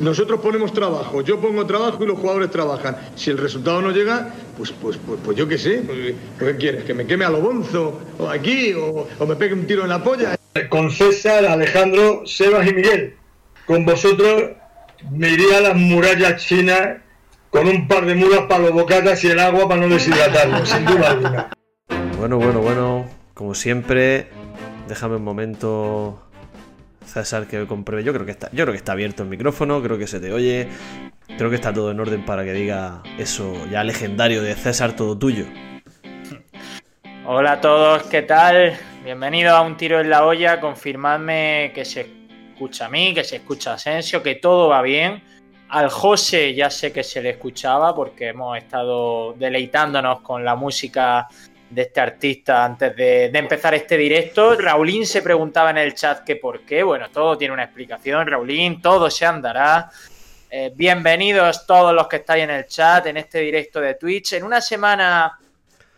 Nosotros 0.00 0.40
ponemos 0.40 0.74
trabajo, 0.74 1.22
yo 1.22 1.40
pongo 1.40 1.64
trabajo 1.64 2.04
y 2.04 2.06
los 2.06 2.18
jugadores 2.18 2.50
trabajan. 2.50 2.98
Si 3.14 3.30
el 3.30 3.38
resultado 3.38 3.80
no 3.80 3.90
llega, 3.90 4.34
pues, 4.58 4.72
pues, 4.72 4.98
pues, 4.98 5.18
pues 5.24 5.36
yo 5.38 5.48
qué 5.48 5.56
sé, 5.56 5.82
pues, 5.86 6.14
¿qué 6.38 6.56
quieres? 6.56 6.84
¿Que 6.84 6.92
me 6.92 7.06
queme 7.06 7.24
a 7.24 7.30
lo 7.30 7.40
bonzo? 7.40 7.98
¿O 8.18 8.28
aquí? 8.28 8.74
O, 8.74 9.08
¿O 9.18 9.26
me 9.26 9.36
pegue 9.36 9.54
un 9.54 9.66
tiro 9.66 9.84
en 9.84 9.88
la 9.88 10.04
polla? 10.04 10.36
Con 10.68 10.90
César, 10.90 11.46
Alejandro, 11.46 12.26
Sebas 12.26 12.68
y 12.68 12.74
Miguel. 12.74 13.16
Con 13.66 13.86
vosotros 13.86 14.50
me 15.10 15.30
iría 15.30 15.58
a 15.58 15.60
las 15.62 15.76
murallas 15.76 16.44
chinas 16.44 16.98
con 17.48 17.66
un 17.66 17.88
par 17.88 18.04
de 18.04 18.14
mulas 18.14 18.40
para 18.48 18.64
los 18.64 18.72
bocatas 18.72 19.24
y 19.24 19.28
el 19.28 19.40
agua 19.40 19.66
para 19.66 19.80
no 19.80 19.88
deshidratarlo, 19.88 20.66
sin 20.66 20.84
duda 20.84 21.10
alguna. 21.10 21.50
Bueno, 22.18 22.36
bueno, 22.36 22.60
bueno, 22.60 23.06
como 23.32 23.54
siempre, 23.54 24.28
déjame 24.88 25.16
un 25.16 25.24
momento 25.24 26.29
César 27.10 27.46
que 27.46 27.66
compruebe. 27.66 28.04
Yo 28.04 28.12
creo 28.12 28.24
que 28.24 28.32
está, 28.32 28.48
yo 28.52 28.64
creo 28.64 28.72
que 28.72 28.78
está 28.78 28.92
abierto 28.92 29.22
el 29.22 29.28
micrófono, 29.28 29.82
creo 29.82 29.98
que 29.98 30.06
se 30.06 30.20
te 30.20 30.32
oye. 30.32 30.68
Creo 31.36 31.50
que 31.50 31.56
está 31.56 31.72
todo 31.72 31.90
en 31.90 32.00
orden 32.00 32.24
para 32.24 32.44
que 32.44 32.52
diga 32.52 33.02
eso 33.18 33.66
ya 33.70 33.84
legendario 33.84 34.42
de 34.42 34.54
César, 34.54 34.94
todo 34.94 35.18
tuyo. 35.18 35.46
Hola 37.26 37.52
a 37.52 37.60
todos, 37.60 38.04
¿qué 38.04 38.22
tal? 38.22 38.76
Bienvenido 39.04 39.54
a 39.54 39.62
un 39.62 39.76
tiro 39.76 40.00
en 40.00 40.10
la 40.10 40.24
olla. 40.24 40.60
Confirmadme 40.60 41.72
que 41.74 41.84
se 41.84 42.08
escucha 42.52 42.86
a 42.86 42.88
mí, 42.88 43.14
que 43.14 43.24
se 43.24 43.36
escucha 43.36 43.72
a 43.72 43.74
Asensio, 43.74 44.22
que 44.22 44.36
todo 44.36 44.68
va 44.68 44.82
bien. 44.82 45.22
Al 45.68 45.88
José 45.88 46.54
ya 46.54 46.68
sé 46.70 46.92
que 46.92 47.04
se 47.04 47.22
le 47.22 47.30
escuchaba 47.30 47.94
porque 47.94 48.28
hemos 48.28 48.58
estado 48.58 49.34
deleitándonos 49.34 50.20
con 50.20 50.44
la 50.44 50.56
música 50.56 51.28
de 51.70 51.82
este 51.82 52.00
artista 52.00 52.64
antes 52.64 52.94
de, 52.96 53.26
empezar 53.26 53.74
este 53.74 53.96
directo. 53.96 54.56
Raulín 54.56 55.06
se 55.06 55.22
preguntaba 55.22 55.70
en 55.70 55.78
el 55.78 55.94
chat 55.94 56.24
que 56.24 56.36
por 56.36 56.60
qué. 56.62 56.82
Bueno, 56.82 57.08
todo 57.10 57.38
tiene 57.38 57.54
una 57.54 57.64
explicación, 57.64 58.26
Raulín, 58.26 58.82
todo 58.82 59.08
se 59.08 59.24
andará. 59.24 59.90
Eh, 60.50 60.72
bienvenidos 60.74 61.64
todos 61.64 61.94
los 61.94 62.08
que 62.08 62.16
estáis 62.16 62.44
en 62.44 62.50
el 62.50 62.66
chat, 62.66 63.06
en 63.06 63.16
este 63.16 63.38
directo 63.38 63.80
de 63.80 63.94
Twitch. 63.94 64.32
En 64.32 64.42
una 64.42 64.60
semana, 64.60 65.38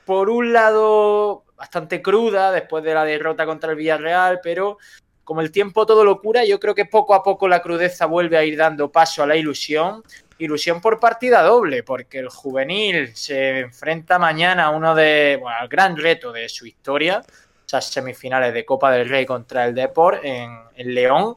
por 0.05 0.29
un 0.29 0.53
lado, 0.53 1.45
bastante 1.57 2.03
cruda 2.03 2.53
después 2.53 2.85
de 2.85 2.93
la 2.93 3.05
derrota 3.05 3.47
contra 3.47 3.71
el 3.71 3.77
Villarreal, 3.77 4.41
pero 4.43 4.77
como 5.25 5.41
el 5.41 5.51
tiempo 5.51 5.87
todo 5.87 6.05
lo 6.05 6.21
cura, 6.21 6.45
yo 6.45 6.61
creo 6.61 6.75
que 6.75 6.85
poco 6.85 7.15
a 7.15 7.23
poco 7.23 7.49
la 7.49 7.63
crudeza 7.63 8.05
vuelve 8.05 8.37
a 8.37 8.45
ir 8.45 8.59
dando 8.59 8.93
paso 8.93 9.23
a 9.23 9.27
la 9.27 9.37
ilusión 9.37 10.03
ilusión 10.45 10.81
por 10.81 10.99
partida 10.99 11.43
doble, 11.43 11.83
porque 11.83 12.19
el 12.19 12.29
juvenil 12.29 13.15
se 13.15 13.61
enfrenta 13.61 14.19
mañana 14.19 14.65
a 14.65 14.71
uno 14.71 14.95
de, 14.95 15.39
bueno, 15.41 15.57
al 15.59 15.69
gran 15.69 15.97
reto 15.97 16.33
de 16.33 16.49
su 16.49 16.67
historia, 16.67 17.23
esas 17.67 17.87
semifinales 17.87 18.53
de 18.53 18.65
Copa 18.65 18.91
del 18.91 19.09
Rey 19.09 19.25
contra 19.25 19.65
el 19.65 19.75
Deport 19.75 20.25
en, 20.25 20.95
León. 20.95 21.37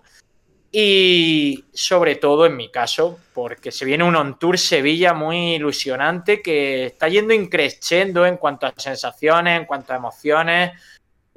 Y 0.72 1.64
sobre 1.74 2.16
todo 2.16 2.46
en 2.46 2.58
mi 2.58 2.70
caso, 2.70 3.20
porque 3.34 3.72
se 3.72 3.86
viene 3.86 4.04
un 4.04 4.16
on 4.16 4.38
tour 4.38 4.58
Sevilla 4.58 5.14
muy 5.14 5.56
ilusionante 5.56 6.42
que 6.42 6.88
está 6.88 7.08
yendo 7.08 7.34
increciendo 7.34 8.26
en 8.26 8.36
cuanto 8.36 8.66
a 8.66 8.74
sensaciones, 8.76 9.58
en 9.58 9.66
cuanto 9.66 9.94
a 9.94 9.96
emociones 9.96 10.74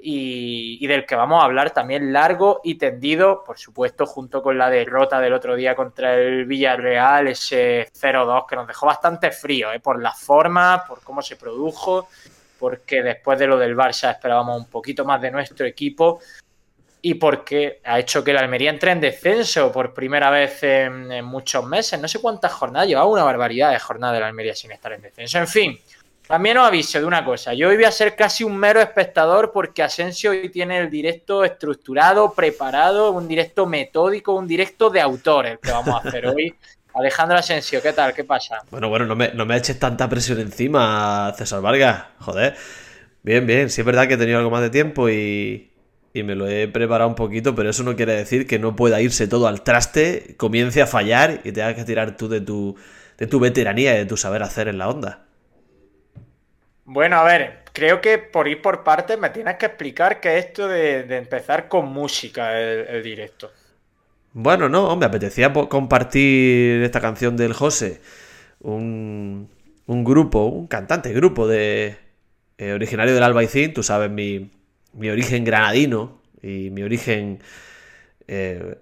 y, 0.00 0.86
del 0.86 1.04
que 1.04 1.16
vamos 1.16 1.42
a 1.42 1.46
hablar 1.46 1.72
también 1.72 2.12
largo 2.12 2.60
y 2.62 2.76
tendido, 2.76 3.42
por 3.44 3.58
supuesto, 3.58 4.06
junto 4.06 4.42
con 4.42 4.56
la 4.56 4.70
derrota 4.70 5.20
del 5.20 5.32
otro 5.32 5.56
día 5.56 5.74
contra 5.74 6.14
el 6.14 6.44
Villarreal, 6.44 7.28
ese 7.28 7.88
0-2 7.92 8.46
que 8.46 8.56
nos 8.56 8.68
dejó 8.68 8.86
bastante 8.86 9.32
frío, 9.32 9.72
¿eh? 9.72 9.80
por 9.80 10.00
las 10.00 10.20
formas, 10.20 10.82
por 10.86 11.02
cómo 11.02 11.20
se 11.20 11.36
produjo, 11.36 12.08
porque 12.58 13.02
después 13.02 13.38
de 13.38 13.48
lo 13.48 13.58
del 13.58 13.76
Barça 13.76 14.12
esperábamos 14.12 14.56
un 14.56 14.66
poquito 14.66 15.04
más 15.04 15.20
de 15.20 15.32
nuestro 15.32 15.66
equipo 15.66 16.20
y 17.02 17.14
porque 17.14 17.80
ha 17.84 17.98
hecho 17.98 18.22
que 18.22 18.32
la 18.32 18.40
Almería 18.40 18.70
entre 18.70 18.92
en 18.92 19.00
descenso 19.00 19.70
por 19.72 19.94
primera 19.94 20.30
vez 20.30 20.62
en, 20.62 21.10
en 21.10 21.24
muchos 21.24 21.64
meses. 21.64 22.00
No 22.00 22.08
sé 22.08 22.20
cuántas 22.20 22.52
jornadas, 22.52 22.88
llevaba 22.88 23.06
una 23.06 23.22
barbaridad 23.22 23.72
de 23.72 23.78
jornadas 23.78 24.14
de 24.14 24.20
la 24.20 24.26
Almería 24.26 24.54
sin 24.54 24.72
estar 24.72 24.92
en 24.92 25.02
descenso. 25.02 25.38
En 25.38 25.46
fin, 25.46 25.80
también 26.28 26.58
os 26.58 26.66
aviso 26.66 27.00
de 27.00 27.06
una 27.06 27.24
cosa, 27.24 27.54
yo 27.54 27.70
hoy 27.70 27.76
voy 27.76 27.86
a 27.86 27.90
ser 27.90 28.14
casi 28.14 28.44
un 28.44 28.56
mero 28.56 28.80
espectador 28.80 29.50
porque 29.50 29.82
Asensio 29.82 30.30
hoy 30.30 30.50
tiene 30.50 30.78
el 30.78 30.90
directo 30.90 31.42
estructurado, 31.42 32.34
preparado, 32.34 33.12
un 33.12 33.26
directo 33.26 33.64
metódico, 33.64 34.34
un 34.34 34.46
directo 34.46 34.90
de 34.90 35.00
autor 35.00 35.46
el 35.46 35.58
que 35.58 35.70
vamos 35.70 35.94
a 35.94 36.06
hacer 36.06 36.26
hoy. 36.26 36.54
Alejandro 36.94 37.38
Asensio, 37.38 37.80
¿qué 37.80 37.92
tal? 37.92 38.12
¿Qué 38.12 38.24
pasa? 38.24 38.58
Bueno, 38.70 38.88
bueno, 38.88 39.06
no 39.06 39.16
me, 39.16 39.32
no 39.32 39.46
me 39.46 39.56
eches 39.56 39.78
tanta 39.78 40.08
presión 40.08 40.38
encima, 40.40 41.32
César 41.36 41.62
Vargas. 41.62 42.04
Joder. 42.18 42.56
Bien, 43.22 43.46
bien. 43.46 43.70
Sí 43.70 43.80
es 43.80 43.86
verdad 43.86 44.06
que 44.06 44.14
he 44.14 44.18
tenido 44.18 44.38
algo 44.38 44.50
más 44.50 44.62
de 44.62 44.70
tiempo 44.70 45.08
y, 45.08 45.70
y 46.12 46.22
me 46.24 46.34
lo 46.34 46.48
he 46.48 46.68
preparado 46.68 47.08
un 47.08 47.14
poquito, 47.14 47.54
pero 47.54 47.70
eso 47.70 47.82
no 47.84 47.96
quiere 47.96 48.14
decir 48.14 48.46
que 48.46 48.58
no 48.58 48.76
pueda 48.76 49.00
irse 49.00 49.28
todo 49.28 49.46
al 49.48 49.62
traste, 49.62 50.34
comience 50.36 50.82
a 50.82 50.86
fallar 50.86 51.40
y 51.44 51.52
tengas 51.52 51.74
que 51.74 51.84
tirar 51.84 52.16
tú 52.16 52.28
de 52.28 52.40
tu, 52.40 52.76
de 53.16 53.26
tu 53.26 53.40
veteranía 53.40 53.94
y 53.94 53.98
de 53.98 54.06
tu 54.06 54.16
saber 54.16 54.42
hacer 54.42 54.68
en 54.68 54.78
la 54.78 54.88
onda. 54.88 55.27
Bueno, 56.90 57.16
a 57.16 57.24
ver, 57.24 57.64
creo 57.74 58.00
que 58.00 58.16
por 58.16 58.48
ir 58.48 58.62
por 58.62 58.82
partes 58.82 59.18
me 59.18 59.28
tienes 59.28 59.56
que 59.56 59.66
explicar 59.66 60.20
qué 60.20 60.38
es 60.38 60.46
esto 60.46 60.66
de, 60.66 61.00
empezar 61.18 61.68
con 61.68 61.92
música 61.92 62.58
el, 62.58 63.02
directo. 63.02 63.52
Bueno, 64.32 64.70
no, 64.70 64.96
me 64.96 65.04
apetecía 65.04 65.52
compartir 65.52 66.82
esta 66.82 66.98
canción 67.02 67.36
del 67.36 67.52
José. 67.52 68.00
Un, 68.60 69.50
grupo, 69.86 70.46
un 70.46 70.66
cantante, 70.66 71.12
grupo 71.12 71.46
de 71.46 71.98
eh, 72.56 72.72
originario 72.72 73.12
del 73.12 73.22
Albaicín. 73.22 73.74
Tú 73.74 73.82
sabes 73.82 74.10
mi, 74.10 74.50
mi 74.94 75.10
origen 75.10 75.44
granadino 75.44 76.22
y 76.40 76.70
mi 76.70 76.82
origen 76.84 77.42
eh, 78.26 78.78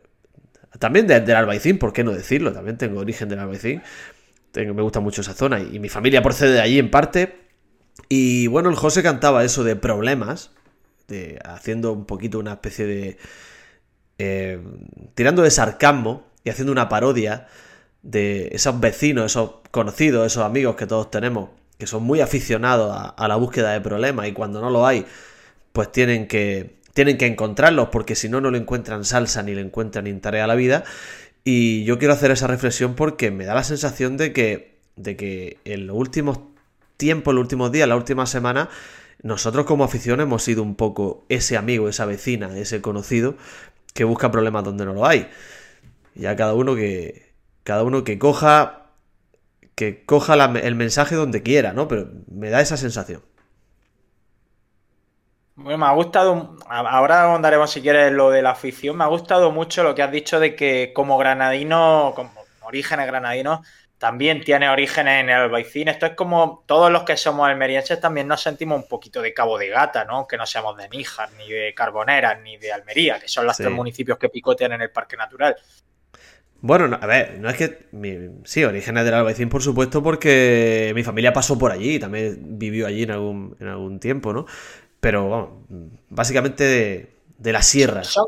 también 0.79 1.09
de, 1.09 1.19
del 1.23 1.35
Albaicín, 1.35 1.79
¿por 1.79 1.93
qué 1.93 2.05
no 2.05 2.13
decirlo? 2.13 2.53
También 2.53 2.79
tengo 2.79 3.01
origen 3.01 3.29
del 3.29 3.41
Albaicín. 3.41 3.83
Tengo, 4.53 4.75
me 4.75 4.83
gusta 4.83 5.01
mucho 5.01 5.23
esa 5.23 5.35
zona 5.35 5.59
y 5.59 5.81
mi 5.81 5.89
familia 5.89 6.23
procede 6.23 6.53
de 6.53 6.61
allí 6.61 6.79
en 6.79 6.89
parte. 6.89 7.46
Y 8.09 8.47
bueno, 8.47 8.71
el 8.71 8.77
José 8.77 9.03
cantaba 9.03 9.45
eso 9.45 9.65
de 9.65 9.77
problemas, 9.77 10.51
de, 11.09 11.39
haciendo 11.45 11.93
un 11.93 12.05
poquito 12.05 12.39
una 12.39 12.55
especie 12.55 12.87
de... 12.87 13.19
Eh, 14.19 14.61
tirando 15.15 15.43
de 15.43 15.51
sarcasmo 15.51 16.25
y 16.43 16.51
haciendo 16.51 16.73
una 16.73 16.89
parodia 16.89 17.49
de 18.03 18.49
esos 18.53 18.79
vecinos, 18.81 19.27
esos 19.27 19.57
conocidos, 19.71 20.27
esos 20.27 20.45
amigos 20.45 20.77
que 20.77 20.87
todos 20.87 21.11
tenemos, 21.11 21.51
que 21.77 21.87
son 21.87 22.05
muy 22.05 22.21
aficionados 22.21 22.97
a, 23.17 23.29
la 23.29 23.37
búsqueda 23.37 23.73
de 23.73 23.81
problemas 23.81 24.29
y 24.29 24.33
cuando 24.33 24.61
no 24.61 24.71
lo 24.71 24.87
hay, 24.87 25.05
pues 25.73 25.93
tienen 25.93 26.29
que, 26.29 26.77
tienen 26.95 27.19
que 27.19 27.27
encontrarlos 27.27 27.89
porque 27.89 28.15
si 28.15 28.29
no, 28.29 28.41
no 28.41 28.51
le 28.51 28.59
encuentran 28.59 29.05
salsa 29.05 29.43
ni 29.43 29.55
le 29.55 29.61
encuentran 29.61 30.07
interés 30.07 30.43
a 30.43 30.47
la 30.47 30.55
vida. 30.55 30.85
Y 31.45 31.85
yo 31.85 31.99
quiero 31.99 32.15
hacer 32.15 32.31
esa 32.31 32.47
reflexión 32.47 32.95
porque 32.95 33.31
me 33.31 33.45
da 33.45 33.55
la 33.55 33.65
sensación 33.65 34.17
de 34.17 34.33
que, 34.33 34.79
de 34.97 35.17
que 35.17 35.59
en 35.65 35.87
los 35.87 35.97
últimos 35.97 36.39
tiempo, 36.97 37.31
en 37.31 37.37
los 37.37 37.43
últimos 37.43 37.73
días, 37.73 37.89
la 37.89 37.97
última 37.97 38.27
semana, 38.27 38.69
nosotros 39.23 39.67
como 39.67 39.85
afición 39.85 40.21
hemos 40.21 40.43
sido 40.43 40.63
un 40.63 40.77
poco 40.77 41.25
ese 41.29 41.57
amigo, 41.57 41.89
esa 41.89 42.07
vecina, 42.07 42.57
ese 42.59 42.81
conocido 42.83 43.37
que 43.95 44.05
busca 44.05 44.31
problemas 44.31 44.65
donde 44.65 44.85
no 44.85 44.93
lo 44.93 45.07
hay. 45.07 45.29
Ya 46.15 46.37
cada 46.37 46.55
uno 46.55 46.75
que 46.75 47.35
cada 47.65 47.83
uno 47.83 48.05
que 48.05 48.19
coja 48.19 48.87
que 49.75 50.05
coja 50.05 50.35
el 50.35 50.75
mensaje 50.75 51.15
donde 51.15 51.43
quiera, 51.43 51.73
¿no? 51.73 51.89
Pero 51.89 52.09
me 52.31 52.51
da 52.51 52.61
esa 52.61 52.77
sensación. 52.77 53.23
Bueno, 55.57 55.79
me 55.79 55.87
ha 55.87 55.93
gustado, 55.93 56.57
ahora 56.69 57.35
andaremos 57.35 57.71
si 57.71 57.81
quieres 57.81 58.13
lo 58.13 58.31
de 58.31 58.43
la 58.43 58.51
afición, 58.51 58.97
me 58.97 59.05
ha 59.05 59.07
gustado 59.07 59.51
mucho 59.51 59.83
lo 59.83 59.95
que 59.95 60.03
has 60.03 60.13
dicho 60.13 60.39
de 60.39 60.55
que 60.55 60.93
como 60.95 61.17
granadino, 61.17 62.13
como 62.15 62.31
orígenes 62.63 63.07
granadinos, 63.07 63.61
también 63.99 64.45
tiene 64.45 64.69
orígenes 64.69 65.23
en 65.23 65.31
el 65.31 65.37
Albaicín. 65.37 65.89
Esto 65.89 66.07
es 66.07 66.13
como 66.13 66.65
todos 66.67 66.91
los 66.91 67.05
que 67.05 67.17
somos 67.17 67.49
almerienses 67.49 68.01
también 68.01 68.29
nos 68.29 68.43
sentimos 68.43 68.83
un 68.83 68.89
poquito 68.89 69.23
de 69.23 69.33
Cabo 69.33 69.59
de 69.59 69.69
Gata, 69.69 70.05
¿no? 70.05 70.27
Que 70.27 70.37
no 70.37 70.45
seamos 70.45 70.77
de 70.77 70.89
Níjar, 70.89 71.31
ni 71.39 71.49
de 71.49 71.73
Carboneras, 71.75 72.39
ni 72.43 72.59
de 72.59 72.73
Almería, 72.73 73.19
que 73.19 73.29
son 73.29 73.47
los 73.47 73.57
sí. 73.57 73.63
tres 73.63 73.75
municipios 73.75 74.19
que 74.19 74.29
picotean 74.29 74.73
en 74.73 74.83
el 74.83 74.91
Parque 74.91 75.17
Natural. 75.17 75.57
Bueno, 76.61 76.89
no, 76.89 76.99
a 77.01 77.07
ver, 77.07 77.39
no 77.39 77.49
es 77.49 77.57
que. 77.57 77.87
Mi, 77.93 78.17
sí, 78.45 78.65
orígenes 78.65 79.05
del 79.05 79.15
Albaicín, 79.15 79.49
por 79.49 79.63
supuesto, 79.63 80.03
porque 80.03 80.93
mi 80.95 81.03
familia 81.03 81.33
pasó 81.33 81.59
por 81.59 81.71
allí, 81.71 81.99
también 81.99 82.59
vivió 82.59 82.87
allí 82.87 83.05
en 83.05 83.11
algún, 83.13 83.57
en 83.61 83.69
algún 83.69 84.01
tiempo, 84.01 84.33
¿no? 84.33 84.47
Pero, 85.01 85.29
vamos, 85.29 85.51
básicamente 86.09 86.65
de, 86.65 87.11
de 87.39 87.53
la 87.53 87.63
sierra. 87.63 88.05
Son, 88.05 88.27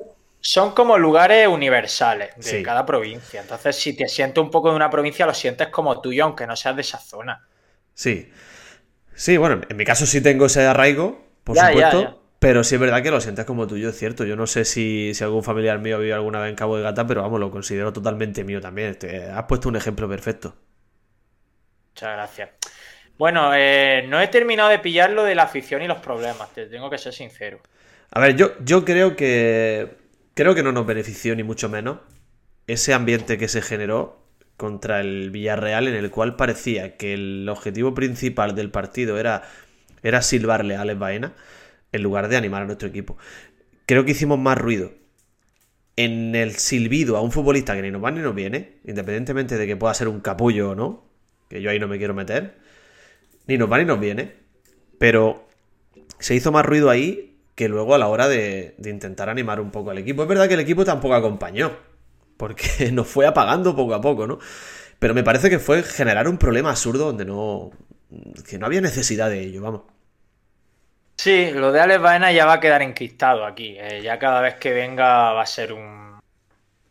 son 0.49 0.73
como 0.73 0.97
lugares 0.97 1.47
universales 1.47 2.35
de 2.37 2.43
sí. 2.43 2.63
cada 2.63 2.87
provincia. 2.87 3.43
Entonces, 3.43 3.77
si 3.77 3.95
te 3.95 4.09
sientes 4.09 4.43
un 4.43 4.51
poco 4.51 4.71
de 4.71 4.77
una 4.77 4.89
provincia, 4.89 5.27
lo 5.27 5.35
sientes 5.35 5.69
como 5.69 6.01
tuyo, 6.01 6.25
aunque 6.25 6.47
no 6.47 6.57
seas 6.57 6.75
de 6.75 6.81
esa 6.81 6.99
zona. 6.99 7.47
Sí. 7.93 8.33
Sí, 9.15 9.37
bueno, 9.37 9.61
en 9.69 9.77
mi 9.77 9.85
caso 9.85 10.07
sí 10.07 10.23
tengo 10.23 10.47
ese 10.47 10.65
arraigo, 10.65 11.23
por 11.45 11.55
ya, 11.55 11.67
supuesto. 11.69 12.03
Ya, 12.03 12.09
ya. 12.09 12.17
Pero 12.39 12.65
sí 12.65 12.77
es 12.77 12.81
verdad 12.81 13.03
que 13.03 13.11
lo 13.11 13.21
sientes 13.21 13.45
como 13.45 13.67
tuyo, 13.67 13.91
es 13.91 13.99
cierto. 13.99 14.25
Yo 14.25 14.37
no 14.37 14.47
sé 14.47 14.65
si, 14.65 15.13
si 15.13 15.23
algún 15.23 15.45
familiar 15.45 15.81
mío 15.81 15.99
vive 15.99 16.15
alguna 16.15 16.41
vez 16.41 16.49
en 16.49 16.57
Cabo 16.57 16.79
de 16.79 16.83
Gata, 16.83 17.07
pero 17.07 17.21
vamos, 17.21 17.39
lo 17.41 17.51
considero 17.51 17.93
totalmente 17.93 18.43
mío 18.43 18.59
también. 18.59 18.99
Te 18.99 19.25
has 19.25 19.45
puesto 19.45 19.69
un 19.69 19.77
ejemplo 19.77 20.09
perfecto. 20.09 20.55
Muchas 21.91 22.15
gracias. 22.15 22.51
Bueno, 23.19 23.51
eh, 23.55 24.07
no 24.09 24.19
he 24.19 24.29
terminado 24.29 24.71
de 24.71 24.79
pillar 24.79 25.11
lo 25.11 25.25
de 25.25 25.35
la 25.35 25.43
afición 25.43 25.83
y 25.83 25.89
los 25.89 25.99
problemas, 25.99 26.55
te 26.55 26.65
tengo 26.69 26.89
que 26.89 26.97
ser 26.97 27.13
sincero. 27.13 27.61
A 28.13 28.21
ver, 28.21 28.35
yo, 28.35 28.53
yo 28.65 28.85
creo 28.87 29.15
que 29.15 30.08
creo 30.39 30.55
que 30.55 30.63
no 30.63 30.71
nos 30.71 30.87
benefició 30.87 31.35
ni 31.35 31.43
mucho 31.43 31.69
menos. 31.69 31.99
ese 32.69 32.95
ambiente 32.95 33.39
que 33.39 33.49
se 33.49 33.61
generó 33.61 34.25
contra 34.57 35.01
el 35.01 35.33
Villarreal 35.33 35.89
en 35.89 35.97
el 35.97 36.13
cual 36.13 36.37
parecía 36.37 36.97
que 36.97 37.15
el 37.15 37.49
objetivo 37.49 37.93
principal 37.93 38.55
del 38.55 38.71
partido 38.71 39.19
era, 39.19 39.43
era 40.05 40.23
silbarle 40.23 40.77
a 40.77 40.83
Alex 40.83 40.99
Baena 41.01 41.35
en 41.91 42.03
lugar 42.05 42.29
de 42.29 42.37
animar 42.37 42.63
a 42.63 42.67
nuestro 42.67 42.87
equipo. 42.87 43.19
Creo 43.85 44.05
que 44.05 44.13
hicimos 44.13 44.39
más 44.39 44.57
ruido 44.57 44.93
en 45.97 46.37
el 46.37 46.55
silbido 46.55 47.17
a 47.17 47.21
un 47.21 47.33
futbolista 47.33 47.75
que 47.75 47.83
ni 47.83 47.91
nos 47.91 48.05
va 48.05 48.13
ni 48.13 48.21
nos 48.21 48.37
viene, 48.37 48.79
independientemente 48.85 49.57
de 49.57 49.67
que 49.67 49.77
pueda 49.77 49.93
ser 49.93 50.07
un 50.07 50.21
capullo 50.21 50.71
o 50.71 50.75
no, 50.77 51.11
que 51.49 51.61
yo 51.61 51.69
ahí 51.69 51.81
no 51.81 51.89
me 51.89 51.99
quiero 51.99 52.15
meter, 52.15 52.59
ni 53.49 53.59
nos 53.59 53.73
va 53.73 53.79
ni 53.79 53.87
nos 53.87 53.99
viene, 53.99 54.35
pero 55.01 55.49
se 56.21 56.37
hizo 56.37 56.53
más 56.53 56.65
ruido 56.65 56.91
ahí 56.91 57.28
que 57.59 57.69
luego 57.69 57.93
a 57.97 57.99
la 57.99 58.07
hora 58.07 58.29
de, 58.29 58.77
de 58.79 58.91
intentar 58.91 59.29
animar 59.29 59.59
un 59.61 59.73
poco 59.73 59.91
al 59.91 59.99
equipo. 59.99 60.23
Es 60.23 60.29
verdad 60.29 60.47
que 60.47 60.55
el 60.55 60.61
equipo 60.61 60.85
tampoco 60.85 61.15
acompañó, 61.17 61.73
porque 62.37 62.91
nos 62.93 63.09
fue 63.09 63.27
apagando 63.27 63.75
poco 63.75 63.95
a 63.95 64.01
poco, 64.01 64.29
¿no? 64.29 64.39
Pero 65.01 65.13
me 65.13 65.25
parece 65.25 65.51
que 65.51 65.59
fue 65.59 65.83
generar 65.83 66.29
un 66.29 66.39
problema 66.39 66.71
absurdo 66.71 67.07
donde 67.07 67.25
no. 67.25 67.71
que 68.49 68.59
no 68.59 68.67
había 68.67 68.81
necesidad 68.81 69.29
de 69.29 69.41
ello, 69.41 69.63
vamos. 69.63 69.83
Sí, 71.17 71.51
lo 71.53 71.73
de 71.73 71.81
Alex 71.81 72.01
Baena 72.01 72.31
ya 72.33 72.47
va 72.47 72.55
a 72.55 72.61
quedar 72.61 72.81
encristado 72.83 73.45
aquí. 73.45 73.77
Eh, 73.79 74.03
ya 74.03 74.19
cada 74.21 74.41
vez 74.41 74.55
que 74.55 74.73
venga 74.73 75.33
va 75.33 75.43
a 75.43 75.47
ser 75.47 75.73
un, 75.73 76.21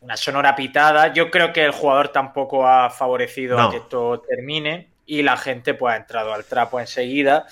una 0.01 0.17
sonora 0.17 0.55
pitada. 0.55 1.13
Yo 1.13 1.31
creo 1.31 1.53
que 1.53 1.63
el 1.63 1.71
jugador 1.71 2.09
tampoco 2.09 2.67
ha 2.67 2.89
favorecido 2.89 3.57
No. 3.57 3.69
a 3.69 3.71
que 3.71 3.77
esto 3.77 4.21
termine 4.27 4.89
y 5.05 5.23
la 5.23 5.37
gente 5.37 5.73
pues 5.75 5.93
ha 5.93 5.97
entrado 5.97 6.33
al 6.33 6.43
trapo 6.45 6.79
enseguida. 6.79 7.45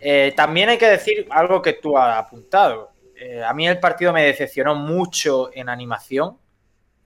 Eh, 0.00 0.32
también 0.34 0.70
hay 0.70 0.78
que 0.78 0.88
decir 0.88 1.26
algo 1.30 1.60
que 1.60 1.74
tú 1.74 1.96
has 1.96 2.16
apuntado. 2.16 2.92
Eh, 3.14 3.44
a 3.44 3.52
mí 3.52 3.68
el 3.68 3.78
partido 3.78 4.12
me 4.12 4.24
decepcionó 4.24 4.74
mucho 4.74 5.50
en 5.52 5.68
animación, 5.68 6.38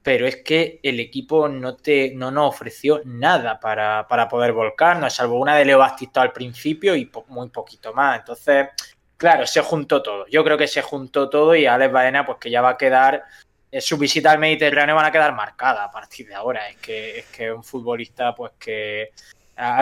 pero 0.02 0.26
es 0.26 0.36
que 0.36 0.78
el 0.82 1.00
equipo 1.00 1.48
no, 1.48 1.76
te, 1.76 2.12
no 2.14 2.30
nos 2.30 2.54
ofreció 2.54 3.00
nada 3.04 3.58
para, 3.58 4.06
para 4.06 4.28
poder 4.28 4.52
volcarnos, 4.52 5.12
salvo 5.14 5.40
una 5.40 5.56
de 5.56 5.64
Leo 5.64 5.78
Bastistao 5.78 6.22
al 6.22 6.32
principio 6.32 6.94
y 6.94 7.10
muy 7.28 7.48
poquito 7.48 7.92
más. 7.92 8.20
Entonces, 8.20 8.68
claro, 9.16 9.46
se 9.46 9.60
juntó 9.60 10.02
todo. 10.02 10.26
Yo 10.28 10.44
creo 10.44 10.56
que 10.56 10.68
se 10.68 10.82
juntó 10.82 11.28
todo 11.28 11.56
y 11.56 11.66
Alex 11.66 11.92
Baena, 11.92 12.24
pues 12.24 12.38
que 12.38 12.50
ya 12.50 12.62
va 12.62 12.70
a 12.70 12.76
quedar, 12.76 13.24
eh, 13.72 13.80
su 13.80 13.98
visita 13.98 14.30
al 14.30 14.38
Mediterráneo 14.38 14.94
van 14.94 15.06
a 15.06 15.10
quedar 15.10 15.34
marcada 15.34 15.82
a 15.84 15.90
partir 15.90 16.28
de 16.28 16.34
ahora. 16.34 16.68
Es 16.68 16.76
que 16.76 17.18
es 17.18 17.26
que 17.26 17.50
un 17.50 17.64
futbolista, 17.64 18.34
pues 18.34 18.52
que 18.58 19.10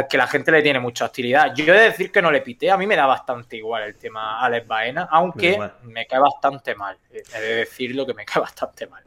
que 0.09 0.19
la 0.19 0.27
gente 0.27 0.53
le 0.53 0.63
tiene 0.63 0.81
mucha 0.81 1.07
hostilidad. 1.07 1.55
Yo 1.55 1.65
he 1.65 1.79
de 1.79 1.85
decir 1.85 2.13
que 2.13 2.21
no 2.21 2.31
le 2.31 2.43
pité, 2.43 2.71
a 2.71 2.77
mí 2.77 2.87
me 2.87 2.97
da 2.97 3.07
bastante 3.07 3.57
igual 3.57 3.85
el 3.85 3.97
tema 3.97 4.41
Alex 4.41 4.67
Baena, 4.67 5.09
aunque 5.11 5.59
me 5.85 6.07
cae 6.07 6.21
bastante 6.21 6.75
mal. 6.75 6.99
Eh, 7.11 7.23
He 7.35 7.41
de 7.41 7.55
decirlo 7.57 8.07
que 8.07 8.15
me 8.15 8.25
cae 8.25 8.41
bastante 8.41 8.87
mal. 8.87 9.03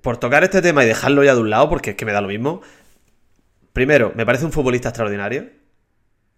Por 0.00 0.16
tocar 0.16 0.42
este 0.44 0.62
tema 0.62 0.84
y 0.84 0.86
dejarlo 0.86 1.22
ya 1.22 1.34
de 1.34 1.40
un 1.40 1.50
lado, 1.50 1.68
porque 1.68 1.90
es 1.90 1.96
que 1.96 2.04
me 2.04 2.12
da 2.12 2.20
lo 2.20 2.28
mismo. 2.28 2.62
Primero, 3.72 4.12
me 4.14 4.24
parece 4.24 4.44
un 4.44 4.52
futbolista 4.52 4.88
extraordinario. 4.88 5.50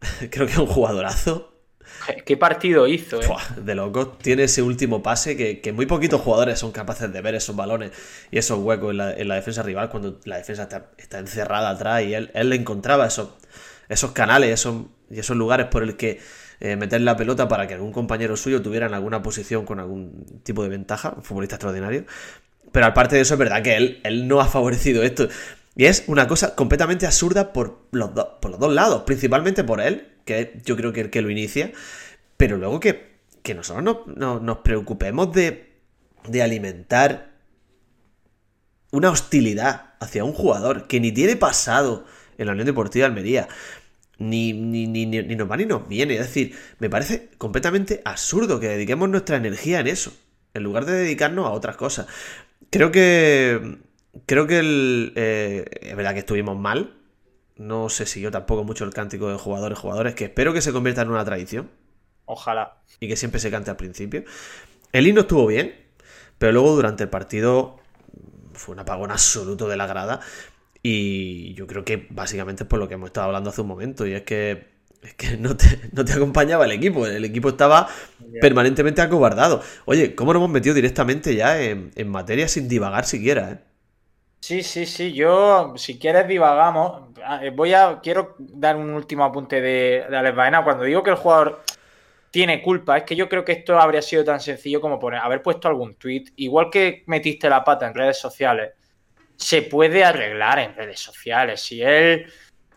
Creo 0.30 0.46
que 0.46 0.52
es 0.52 0.58
un 0.58 0.66
jugadorazo. 0.66 1.59
¿Qué 2.24 2.36
partido 2.36 2.86
hizo? 2.86 3.20
eh? 3.20 3.26
De 3.56 3.74
locos. 3.74 4.18
Tiene 4.18 4.44
ese 4.44 4.62
último 4.62 5.02
pase 5.02 5.36
que, 5.36 5.72
muy 5.72 5.86
poquitos 5.86 6.20
jugadores 6.20 6.58
son 6.58 6.72
capaces 6.72 7.12
de 7.12 7.20
ver 7.20 7.34
esos 7.34 7.54
balones 7.56 7.92
y 8.30 8.38
esos 8.38 8.58
huecos 8.58 8.90
en 8.90 8.96
la, 8.98 9.12
en 9.12 9.28
la 9.28 9.34
defensa 9.34 9.62
rival 9.62 9.90
cuando 9.90 10.18
la 10.24 10.36
defensa 10.36 10.68
está, 10.98 11.18
encerrada 11.18 11.70
atrás 11.70 12.02
y 12.02 12.14
él, 12.14 12.30
le 12.34 12.56
encontraba 12.56 13.06
esos, 13.06 13.30
canales 14.12 14.50
esos, 14.50 14.86
y 15.10 15.18
esos 15.18 15.36
lugares 15.36 15.66
por 15.66 15.82
el 15.82 15.96
que 15.96 16.20
eh, 16.60 16.76
meter 16.76 17.00
la 17.00 17.16
pelota 17.16 17.48
para 17.48 17.66
que 17.66 17.74
algún 17.74 17.92
compañero 17.92 18.36
suyo 18.36 18.60
tuviera 18.62 18.86
en 18.86 18.94
alguna 18.94 19.22
posición 19.22 19.64
con 19.64 19.80
algún 19.80 20.40
tipo 20.42 20.62
de 20.62 20.68
ventaja. 20.68 21.14
Un 21.16 21.22
futbolista 21.22 21.56
extraordinario. 21.56 22.04
Pero 22.72 22.86
aparte 22.86 23.16
de 23.16 23.22
eso, 23.22 23.34
es 23.34 23.38
verdad 23.38 23.62
que 23.62 23.98
él 24.02 24.28
no 24.28 24.40
ha 24.40 24.46
favorecido 24.46 25.02
esto. 25.02 25.28
Y 25.80 25.86
es 25.86 26.04
una 26.08 26.28
cosa 26.28 26.54
completamente 26.56 27.06
absurda 27.06 27.54
por 27.54 27.86
los, 27.92 28.10
por 28.42 28.50
los 28.50 28.60
dos 28.60 28.70
lados. 28.70 29.04
Principalmente 29.06 29.64
por 29.64 29.80
él, 29.80 30.08
que 30.26 30.60
yo 30.62 30.76
creo 30.76 30.92
que 30.92 31.00
el 31.00 31.08
que 31.08 31.22
lo 31.22 31.30
inicia. 31.30 31.72
Pero 32.36 32.58
luego 32.58 32.80
que, 32.80 33.20
que 33.42 33.54
nosotros 33.54 33.82
no- 33.82 34.04
no- 34.14 34.40
nos 34.40 34.58
preocupemos 34.58 35.32
de, 35.32 35.72
de 36.28 36.42
alimentar 36.42 37.30
una 38.92 39.08
hostilidad 39.10 39.94
hacia 40.00 40.22
un 40.22 40.34
jugador 40.34 40.86
que 40.86 41.00
ni 41.00 41.12
tiene 41.12 41.36
pasado 41.36 42.04
en 42.36 42.44
la 42.44 42.52
Unión 42.52 42.66
Deportiva 42.66 43.04
de 43.04 43.06
Almería. 43.06 43.48
Ni, 44.18 44.52
ni, 44.52 44.86
ni, 44.86 45.06
ni, 45.06 45.22
ni 45.22 45.34
nos 45.34 45.50
va 45.50 45.56
ni 45.56 45.64
nos 45.64 45.88
viene. 45.88 46.12
Es 46.16 46.20
decir, 46.26 46.54
me 46.78 46.90
parece 46.90 47.30
completamente 47.38 48.02
absurdo 48.04 48.60
que 48.60 48.68
dediquemos 48.68 49.08
nuestra 49.08 49.36
energía 49.38 49.80
en 49.80 49.86
eso. 49.86 50.12
En 50.52 50.62
lugar 50.62 50.84
de 50.84 50.92
dedicarnos 50.92 51.46
a 51.46 51.52
otras 51.52 51.76
cosas. 51.76 52.06
Creo 52.68 52.92
que. 52.92 53.78
Creo 54.26 54.46
que 54.46 54.58
el. 54.58 55.12
eh, 55.16 55.64
es 55.82 55.96
verdad 55.96 56.12
que 56.14 56.20
estuvimos 56.20 56.58
mal. 56.58 56.96
No 57.56 57.88
se 57.90 58.06
siguió 58.06 58.30
tampoco 58.30 58.64
mucho 58.64 58.84
el 58.84 58.94
cántico 58.94 59.28
de 59.30 59.36
jugadores, 59.36 59.78
jugadores, 59.78 60.14
que 60.14 60.24
espero 60.24 60.52
que 60.54 60.62
se 60.62 60.72
convierta 60.72 61.02
en 61.02 61.10
una 61.10 61.24
tradición 61.26 61.70
Ojalá. 62.24 62.78
y 63.00 63.08
que 63.08 63.16
siempre 63.16 63.38
se 63.38 63.50
cante 63.50 63.70
al 63.70 63.76
principio. 63.76 64.24
El 64.92 65.06
himno 65.06 65.22
estuvo 65.22 65.46
bien, 65.46 65.74
pero 66.38 66.52
luego 66.52 66.74
durante 66.74 67.02
el 67.04 67.10
partido 67.10 67.78
fue 68.54 68.72
un 68.74 68.80
apagón 68.80 69.10
absoluto 69.10 69.68
de 69.68 69.76
la 69.76 69.86
grada. 69.86 70.20
Y 70.82 71.52
yo 71.54 71.66
creo 71.66 71.84
que 71.84 72.06
básicamente 72.10 72.62
es 72.64 72.68
por 72.68 72.78
lo 72.78 72.88
que 72.88 72.94
hemos 72.94 73.08
estado 73.08 73.26
hablando 73.26 73.50
hace 73.50 73.60
un 73.60 73.66
momento. 73.68 74.06
Y 74.06 74.14
es 74.14 74.22
que, 74.22 74.68
es 75.02 75.14
que 75.14 75.36
no, 75.36 75.54
te, 75.56 75.90
no 75.92 76.04
te 76.04 76.12
acompañaba 76.14 76.64
el 76.64 76.72
equipo. 76.72 77.06
El 77.06 77.24
equipo 77.26 77.50
estaba 77.50 77.88
permanentemente 78.40 79.02
acobardado. 79.02 79.62
Oye, 79.84 80.14
¿cómo 80.14 80.32
nos 80.32 80.40
hemos 80.40 80.50
metido 80.50 80.74
directamente 80.74 81.34
ya 81.34 81.60
en, 81.62 81.90
en 81.94 82.08
materia 82.08 82.48
sin 82.48 82.68
divagar 82.68 83.04
siquiera? 83.04 83.50
eh? 83.52 83.58
Sí, 84.40 84.62
sí, 84.62 84.86
sí. 84.86 85.12
Yo, 85.12 85.74
si 85.76 85.98
quieres, 85.98 86.26
divagamos. 86.26 87.10
Ah, 87.22 87.44
eh, 87.44 87.50
Voy 87.50 87.74
a. 87.74 88.00
Quiero 88.02 88.36
dar 88.38 88.76
un 88.76 88.90
último 88.90 89.24
apunte 89.24 89.60
de, 89.60 90.06
de 90.08 90.16
Alex 90.16 90.34
Baena. 90.36 90.64
Cuando 90.64 90.84
digo 90.84 91.02
que 91.02 91.10
el 91.10 91.16
jugador 91.16 91.62
tiene 92.30 92.62
culpa, 92.62 92.96
es 92.98 93.04
que 93.04 93.16
yo 93.16 93.28
creo 93.28 93.44
que 93.44 93.52
esto 93.52 93.78
habría 93.78 94.02
sido 94.02 94.24
tan 94.24 94.40
sencillo 94.40 94.80
como 94.80 94.98
poner, 94.98 95.20
haber 95.20 95.42
puesto 95.42 95.68
algún 95.68 95.94
tweet. 95.96 96.24
Igual 96.36 96.70
que 96.70 97.04
metiste 97.06 97.48
la 97.50 97.62
pata 97.64 97.86
en 97.86 97.94
redes 97.94 98.18
sociales, 98.18 98.72
se 99.36 99.62
puede 99.62 100.04
arreglar 100.04 100.58
en 100.60 100.74
redes 100.74 101.00
sociales. 101.00 101.60
Si 101.60 101.82
él. 101.82 102.32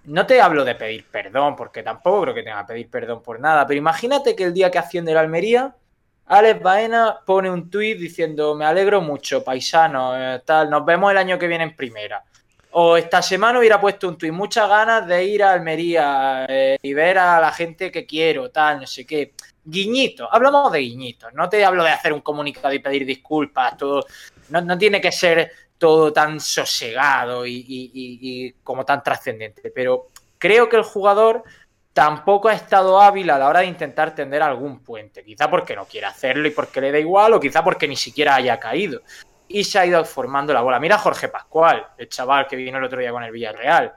No 0.05 0.25
te 0.25 0.41
hablo 0.41 0.65
de 0.65 0.75
pedir 0.75 1.05
perdón, 1.09 1.55
porque 1.55 1.81
tampoco 1.81 2.23
creo 2.23 2.33
que 2.33 2.43
tenga 2.43 2.65
que 2.65 2.73
pedir 2.73 2.89
perdón 2.89 3.23
por 3.23 3.39
nada, 3.39 3.65
pero 3.65 3.77
imagínate 3.77 4.35
que 4.35 4.43
el 4.43 4.53
día 4.53 4.69
que 4.69 4.77
asciende 4.77 5.13
la 5.13 5.21
Almería, 5.21 5.77
Alex 6.25 6.61
Baena 6.61 7.19
pone 7.25 7.49
un 7.49 7.69
tuit 7.69 7.97
diciendo 7.97 8.55
me 8.55 8.65
alegro 8.65 9.01
mucho, 9.01 9.43
paisano, 9.43 10.13
eh, 10.17 10.41
tal, 10.45 10.69
nos 10.69 10.85
vemos 10.85 11.11
el 11.11 11.17
año 11.17 11.37
que 11.37 11.47
viene 11.47 11.65
en 11.65 11.75
primera. 11.75 12.23
O 12.75 12.97
esta 12.97 13.21
semana 13.21 13.59
hubiera 13.59 13.79
puesto 13.79 14.07
un 14.07 14.17
tuit, 14.17 14.33
muchas 14.33 14.67
ganas 14.67 15.05
de 15.05 15.23
ir 15.25 15.43
a 15.43 15.53
Almería 15.53 16.45
eh, 16.49 16.77
y 16.81 16.93
ver 16.93 17.19
a 17.19 17.39
la 17.39 17.51
gente 17.51 17.91
que 17.91 18.05
quiero, 18.05 18.49
tal, 18.49 18.81
no 18.81 18.87
sé 18.87 19.05
qué. 19.05 19.33
Guiñitos, 19.63 20.27
hablamos 20.31 20.71
de 20.71 20.79
guiñitos, 20.79 21.33
no 21.33 21.47
te 21.47 21.63
hablo 21.63 21.83
de 21.83 21.91
hacer 21.91 22.11
un 22.11 22.21
comunicado 22.21 22.73
y 22.73 22.79
pedir 22.79 23.05
disculpas, 23.05 23.77
todo, 23.77 24.05
no, 24.49 24.61
no 24.61 24.77
tiene 24.77 24.99
que 24.99 25.11
ser 25.11 25.51
todo 25.83 26.13
tan 26.13 26.39
sosegado 26.39 27.45
y, 27.45 28.55
como 28.63 28.85
tan 28.85 29.03
trascendente, 29.03 29.69
pero 29.69 30.07
creo 30.37 30.69
que 30.69 30.77
el 30.77 30.83
jugador 30.83 31.43
tampoco 31.93 32.49
ha 32.49 32.53
estado 32.53 32.99
hábil 32.99 33.29
a 33.29 33.37
la 33.37 33.47
hora 33.47 33.59
de 33.61 33.67
intentar 33.67 34.13
tender 34.15 34.41
algún 34.41 34.83
puente. 34.83 35.23
Quizá 35.23 35.49
porque 35.49 35.75
no 35.75 35.85
quiere 35.85 36.07
hacerlo 36.07 36.47
y 36.47 36.51
porque 36.51 36.81
le 36.81 36.91
da 36.91 36.99
igual, 36.99 37.33
o 37.33 37.39
quizá 37.39 37.63
porque 37.63 37.87
ni 37.87 37.95
siquiera 37.95 38.35
haya 38.35 38.59
caído. 38.59 39.01
Y 39.47 39.63
se 39.63 39.77
ha 39.77 39.85
ido 39.85 40.03
formando 40.03 40.53
la 40.53 40.61
bola. 40.61 40.79
Mira 40.79 40.95
a 40.95 40.99
Jorge 40.99 41.27
Pascual, 41.29 41.85
el 41.97 42.09
chaval 42.09 42.47
que 42.47 42.55
vino 42.55 42.79
el 42.79 42.83
otro 42.83 42.99
día 42.99 43.11
con 43.11 43.23
el 43.23 43.31
Villarreal. 43.31 43.93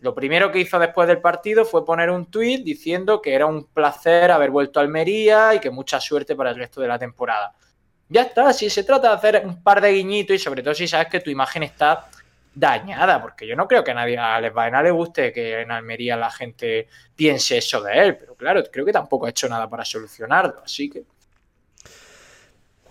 Lo 0.00 0.14
primero 0.14 0.52
que 0.52 0.60
hizo 0.60 0.78
después 0.78 1.08
del 1.08 1.20
partido 1.20 1.64
fue 1.64 1.84
poner 1.84 2.10
un 2.10 2.26
tuit 2.26 2.62
diciendo 2.62 3.20
que 3.20 3.34
era 3.34 3.46
un 3.46 3.64
placer 3.64 4.30
haber 4.30 4.50
vuelto 4.50 4.78
a 4.78 4.82
Almería 4.82 5.54
y 5.54 5.58
que 5.58 5.70
mucha 5.70 6.00
suerte 6.00 6.36
para 6.36 6.50
el 6.50 6.56
resto 6.56 6.80
de 6.80 6.86
la 6.86 6.98
temporada. 6.98 7.54
Ya 8.08 8.22
está, 8.22 8.52
si 8.52 8.70
se 8.70 8.84
trata 8.84 9.08
de 9.08 9.14
hacer 9.14 9.42
un 9.44 9.62
par 9.62 9.80
de 9.80 9.92
guiñitos 9.92 10.36
y 10.36 10.38
sobre 10.38 10.62
todo 10.62 10.74
si 10.74 10.86
sabes 10.86 11.08
que 11.08 11.20
tu 11.20 11.30
imagen 11.30 11.64
está 11.64 12.08
dañada, 12.54 13.20
porque 13.22 13.46
yo 13.46 13.56
no 13.56 13.68
creo 13.68 13.84
que 13.84 13.92
a 13.92 13.94
nadie 13.94 14.18
a 14.18 14.36
Alex 14.36 14.54
Baena 14.54 14.82
le 14.82 14.90
guste 14.90 15.32
que 15.32 15.60
en 15.62 15.70
Almería 15.70 16.16
la 16.16 16.30
gente 16.30 16.88
piense 17.14 17.58
eso 17.58 17.82
de 17.82 17.98
él, 18.00 18.16
pero 18.18 18.34
claro, 18.36 18.62
creo 18.72 18.84
que 18.86 18.92
tampoco 18.92 19.26
ha 19.26 19.30
hecho 19.30 19.48
nada 19.48 19.68
para 19.70 19.84
solucionarlo, 19.84 20.62
así 20.64 20.90
que 20.90 21.04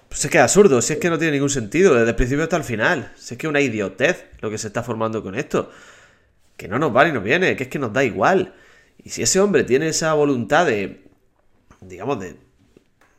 Pues 0.08 0.24
es 0.24 0.32
que 0.32 0.38
es 0.38 0.44
absurdo, 0.44 0.82
si 0.82 0.94
es 0.94 1.00
que 1.00 1.10
no 1.10 1.18
tiene 1.18 1.34
ningún 1.34 1.50
sentido, 1.50 1.94
desde 1.94 2.10
el 2.10 2.16
principio 2.16 2.44
hasta 2.44 2.56
el 2.58 2.64
final. 2.64 3.12
Si 3.18 3.34
es 3.34 3.38
que 3.38 3.48
es 3.48 3.50
una 3.50 3.60
idiotez 3.62 4.26
lo 4.40 4.50
que 4.50 4.58
se 4.58 4.68
está 4.68 4.82
formando 4.84 5.22
con 5.22 5.36
esto. 5.36 5.70
Que 6.58 6.68
no 6.68 6.80
nos 6.80 6.96
va 6.96 7.06
ni 7.06 7.14
nos 7.14 7.24
viene, 7.24 7.56
que 7.56 7.64
es 7.66 7.70
que 7.70 7.80
nos 7.80 7.94
da 7.94 8.04
igual. 8.04 8.56
Y 9.04 9.10
si 9.12 9.24
ese 9.24 9.40
hombre 9.42 9.64
tiene 9.66 9.90
esa 9.90 10.14
voluntad 10.14 10.66
de, 10.68 11.04
digamos, 11.82 12.20
de, 12.20 12.34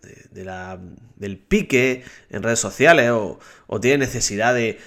de- 0.02 0.26
de 0.32 0.44
la, 0.44 0.78
del 1.16 1.38
pique 1.38 2.04
en 2.30 2.42
redes 2.42 2.60
sociales 2.60 3.10
o, 3.10 3.40
o 3.68 3.80
tiene 3.80 3.98
necesidad 4.06 4.54
de, 4.54 4.80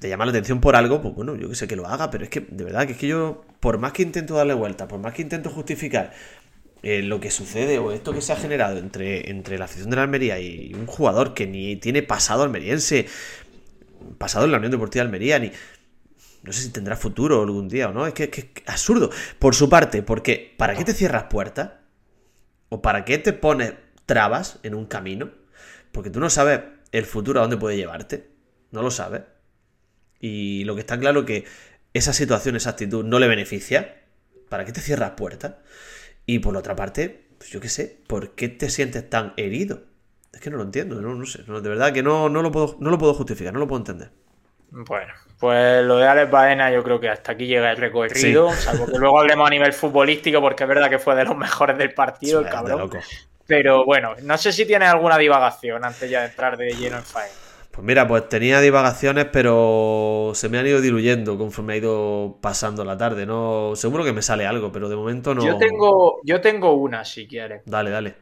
de 0.00 0.08
llamar 0.08 0.26
la 0.26 0.32
atención 0.32 0.60
por 0.60 0.74
algo, 0.74 1.00
pues 1.00 1.14
bueno, 1.14 1.36
yo 1.36 1.48
que 1.48 1.54
sé 1.54 1.68
que 1.68 1.76
lo 1.76 1.86
haga, 1.86 2.10
pero 2.10 2.24
es 2.24 2.30
que 2.30 2.40
de 2.40 2.64
verdad 2.64 2.86
que 2.86 2.92
es 2.92 2.98
que 2.98 3.06
yo, 3.06 3.44
por 3.60 3.78
más 3.78 3.92
que 3.92 4.02
intento 4.02 4.34
darle 4.34 4.54
vuelta, 4.54 4.88
por 4.88 4.98
más 4.98 5.14
que 5.14 5.22
intento 5.22 5.48
justificar 5.48 6.12
eh, 6.82 7.02
lo 7.02 7.20
que 7.20 7.30
sucede 7.30 7.78
o 7.78 7.92
esto 7.92 8.12
que 8.12 8.20
se 8.20 8.32
ha 8.32 8.36
generado 8.36 8.78
entre, 8.78 9.30
entre 9.30 9.56
la 9.56 9.66
afición 9.66 9.90
de 9.90 9.96
la 9.96 10.02
Almería 10.02 10.40
y 10.40 10.74
un 10.74 10.86
jugador 10.86 11.34
que 11.34 11.46
ni 11.46 11.76
tiene 11.76 12.02
pasado 12.02 12.42
almeriense, 12.42 13.06
pasado 14.18 14.44
en 14.44 14.52
la 14.52 14.58
Unión 14.58 14.72
Deportiva 14.72 15.02
de 15.02 15.08
Almería, 15.08 15.38
ni... 15.38 15.52
No 16.42 16.52
sé 16.52 16.60
si 16.60 16.68
tendrá 16.72 16.94
futuro 16.94 17.42
algún 17.42 17.68
día 17.68 17.88
o 17.88 17.92
no. 17.94 18.06
Es 18.06 18.12
que 18.12 18.24
es 18.24 18.46
absurdo. 18.66 19.10
Por 19.38 19.54
su 19.54 19.70
parte, 19.70 20.02
porque 20.02 20.54
¿para 20.58 20.74
qué 20.74 20.84
te 20.84 20.92
cierras 20.92 21.24
puertas? 21.30 21.70
¿O 22.68 22.82
para 22.82 23.06
qué 23.06 23.16
te 23.16 23.32
pones 23.32 23.72
trabas 24.04 24.58
en 24.62 24.74
un 24.74 24.84
camino? 24.84 25.30
Porque 25.90 26.10
tú 26.10 26.20
no 26.20 26.28
sabes 26.28 26.60
el 26.92 27.06
futuro 27.06 27.40
a 27.40 27.44
dónde 27.44 27.56
puede 27.56 27.78
llevarte. 27.78 28.28
No 28.72 28.82
lo 28.82 28.90
sabes. 28.90 29.22
Y 30.26 30.64
lo 30.64 30.74
que 30.74 30.80
está 30.80 30.98
claro 30.98 31.26
que 31.26 31.44
esa 31.92 32.14
situación, 32.14 32.56
esa 32.56 32.70
actitud 32.70 33.04
no 33.04 33.18
le 33.18 33.28
beneficia. 33.28 33.96
¿Para 34.48 34.64
qué 34.64 34.72
te 34.72 34.80
cierras 34.80 35.10
puertas? 35.10 35.56
Y 36.24 36.38
por 36.38 36.54
la 36.54 36.60
otra 36.60 36.74
parte, 36.74 37.26
pues 37.36 37.50
yo 37.50 37.60
qué 37.60 37.68
sé, 37.68 37.98
¿por 38.06 38.30
qué 38.30 38.48
te 38.48 38.70
sientes 38.70 39.10
tan 39.10 39.34
herido? 39.36 39.82
Es 40.32 40.40
que 40.40 40.48
no 40.48 40.56
lo 40.56 40.62
entiendo, 40.62 41.02
no, 41.02 41.26
sé. 41.26 41.42
de 41.42 41.68
verdad 41.68 41.92
que 41.92 42.02
no, 42.02 42.30
no, 42.30 42.40
lo 42.40 42.50
puedo, 42.50 42.78
no 42.80 42.90
lo 42.90 42.96
puedo 42.96 43.12
justificar, 43.12 43.52
no 43.52 43.58
lo 43.58 43.68
puedo 43.68 43.80
entender. 43.80 44.12
Bueno, 44.70 45.12
pues 45.38 45.84
lo 45.84 45.98
de 45.98 46.08
Alex 46.08 46.30
Baena 46.30 46.72
yo 46.72 46.82
creo 46.82 46.98
que 46.98 47.10
hasta 47.10 47.32
aquí 47.32 47.46
llega 47.46 47.70
el 47.70 47.76
recorrido, 47.76 48.50
salvo 48.50 48.86
que 48.86 48.98
luego 48.98 49.20
hablemos 49.20 49.46
a 49.46 49.50
nivel 49.50 49.74
futbolístico 49.74 50.40
porque 50.40 50.64
es 50.64 50.68
verdad 50.68 50.88
que 50.88 50.98
fue 50.98 51.14
de 51.16 51.24
los 51.24 51.36
mejores 51.36 51.76
del 51.76 51.92
partido, 51.92 52.40
el 52.40 52.48
cabrón. 52.48 52.90
Pero 53.46 53.84
bueno, 53.84 54.14
no 54.22 54.38
sé 54.38 54.52
si 54.52 54.64
tienes 54.64 54.88
alguna 54.88 55.18
divagación 55.18 55.84
antes 55.84 56.08
ya 56.08 56.20
de 56.20 56.28
entrar 56.28 56.56
de 56.56 56.70
lleno 56.72 56.96
en 56.96 57.04
Fire. 57.04 57.43
Pues 57.74 57.84
mira, 57.84 58.06
pues 58.06 58.28
tenía 58.28 58.60
divagaciones, 58.60 59.24
pero 59.32 60.30
se 60.34 60.48
me 60.48 60.58
han 60.58 60.66
ido 60.68 60.80
diluyendo 60.80 61.36
conforme 61.36 61.72
ha 61.72 61.76
ido 61.78 62.38
pasando 62.40 62.84
la 62.84 62.96
tarde. 62.96 63.26
No, 63.26 63.72
seguro 63.74 64.04
que 64.04 64.12
me 64.12 64.22
sale 64.22 64.46
algo, 64.46 64.70
pero 64.70 64.88
de 64.88 64.94
momento 64.94 65.34
no. 65.34 65.44
Yo 65.44 65.58
tengo, 65.58 66.20
yo 66.22 66.40
tengo 66.40 66.74
una, 66.74 67.04
si 67.04 67.26
quieres. 67.26 67.62
Dale, 67.66 67.90
dale. 67.90 68.14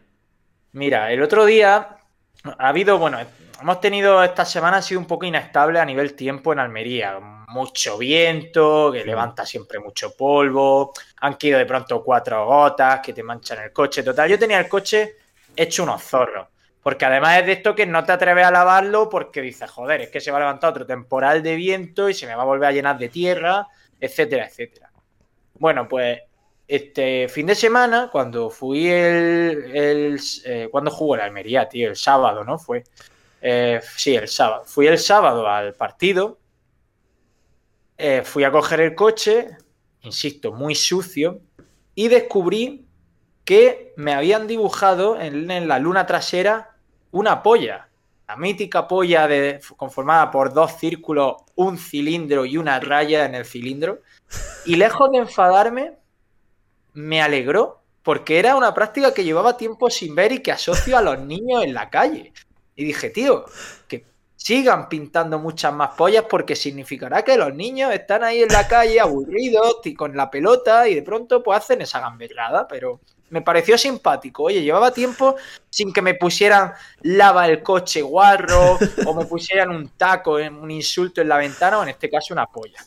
Mira, 0.73 1.13
el 1.13 1.23
otro 1.23 1.45
día 1.45 1.99
ha 2.45 2.69
habido, 2.69 2.97
bueno, 2.97 3.19
hemos 3.61 3.79
tenido 3.79 4.25
esta 4.25 4.47
semana 4.47 4.79
ha 4.79 4.83
sido 4.83 5.01
un 5.01 5.07
poco 5.07 5.27
inestable 5.27 5.79
a 5.79 5.85
nivel 5.85 6.15
tiempo 6.15 6.55
en 6.55 6.59
Almería. 6.59 7.19
Mucho 7.21 7.99
viento, 7.99 8.91
que 8.91 9.05
levanta 9.05 9.45
siempre 9.45 9.79
mucho 9.79 10.17
polvo. 10.17 10.95
Han 11.21 11.35
caído 11.35 11.59
de 11.59 11.67
pronto 11.67 12.03
cuatro 12.03 12.47
gotas 12.47 13.01
que 13.01 13.13
te 13.13 13.23
manchan 13.23 13.65
el 13.65 13.71
coche. 13.71 14.03
Total, 14.03 14.31
yo 14.31 14.39
tenía 14.39 14.59
el 14.59 14.69
coche 14.71 15.17
hecho 15.55 15.83
unos 15.83 16.03
zorros. 16.03 16.52
Porque 16.83 17.05
además 17.05 17.39
es 17.39 17.47
de 17.47 17.53
esto 17.53 17.75
que 17.75 17.87
no 17.87 18.05
te 18.05 18.13
atreves 18.13 18.45
a 18.45 18.51
lavarlo 18.51 19.09
porque 19.09 19.41
dices, 19.41 19.71
joder, 19.71 20.01
es 20.01 20.09
que 20.11 20.21
se 20.21 20.31
va 20.31 20.39
a 20.39 20.41
levantar 20.41 20.71
otro 20.71 20.87
temporal 20.87 21.43
de 21.43 21.55
viento 21.55 22.09
y 22.09 22.15
se 22.15 22.27
me 22.27 22.35
va 22.35 22.43
a 22.43 22.47
volver 22.47 22.69
a 22.69 22.73
llenar 22.73 22.99
de 22.99 23.09
tierra, 23.09 23.69
etcétera, 24.01 24.47
etcétera. 24.47 24.91
Bueno, 25.55 25.87
pues 25.87 26.21
este 26.67 27.29
fin 27.29 27.47
de 27.47 27.55
semana, 27.55 28.09
cuando 28.11 28.51
fui 28.51 28.89
el. 28.89 30.19
Eh, 30.45 30.69
cuando 30.71 30.91
jugó 30.91 31.17
la 31.17 31.25
Almería, 31.25 31.69
tío? 31.69 31.91
El 31.91 31.97
sábado, 31.97 32.45
¿no? 32.45 32.59
Fue. 32.59 32.83
Eh, 33.41 33.81
sí, 33.97 34.17
el 34.17 34.29
sábado. 34.29 34.65
Fui 34.65 34.87
el 34.87 34.99
sábado 34.99 35.47
al 35.47 35.75
partido. 35.75 36.39
Eh, 37.99 38.23
fui 38.25 38.43
a 38.43 38.51
coger 38.51 38.81
el 38.81 38.95
coche, 38.95 39.49
insisto, 40.01 40.53
muy 40.53 40.75
sucio, 40.75 41.41
y 41.95 42.09
descubrí 42.09 42.87
que 43.45 43.93
me 43.97 44.15
habían 44.15 44.47
dibujado 44.47 45.21
en, 45.21 45.69
la 45.69 45.79
luna 45.79 46.07
trasera 46.07 46.72
una 47.13 47.43
polla. 47.43 47.89
La 48.27 48.37
mítica 48.37 48.89
polla 48.89 49.29
de, 49.29 49.61
conformada 49.77 50.31
por 50.31 50.53
dos 50.53 50.73
círculos, 50.79 51.37
un 51.55 51.79
cilindro 51.79 52.45
y 52.45 52.57
una 52.57 52.81
raya 52.81 53.25
en 53.25 53.35
el 53.35 53.45
cilindro. 53.45 54.01
Y 54.65 54.77
lejos 54.77 55.11
de 55.11 55.19
enfadarme, 55.19 55.93
me 56.95 57.23
alegró 57.23 57.83
porque 58.03 58.39
era 58.39 58.57
una 58.57 58.75
práctica 58.75 59.15
que 59.15 59.25
llevaba 59.25 59.57
tiempo 59.57 59.89
sin 59.91 60.15
ver 60.15 60.33
y 60.33 60.41
que 60.41 60.53
asocio 60.53 60.97
a 60.97 61.03
los 61.03 61.21
niños 61.21 61.63
en 61.63 61.75
la 61.75 61.89
calle. 61.89 62.33
Y 62.75 62.85
dije, 62.85 63.11
tío, 63.11 63.45
que 63.87 64.07
sigan 64.35 64.89
pintando 64.89 65.39
muchas 65.39 65.73
más 65.73 65.91
pollas 65.95 66.25
porque 66.29 66.57
significará 66.57 67.23
que 67.23 67.37
los 67.37 67.55
niños 67.55 67.93
están 67.93 68.25
ahí 68.25 68.43
en 68.43 68.49
la 68.49 68.67
calle 68.67 68.99
aburridos 68.99 69.81
y 69.85 69.95
con 69.95 70.17
la 70.17 70.31
pelota 70.31 70.89
y 70.89 70.97
de 70.97 71.03
pronto 71.03 71.43
pues 71.43 71.59
hacen 71.59 71.83
esa 71.83 72.01
gamberrada, 72.01 72.67
pero 72.67 73.01
me 73.33 73.41
pareció 73.43 73.77
simpático. 73.79 74.45
Oye, 74.45 74.63
llevaba 74.63 74.93
tiempo 74.93 75.37
sin 75.71 75.93
que 75.93 76.03
me 76.03 76.15
pusieran 76.15 76.73
lava 77.01 77.49
el 77.49 77.63
coche 77.63 78.03
guarro 78.03 78.79
o 79.07 79.15
me 79.15 79.25
pusieran 79.25 79.71
un 79.71 79.89
taco, 79.97 80.35
un 80.35 80.71
insulto 80.71 81.23
en 81.23 81.29
la 81.29 81.39
ventana 81.39 81.79
o 81.79 81.83
en 81.83 81.89
este 81.89 82.11
caso 82.11 82.35
una 82.35 82.47
polla. 82.47 82.79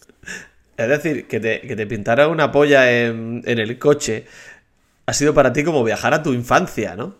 Es 0.77 0.87
decir, 0.87 1.27
que 1.27 1.39
te, 1.39 1.61
que 1.61 1.87
pintara 1.87 2.27
una 2.27 2.51
polla 2.51 2.91
en, 2.91 3.41
en 3.45 3.59
el 3.59 3.79
coche 3.79 4.27
ha 5.07 5.13
sido 5.13 5.33
para 5.33 5.51
ti 5.51 5.63
como 5.63 5.83
viajar 5.83 6.13
a 6.13 6.21
tu 6.21 6.31
infancia, 6.31 6.95
¿no? 6.95 7.15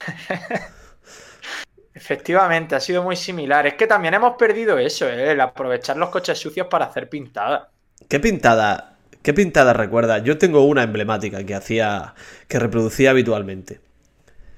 Efectivamente, 1.94 2.74
ha 2.74 2.80
sido 2.80 3.02
muy 3.02 3.16
similar. 3.16 3.66
Es 3.66 3.74
que 3.74 3.86
también 3.86 4.14
hemos 4.14 4.36
perdido 4.36 4.78
eso, 4.78 5.08
¿eh? 5.08 5.32
el 5.32 5.40
aprovechar 5.40 5.96
los 5.96 6.08
coches 6.08 6.38
sucios 6.38 6.68
para 6.68 6.86
hacer 6.86 7.08
pintada. 7.08 7.70
¿Qué 8.08 8.20
pintada? 8.20 8.95
¿Qué 9.26 9.34
pintada 9.34 9.72
recuerda? 9.72 10.18
Yo 10.18 10.38
tengo 10.38 10.64
una 10.66 10.84
emblemática 10.84 11.42
que 11.42 11.56
hacía, 11.56 12.14
que 12.46 12.60
reproducía 12.60 13.10
habitualmente. 13.10 13.80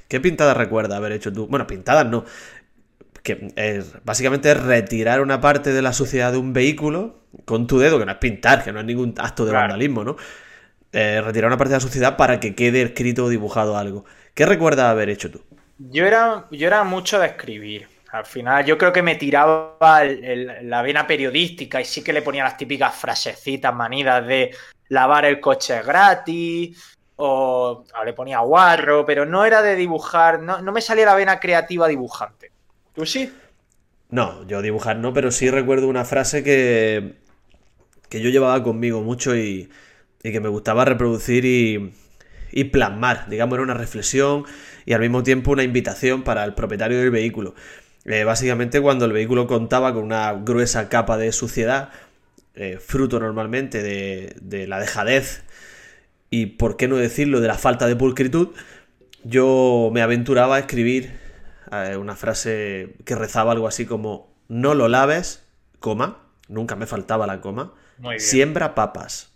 ¿Qué 0.09 0.21
pintada 0.21 0.53
recuerda 0.53 0.99
haber 0.99 1.13
hecho 1.13 1.33
tú? 1.33 1.47
Bueno, 1.47 1.67
pintadas 1.67 2.05
no. 2.05 2.27
Que 3.23 3.51
es, 3.57 3.95
básicamente 4.05 4.51
es 4.51 4.63
retirar 4.63 5.23
una 5.23 5.41
parte 5.41 5.73
de 5.73 5.81
la 5.81 5.95
suciedad 5.95 6.33
de 6.33 6.37
un 6.37 6.53
vehículo 6.53 7.19
con 7.47 7.67
tu 7.67 7.79
dedo, 7.79 7.99
que 7.99 8.05
no 8.05 8.13
es 8.13 8.19
pintar, 8.19 8.63
que 8.63 8.71
no 8.71 8.81
es 8.81 8.85
ningún 8.85 9.15
acto 9.17 9.47
de 9.47 9.53
vandalismo, 9.53 10.05
¿no? 10.05 10.17
Eh, 10.93 11.23
retirar 11.23 11.49
una 11.49 11.57
parte 11.57 11.71
de 11.71 11.77
la 11.77 11.81
suciedad 11.81 12.19
para 12.19 12.39
que 12.39 12.55
quede 12.55 12.83
escrito 12.83 13.25
o 13.25 13.31
dibujado 13.31 13.79
algo. 13.79 14.05
¿Qué 14.35 14.45
recuerda 14.45 14.91
haber 14.91 15.09
hecho 15.09 15.31
tú? 15.31 15.41
Yo 15.79 16.05
era, 16.05 16.45
yo 16.51 16.67
era 16.67 16.85
mucho 16.85 17.19
de 17.19 17.29
escribir. 17.29 17.89
Al 18.11 18.25
final 18.25 18.65
yo 18.65 18.79
creo 18.79 18.93
que 18.93 19.03
me 19.03 19.17
tiraba 19.17 19.77
la 20.63 20.83
vena 20.83 21.07
periodística 21.07 21.81
y 21.81 21.85
sí 21.85 22.03
que 22.03 22.13
le 22.13 22.23
ponía 22.23 22.45
las 22.45 22.57
típicas 22.57 22.95
frasecitas 22.95 23.75
manidas 23.75 24.27
de 24.27 24.51
lavar 24.89 25.27
el 25.27 25.41
coche 25.41 25.83
gratis 25.83 26.97
o, 27.17 27.85
le 28.05 28.13
ponía 28.15 28.39
guarro, 28.41 29.05
pero 29.05 29.27
no 29.27 29.45
era 29.45 29.61
de 29.61 29.77
dibujar, 29.77 30.41
no, 30.41 30.61
me 30.73 30.81
salía 30.81 31.05
la 31.05 31.17
vena 31.17 31.39
creativa 31.39 31.87
dibujante. 31.87 32.51
¿Tú 32.95 33.05
sí? 33.05 33.31
No, 34.09 34.47
yo 34.47 34.63
dibujar 34.63 34.97
no, 34.97 35.13
pero 35.13 35.31
sí 35.31 35.51
recuerdo 35.51 35.89
una 35.89 36.07
frase 36.07 36.43
que, 36.43 37.17
que 38.09 38.23
yo 38.23 38.31
llevaba 38.31 38.63
conmigo 38.63 39.03
mucho 39.03 39.37
y, 39.37 39.69
que 40.23 40.41
me 40.41 40.49
gustaba 40.49 40.85
reproducir 40.85 41.45
y, 41.45 41.95
y 42.53 42.65
plasmar. 42.65 43.29
Digamos, 43.29 43.55
era 43.55 43.63
una 43.63 43.75
reflexión 43.75 44.45
y 44.87 44.95
al 44.95 45.01
mismo 45.01 45.23
tiempo 45.23 45.51
una 45.51 45.63
invitación 45.63 46.23
para 46.23 46.45
el 46.45 46.55
propietario 46.55 46.99
del 46.99 47.11
vehículo. 47.11 47.55
Eh, 48.05 48.25
básicamente 48.25 48.81
cuando 48.81 49.05
el 49.05 49.13
vehículo 49.13 49.47
contaba 49.47 49.93
con 49.93 50.05
una 50.05 50.33
gruesa 50.33 50.89
capa 50.89 51.17
de 51.17 51.33
suciedad, 51.33 51.91
eh, 52.55 52.79
fruto 52.79 53.21
normalmente 53.21 53.83
de, 53.83 54.67
la 54.67 54.81
dejadez 54.81 55.43
y, 56.31 56.47
por 56.47 56.77
qué 56.77 56.89
no 56.89 56.97
decirlo, 56.97 57.41
de 57.41 57.49
la 57.49 57.59
falta 57.59 57.87
de 57.87 57.97
pulcritud, 57.97 58.49
yo 59.25 59.91
me 59.93 60.03
aventuraba 60.03 60.57
a 60.57 60.59
escribir 60.61 61.19
eh, 61.71 61.97
una 61.97 62.17
frase 62.17 62.95
que 63.05 63.15
rezaba 63.15 63.53
algo 63.53 63.69
así 63.69 63.87
como, 63.87 64.33
no 64.49 64.75
lo 64.75 64.89
laves, 64.89 65.45
coma, 65.79 66.23
nunca 66.49 66.77
me 66.77 66.87
faltaba 66.87 67.27
la 67.27 67.41
coma, 67.41 67.75
siembra 68.19 68.75
papas. 68.75 69.33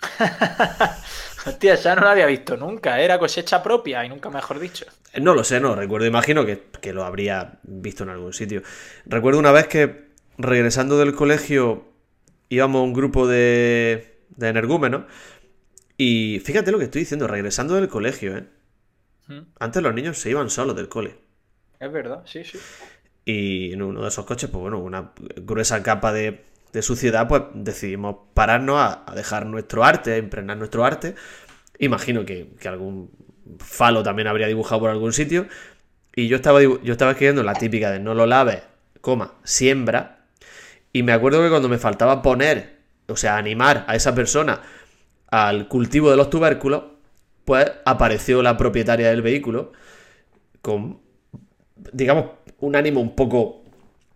Hostia, 1.46 1.74
ya 1.74 1.94
no 1.94 2.02
la 2.02 2.12
había 2.12 2.26
visto 2.26 2.56
nunca. 2.56 3.00
Era 3.00 3.18
cosecha 3.18 3.62
propia 3.62 4.04
y 4.04 4.08
nunca 4.08 4.30
mejor 4.30 4.58
dicho. 4.58 4.86
No 5.20 5.34
lo 5.34 5.44
sé, 5.44 5.60
no 5.60 5.74
recuerdo. 5.74 6.06
Imagino 6.06 6.44
que, 6.44 6.92
lo 6.92 7.04
habría 7.04 7.58
visto 7.62 8.04
en 8.04 8.10
algún 8.10 8.32
sitio. 8.32 8.62
Recuerdo 9.06 9.38
una 9.38 9.52
vez 9.52 9.66
que 9.68 10.08
regresando 10.38 10.98
del 10.98 11.14
colegio 11.14 11.84
íbamos 12.48 12.80
a 12.80 12.82
un 12.84 12.92
grupo 12.92 13.26
de, 13.26 14.18
de 14.36 14.48
energúmenos. 14.48 15.04
Y 15.96 16.40
fíjate 16.44 16.72
lo 16.72 16.78
que 16.78 16.84
estoy 16.84 17.02
diciendo, 17.02 17.26
regresando 17.28 17.74
del 17.74 17.88
colegio, 17.88 18.36
¿eh? 18.36 18.44
¿Mm? 19.28 19.40
Antes 19.58 19.82
los 19.82 19.94
niños 19.94 20.18
se 20.18 20.30
iban 20.30 20.50
solos 20.50 20.76
del 20.76 20.88
cole. 20.88 21.16
Es 21.80 21.92
verdad, 21.92 22.22
sí, 22.26 22.44
sí. 22.44 22.58
Y 23.24 23.72
en 23.72 23.82
uno 23.82 24.02
de 24.02 24.08
esos 24.08 24.26
coches, 24.26 24.50
pues 24.50 24.60
bueno, 24.60 24.78
una 24.78 25.12
gruesa 25.36 25.82
capa 25.82 26.12
de, 26.12 26.44
de 26.74 26.82
suciedad, 26.82 27.26
pues 27.28 27.42
decidimos 27.54 28.16
pararnos 28.34 28.76
a, 28.78 29.14
dejar 29.14 29.46
nuestro 29.46 29.84
arte, 29.84 30.12
a 30.12 30.18
impregnar 30.18 30.56
nuestro 30.56 30.84
arte. 30.84 31.14
Imagino 31.78 32.26
que, 32.26 32.50
algún 32.66 33.10
falo 33.58 34.02
también 34.02 34.28
habría 34.28 34.46
dibujado 34.46 34.80
por 34.80 34.90
algún 34.90 35.12
sitio. 35.12 35.46
Y 36.14 36.28
yo 36.28 36.36
estaba, 36.36 36.62
yo 36.62 36.92
estaba 36.92 37.12
escribiendo 37.12 37.42
la 37.42 37.54
típica 37.54 37.90
de 37.90 37.98
no 37.98 38.14
lo 38.14 38.26
laves, 38.26 38.62
coma, 39.00 39.34
siembra. 39.42 40.26
Y 40.92 41.02
me 41.02 41.12
acuerdo 41.12 41.42
que 41.42 41.50
cuando 41.50 41.68
me 41.68 41.78
faltaba 41.78 42.22
poner, 42.22 42.78
o 43.08 43.16
sea, 43.16 43.36
animar 43.36 43.84
a 43.88 43.96
esa 43.96 44.14
persona 44.14 44.60
al 45.28 45.66
cultivo 45.66 46.10
de 46.10 46.16
los 46.16 46.30
tubérculos, 46.30 46.84
pues 47.44 47.70
apareció 47.84 48.42
la 48.42 48.56
propietaria 48.56 49.10
del 49.10 49.22
vehículo 49.22 49.72
con, 50.62 51.00
digamos, 51.92 52.26
un 52.60 52.76
ánimo 52.76 53.00
un 53.00 53.14
poco 53.14 53.64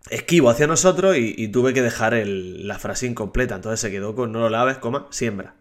esquivo 0.09 0.49
hacia 0.49 0.67
nosotros 0.67 1.17
y, 1.17 1.47
tuve 1.49 1.73
que 1.73 1.81
dejar 1.81 2.13
la 2.25 2.79
frase 2.79 3.07
incompleta. 3.07 3.55
Entonces 3.55 3.79
se 3.79 3.91
quedó 3.91 4.15
con 4.15 4.31
no 4.31 4.39
lo 4.39 4.49
laves, 4.49 4.77
coma, 4.77 5.07
siembra. 5.11 5.55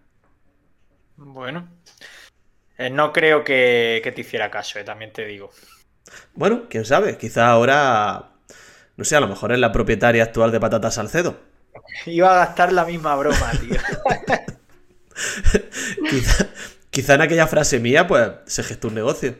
Bueno. 1.17 1.69
Eh, 2.79 2.91
no 2.91 3.13
creo 3.13 3.45
que, 3.45 4.01
te 4.15 4.21
hiciera 4.21 4.51
caso, 4.51 4.79
eh, 4.79 4.85
también 4.85 5.13
te 5.13 5.25
digo. 5.27 5.51
Bueno, 6.35 6.65
quién 6.71 6.85
sabe, 6.85 7.19
quizá 7.19 7.49
ahora 7.51 8.31
No 8.97 9.05
sé, 9.05 9.17
a 9.17 9.21
lo 9.21 9.29
mejor 9.29 9.53
es 9.53 9.59
la 9.59 9.73
propietaria 9.73 10.25
actual 10.25 10.53
de 10.53 10.61
Patatas 10.61 10.95
Salcedo. 10.95 11.39
Iba 12.07 12.33
a 12.35 12.47
gastar 12.47 12.73
la 12.73 12.85
misma 12.85 13.17
broma, 13.17 13.51
tío. 13.61 13.79
quizá, 16.11 16.47
quizá 16.91 17.15
en 17.15 17.23
aquella 17.23 17.47
frase 17.47 17.81
mía, 17.81 18.07
pues, 18.07 18.31
se 18.47 18.63
gestó 18.63 18.89
un 18.89 18.95
negocio. 18.95 19.37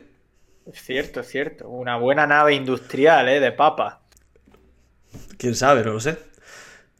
Es 0.65 0.81
cierto, 0.83 1.19
es 1.21 1.27
cierto. 1.27 1.67
Una 1.69 1.97
buena 1.97 2.27
nave 2.27 2.53
industrial, 2.53 3.27
¿eh? 3.29 3.39
De 3.39 3.51
papa. 3.51 4.01
Quién 5.37 5.55
sabe, 5.55 5.83
no 5.83 5.93
lo 5.93 5.99
sé. 5.99 6.17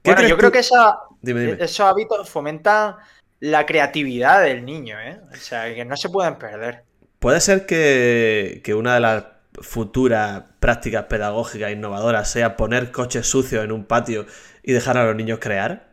¿Qué 0.01 0.13
Bueno, 0.13 0.27
yo 0.27 0.38
creo 0.38 0.51
que 0.51 0.60
esa- 0.60 1.00
Dime, 1.22 1.41
dime. 1.41 1.58
esos 1.63 1.81
hábitos 1.81 2.29
fomentan 2.29 2.96
la 3.39 3.65
creatividad 3.65 4.43
del 4.43 4.65
niño, 4.65 5.00
¿eh? 5.00 5.19
O 5.31 5.36
sea, 5.36 5.74
que 5.74 5.86
no 5.86 5.96
se 5.98 6.10
pueden 6.10 6.36
perder. 6.36 6.84
Puede 7.19 7.41
ser 7.41 7.65
que, 7.65 8.62
que 8.63 8.74
una 8.74 8.93
de 8.96 9.00
las 9.01 9.24
futuras 9.62 10.43
prácticas 10.60 11.05
pedagógicas 11.05 11.72
innovadoras 11.72 12.29
sea 12.29 12.55
poner 12.55 12.91
coches 12.91 13.27
sucios 13.27 13.63
en 13.63 13.72
un 13.72 13.86
patio 13.86 14.25
y 14.63 14.72
dejar 14.74 14.98
a 14.98 15.05
los 15.05 15.15
niños 15.15 15.39
crear. 15.39 15.89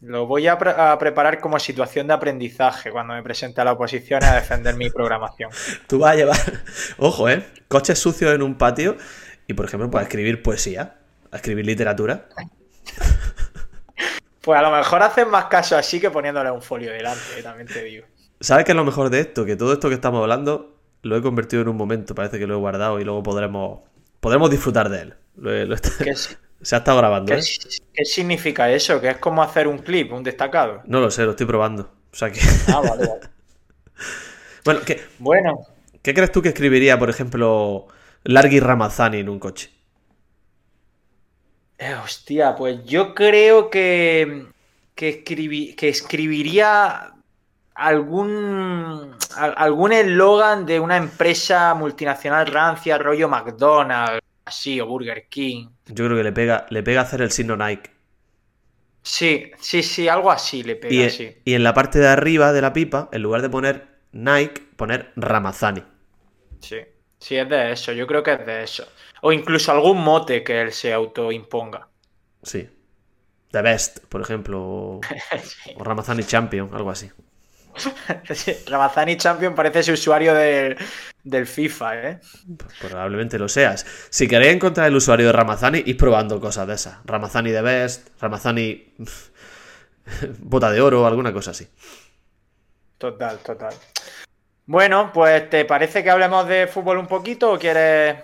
Lo 0.00 0.26
voy 0.26 0.46
a, 0.46 0.58
pre- 0.58 0.74
a 0.76 0.96
preparar 0.98 1.40
como 1.40 1.58
situación 1.58 2.06
de 2.06 2.14
aprendizaje 2.14 2.90
cuando 2.90 3.14
me 3.14 3.22
presente 3.22 3.60
a 3.60 3.64
la 3.64 3.72
oposición 3.72 4.22
a 4.24 4.34
defender 4.34 4.74
mi 4.76 4.90
programación. 4.90 5.50
Tú 5.86 6.00
vas 6.00 6.12
a 6.12 6.16
llevar, 6.16 6.36
ojo, 6.98 7.28
¿eh? 7.28 7.44
Coches 7.68 7.98
sucios 7.98 8.34
en 8.34 8.42
un 8.42 8.56
patio 8.58 8.96
y, 9.46 9.54
por 9.54 9.64
ejemplo, 9.66 9.90
puedes 9.90 10.06
escribir 10.08 10.42
poesía, 10.42 10.96
a 11.30 11.36
escribir 11.36 11.64
literatura. 11.66 12.28
Pues 14.46 14.58
a 14.58 14.62
lo 14.62 14.70
mejor 14.70 15.02
hacen 15.02 15.28
más 15.28 15.46
caso 15.46 15.76
así 15.76 16.00
que 16.00 16.10
poniéndole 16.10 16.50
un 16.52 16.62
folio 16.62 16.90
delante, 16.92 17.20
eh, 17.36 17.42
también 17.42 17.66
te 17.66 17.82
digo. 17.82 18.06
¿Sabes 18.40 18.64
qué 18.64 18.72
es 18.72 18.76
lo 18.76 18.84
mejor 18.84 19.10
de 19.10 19.20
esto? 19.20 19.44
Que 19.44 19.56
todo 19.56 19.72
esto 19.72 19.88
que 19.88 19.94
estamos 19.96 20.22
hablando 20.22 20.78
lo 21.02 21.16
he 21.16 21.20
convertido 21.22 21.62
en 21.62 21.68
un 21.68 21.76
momento. 21.76 22.14
Parece 22.14 22.38
que 22.38 22.46
lo 22.46 22.54
he 22.54 22.58
guardado 22.58 23.00
y 23.00 23.04
luego 23.04 23.22
podremos, 23.22 23.80
podremos 24.20 24.48
disfrutar 24.48 24.88
de 24.88 25.00
él. 25.02 25.14
Lo 25.36 25.52
he- 25.52 25.66
lo 25.66 25.74
he- 25.74 25.80
¿Qué, 26.02 26.10
es- 26.10 26.38
se 26.62 26.74
ha 26.74 26.78
estado 26.78 26.96
grabando, 26.98 27.32
qué 27.34 27.40
¿eh? 27.40 27.44
qué 27.92 28.04
significa 28.04 28.70
eso? 28.70 29.00
Que 29.00 29.08
es 29.10 29.16
como 29.18 29.42
hacer 29.42 29.66
un 29.68 29.78
clip, 29.78 30.12
un 30.12 30.22
destacado. 30.22 30.80
No 30.86 31.00
lo 31.00 31.10
sé, 31.10 31.24
lo 31.24 31.32
estoy 31.32 31.46
probando. 31.46 31.90
O 32.12 32.16
sea 32.16 32.30
que... 32.30 32.40
Ah, 32.68 32.80
vale, 32.80 33.06
vale. 33.06 33.20
Bueno, 34.64 34.80
¿qué, 34.84 35.00
Bueno, 35.18 35.60
qué 36.02 36.12
crees 36.14 36.32
tú 36.32 36.42
que 36.42 36.48
escribiría, 36.48 36.98
por 36.98 37.10
ejemplo, 37.10 37.86
Largui 38.24 38.58
Ramazzani 38.60 39.18
en 39.18 39.28
un 39.28 39.38
coche? 39.38 39.70
Eh, 41.78 41.94
hostia, 41.94 42.54
pues 42.54 42.84
yo 42.84 43.14
creo 43.14 43.70
que, 43.70 44.46
que, 44.94 45.24
escribi- 45.24 45.74
que 45.76 45.88
escribiría 45.88 47.12
algún, 47.74 49.16
al- 49.36 49.54
algún 49.56 49.92
eslogan 49.92 50.66
de 50.66 50.80
una 50.80 50.96
empresa 50.96 51.74
multinacional 51.74 52.46
rancia, 52.46 52.98
rollo 52.98 53.28
McDonald's, 53.28 54.20
así, 54.46 54.80
o 54.80 54.86
Burger 54.86 55.28
King. 55.28 55.68
Yo 55.86 56.04
creo 56.04 56.16
que 56.16 56.22
le 56.22 56.30
pega, 56.32 56.66
le 56.70 56.84
pega 56.84 57.00
hacer 57.00 57.22
el 57.22 57.32
signo 57.32 57.56
Nike. 57.56 57.90
Sí, 59.02 59.52
sí, 59.58 59.82
sí, 59.82 60.06
algo 60.08 60.30
así 60.30 60.62
le 60.62 60.76
pega, 60.76 61.08
Y, 61.08 61.08
sí. 61.08 61.34
y 61.44 61.54
en 61.54 61.62
la 61.62 61.74
parte 61.74 61.98
de 62.00 62.08
arriba 62.08 62.52
de 62.52 62.60
la 62.60 62.72
pipa, 62.72 63.08
en 63.12 63.22
lugar 63.22 63.42
de 63.42 63.50
poner 63.50 63.86
Nike, 64.12 64.62
poner 64.76 65.12
Ramazzani. 65.16 65.84
Sí, 66.60 66.76
sí, 67.18 67.36
es 67.36 67.48
de 67.48 67.72
eso, 67.72 67.92
yo 67.92 68.06
creo 68.06 68.22
que 68.22 68.32
es 68.34 68.46
de 68.46 68.62
eso. 68.64 68.86
O 69.26 69.32
incluso 69.32 69.72
algún 69.72 70.00
mote 70.04 70.44
que 70.44 70.60
él 70.62 70.72
se 70.72 70.92
autoimponga. 70.92 71.88
Sí. 72.44 72.68
The 73.50 73.60
Best, 73.60 73.98
por 74.08 74.20
ejemplo. 74.20 74.62
O, 74.62 75.00
Sí. 75.42 75.74
o 75.76 75.82
Ramazzani 75.82 76.22
Champion, 76.22 76.70
algo 76.72 76.90
así. 76.90 77.10
Sí, 78.32 78.52
Ramazani 78.68 79.16
Champion 79.16 79.54
parece 79.54 79.80
ese 79.80 79.92
usuario 79.92 80.32
del, 80.32 80.76
del 81.24 81.46
FIFA, 81.46 82.08
¿eh? 82.08 82.20
Pues 82.56 82.72
probablemente 82.80 83.36
lo 83.38 83.48
seas. 83.48 83.84
Si 84.10 84.28
queréis 84.28 84.54
encontrar 84.54 84.86
el 84.86 84.94
usuario 84.96 85.26
de 85.26 85.32
Ramazzani, 85.32 85.82
id 85.84 85.96
probando 85.98 86.40
cosas 86.40 86.68
de 86.68 86.74
esas. 86.74 86.98
Ramazzani 87.04 87.50
The 87.50 87.62
Best, 87.62 88.08
Ramazzani 88.20 88.94
Bota 90.38 90.70
de 90.70 90.80
Oro, 90.80 91.04
alguna 91.06 91.32
cosa 91.32 91.50
así. 91.50 91.66
Total, 92.98 93.38
total. 93.40 93.74
Bueno, 94.66 95.10
pues 95.12 95.50
¿te 95.50 95.64
parece 95.64 96.02
que 96.02 96.10
hablemos 96.10 96.48
de 96.48 96.66
fútbol 96.68 96.98
un 96.98 97.06
poquito 97.06 97.52
o 97.52 97.58
quieres 97.58 98.16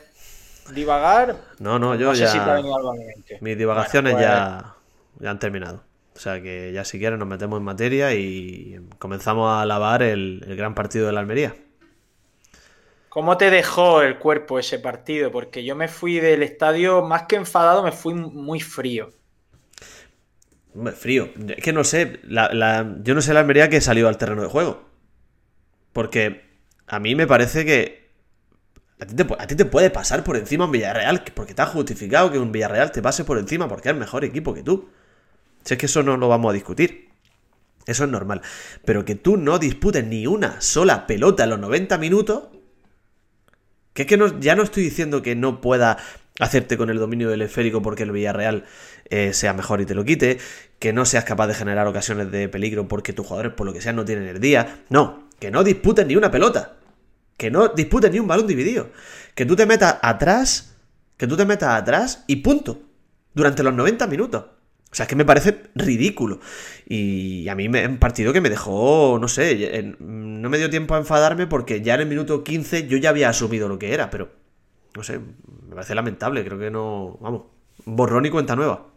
divagar? 0.70 1.36
No, 1.58 1.78
no, 1.78 1.94
yo 1.94 2.08
no 2.08 2.14
sé 2.14 2.22
ya. 2.22 2.28
si 2.28 2.38
te 2.38 2.44
ha 2.44 2.54
venido 2.54 2.76
algo 2.76 2.90
a 2.90 2.94
mi 2.94 3.04
mente. 3.04 3.38
Mis 3.40 3.58
divagaciones 3.58 4.12
Bueno, 4.12 4.28
pues- 4.28 4.38
ya, 4.38 4.74
ya 5.20 5.30
han 5.30 5.38
terminado. 5.38 5.84
O 6.14 6.18
sea 6.18 6.42
que 6.42 6.72
ya 6.72 6.84
si 6.84 6.98
quieres 6.98 7.18
nos 7.18 7.26
metemos 7.28 7.58
en 7.58 7.64
materia 7.64 8.14
y 8.14 8.78
comenzamos 8.98 9.48
a 9.50 9.62
alabar 9.62 10.02
el, 10.02 10.44
el 10.46 10.56
gran 10.56 10.74
partido 10.74 11.06
de 11.06 11.12
la 11.12 11.20
Almería. 11.20 11.54
¿Cómo 13.08 13.36
te 13.36 13.50
dejó 13.50 14.02
el 14.02 14.18
cuerpo 14.18 14.58
ese 14.58 14.78
partido? 14.78 15.30
Porque 15.32 15.64
yo 15.64 15.74
me 15.76 15.88
fui 15.88 16.18
del 16.20 16.42
estadio 16.42 17.02
más 17.02 17.24
que 17.24 17.36
enfadado, 17.36 17.82
me 17.82 17.92
fui 17.92 18.14
muy 18.14 18.60
frío. 18.60 19.10
Hombre, 20.74 20.94
frío. 20.94 21.28
Es 21.48 21.62
que 21.62 21.72
no 21.72 21.84
sé. 21.84 22.20
la- 22.24 22.52
la- 22.52 22.96
yo 23.02 23.14
no 23.14 23.20
sé 23.20 23.34
la 23.34 23.40
Almería 23.40 23.68
que 23.68 23.80
salió 23.82 24.08
al 24.08 24.16
terreno 24.18 24.42
de 24.42 24.48
juego. 24.48 24.82
Porque 25.92 26.42
a 26.86 26.98
mí 27.00 27.14
me 27.14 27.26
parece 27.26 27.64
que. 27.66 28.01
A 29.02 29.06
ti, 29.06 29.14
te, 29.16 29.56
te 29.56 29.64
puede 29.64 29.90
pasar 29.90 30.22
por 30.22 30.36
encima 30.36 30.66
un 30.66 30.70
Villarreal. 30.72 31.24
que- 31.24 31.32
Porque 31.32 31.52
está 31.52 31.66
justificado 31.66 32.30
que 32.30 32.38
un 32.38 32.52
Villarreal 32.52 32.92
te 32.92 33.02
pase 33.02 33.24
por 33.24 33.36
encima 33.38 33.66
porque 33.68 33.88
es 33.90 33.96
mejor 33.96 34.24
equipo 34.24 34.54
que 34.54 34.62
tú. 34.62 34.88
Si 35.64 35.74
es 35.74 35.78
que 35.78 35.86
eso 35.86 36.02
no 36.02 36.16
lo 36.16 36.28
vamos 36.28 36.50
a 36.50 36.52
discutir. 36.54 37.08
Eso 37.86 38.04
es 38.04 38.10
normal. 38.10 38.42
Pero 38.84 39.04
que 39.04 39.16
tú 39.16 39.36
no 39.36 39.58
disputes 39.58 40.04
ni 40.06 40.26
una 40.26 40.60
sola 40.60 41.06
pelota 41.08 41.44
en 41.44 41.50
los 41.50 41.58
90 41.58 41.98
minutos. 41.98 42.44
Que 43.92 44.02
es 44.02 44.08
que 44.08 44.16
no- 44.16 44.38
ya 44.40 44.54
no 44.54 44.62
estoy 44.62 44.84
diciendo 44.84 45.20
que 45.20 45.34
no 45.34 45.60
pueda 45.60 45.98
hacerte 46.40 46.76
con 46.78 46.88
el 46.88 46.98
dominio 46.98 47.28
del 47.28 47.42
esférico 47.42 47.82
porque 47.82 48.04
el 48.04 48.12
Villarreal 48.12 48.64
eh, 49.10 49.34
sea 49.34 49.52
mejor 49.52 49.80
y 49.82 49.84
te 49.86 49.94
lo 49.94 50.04
quite, 50.04 50.38
que 50.78 50.92
no 50.94 51.04
seas 51.04 51.24
capaz 51.24 51.46
de 51.48 51.54
generar 51.54 51.86
ocasiones 51.86 52.30
de 52.30 52.48
peligro 52.48 52.88
porque 52.88 53.12
tus 53.12 53.26
jugadores 53.26 53.52
por 53.52 53.66
lo 53.66 53.72
que 53.74 53.82
sea 53.82 53.92
no 53.92 54.04
tienen 54.04 54.26
el 54.28 54.40
día. 54.40 54.78
No, 54.88 55.28
que 55.38 55.50
no 55.50 55.62
disputes 55.64 56.06
ni 56.06 56.16
una 56.16 56.30
pelota. 56.30 56.76
Que 57.42 57.50
no 57.50 57.66
disputes 57.66 58.08
ni 58.12 58.20
un 58.20 58.28
balón 58.28 58.46
dividido. 58.46 58.90
Que 59.34 59.44
tú 59.44 59.56
te 59.56 59.66
metas 59.66 59.98
atrás, 60.00 60.76
que 61.16 61.26
tú 61.26 61.36
te 61.36 61.44
metas 61.44 61.70
atrás 61.70 62.22
y 62.28 62.36
punto. 62.36 62.82
Durante 63.34 63.64
los 63.64 63.74
90 63.74 64.06
minutos. 64.06 64.44
O 64.44 64.94
sea, 64.94 65.06
es 65.06 65.08
que 65.08 65.16
me 65.16 65.24
parece 65.24 65.64
ridículo. 65.74 66.38
Y 66.86 67.48
a 67.48 67.56
mí 67.56 67.68
me, 67.68 67.84
un 67.84 67.98
partido 67.98 68.32
que 68.32 68.40
me 68.40 68.48
dejó, 68.48 69.18
no 69.20 69.26
sé, 69.26 69.96
no 69.98 70.50
me 70.50 70.58
dio 70.58 70.70
tiempo 70.70 70.94
a 70.94 70.98
enfadarme 70.98 71.48
porque 71.48 71.82
ya 71.82 71.96
en 71.96 72.02
el 72.02 72.06
minuto 72.06 72.44
15 72.44 72.86
yo 72.86 72.96
ya 72.96 73.10
había 73.10 73.28
asumido 73.28 73.68
lo 73.68 73.76
que 73.76 73.92
era, 73.92 74.08
pero 74.08 74.30
no 74.94 75.02
sé, 75.02 75.18
me 75.18 75.74
parece 75.74 75.96
lamentable, 75.96 76.44
creo 76.44 76.60
que 76.60 76.70
no, 76.70 77.18
vamos, 77.20 77.46
borrón 77.86 78.24
y 78.24 78.30
cuenta 78.30 78.54
nueva. 78.54 78.91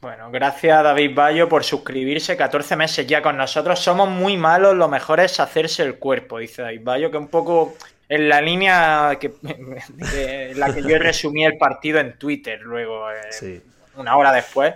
Bueno, 0.00 0.30
gracias 0.30 0.82
David 0.84 1.14
Bayo 1.14 1.48
por 1.48 1.64
suscribirse. 1.64 2.36
14 2.36 2.76
meses 2.76 3.06
ya 3.06 3.20
con 3.20 3.36
nosotros. 3.36 3.80
Somos 3.80 4.08
muy 4.08 4.36
malos, 4.36 4.76
lo 4.76 4.88
mejor 4.88 5.18
es 5.20 5.40
hacerse 5.40 5.82
el 5.82 5.96
cuerpo, 5.98 6.38
dice 6.38 6.62
David 6.62 6.82
Bayo, 6.84 7.10
que 7.10 7.16
un 7.16 7.28
poco 7.28 7.74
en 8.08 8.28
la 8.28 8.40
línea 8.40 9.16
que, 9.20 9.32
que- 10.12 10.50
en 10.52 10.60
la 10.60 10.72
que 10.72 10.82
yo 10.82 10.98
resumí 10.98 11.44
el 11.44 11.58
partido 11.58 11.98
en 11.98 12.16
Twitter 12.16 12.60
luego, 12.62 13.10
eh, 13.10 13.16
Sí. 13.30 13.60
una 13.96 14.16
hora 14.16 14.32
después. 14.32 14.74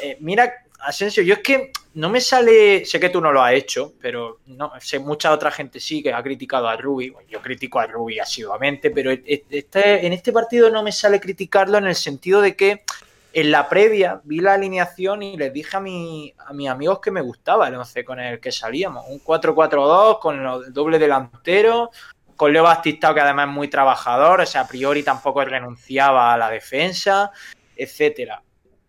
Eh, 0.00 0.16
mira, 0.20 0.52
Asensio, 0.78 1.22
yo 1.24 1.34
es 1.34 1.40
que 1.40 1.72
no 1.94 2.08
me 2.08 2.20
sale, 2.20 2.84
sé 2.84 2.98
que 3.00 3.08
tú 3.10 3.20
no 3.20 3.32
lo 3.32 3.42
has 3.42 3.52
hecho, 3.54 3.92
pero 4.00 4.38
no 4.46 4.72
sé 4.80 4.98
mucha 5.00 5.32
otra 5.32 5.50
gente 5.50 5.80
sí 5.80 6.02
que 6.04 6.12
ha 6.12 6.22
criticado 6.22 6.68
a 6.68 6.76
Rubi. 6.76 7.10
Bueno, 7.10 7.28
yo 7.28 7.40
critico 7.42 7.80
a 7.80 7.86
Rubi 7.86 8.18
asiduamente, 8.20 8.90
pero 8.90 9.10
este, 9.10 10.06
en 10.06 10.12
este 10.12 10.32
partido 10.32 10.70
no 10.70 10.82
me 10.84 10.92
sale 10.92 11.20
criticarlo 11.20 11.78
en 11.78 11.86
el 11.86 11.94
sentido 11.96 12.40
de 12.40 12.56
que 12.56 12.82
en 13.32 13.50
la 13.50 13.68
previa 13.68 14.20
vi 14.24 14.40
la 14.40 14.54
alineación 14.54 15.22
y 15.22 15.36
les 15.36 15.52
dije 15.52 15.76
a, 15.76 15.80
mi, 15.80 16.32
a 16.38 16.52
mis 16.52 16.68
amigos 16.68 17.00
que 17.00 17.10
me 17.10 17.20
gustaba 17.20 17.68
el 17.68 17.74
11 17.74 18.04
con 18.04 18.20
el 18.20 18.40
que 18.40 18.52
salíamos. 18.52 19.04
Un 19.08 19.20
4-4-2 19.20 20.18
con 20.18 20.46
el 20.46 20.72
doble 20.72 20.98
delantero, 20.98 21.90
con 22.36 22.52
Leo 22.52 22.62
Bastistao 22.62 23.14
que 23.14 23.20
además 23.20 23.48
es 23.48 23.54
muy 23.54 23.68
trabajador, 23.68 24.40
o 24.40 24.46
sea, 24.46 24.62
a 24.62 24.68
priori 24.68 25.02
tampoco 25.02 25.44
renunciaba 25.44 26.32
a 26.32 26.36
la 26.36 26.50
defensa, 26.50 27.30
etcétera. 27.76 28.42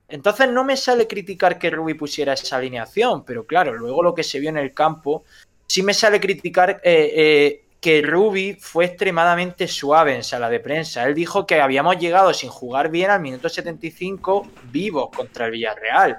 Entonces 0.08 0.50
no 0.50 0.64
me 0.64 0.78
sale 0.78 1.08
criticar 1.08 1.58
que 1.58 1.70
Rubi 1.70 1.94
pusiera 1.94 2.34
esa 2.34 2.58
alineación, 2.58 3.24
pero 3.26 3.46
claro, 3.46 3.74
luego 3.74 4.04
lo 4.04 4.14
que 4.14 4.24
se 4.24 4.40
vio 4.40 4.50
en 4.50 4.58
el 4.58 4.74
campo, 4.74 5.24
sí 5.66 5.82
me 5.82 5.94
sale 5.94 6.20
criticar 6.20 6.82
eh, 6.84 7.14
eh, 7.16 7.63
que 7.84 8.02
Rubi 8.02 8.54
fue 8.54 8.86
extremadamente 8.86 9.68
suave 9.68 10.16
en 10.16 10.24
sala 10.24 10.50
de 10.50 10.62
prensa. 10.62 11.04
Él 11.04 11.14
dijo 11.14 11.46
que 11.46 11.60
habíamos 11.60 11.98
llegado 11.98 12.34
sin 12.34 12.50
jugar 12.50 12.88
bien 12.88 13.12
al 13.12 13.20
minuto 13.20 13.50
75 13.50 14.48
vivos 14.72 15.10
contra 15.14 15.48
el 15.48 15.52
Villarreal. 15.52 16.18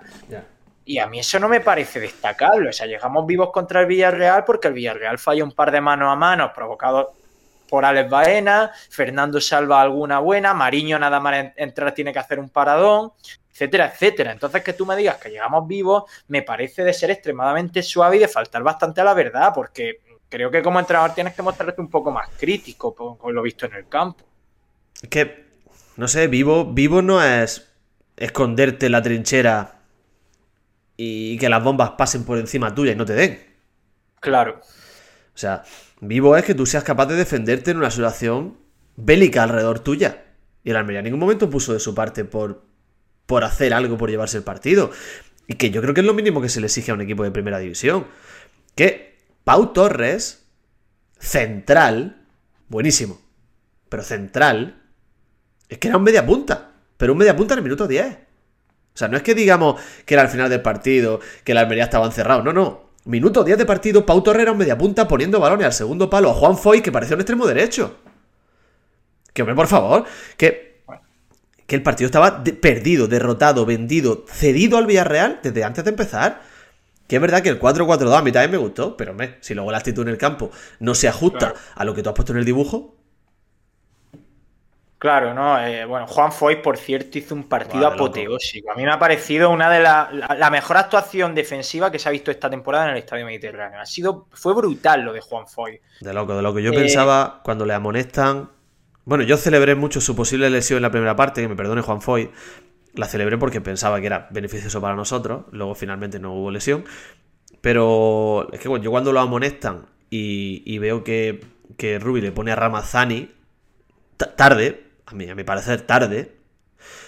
Y 0.85 0.99
a 0.99 1.07
mí 1.07 1.21
eso 1.21 1.41
no 1.41 1.49
me 1.49 1.63
parece 1.63 2.01
destacable. 2.01 2.69
O 2.69 2.73
sea, 2.75 2.87
llegamos 2.87 3.27
vivos 3.27 3.51
contra 3.51 3.81
el 3.81 3.87
Villarreal 3.87 4.45
porque 4.45 4.69
el 4.69 4.75
Villarreal 4.75 5.19
falla 5.19 5.43
un 5.43 5.53
par 5.53 5.71
de 5.71 5.81
manos 5.81 6.13
a 6.13 6.17
manos 6.17 6.51
provocados 6.55 7.07
por 7.67 7.87
Alex 7.87 8.11
Baena, 8.11 8.71
Fernando 8.91 9.41
salva 9.41 9.81
alguna 9.81 10.19
buena, 10.19 10.53
Mariño 10.53 10.99
nada 10.99 11.19
más 11.19 11.53
entrar 11.57 11.95
tiene 11.95 12.13
que 12.13 12.19
hacer 12.19 12.39
un 12.39 12.51
paradón, 12.51 13.13
etcétera, 13.51 13.87
etcétera. 13.87 14.33
Entonces 14.33 14.63
que 14.63 14.75
tú 14.75 14.85
me 14.85 14.97
digas 14.97 15.17
que 15.17 15.31
llegamos 15.31 15.67
vivos 15.67 16.05
me 16.29 16.43
parece 16.43 16.85
de 16.85 16.93
ser 16.93 17.11
extremadamente 17.11 17.83
suave 17.83 18.17
y 18.17 18.19
de 18.19 18.29
faltar 18.29 18.63
bastante 18.63 19.01
a 19.01 19.05
la 19.05 19.15
verdad, 19.15 19.53
porque 19.55 20.03
creo 20.35 20.51
que 20.51 20.63
como 20.63 20.81
entrenador 20.81 21.15
tienes 21.15 21.33
que 21.35 21.43
mostrarte 21.43 21.81
un 21.81 21.89
poco 21.89 22.11
más 22.11 22.29
crítico 22.37 22.93
con, 22.93 23.17
con 23.17 23.33
lo 23.33 23.41
visto 23.41 23.67
en 23.67 23.75
el 23.75 23.89
campo. 23.89 24.25
Es 25.01 25.09
que 25.09 25.45
no 25.97 26.09
sé, 26.09 26.27
vivo, 26.27 26.65
vivo 26.65 27.03
no 27.03 27.23
es 27.23 27.69
esconderte 28.17 28.87
en 28.87 28.93
la 28.93 29.03
trinchera 29.03 29.83
y 30.97 31.39
que 31.39 31.49
las 31.49 31.63
bombas 31.63 31.93
pasen 31.93 32.25
por 32.25 32.39
encima 32.39 32.75
tuya 32.75 32.91
y 32.93 32.97
no 32.97 33.05
te 33.05 33.13
den. 33.13 33.47
Claro. 34.19 34.61
O 34.61 35.39
sea, 35.39 35.63
vivo 36.01 36.37
es 36.37 36.45
que 36.45 36.57
tú 36.57 36.67
seas 36.67 36.83
capaz 36.83 37.07
de 37.07 37.15
defenderte 37.15 37.71
en 37.71 37.77
una 37.77 37.93
situación 37.93 38.59
bélica 38.97 39.45
alrededor 39.45 39.79
tuya. 39.79 40.25
Y 40.65 40.71
el 40.71 40.77
Almería 40.77 40.99
en 40.99 41.05
ningún 41.05 41.21
momento 41.21 41.49
puso 41.49 41.73
de 41.73 41.79
su 41.79 41.95
parte 41.95 42.25
por, 42.25 42.65
por 43.27 43.45
hacer 43.45 43.73
algo, 43.73 43.97
por 43.97 44.11
llevarse 44.11 44.39
el 44.39 44.43
partido. 44.43 44.91
Y 45.47 45.55
que 45.55 45.71
yo 45.71 45.81
creo 45.81 45.95
que 45.95 46.01
es 46.01 46.07
lo 46.07 46.15
mínimo 46.15 46.41
que 46.41 46.49
se 46.49 46.61
le 46.61 46.67
exige 46.67 46.91
a 46.91 46.95
un 46.95 47.03
equipo 47.03 47.23
de 47.23 47.31
primera 47.31 47.61
división. 47.61 48.09
Que 48.75 49.14
Pau 49.45 49.73
Torres, 49.73 50.47
central, 51.19 52.27
buenísimo. 52.69 53.21
Pero 53.89 54.03
central, 54.03 54.83
es 55.69 55.79
que 55.79 55.89
era 55.89 55.99
un 55.99 56.03
media 56.03 56.25
punta. 56.25 56.73
Pero 56.97 57.13
un 57.13 57.19
media 57.19 57.37
punta 57.37 57.55
en 57.55 57.59
el 57.59 57.65
minuto 57.65 57.87
10. 57.87 58.07
O 58.95 58.97
sea, 58.97 59.09
no 59.09 59.17
es 59.17 59.23
que 59.23 59.35
digamos 59.35 59.81
que 60.07 60.15
era 60.15 60.23
al 60.23 60.29
final 60.29 60.49
del 60.49 60.63
partido, 60.63 61.21
que 61.43 61.53
la 61.53 61.61
Almería 61.61 61.85
estaba 61.85 62.07
encerrado. 62.07 62.43
No, 62.43 62.53
no. 62.53 62.85
Minuto 63.05 63.45
10 63.45 63.59
de 63.59 63.67
partido, 63.67 64.07
Pau 64.07 64.23
Torres 64.23 64.43
era 64.43 64.53
un 64.53 64.59
media 64.59 64.79
punta 64.79 65.07
poniendo 65.07 65.39
balones 65.39 65.67
al 65.67 65.73
segundo 65.75 66.09
palo 66.09 66.31
a 66.31 66.35
Juan 66.35 66.57
Foy, 66.57 66.81
que 66.81 66.91
parecía 66.91 67.17
un 67.17 67.21
extremo 67.21 67.47
derecho. 67.47 67.99
Que, 69.35 69.43
hombre, 69.43 69.57
por 69.57 69.67
favor, 69.67 70.05
que, 70.39 70.85
que 71.67 71.75
el 71.75 71.83
partido 71.83 72.07
estaba 72.07 72.43
perdido, 72.43 73.07
derrotado, 73.07 73.67
vendido, 73.67 74.25
cedido 74.27 74.79
al 74.79 74.87
Villarreal 74.87 75.41
desde 75.43 75.65
antes 75.65 75.85
de 75.85 75.91
empezar. 75.91 76.41
Que 77.07 77.17
es 77.17 77.23
verdad 77.23 77.43
que 77.43 77.51
el 77.51 77.61
4-4-2 77.61 78.19
a 78.19 78.23
mí 78.23 78.33
también 78.33 78.53
me 78.53 78.57
gustó, 78.57 78.97
pero 78.97 79.15
si 79.41 79.55
luego 79.55 79.71
la 79.71 79.79
actitud 79.79 80.03
en 80.03 80.09
el 80.09 80.19
campo 80.19 80.51
no 80.81 80.95
se 80.95 81.09
ajusta 81.09 81.55
a 81.75 81.85
lo 81.85 81.95
que 81.95 82.03
tú 82.03 82.09
has 82.09 82.15
puesto 82.15 82.33
en 82.33 82.39
el 82.39 82.45
dibujo. 82.45 82.97
Claro, 84.99 85.35
no. 85.35 85.63
Eh, 85.63 85.85
bueno, 85.85 86.07
Juan 86.07 86.33
Foy, 86.33 86.63
por 86.63 86.79
cierto, 86.79 87.19
hizo 87.19 87.35
un 87.35 87.45
partido 87.45 87.87
apoteósico. 87.87 88.73
A 88.73 88.75
mí 88.75 88.85
me 88.85 88.91
ha 88.91 88.99
parecido 88.99 89.51
una 89.51 89.71
de 89.71 89.81
las 89.81 90.15
la, 90.15 90.49
mejor 90.51 90.79
actuación 90.79 91.35
defensiva 91.35 91.93
que 91.93 91.99
se 91.99 92.09
ha 92.09 92.13
visto 92.13 92.31
esta 92.31 92.49
temporada 92.49 92.87
en 92.87 92.93
el 92.93 92.97
Estadio 92.97 93.27
Mediterráneo. 93.27 93.81
Ha 93.81 93.85
sido, 93.85 94.29
fue 94.33 94.55
brutal 94.55 95.03
lo 95.03 95.13
de 95.13 95.21
Juan 95.21 95.47
Foy. 95.47 95.79
De 96.01 96.15
loco, 96.15 96.35
de 96.35 96.41
loco. 96.41 96.59
Yo 96.59 96.73
pensaba 96.73 97.43
cuando 97.45 97.67
le 97.67 97.75
amonestan 97.75 98.49
bueno, 99.07 99.23
yo 99.23 99.37
celebré 99.37 99.75
mucho 99.75 100.01
su 100.01 100.17
posible 100.17 100.49
lesión 100.49 100.79
en 100.79 100.83
la 100.83 100.91
primera 100.91 101.15
parte, 101.15 101.43
que 101.43 101.49
me 101.49 101.57
perdone 101.57 101.83
Juan 101.83 102.01
Foy. 102.01 102.31
La 102.95 103.07
celebré 103.07 103.39
porque 103.39 103.61
pensaba 103.61 104.01
que 104.01 104.07
era 104.07 104.29
beneficioso 104.31 104.81
para 104.81 104.95
nosotros. 104.95 105.45
Luego 105.51 105.75
finalmente 105.75 106.19
no 106.19 106.33
hubo 106.35 106.51
lesión. 106.51 106.85
Pero 107.61 108.49
es 108.53 108.61
que 108.61 108.69
bueno, 108.69 108.85
yo 108.85 108.91
cuando 108.91 109.13
lo 109.13 109.21
amonestan 109.21 109.87
y, 110.11 110.79
veo 110.79 111.03
que, 111.03 111.45
que 111.77 111.99
Rubi 111.99 112.21
le 112.21 112.31
pone 112.31 112.53
a 112.53 112.57
Ramazani 112.57 113.31
tarde, 114.37 114.85
a 115.07 115.15
mí 115.15 115.29
a 115.29 115.35
mi 115.35 115.45
parecer 115.45 115.81
tarde, 115.83 116.37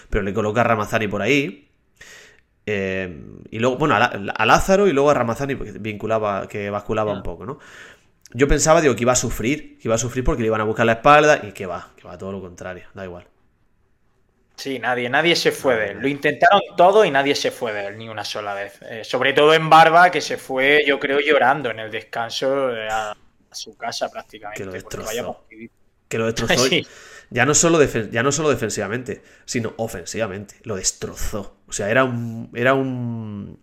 pero 0.09 0.23
le 0.23 0.33
coloca 0.33 0.61
a 0.61 0.63
Ramazani 0.65 1.07
por 1.07 1.21
ahí. 1.21 1.69
Eh, 2.65 3.23
y 3.49 3.59
luego, 3.59 3.77
bueno, 3.77 3.95
a, 3.95 4.45
Lázaro 4.45 4.87
y 4.87 4.93
luego 4.93 5.09
a 5.09 5.13
Ramazani, 5.13 5.55
porque 5.55 5.71
vinculaba, 5.79 6.47
que 6.47 6.69
basculaba 6.69 7.13
un 7.13 7.23
poco, 7.23 7.45
¿no? 7.45 7.59
yo 8.33 8.47
pensaba, 8.47 8.81
digo, 8.81 8.95
que 8.95 9.03
iba 9.03 9.13
a 9.13 9.15
sufrir, 9.15 9.77
que 9.77 9.87
iba 9.87 9.95
a 9.95 9.99
sufrir 9.99 10.23
porque 10.23 10.41
le 10.41 10.47
iban 10.47 10.61
a 10.61 10.65
buscar 10.65 10.85
la 10.85 10.93
espalda 10.93 11.39
y 11.43 11.51
que 11.51 11.65
va, 11.65 11.91
que 11.95 12.07
va 12.07 12.17
todo 12.17 12.31
lo 12.31 12.41
contrario, 12.41 12.87
da 12.93 13.05
igual. 13.05 13.27
Sí, 14.57 14.79
nadie, 14.79 15.07
nadie 15.07 15.35
se 15.35 15.51
fue 15.51 15.75
de 15.75 15.91
él. 15.91 15.99
Lo 15.99 16.07
intentaron 16.07 16.61
todo 16.75 17.05
y 17.05 17.11
nadie 17.11 17.35
se 17.35 17.51
fue 17.51 17.73
de 17.73 17.87
él 17.87 17.97
ni 17.97 18.09
una 18.09 18.25
sola 18.25 18.55
vez. 18.55 18.79
Eh, 18.81 19.03
sobre 19.03 19.33
todo 19.33 19.53
en 19.53 19.69
Barba, 19.69 20.09
que 20.09 20.19
se 20.19 20.37
fue, 20.37 20.83
yo 20.85 20.99
creo, 20.99 21.19
llorando 21.19 21.69
en 21.69 21.79
el 21.79 21.91
descanso 21.91 22.71
eh, 22.75 22.87
a, 22.89 23.15
su 23.51 23.77
casa 23.77 24.09
prácticamente. 24.09 24.59
Que 24.59 24.65
lo 24.65 24.71
destrozó. 24.71 25.45
Que 26.07 26.17
lo 26.17 26.25
destrozó. 26.31 26.65
ya, 27.29 27.45
no 27.45 27.53
solo 27.53 27.83
ya 27.83 28.23
no 28.23 28.31
solo 28.31 28.49
defensivamente, 28.49 29.21
sino 29.45 29.75
ofensivamente. 29.77 30.55
Lo 30.63 30.75
destrozó. 30.75 31.59
O 31.67 31.71
sea, 31.71 31.91
era 31.91 32.03
un, 32.03 32.49
era 32.55 32.73
un, 32.73 33.59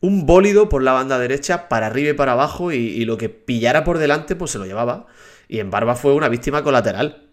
un 0.00 0.26
bólido 0.26 0.68
por 0.68 0.82
la 0.82 0.92
banda 0.92 1.18
derecha 1.18 1.66
para 1.68 1.86
arriba 1.86 2.10
y 2.10 2.14
para 2.14 2.32
abajo 2.32 2.72
y, 2.72 3.04
lo 3.06 3.16
que 3.16 3.30
pillara 3.30 3.84
por 3.84 3.96
delante 3.96 4.36
pues 4.36 4.50
se 4.50 4.58
lo 4.58 4.66
llevaba. 4.66 5.06
Y 5.48 5.60
en 5.60 5.70
Barba 5.70 5.96
fue 5.96 6.12
una 6.12 6.28
víctima 6.28 6.62
colateral. 6.62 7.29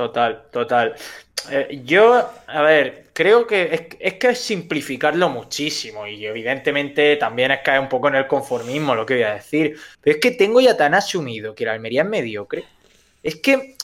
Total, 0.00 0.44
total. 0.50 0.94
Eh, 1.50 1.82
yo, 1.84 2.26
a 2.46 2.62
ver, 2.62 3.08
creo 3.12 3.46
que 3.46 3.98
es, 4.00 4.14
que 4.14 4.28
es 4.28 4.40
simplificarlo 4.40 5.28
muchísimo 5.28 6.06
y 6.06 6.24
evidentemente 6.24 7.16
también 7.16 7.50
es 7.50 7.60
caer 7.60 7.80
un 7.80 7.88
poco 7.90 8.08
en 8.08 8.14
el 8.14 8.26
conformismo 8.26 8.94
lo 8.94 9.04
que 9.04 9.16
voy 9.16 9.24
a 9.24 9.34
decir. 9.34 9.78
Pero 10.00 10.14
es 10.16 10.22
que 10.22 10.30
tengo 10.30 10.58
ya 10.62 10.74
tan 10.74 10.94
asumido 10.94 11.54
que 11.54 11.66
la 11.66 11.72
Almería 11.72 12.00
es 12.00 12.08
mediocre. 12.08 12.64
Es 13.22 13.36
que 13.36 13.76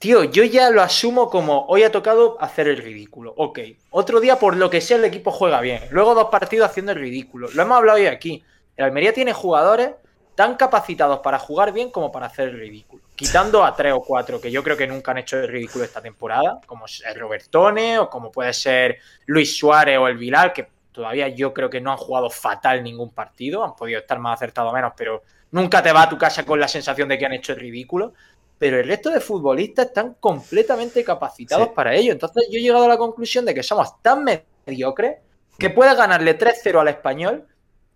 Tío, 0.00 0.24
yo 0.24 0.42
ya 0.42 0.70
lo 0.70 0.82
asumo 0.82 1.30
como 1.30 1.66
hoy 1.66 1.84
ha 1.84 1.92
tocado 1.92 2.36
hacer 2.40 2.66
el 2.66 2.78
ridículo. 2.78 3.32
Ok. 3.36 3.60
Otro 3.90 4.18
día, 4.18 4.40
por 4.40 4.56
lo 4.56 4.68
que 4.70 4.80
sea, 4.80 4.96
el 4.96 5.04
equipo 5.04 5.30
juega 5.30 5.60
bien. 5.60 5.84
Luego 5.90 6.16
dos 6.16 6.30
partidos 6.30 6.68
haciendo 6.68 6.90
el 6.90 6.98
ridículo. 6.98 7.48
Lo 7.54 7.62
hemos 7.62 7.78
hablado 7.78 7.98
hoy 7.98 8.06
aquí. 8.06 8.42
El 8.76 8.86
Almería 8.86 9.14
tiene 9.14 9.32
jugadores 9.32 9.90
tan 10.34 10.56
capacitados 10.56 11.20
para 11.20 11.38
jugar 11.38 11.72
bien 11.72 11.92
como 11.92 12.10
para 12.10 12.26
hacer 12.26 12.48
el 12.48 12.58
ridículo. 12.58 13.03
Quitando 13.16 13.64
a 13.64 13.74
tres 13.74 13.92
o 13.92 14.00
cuatro 14.00 14.40
que 14.40 14.50
yo 14.50 14.62
creo 14.62 14.76
que 14.76 14.86
nunca 14.86 15.12
han 15.12 15.18
hecho 15.18 15.38
el 15.38 15.48
ridículo 15.48 15.84
esta 15.84 16.02
temporada, 16.02 16.60
como 16.66 16.86
es 16.86 17.02
Robertone 17.16 17.98
o 17.98 18.10
como 18.10 18.32
puede 18.32 18.52
ser 18.52 18.98
Luis 19.26 19.56
Suárez 19.56 19.98
o 19.98 20.08
el 20.08 20.16
Vilal, 20.16 20.52
que 20.52 20.68
todavía 20.90 21.28
yo 21.28 21.54
creo 21.54 21.70
que 21.70 21.80
no 21.80 21.92
han 21.92 21.96
jugado 21.96 22.28
fatal 22.28 22.82
ningún 22.82 23.10
partido, 23.10 23.64
han 23.64 23.76
podido 23.76 24.00
estar 24.00 24.18
más 24.18 24.38
acertados 24.38 24.72
o 24.72 24.74
menos, 24.74 24.92
pero 24.96 25.22
nunca 25.52 25.82
te 25.82 25.92
va 25.92 26.02
a 26.02 26.08
tu 26.08 26.18
casa 26.18 26.44
con 26.44 26.58
la 26.58 26.68
sensación 26.68 27.08
de 27.08 27.18
que 27.18 27.26
han 27.26 27.32
hecho 27.32 27.52
el 27.52 27.60
ridículo 27.60 28.14
pero 28.58 28.78
el 28.78 28.86
resto 28.86 29.10
de 29.10 29.20
futbolistas 29.20 29.86
están 29.86 30.14
completamente 30.14 31.04
capacitados 31.04 31.68
para 31.68 31.94
ello. 31.94 32.12
Entonces 32.12 32.46
yo 32.50 32.58
he 32.58 32.62
llegado 32.62 32.84
a 32.84 32.88
la 32.88 32.96
conclusión 32.96 33.44
de 33.44 33.54
que 33.54 33.62
somos 33.62 34.00
tan 34.00 34.24
mediocres 34.66 35.18
que 35.58 35.70
puedes 35.70 35.96
ganarle 35.96 36.38
3-0 36.38 36.80
al 36.80 36.88
español 36.88 37.46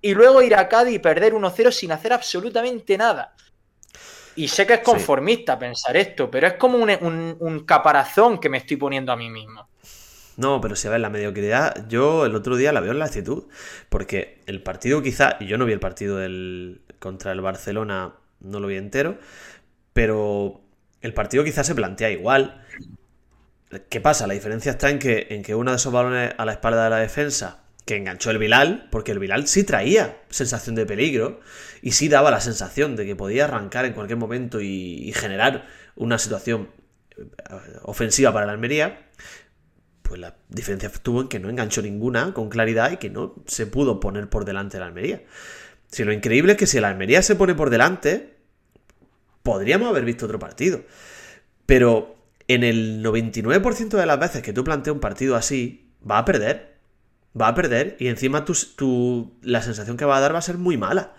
y 0.00 0.14
luego 0.14 0.42
ir 0.42 0.54
a 0.54 0.68
Cádiz 0.68 0.94
y 0.94 0.98
perder 0.98 1.34
1-0 1.34 1.72
sin 1.72 1.92
hacer 1.92 2.12
absolutamente 2.12 2.98
nada. 2.98 3.34
Y 4.38 4.46
sé 4.46 4.68
que 4.68 4.74
es 4.74 4.80
conformista 4.82 5.58
pensar 5.58 5.96
esto, 5.96 6.30
pero 6.30 6.46
es 6.46 6.52
como 6.54 6.78
un, 6.78 7.64
caparazón 7.66 8.38
que 8.38 8.48
me 8.48 8.58
estoy 8.58 8.76
poniendo 8.76 9.10
a 9.10 9.16
mí 9.16 9.28
mismo. 9.28 9.68
No, 10.36 10.60
pero 10.60 10.76
si 10.76 10.86
a 10.86 10.92
ver, 10.92 11.00
la 11.00 11.10
mediocridad, 11.10 11.88
yo 11.88 12.24
el 12.24 12.36
otro 12.36 12.56
día 12.56 12.72
la 12.72 12.78
veo 12.78 12.92
en 12.92 13.00
la 13.00 13.06
actitud. 13.06 13.48
Porque 13.88 14.40
el 14.46 14.62
partido 14.62 15.02
quizá, 15.02 15.38
y 15.40 15.46
yo 15.46 15.58
no 15.58 15.64
vi 15.64 15.72
el 15.72 15.80
partido 15.80 16.18
del, 16.18 16.82
contra 17.00 17.32
el 17.32 17.40
Barcelona, 17.40 18.14
no 18.38 18.60
lo 18.60 18.68
vi 18.68 18.76
entero, 18.76 19.18
pero 19.92 20.60
el 21.00 21.14
partido 21.14 21.42
quizás 21.42 21.66
se 21.66 21.74
plantea 21.74 22.10
igual. 22.10 22.64
¿Qué 23.88 24.00
pasa? 24.00 24.28
La 24.28 24.34
diferencia 24.34 24.70
está 24.70 24.88
en 24.88 25.00
que, 25.00 25.26
en 25.30 25.42
que 25.42 25.56
uno 25.56 25.72
de 25.72 25.78
esos 25.78 25.92
balones 25.92 26.32
a 26.38 26.44
la 26.44 26.52
espalda 26.52 26.84
de 26.84 26.90
la 26.90 26.98
defensa 26.98 27.64
que 27.88 27.96
enganchó 27.96 28.30
el 28.30 28.36
Bilal, 28.36 28.86
porque 28.90 29.12
el 29.12 29.18
Bilal 29.18 29.48
sí 29.48 29.64
traía 29.64 30.20
sensación 30.28 30.74
de 30.74 30.84
peligro 30.84 31.40
y 31.80 31.92
sí 31.92 32.10
daba 32.10 32.30
la 32.30 32.42
sensación 32.42 32.96
de 32.96 33.06
que 33.06 33.16
podía 33.16 33.44
arrancar 33.44 33.86
en 33.86 33.94
cualquier 33.94 34.18
momento 34.18 34.60
y, 34.60 35.10
generar 35.14 35.66
una 35.96 36.18
situación 36.18 36.68
eh, 37.16 37.24
ofensiva 37.84 38.30
para 38.30 38.44
la 38.44 38.52
Almería, 38.52 39.08
pues 40.02 40.20
la 40.20 40.36
diferencia 40.50 40.90
estuvo 40.90 41.22
en 41.22 41.28
que 41.28 41.40
no 41.40 41.48
enganchó 41.48 41.80
ninguna 41.80 42.34
con 42.34 42.50
claridad 42.50 42.92
y 42.92 42.98
que 42.98 43.08
no 43.08 43.42
se 43.46 43.64
pudo 43.64 44.00
poner 44.00 44.28
por 44.28 44.44
delante 44.44 44.76
de 44.76 44.80
la 44.80 44.86
Almería. 44.88 45.22
Si 45.90 46.04
lo 46.04 46.12
increíble 46.12 46.52
es 46.52 46.58
que 46.58 46.66
si 46.66 46.78
la 46.80 46.88
Almería 46.88 47.22
se 47.22 47.36
pone 47.36 47.54
por 47.54 47.70
delante, 47.70 48.36
podríamos 49.42 49.88
haber 49.88 50.04
visto 50.04 50.26
otro 50.26 50.38
partido. 50.38 50.82
Pero 51.64 52.18
en 52.48 52.64
el 52.64 53.02
99% 53.02 53.96
de 53.96 54.04
las 54.04 54.20
veces 54.20 54.42
que 54.42 54.52
tú 54.52 54.62
planteas 54.62 54.92
un 54.92 55.00
partido 55.00 55.36
así, 55.36 55.90
va 56.08 56.18
a 56.18 56.26
perder. 56.26 56.77
Va 57.40 57.48
a 57.48 57.54
perder 57.54 57.96
y 57.98 58.08
encima 58.08 58.44
tu, 58.44 59.38
la 59.42 59.62
sensación 59.62 59.96
que 59.96 60.04
va 60.04 60.16
a 60.16 60.20
dar 60.20 60.34
va 60.34 60.38
a 60.38 60.42
ser 60.42 60.58
muy 60.58 60.76
mala. 60.76 61.14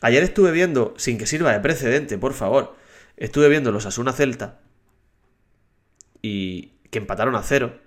Ayer 0.00 0.22
estuve 0.22 0.50
viendo, 0.50 0.94
sin 0.96 1.18
que 1.18 1.26
sirva 1.26 1.52
de 1.52 1.60
precedente, 1.60 2.18
por 2.18 2.34
favor, 2.34 2.76
estuve 3.16 3.48
viendo 3.48 3.72
los 3.72 3.86
Asuna 3.86 4.12
Celta 4.12 4.60
y 6.20 6.72
que 6.90 6.98
empataron 6.98 7.36
a 7.36 7.42
cero. 7.42 7.80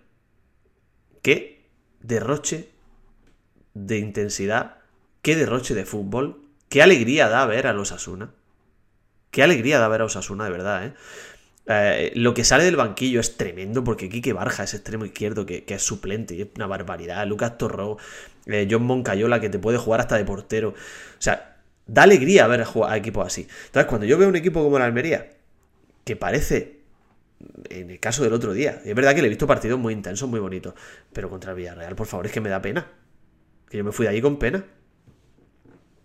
Qué 1.22 1.70
derroche 2.00 2.72
de 3.74 3.98
intensidad, 4.00 4.78
qué 5.22 5.36
derroche 5.36 5.76
de 5.76 5.86
fútbol, 5.86 6.42
qué 6.70 6.82
alegría 6.82 7.30
da 7.30 7.46
ver 7.46 7.68
a 7.68 7.74
los 7.74 7.92
Asuna. 7.92 8.32
Qué 9.32 9.44
alegría 9.44 9.80
da 9.80 9.88
ver 9.88 10.02
a 10.02 10.06
Osasuna, 10.06 10.46
de 10.46 10.50
verdad, 10.50 10.86
¿eh? 10.86 10.94
¿Eh? 11.68 12.12
lo 12.16 12.34
que 12.34 12.44
sale 12.44 12.64
del 12.64 12.76
banquillo 12.76 13.20
es 13.20 13.38
tremendo 13.38 13.84
porque 13.84 14.10
Quique 14.10 14.34
Barja 14.34 14.64
es 14.64 14.74
extremo 14.74 15.06
izquierdo 15.06 15.46
que, 15.46 15.64
es 15.68 15.84
suplente 15.84 16.36
y 16.36 16.42
es 16.42 16.48
una 16.56 16.68
barbaridad. 16.68 17.26
Lucas 17.28 17.58
Torró, 17.58 17.98
eh, 18.46 18.68
John 18.70 18.84
Moncayola 18.84 19.40
que 19.40 19.50
te 19.50 19.60
puede 19.60 19.78
jugar 19.78 20.00
hasta 20.00 20.18
de 20.18 20.26
portero. 20.26 20.70
O 20.70 21.22
sea, 21.22 21.58
da 21.86 22.04
alegría 22.04 22.48
ver 22.48 22.66
a, 22.86 22.98
equipos 22.98 23.26
así. 23.26 23.48
Entonces, 23.68 23.88
cuando 23.88 24.06
yo 24.06 24.18
veo 24.18 24.28
un 24.28 24.36
equipo 24.36 24.64
como 24.64 24.78
la 24.80 24.86
Almería, 24.86 25.30
que 26.04 26.16
parece, 26.16 26.80
en 27.70 27.90
el 27.90 28.00
caso 28.00 28.24
del 28.24 28.34
otro 28.34 28.54
día, 28.54 28.82
es 28.84 28.96
verdad 28.96 29.16
que 29.16 29.22
le 29.22 29.28
he 29.28 29.30
visto 29.30 29.48
partidos 29.48 29.80
muy 29.80 29.94
intensos, 29.94 30.30
muy 30.30 30.40
bonitos, 30.40 30.74
pero 31.14 31.30
contra 31.30 31.52
el 31.52 31.58
Villarreal, 31.58 31.96
por 31.96 32.08
favor, 32.08 32.26
es 32.26 32.32
que 32.32 32.42
me 32.42 32.50
da 32.50 32.62
pena. 32.62 32.92
Que 33.70 33.78
yo 33.78 33.84
me 33.84 33.92
fui 33.92 34.06
de 34.06 34.12
ahí 34.12 34.22
con 34.22 34.38
pena. 34.40 34.64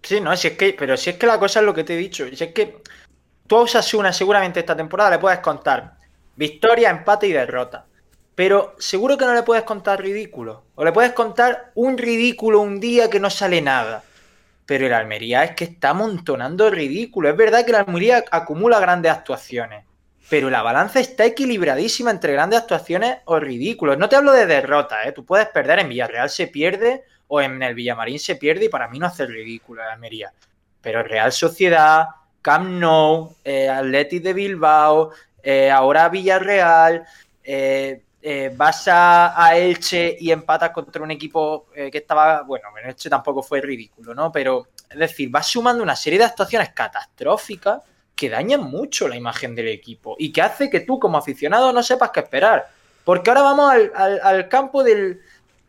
Sí, 0.03 0.21
no, 0.21 0.37
si 0.37 0.49
es 0.49 0.57
que, 0.57 0.75
pero 0.77 0.97
si 0.97 1.11
es 1.11 1.17
que 1.17 1.27
la 1.27 1.39
cosa 1.39 1.61
es 1.61 1.67
lo 1.67 1.75
que 1.75 1.85
te 1.85 1.95
he 1.95 1.97
dicho, 1.97 2.27
si 2.33 2.43
es 2.43 2.53
que 2.53 2.83
tú 3.53 3.59
a 3.59 3.61
Osasuna 3.61 4.15
seguramente 4.15 4.61
esta 4.61 4.75
temporada 4.75 5.11
le 5.11 5.19
puedes 5.19 5.41
contar 5.41 5.99
Victoria, 6.37 6.89
empate 6.89 7.27
y 7.27 7.33
derrota. 7.33 7.85
Pero 8.35 8.75
seguro 8.79 9.19
que 9.19 9.27
no 9.27 9.35
le 9.35 9.43
puedes 9.43 9.65
contar 9.65 10.01
ridículo. 10.01 10.65
O 10.75 10.83
le 10.83 10.91
puedes 10.91 11.13
contar 11.13 11.71
un 11.75 11.99
ridículo 11.99 12.61
un 12.61 12.81
día 12.81 13.11
que 13.11 13.21
no 13.21 13.29
sale 13.29 13.61
nada. 13.61 14.05
Pero 14.65 14.87
el 14.87 14.95
Almería 14.95 15.45
es 15.45 15.51
que 15.51 15.65
está 15.65 15.91
amontonando 15.91 16.71
ridículo. 16.71 17.29
Es 17.29 17.37
verdad 17.37 17.63
que 17.67 17.73
el 17.73 17.77
Almería 17.77 18.25
acumula 18.31 18.81
grandes 18.81 19.13
actuaciones. 19.13 19.85
Pero 20.31 20.49
la 20.49 20.63
balanza 20.63 21.01
está 21.01 21.27
equilibradísima 21.27 22.11
entre 22.11 22.33
grandes 22.33 22.61
actuaciones 22.61 23.19
o 23.27 23.39
ridículos. 23.39 23.99
No 23.99 24.09
te 24.09 24.17
hablo 24.17 24.33
de 24.33 24.47
derrota, 24.47 25.05
¿eh? 25.05 25.13
Tú 25.13 25.27
puedes 25.27 25.49
perder 25.49 25.81
en 25.81 25.91
Villarreal 25.91 26.31
se 26.31 26.47
pierde 26.47 27.05
o 27.29 27.43
en 27.43 27.63
el 27.63 27.75
Villamarín 27.75 28.19
se 28.19 28.37
pierde 28.37 28.65
y 28.65 28.71
para 28.71 28.89
mí 28.89 28.99
no 28.99 29.09
hace 29.09 29.27
ridículo 29.27 29.83
el 29.83 29.91
Almería. 29.91 30.33
Pero 30.81 31.03
Real 31.03 31.33
Sociedad, 31.33 32.07
Camp 32.43 32.69
Nou, 32.69 33.37
eh, 33.45 33.71
de 34.21 34.33
Bilbao, 34.33 35.11
eh, 35.43 35.71
ahora 35.71 36.09
Villarreal, 36.09 37.05
eh, 37.45 38.03
eh, 38.21 38.53
vas 38.55 38.87
a, 38.89 39.57
Elche 39.57 40.17
y 40.21 40.31
empatas 40.31 40.71
contra 40.71 41.03
un 41.03 41.11
equipo 41.11 41.67
eh, 41.75 41.91
que 41.91 41.99
estaba, 41.99 42.43
bueno, 42.43 42.69
en 42.81 42.91
Elche 42.91 43.09
tampoco 43.09 43.43
fue 43.43 43.61
ridículo, 43.61 44.15
¿no? 44.15 44.31
Pero, 44.31 44.69
es 44.91 44.99
decir, 44.99 45.31
vas 45.31 45.47
sumando 45.47 45.83
una 45.83 45.97
serie 45.97 46.19
de 46.19 46.27
actuaciones 46.27 46.71
catastróficas 46.71 47.81
que 48.15 48.29
dañan 48.29 48.63
mucho 48.63 49.09
la 49.09 49.17
imagen 49.17 49.55
del 49.55 49.69
equipo 49.69 50.15
y 50.19 50.33
que 50.33 50.43
hace 50.43 50.69
que 50.71 50.81
tú 50.81 50.99
como 50.99 51.19
aficionado 51.19 51.73
no 51.73 51.83
sepas 51.83 52.11
qué 52.11 52.21
esperar. 52.21 52.69
Porque 53.05 53.31
ahora 53.31 53.43
vamos 53.43 53.73
al, 53.73 53.93
al- 53.97 54.21
al 54.23 54.49
campo 54.49 54.85
del, 54.85 55.21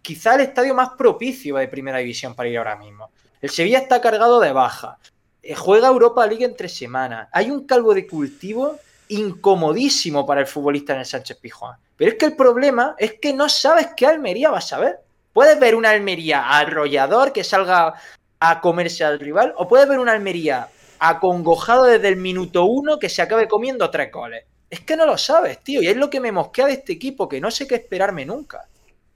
quizá 0.03 0.36
el 0.36 0.41
estadio 0.41 0.75
más 0.75 0.89
propicio 0.89 1.55
de 1.55 1.67
primera 1.67 1.97
división 1.97 2.36
para 2.36 2.49
ir 2.49 2.57
ahora 2.59 2.75
mismo. 2.75 3.09
El 3.41 3.49
Sevilla 3.49 3.79
está 3.79 3.99
cargado 4.01 4.39
de 4.39 4.51
baja. 4.51 4.99
Eh, 5.43 5.56
Juega 5.56 5.89
Europa 5.89 6.25
League 6.25 6.45
entre 6.45 6.69
semanas. 6.69 7.27
Hay 7.34 7.51
un 7.51 7.67
calvo 7.67 7.93
de 7.93 8.08
cultivo 8.08 8.79
incomodísimo 9.10 10.25
para 10.25 10.41
el 10.41 10.47
futbolista 10.47 10.93
en 10.93 10.99
el 10.99 11.06
Sánchez 11.06 11.38
Pizjuán. 11.38 11.77
Pero 11.97 12.12
es 12.12 12.17
que 12.17 12.25
el 12.25 12.36
problema 12.36 12.95
es 12.97 13.19
que 13.21 13.34
no 13.34 13.49
sabes 13.49 13.89
qué 13.95 14.08
Almería 14.08 14.49
vas 14.49 14.71
a 14.71 14.79
ver. 14.79 14.99
Puedes 15.34 15.60
ver 15.60 15.75
una 15.75 15.91
Almería 15.91 16.49
arrollador 16.49 17.34
que 17.34 17.43
salga 17.43 17.93
a 18.39 18.62
comerse 18.62 19.03
al 19.03 19.19
rival, 19.19 19.53
o 19.58 19.67
puedes 19.67 19.88
ver 19.88 19.99
una 19.99 20.12
Almería 20.13 20.67
acongojado 20.99 21.86
desde 21.86 22.10
el 22.10 22.17
minuto 22.17 22.65
uno 22.65 22.99
que 22.99 23.10
se 23.10 23.21
acabe 23.21 23.47
comiendo 23.47 23.89
tres 23.89 24.12
goles. 24.12 24.45
Es 24.69 24.82
que 24.82 24.95
no 24.95 25.06
lo 25.06 25.17
sabes, 25.17 25.60
tío, 25.60 25.82
y 25.82 25.88
es 25.88 25.97
lo 25.97 26.10
que 26.10 26.19
me 26.19 26.32
mosquea 26.32 26.65
de 26.65 26.73
este 26.73 26.93
equipo, 26.93 27.29
que 27.29 27.39
no 27.39 27.51
sé 27.51 27.67
qué 27.67 27.75
esperarme 27.75 28.25
nunca. 28.25 28.67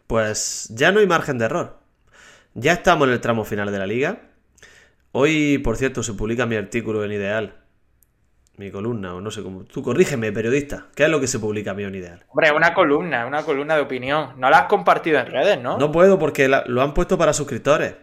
Pues 0.06 0.68
ya 0.70 0.92
no 0.92 1.00
hay 1.00 1.08
margen 1.08 1.38
de 1.38 1.46
error. 1.46 1.78
Ya 2.54 2.74
estamos 2.74 3.08
en 3.08 3.13
el 3.13 3.22
tramo 3.22 3.44
final 3.44 3.72
de 3.72 3.80
la 3.80 3.88
liga. 3.88 4.22
Hoy, 5.19 5.58
por 5.58 5.77
cierto, 5.77 6.03
se 6.03 6.13
publica 6.13 6.45
mi 6.45 6.56
artículo 6.58 7.03
en 7.03 7.12
Ideal. 7.12 7.56
Mi 8.58 8.69
columna, 8.69 9.15
o 9.15 9.21
no 9.21 9.32
sé 9.32 9.41
cómo. 9.41 9.63
Tú 9.63 9.82
corrígeme, 9.82 10.32
periodista. 10.32 10.89
¿Qué 10.95 11.06
es 11.06 11.10
lo 11.10 11.19
que 11.19 11.25
se 11.25 11.39
publica 11.39 11.71
a 11.71 11.73
mí 11.73 11.84
en 11.84 11.95
Ideal? 11.95 12.23
Hombre, 12.30 12.51
una 12.51 12.71
columna, 12.75 13.25
una 13.25 13.41
columna 13.41 13.75
de 13.75 13.82
opinión. 13.82 14.34
No 14.38 14.47
la 14.51 14.60
has 14.60 14.67
compartido 14.67 15.17
en 15.19 15.25
redes, 15.25 15.60
¿no? 15.60 15.80
No 15.80 15.91
puedo 15.91 16.19
porque 16.19 16.47
la- 16.47 16.63
lo 16.67 16.84
han 16.84 16.93
puesto 16.93 17.17
para 17.17 17.34
suscriptores. 17.34 17.95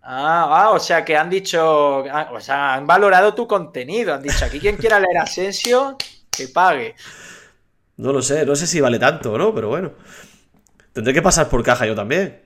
Ah, 0.00 0.48
ah, 0.64 0.70
o 0.70 0.78
sea 0.78 1.04
que 1.04 1.18
han 1.18 1.28
dicho, 1.28 2.02
ah, 2.10 2.30
o 2.32 2.40
sea, 2.40 2.74
han 2.74 2.86
valorado 2.86 3.34
tu 3.34 3.46
contenido. 3.46 4.14
Han 4.14 4.22
dicho, 4.22 4.46
aquí 4.46 4.58
quien 4.58 4.76
quiera 4.78 4.98
leer 4.98 5.18
Asensio, 5.18 5.98
que 6.30 6.48
pague. 6.48 6.94
No 7.98 8.10
lo 8.10 8.22
sé, 8.22 8.46
no 8.46 8.56
sé 8.56 8.66
si 8.66 8.80
vale 8.80 8.98
tanto 8.98 9.32
o 9.34 9.38
no, 9.38 9.54
pero 9.54 9.68
bueno. 9.68 9.92
Tendré 10.94 11.12
que 11.12 11.20
pasar 11.20 11.50
por 11.50 11.62
caja 11.62 11.84
yo 11.86 11.94
también. 11.94 12.40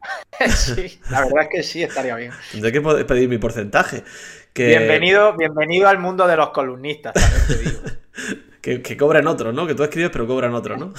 Sí, 0.48 1.00
la 1.10 1.24
verdad 1.24 1.42
es 1.42 1.48
que 1.50 1.62
sí, 1.62 1.82
estaría 1.82 2.14
bien. 2.16 2.32
Tendré 2.52 2.72
que 2.72 2.80
pedir 2.80 3.28
mi 3.28 3.38
porcentaje. 3.38 4.04
Que, 4.52 4.68
Bienvenido, 4.68 5.36
bienvenido 5.36 5.88
al 5.88 5.98
mundo 5.98 6.26
de 6.26 6.36
los 6.36 6.50
columnistas, 6.50 7.14
también 7.14 7.46
te 7.46 7.56
digo. 7.58 7.80
Que, 8.60 8.82
que 8.82 8.96
cobran 8.96 9.28
otros, 9.28 9.54
¿no? 9.54 9.68
Que 9.68 9.74
tú 9.76 9.84
escribes, 9.84 10.10
pero 10.10 10.26
cobran 10.26 10.52
otros, 10.52 10.78
¿no? 10.78 10.92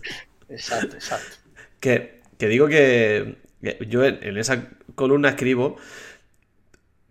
Exacto, 0.50 0.94
exacto. 0.94 1.36
Que, 1.80 2.20
que 2.38 2.46
digo 2.46 2.68
que, 2.68 3.38
que 3.62 3.78
yo 3.88 4.04
en, 4.04 4.18
en 4.22 4.36
esa 4.36 4.68
columna 4.94 5.30
escribo 5.30 5.76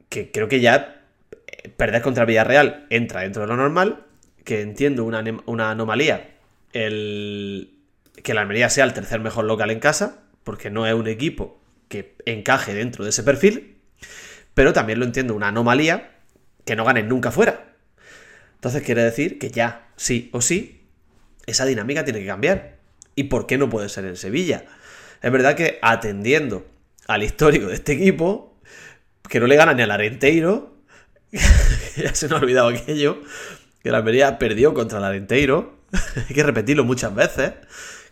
que 0.07 0.31
creo 0.31 0.47
que 0.47 0.61
ya 0.61 1.01
eh, 1.47 1.69
perder 1.69 2.03
contra 2.03 2.23
Villarreal 2.23 2.85
entra 2.91 3.21
dentro 3.21 3.41
de 3.41 3.47
lo 3.47 3.57
normal, 3.57 4.05
que 4.45 4.61
entiendo 4.61 5.03
una, 5.03 5.23
una 5.47 5.71
anomalía 5.71 6.35
el 6.71 7.73
que 8.23 8.33
la 8.33 8.41
Almería 8.41 8.69
sea 8.69 8.85
el 8.85 8.93
tercer 8.93 9.19
mejor 9.19 9.45
local 9.45 9.71
en 9.71 9.79
casa, 9.79 10.23
porque 10.45 10.69
no 10.69 10.87
es 10.87 10.93
un 10.93 11.07
equipo 11.07 11.59
que 11.89 12.15
encaje 12.25 12.73
dentro 12.73 13.03
de 13.03 13.09
ese 13.09 13.23
perfil, 13.23 13.77
pero 14.53 14.71
también 14.71 14.99
lo 14.99 15.05
entiendo 15.05 15.35
una 15.35 15.49
anomalía 15.49 16.11
que 16.63 16.77
no 16.77 16.85
ganen 16.85 17.09
nunca 17.09 17.31
fuera. 17.31 17.75
Entonces 18.53 18.83
quiere 18.83 19.03
decir 19.03 19.37
que 19.37 19.51
ya, 19.51 19.89
sí 19.97 20.29
o 20.31 20.41
sí, 20.41 20.87
esa 21.45 21.65
dinámica 21.65 22.05
tiene 22.05 22.21
que 22.21 22.27
cambiar. 22.27 22.77
¿Y 23.15 23.25
por 23.25 23.47
qué 23.47 23.57
no 23.57 23.69
puede 23.69 23.89
ser 23.89 24.05
en 24.05 24.15
Sevilla? 24.15 24.65
Es 25.21 25.31
verdad 25.31 25.55
que 25.55 25.79
atendiendo 25.81 26.65
al 27.07 27.23
histórico 27.23 27.67
de 27.67 27.75
este 27.75 27.93
equipo, 27.93 28.57
que 29.29 29.39
no 29.39 29.47
le 29.47 29.55
gana 29.55 29.73
ni 29.73 29.81
al 29.81 29.91
Arenteiro, 29.91 30.77
ya 31.31 32.13
se 32.13 32.27
nos 32.27 32.39
ha 32.39 32.43
olvidado 32.43 32.69
aquello, 32.69 33.21
que 33.81 33.91
la 33.91 33.97
Almería 33.97 34.37
perdió 34.37 34.73
contra 34.73 34.99
el 34.99 35.03
Arenteiro, 35.05 35.79
hay 36.29 36.35
que 36.35 36.43
repetirlo 36.43 36.83
muchas 36.83 37.13
veces, 37.13 37.53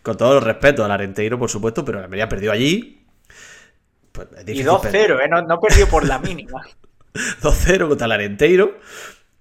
con 0.04 0.16
todo 0.18 0.38
el 0.38 0.44
respeto 0.44 0.84
al 0.84 0.90
Arenteiro, 0.90 1.38
por 1.38 1.50
supuesto, 1.50 1.84
pero 1.84 1.98
la 1.98 2.04
Almería 2.04 2.28
perdió 2.28 2.52
allí. 2.52 3.06
Pues 4.12 4.28
es 4.36 4.42
Y 4.42 4.62
difícil 4.62 4.68
2-0, 4.68 5.24
¿eh? 5.24 5.28
No, 5.28 5.42
no 5.42 5.58
perdió 5.58 5.88
por 5.88 6.06
la 6.06 6.18
mínima. 6.18 6.62
2-0 7.42 7.88
contra 7.88 8.04
el 8.04 8.12
Arenteiro. 8.12 8.78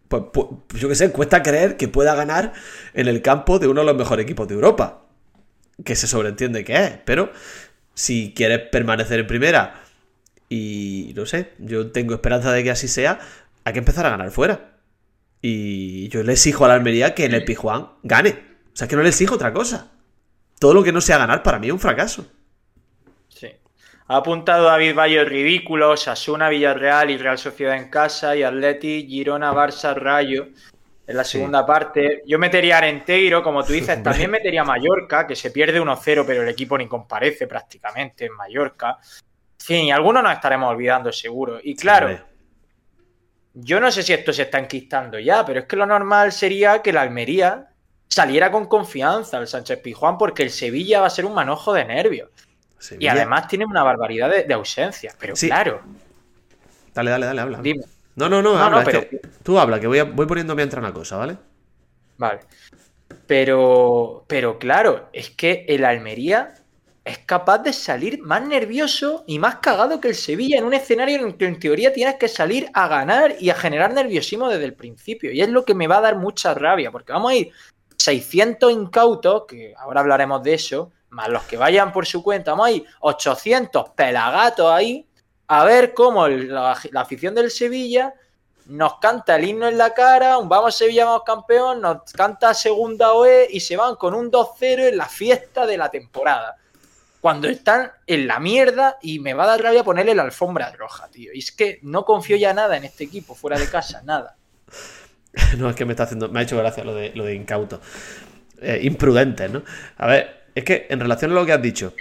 Pues, 0.08 0.23
pues, 0.32 0.47
yo 0.80 0.88
qué 0.88 0.95
sé, 0.95 1.12
cuesta 1.12 1.43
creer 1.43 1.76
que 1.76 1.89
pueda 1.89 2.15
ganar 2.15 2.54
en 2.93 3.10
el 3.10 3.21
campo 3.21 3.60
de 3.60 3.67
uno 3.67 3.82
de 3.82 3.88
los 3.88 3.97
mejores 3.97 4.23
equipos 4.23 4.47
de 4.47 4.56
Europa. 4.56 5.06
Que 5.84 5.97
se 5.97 6.08
sobreentiende 6.08 6.63
que 6.63 6.76
es. 6.76 6.91
Pero 7.04 7.32
si 7.93 8.34
quieres 8.34 8.60
permanecer 8.69 9.19
en 9.19 9.28
primera 9.28 9.84
y 10.47 11.12
no 11.15 11.26
sé, 11.26 11.54
yo 11.60 11.91
tengo 11.91 12.13
esperanza 12.13 12.54
de 12.54 12.63
que 12.63 12.71
así 12.71 12.88
sea, 12.88 13.19
hay 13.65 13.73
que 13.73 13.80
empezar 13.80 14.06
a 14.06 14.12
ganar 14.12 14.32
fuera. 14.32 14.78
Y 15.41 16.08
yo 16.08 16.23
le 16.23 16.32
exijo 16.34 16.63
a 16.63 16.69
la 16.69 16.76
Almería 16.76 17.13
que 17.13 17.26
en 17.26 17.34
el 17.34 17.43
Pijuán 17.43 17.89
gane. 18.04 18.30
O 18.73 18.76
sea, 18.78 18.88
que 18.88 18.95
no 18.95 19.04
le 19.04 19.10
exijo 19.10 19.36
otra 19.36 19.52
cosa. 19.52 19.91
Todo 20.63 20.76
lo 20.76 20.82
que 20.82 20.93
no 20.93 21.02
sea 21.02 21.17
ganar 21.17 21.43
para 21.43 21.60
mí 21.60 21.67
es 21.67 21.73
un 21.73 21.80
fracaso. 21.80 22.26
Sí. 23.28 23.52
Ha 24.08 24.15
apuntado 24.15 24.63
David 24.63 24.95
Bayo 24.95 25.26
ridículo, 25.26 25.97
Sasuna, 25.97 26.47
Villarreal 26.47 27.10
y 27.10 27.17
Real 27.17 27.38
Sociedad 27.38 27.76
en 27.76 27.89
casa 27.89 28.34
y 28.34 28.43
Atleti, 28.43 29.06
Girona, 29.06 29.52
Barça, 29.52 29.93
Rayo 29.93 30.47
en 31.06 31.17
la 31.17 31.26
Sí. 31.26 31.34
segunda 31.34 31.65
parte. 31.65 32.23
Yo 32.26 32.39
metería 32.39 32.76
a 32.76 32.78
Arenteiro, 32.78 33.43
como 33.43 33.62
tú 33.65 33.73
dices, 33.73 34.02
también 34.02 34.32
metería 34.32 34.62
a 34.62 34.63
Mallorca, 34.63 35.28
que 35.28 35.36
se 35.36 35.52
pierde 35.52 35.82
1-0, 35.82 36.23
pero 36.26 36.43
el 36.43 36.47
equipo 36.47 36.78
ni 36.78 36.88
comparece 36.88 37.45
prácticamente 37.45 38.28
en 38.28 38.34
Mallorca. 38.34 38.99
En 39.60 39.65
fin, 39.65 39.91
algunos 39.91 40.23
nos 40.23 40.32
estaremos 40.32 40.71
olvidando 40.71 41.12
seguro. 41.12 41.60
Y 41.62 41.76
claro, 41.76 42.17
yo 43.54 43.82
no 43.82 43.91
sé 43.91 44.02
si 44.02 44.13
esto 44.13 44.32
se 44.32 44.43
está 44.43 44.60
enquistando 44.60 45.19
ya, 45.19 45.45
pero 45.45 45.60
es 45.60 45.65
que 45.65 45.76
lo 45.76 45.86
normal 45.86 46.32
sería 46.32 46.82
que 46.82 46.93
la 46.93 47.02
Almería 47.02 47.67
saliera 48.13 48.52
con 48.52 48.67
confianza 48.67 49.38
al 49.38 49.47
Sánchez 49.47 49.80
Pijuán 49.80 50.17
porque 50.19 50.43
el 50.43 50.52
Sevilla 50.52 51.02
va 51.02 51.08
a 51.08 51.10
ser 51.10 51.26
un 51.26 51.34
manojo 51.34 51.73
de 51.73 51.84
nervios. 51.86 52.30
Y 52.99 53.08
además 53.08 53.47
tiene 53.47 53.65
una 53.65 53.82
barbaridad 53.82 54.30
de, 54.30 54.43
de 54.43 54.54
ausencias. 54.54 55.15
Pero 55.19 55.36
Sí. 55.36 55.47
claro, 55.47 55.82
Dale, 56.93 57.10
dale, 57.10 57.26
dale, 57.26 57.41
habla. 57.41 57.60
dime. 57.62 57.84
No, 58.15 58.30
no, 58.30 58.41
no, 58.43 58.54
No, 58.54 58.63
habla, 58.63 58.76
no, 58.76 58.80
es 58.82 58.86
pero- 58.86 59.10
que 59.10 59.21
tú 59.41 59.58
habla, 59.58 59.80
que 59.80 59.88
voy, 59.88 59.97
a- 59.99 60.04
voy 60.04 60.28
poniendo 60.28 60.54
mientras 60.56 60.80
una 60.84 60.93
cosa, 60.93 61.17
¿vale? 61.17 61.38
Vale. 62.17 62.41
Pero, 63.26 64.26
pero 64.28 64.60
claro, 64.60 65.10
es 65.13 65.30
que 65.32 65.65
el 65.69 65.86
Almería 65.86 66.54
es 67.06 67.17
capaz 67.19 67.60
de 67.60 67.73
salir 67.73 68.21
más 68.21 68.45
nervioso 68.45 69.23
y 69.28 69.39
más 69.39 69.56
cagado 69.56 69.99
que 69.99 70.10
el 70.10 70.15
Sevilla 70.15 70.58
en 70.60 70.65
un 70.65 70.73
escenario 70.73 71.19
en 71.19 71.28
el 71.28 71.38
que 71.38 71.45
en 71.47 71.60
teoría 71.60 71.91
tienes 71.93 72.15
que 72.15 72.28
salir 72.28 72.69
a 72.73 72.88
ganar 72.88 73.36
y 73.39 73.49
a 73.49 73.56
generar 73.56 73.93
nerviosismo 73.93 74.49
desde 74.49 74.65
el 74.65 74.73
principio. 74.73 75.32
Y 75.32 75.41
es 75.41 75.49
lo 75.49 75.65
que 75.65 75.73
me 75.73 75.88
va 75.88 75.97
a 75.97 76.02
dar 76.02 76.17
mucha 76.17 76.54
rabia, 76.54 76.91
porque 76.91 77.12
vamos 77.13 77.32
a 77.32 77.36
ir 77.36 77.52
600 78.04 78.70
incautos, 78.72 79.44
que 79.48 79.74
ahora 79.78 80.02
hablaremos 80.02 80.44
de 80.44 80.56
eso, 80.56 80.92
más 81.10 81.30
los 81.30 81.44
que 81.44 81.56
vayan 81.56 81.94
por 81.94 82.06
su 82.06 82.22
cuenta, 82.22 82.52
vamos 82.52 82.68
a 82.68 82.72
ir 82.72 82.86
800 83.00 83.92
pelagatos 83.92 84.70
ahí, 84.70 85.08
a 85.48 85.63
ver 85.63 85.94
cómo 85.94 86.28
la 86.28 86.74
afición 86.96 87.34
del 87.34 87.50
Sevilla 87.50 88.13
nos 88.66 89.00
canta 89.00 89.38
el 89.38 89.48
himno 89.48 89.68
en 89.70 89.78
la 89.78 89.94
cara, 89.94 90.38
un 90.38 90.50
vamos 90.50 90.76
Sevilla, 90.76 91.06
vamos 91.06 91.24
campeón, 91.26 91.80
nos 91.80 92.12
canta 92.12 92.54
segunda 92.54 93.13
OE 93.13 93.48
y 93.50 93.62
se 93.62 93.78
van 93.78 93.96
con 93.96 94.13
un 94.13 94.30
2-0 94.30 94.89
en 94.89 94.98
la 94.98 95.06
fiesta 95.06 95.66
de 95.66 95.78
la 95.78 95.89
temporada. 95.89 96.58
Cuando 97.22 97.48
están 97.48 97.89
en 98.06 98.28
la 98.28 98.39
mierda 98.42 98.98
y 99.02 99.20
me 99.20 99.34
va 99.34 99.46
a 99.46 99.48
dar 99.48 99.62
rabia 99.62 99.84
ponerle 99.86 100.13
la 100.13 100.24
alfombra 100.24 100.72
roja, 100.72 101.08
tío. 101.08 101.32
Y 101.34 101.39
es 101.39 101.54
que 101.54 101.80
no 101.84 102.04
confío 102.04 102.36
ya 102.36 102.54
nada 102.54 102.76
en 102.76 102.84
este 102.84 103.06
equipo, 103.06 103.34
fuera 103.34 103.58
de 103.58 103.70
casa, 103.70 104.02
nada. 104.04 104.36
No, 105.58 105.69
es 105.69 105.76
que 105.76 105.86
me 105.86 105.93
está 105.93 106.04
haciendo. 106.04 106.30
Me 106.30 106.39
ha 106.39 106.43
hecho 106.43 106.58
gracia 106.58 106.84
lo 106.84 106.93
de, 106.96 107.12
lo 107.15 107.26
de 107.26 107.36
incauto. 107.36 107.82
Eh, 108.62 108.80
imprudentes, 108.84 109.52
¿no? 109.52 109.63
A 109.98 110.08
ver, 110.08 110.43
es 110.56 110.63
que 110.63 110.88
en 110.89 111.00
relación 111.00 111.32
a 111.32 111.34
lo 111.36 111.46
que 111.46 111.54
has 111.54 111.62
dicho, 111.62 111.93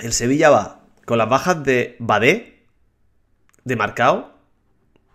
el 0.00 0.12
Sevilla 0.12 0.50
va 0.50 0.80
con 1.04 1.18
las 1.18 1.28
bajas 1.28 1.62
de 1.64 1.96
Badé, 1.98 2.62
de 3.64 3.76
Marcao, 3.76 4.32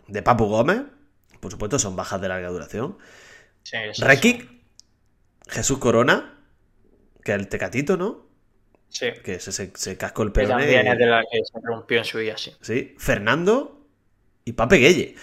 de 0.08 0.22
Papu 0.24 0.46
Gómez, 0.46 0.82
por 1.40 1.52
supuesto 1.52 1.80
son 1.80 1.96
bajas 1.96 2.20
de 2.22 2.28
larga 2.28 2.50
duración, 2.50 2.98
Sí, 3.64 3.78
Rekic, 4.00 4.50
Jesús 5.48 5.78
Corona, 5.78 6.38
que 7.24 7.32
es 7.34 7.40
el 7.40 7.48
tecatito, 7.48 7.96
¿no? 7.96 8.28
Sí. 8.90 9.08
Que 9.24 9.40
se, 9.40 9.52
se- 9.54 9.72
se 9.74 9.98
cascó 9.98 10.24
el 10.24 10.34
también 10.34 10.86
es 10.88 10.98
de 10.98 11.06
la 11.06 11.24
que 11.32 11.40
se 11.46 11.60
rompió 11.64 12.00
en 12.00 12.06
su 12.06 12.18
día, 12.18 12.38
sí. 12.38 12.54
Sí, 12.62 12.94
Fernando 12.98 13.88
y 14.44 14.52
Pape 14.54 14.78
Gueye, 14.78 15.16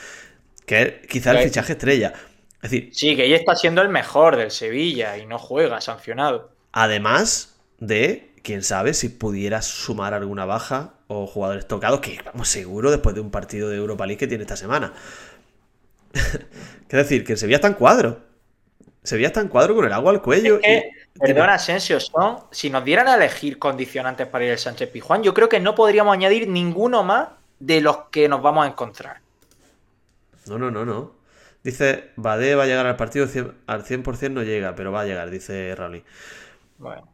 que 0.70 0.83
es 0.83 1.06
quizá 1.09 1.33
el 1.33 1.38
fichaje 1.40 1.72
estrella. 1.72 2.12
Es 2.62 2.70
decir, 2.70 2.90
Sí, 2.92 3.16
que 3.16 3.24
ella 3.24 3.37
está 3.37 3.54
siendo 3.56 3.83
el 3.83 3.88
mejor 3.88 4.37
del 4.37 4.50
Sevilla 4.50 5.16
y 5.18 5.26
no 5.26 5.38
juega, 5.38 5.80
sancionado. 5.80 6.50
además 6.72 7.56
de, 7.78 8.30
quién 8.42 8.62
sabe, 8.62 8.94
si 8.94 9.09
pudiera 9.09 9.62
sumar 9.62 10.14
alguna 10.14 10.44
baja 10.44 10.94
o 11.09 11.26
jugadores 11.26 11.66
tocados, 11.66 12.00
que 12.00 12.20
vamos 12.24 12.48
seguro 12.48 12.90
después 12.90 13.14
de 13.14 13.20
un 13.20 13.30
partido 13.30 13.68
de 13.68 13.76
Europa 13.76 14.06
League 14.06 14.18
que 14.18 14.26
tiene 14.28 14.42
esta 14.44 14.56
semana. 14.56 14.92
es 16.14 16.88
decir, 16.88 17.24
que 17.24 17.33
el 17.33 17.38
Sevilla 17.38 17.56
está 17.56 17.68
en 17.68 17.74
cuadro. 17.74 18.20
Sevilla 19.02 19.28
está 19.28 19.40
en 19.40 19.48
cuadro 19.48 19.74
con 19.74 19.85
el 19.87 19.92
agua 19.92 20.12
al 20.12 20.22
cuello. 20.22 20.56
Es 20.56 20.62
que, 20.62 20.90
y- 21.14 21.18
perdona, 21.18 21.54
Asensio, 21.54 21.98
son, 22.00 22.38
si 22.50 22.70
nos 22.70 22.85
dieran 22.85 23.09
a 23.09 23.14
elegir 23.14 23.59
condicionantes 23.59 24.26
para 24.26 24.44
ir 24.44 24.52
al 24.52 24.59
Sánchez 24.59 24.90
Pijuán, 24.90 25.22
yo 25.22 25.33
creo 25.35 25.48
que 25.48 25.61
no 25.61 25.74
podríamos 25.74 26.12
añadir 26.12 26.48
ninguno 26.48 27.02
más 27.02 27.28
de 27.59 27.80
los 27.80 27.96
que 28.11 28.28
nos 28.28 28.42
vamos 28.42 28.64
a 28.64 28.68
encontrar. 28.68 29.20
No, 30.46 30.59
no, 30.59 30.70
no, 30.70 30.85
no. 30.85 31.14
Dice, 31.62 32.11
Bade 32.16 32.55
va 32.55 32.64
a 32.64 32.66
llegar 32.66 32.87
al 32.87 32.96
partido 32.96 33.26
cien- 33.26 33.55
al 33.66 33.85
100% 33.85 34.35
no 34.35 34.42
llega, 34.42 34.74
pero 34.74 34.92
va 34.92 35.03
a 35.03 35.05
llegar, 35.05 35.31
dice 35.31 35.74
Rally. 35.76 36.05
Bueno, 36.79 37.12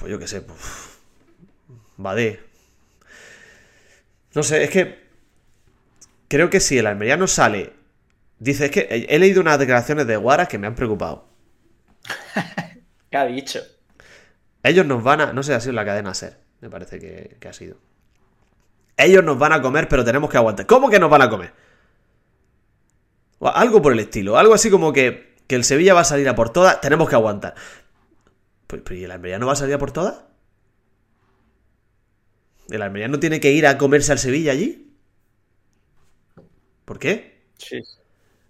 Pues 0.00 0.10
yo 0.10 0.18
qué 0.18 0.26
sé, 0.28 0.40
pues. 0.42 0.98
Badé. 1.96 2.40
No 4.34 4.42
sé, 4.42 4.64
es 4.64 4.70
que. 4.70 5.06
Creo 6.28 6.50
que 6.50 6.60
si 6.60 6.78
el 6.78 6.86
Almería 6.86 7.16
no 7.16 7.26
sale. 7.26 7.72
Dice, 8.38 8.66
es 8.66 8.70
que 8.70 9.06
he 9.08 9.18
leído 9.18 9.40
unas 9.40 9.58
declaraciones 9.58 10.06
de 10.06 10.16
Guaras 10.16 10.48
que 10.48 10.58
me 10.58 10.66
han 10.66 10.74
preocupado. 10.74 11.26
¿qué 13.10 13.16
ha 13.16 13.24
dicho? 13.26 13.60
Ellos 14.62 14.86
nos 14.86 15.02
van 15.02 15.20
a. 15.20 15.32
No 15.32 15.42
sé 15.42 15.54
ha 15.54 15.60
sido 15.60 15.72
la 15.74 15.84
cadena 15.84 16.14
ser. 16.14 16.38
Me 16.60 16.70
parece 16.70 16.98
que, 16.98 17.36
que 17.40 17.48
ha 17.48 17.52
sido. 17.52 17.76
Ellos 18.96 19.22
nos 19.24 19.38
van 19.38 19.52
a 19.52 19.60
comer, 19.62 19.88
pero 19.88 20.04
tenemos 20.04 20.30
que 20.30 20.36
aguantar. 20.38 20.66
¿Cómo 20.66 20.88
que 20.90 20.98
nos 20.98 21.10
van 21.10 21.22
a 21.22 21.30
comer? 21.30 21.52
O 23.38 23.48
algo 23.48 23.82
por 23.82 23.92
el 23.92 24.00
estilo. 24.00 24.38
Algo 24.38 24.54
así 24.54 24.70
como 24.70 24.92
que, 24.92 25.34
que 25.46 25.56
el 25.56 25.64
Sevilla 25.64 25.94
va 25.94 26.00
a 26.00 26.04
salir 26.04 26.28
a 26.28 26.34
por 26.34 26.50
todas. 26.50 26.80
Tenemos 26.80 27.08
que 27.08 27.14
aguantar. 27.14 27.54
Pues, 28.66 28.82
pero 28.84 28.96
¿y 28.96 29.04
el 29.04 29.10
Almería 29.10 29.38
no 29.38 29.46
va 29.46 29.52
a 29.52 29.56
salir 29.56 29.74
a 29.74 29.78
por 29.78 29.92
todas? 29.92 30.24
¿El 32.68 32.82
Almería 32.82 33.08
no 33.08 33.20
tiene 33.20 33.40
que 33.40 33.52
ir 33.52 33.66
a 33.66 33.78
comerse 33.78 34.12
al 34.12 34.18
Sevilla 34.18 34.52
allí? 34.52 34.92
¿Por 36.84 36.98
qué? 36.98 37.42
Sí. 37.58 37.82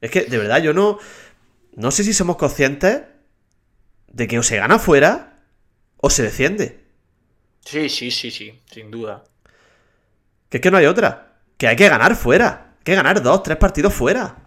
Es 0.01 0.11
que, 0.11 0.25
de 0.25 0.39
verdad, 0.39 0.63
yo 0.63 0.73
no. 0.73 0.99
No 1.75 1.91
sé 1.91 2.05
si 2.05 2.15
somos 2.15 2.37
conscientes 2.37 3.03
de 4.09 4.27
que 4.27 4.39
o 4.39 4.43
se 4.43 4.57
gana 4.57 4.79
fuera 4.79 5.43
o 5.99 6.09
se 6.09 6.23
desciende. 6.23 6.85
Sí, 7.61 7.89
sí, 7.89 8.11
sí, 8.11 8.31
sí, 8.31 8.61
sin 8.71 8.91
duda. 8.91 9.25
Que 10.49 10.59
es 10.59 10.63
que 10.63 10.71
no 10.71 10.79
hay 10.79 10.87
otra. 10.87 11.41
Que 11.59 11.67
hay 11.67 11.77
que 11.77 11.89
ganar 11.89 12.15
fuera. 12.15 12.77
Hay 12.79 12.85
que 12.85 12.95
ganar 12.95 13.23
dos, 13.23 13.43
tres 13.43 13.59
partidos 13.59 13.93
fuera. 13.93 14.46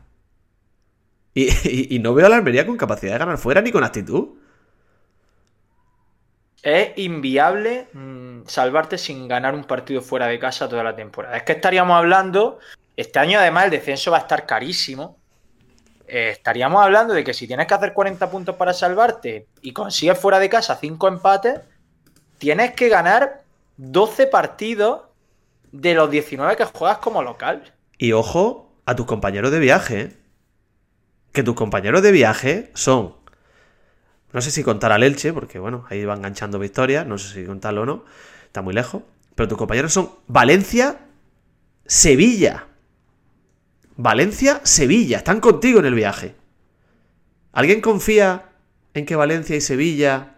Y, 1.33 1.45
y- 1.69 1.95
y 1.95 1.99
no 1.99 2.13
veo 2.13 2.25
a 2.27 2.29
la 2.29 2.37
Almería 2.37 2.65
con 2.65 2.77
capacidad 2.77 3.13
de 3.13 3.19
ganar 3.19 3.37
fuera 3.37 3.61
ni 3.61 3.71
con 3.71 3.83
actitud. 3.83 4.29
Es 6.61 6.91
inviable 6.97 7.87
mm, 7.93 8.41
salvarte 8.45 8.97
sin 8.97 9.27
ganar 9.27 9.53
un 9.55 9.63
partido 9.63 10.01
fuera 10.01 10.27
de 10.27 10.39
casa 10.39 10.67
toda 10.67 10.83
la 10.83 10.95
temporada. 10.95 11.37
Es 11.37 11.43
que 11.43 11.53
estaríamos 11.53 11.95
hablando, 11.97 12.59
este 12.97 13.19
año 13.19 13.39
además 13.39 13.65
el 13.65 13.71
descenso 13.71 14.11
va 14.11 14.17
a 14.17 14.21
estar 14.21 14.45
carísimo. 14.45 15.17
Eh, 16.07 16.29
estaríamos 16.31 16.83
hablando 16.83 17.13
de 17.13 17.23
que 17.23 17.33
si 17.33 17.47
tienes 17.47 17.67
que 17.67 17.73
hacer 17.75 17.93
40 17.93 18.29
puntos 18.31 18.55
para 18.57 18.73
salvarte 18.73 19.47
y 19.61 19.73
consigues 19.73 20.19
fuera 20.19 20.39
de 20.39 20.49
casa 20.49 20.75
5 20.77 21.07
empates, 21.07 21.61
tienes 22.39 22.73
que 22.73 22.89
ganar 22.89 23.43
12 23.77 24.27
partidos 24.27 25.03
de 25.71 25.93
los 25.95 26.11
19 26.11 26.57
que 26.57 26.65
juegas 26.65 26.99
como 26.99 27.23
local. 27.23 27.73
Y 27.97 28.13
ojo 28.13 28.73
a 28.85 28.95
tus 28.95 29.05
compañeros 29.05 29.51
de 29.51 29.59
viaje. 29.59 30.01
¿eh? 30.01 30.18
Que 31.31 31.43
tus 31.43 31.55
compañeros 31.55 32.01
de 32.01 32.11
viaje 32.11 32.71
son. 32.73 33.15
No 34.31 34.41
sé 34.41 34.51
si 34.51 34.63
contar 34.63 34.91
al 34.91 35.03
Elche, 35.03 35.33
porque 35.33 35.59
bueno, 35.59 35.85
ahí 35.89 36.05
va 36.05 36.15
enganchando 36.15 36.59
victorias. 36.59 37.05
No 37.05 37.17
sé 37.17 37.33
si 37.33 37.45
contarlo 37.45 37.83
o 37.83 37.85
no. 37.85 38.05
Está 38.45 38.61
muy 38.61 38.73
lejos. 38.73 39.03
Pero 39.35 39.47
tus 39.47 39.57
compañeros 39.57 39.93
son 39.93 40.11
Valencia, 40.27 40.99
Sevilla. 41.85 42.67
Valencia, 43.95 44.61
Sevilla. 44.63 45.17
Están 45.17 45.39
contigo 45.39 45.79
en 45.79 45.85
el 45.85 45.93
viaje. 45.93 46.35
¿Alguien 47.51 47.81
confía 47.81 48.49
en 48.93 49.05
que 49.05 49.15
Valencia 49.15 49.55
y 49.55 49.61
Sevilla 49.61 50.35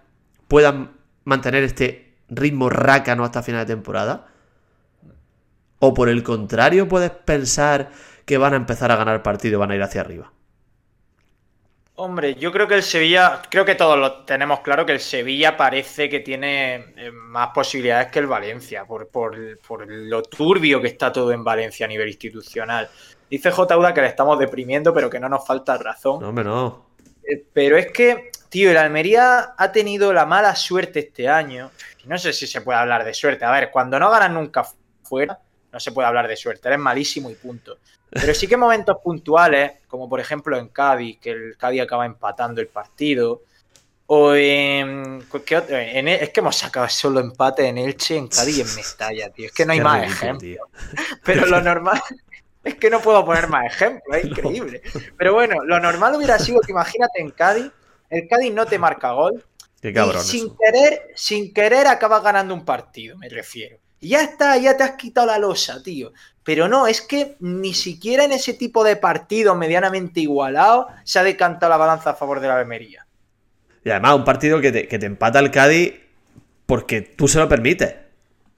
puedan 0.48 0.92
mantener 1.24 1.64
este 1.64 2.16
ritmo 2.30 2.70
rácano 2.70 3.24
hasta 3.24 3.44
final 3.44 3.66
de 3.66 3.74
temporada? 3.74 4.28
¿O 5.80 5.94
por 5.94 6.10
el 6.10 6.24
contrario 6.24 6.88
puedes 6.88 7.12
pensar 7.12 7.92
que 8.26 8.38
van 8.38 8.54
a 8.54 8.58
empezar 8.58 8.92
a 8.92 8.96
ganar 8.96 9.24
partido 9.24 9.56
y 9.56 9.60
van 9.60 9.72
a 9.72 9.76
ir 9.76 9.84
hacia 9.84 10.02
arriba? 10.02 10.32
Hombre, 12.04 12.34
yo 12.34 12.52
creo 12.52 12.68
que 12.68 12.74
el 12.74 12.82
Sevilla, 12.82 13.44
creo 13.48 13.64
que 13.64 13.76
todos 13.76 13.96
lo 13.96 14.24
tenemos 14.24 14.62
claro 14.62 14.88
que 14.88 14.92
el 14.94 15.00
Sevilla 15.00 15.56
parece 15.56 16.10
que 16.10 16.20
tiene 16.22 16.76
eh, 16.98 17.12
más 17.12 17.50
posibilidades 17.54 18.12
que 18.12 18.18
el 18.18 18.26
Valencia, 18.26 18.86
por, 18.86 19.08
por- 19.10 19.60
por 19.60 19.86
lo 19.88 20.24
turbio 20.24 20.82
que 20.82 20.88
está 20.88 21.12
todo 21.12 21.32
en 21.32 21.44
Valencia 21.44 21.86
a 21.86 21.90
nivel 21.90 22.08
institucional. 22.08 22.90
Dice 23.30 23.52
J. 23.52 23.78
Uda 23.78 23.94
que 23.94 24.02
le 24.02 24.08
estamos 24.08 24.40
deprimiendo, 24.40 24.92
pero 24.96 25.12
que 25.12 25.20
no 25.20 25.30
nos 25.30 25.46
falta 25.46 25.78
razón. 25.78 26.22
No, 26.22 26.30
hombre, 26.30 26.44
no. 26.44 26.88
Eh, 27.24 27.46
Pero 27.54 27.78
es 27.78 27.92
que, 27.92 28.32
tío, 28.50 28.72
el 28.72 28.78
Almería 28.78 29.54
ha 29.56 29.72
tenido 29.72 30.12
la 30.12 30.26
mala 30.26 30.56
suerte 30.56 31.00
este 31.02 31.30
año. 31.30 31.70
Y 32.04 32.08
no 32.08 32.18
sé 32.18 32.34
si 32.34 32.48
se 32.48 32.62
puede 32.62 32.80
hablar 32.80 33.06
de 33.06 33.14
suerte. 33.14 33.46
A 33.46 33.52
ver, 33.52 33.70
cuando 33.70 34.00
no 34.00 34.10
ganas 34.10 34.32
nunca 34.32 34.66
fuera, 35.04 35.38
no 35.72 35.80
se 35.80 35.92
puede 35.92 36.08
hablar 36.08 36.28
de 36.28 36.36
suerte. 36.36 36.68
Eres 36.68 36.80
malísimo 36.80 37.30
y 37.30 37.36
punto. 37.36 37.78
Pero 38.10 38.34
sí 38.34 38.48
que 38.48 38.58
momentos 38.58 38.98
puntuales, 39.04 39.74
como 39.88 40.10
por 40.10 40.20
ejemplo 40.20 40.58
en 40.58 40.68
Cádiz, 40.68 41.20
que 41.20 41.32
el 41.32 41.58
Cádiz 41.58 41.82
acaba 41.82 42.06
empatando 42.06 42.60
el 42.62 42.68
partido. 42.68 43.42
O 44.08 44.36
en. 44.36 45.24
¿qué 45.46 45.56
otro? 45.58 45.78
en- 45.78 46.10
es 46.10 46.30
que 46.32 46.42
hemos 46.42 46.58
sacado 46.58 46.90
solo 46.90 47.22
empate 47.22 47.66
en 47.68 47.78
Elche, 47.78 48.18
en 48.18 48.28
Cádiz 48.28 48.58
y 48.58 48.62
en 48.62 48.76
Mestalla, 48.76 49.30
tío. 49.30 49.46
Es 49.46 49.54
que 49.54 49.66
no 49.66 49.72
hay 49.72 49.80
Qué 49.80 49.84
más 49.86 50.04
ejemplos. 50.04 50.68
Pero 51.24 51.46
lo 51.46 51.62
normal 51.62 52.02
es 52.64 52.76
que 52.76 52.90
no 52.90 53.00
puedo 53.00 53.24
poner 53.26 53.48
más 53.48 53.66
ejemplos, 53.68 54.18
es 54.18 54.26
increíble. 54.26 54.82
Pero 55.18 55.34
bueno, 55.34 55.64
lo 55.64 55.80
normal 55.80 56.16
hubiera 56.16 56.38
sido 56.40 56.60
que 56.60 56.74
imagínate 56.74 57.22
en 57.22 57.32
Cádiz, 57.32 57.72
el 58.10 58.28
Cádiz 58.28 58.54
no 58.54 58.66
te 58.66 58.78
marca 58.78 59.14
gol 59.14 59.46
Qué 59.82 59.90
y 59.90 59.94
cabrón 59.94 60.22
sin 60.24 60.48
eso. 60.48 60.58
querer, 60.60 61.08
sin 61.16 61.54
querer 61.54 61.88
acabas 61.88 62.22
ganando 62.22 62.54
un 62.54 62.66
partido, 62.66 63.18
me 63.18 63.30
refiero. 63.30 63.78
Ya 64.02 64.22
está, 64.24 64.58
ya 64.58 64.76
te 64.76 64.84
has 64.84 64.92
quitado 64.92 65.28
la 65.28 65.38
losa, 65.38 65.82
tío. 65.84 66.12
Pero 66.44 66.68
no, 66.68 66.88
es 66.88 67.02
que 67.02 67.36
ni 67.40 67.74
siquiera 67.74 68.24
en 68.26 68.32
ese 68.32 68.54
tipo 68.56 68.84
de 68.84 68.96
partidos 68.96 69.56
medianamente 69.56 70.20
igualados 70.22 70.88
se 71.04 71.20
ha 71.20 71.24
decantado 71.24 71.70
la 71.70 71.78
balanza 71.78 72.10
a 72.12 72.16
favor 72.16 72.40
de 72.40 72.48
la 72.48 72.60
Almería. 72.60 73.06
Y 73.86 73.90
además, 73.92 74.16
un 74.16 74.26
partido 74.26 74.60
que 74.60 74.72
te, 74.72 74.88
que 74.88 74.98
te 75.00 75.06
empata 75.06 75.40
el 75.40 75.52
Cádiz 75.52 75.94
porque 76.66 77.02
tú 77.02 77.28
se 77.28 77.38
lo 77.40 77.48
permites. 77.48 77.94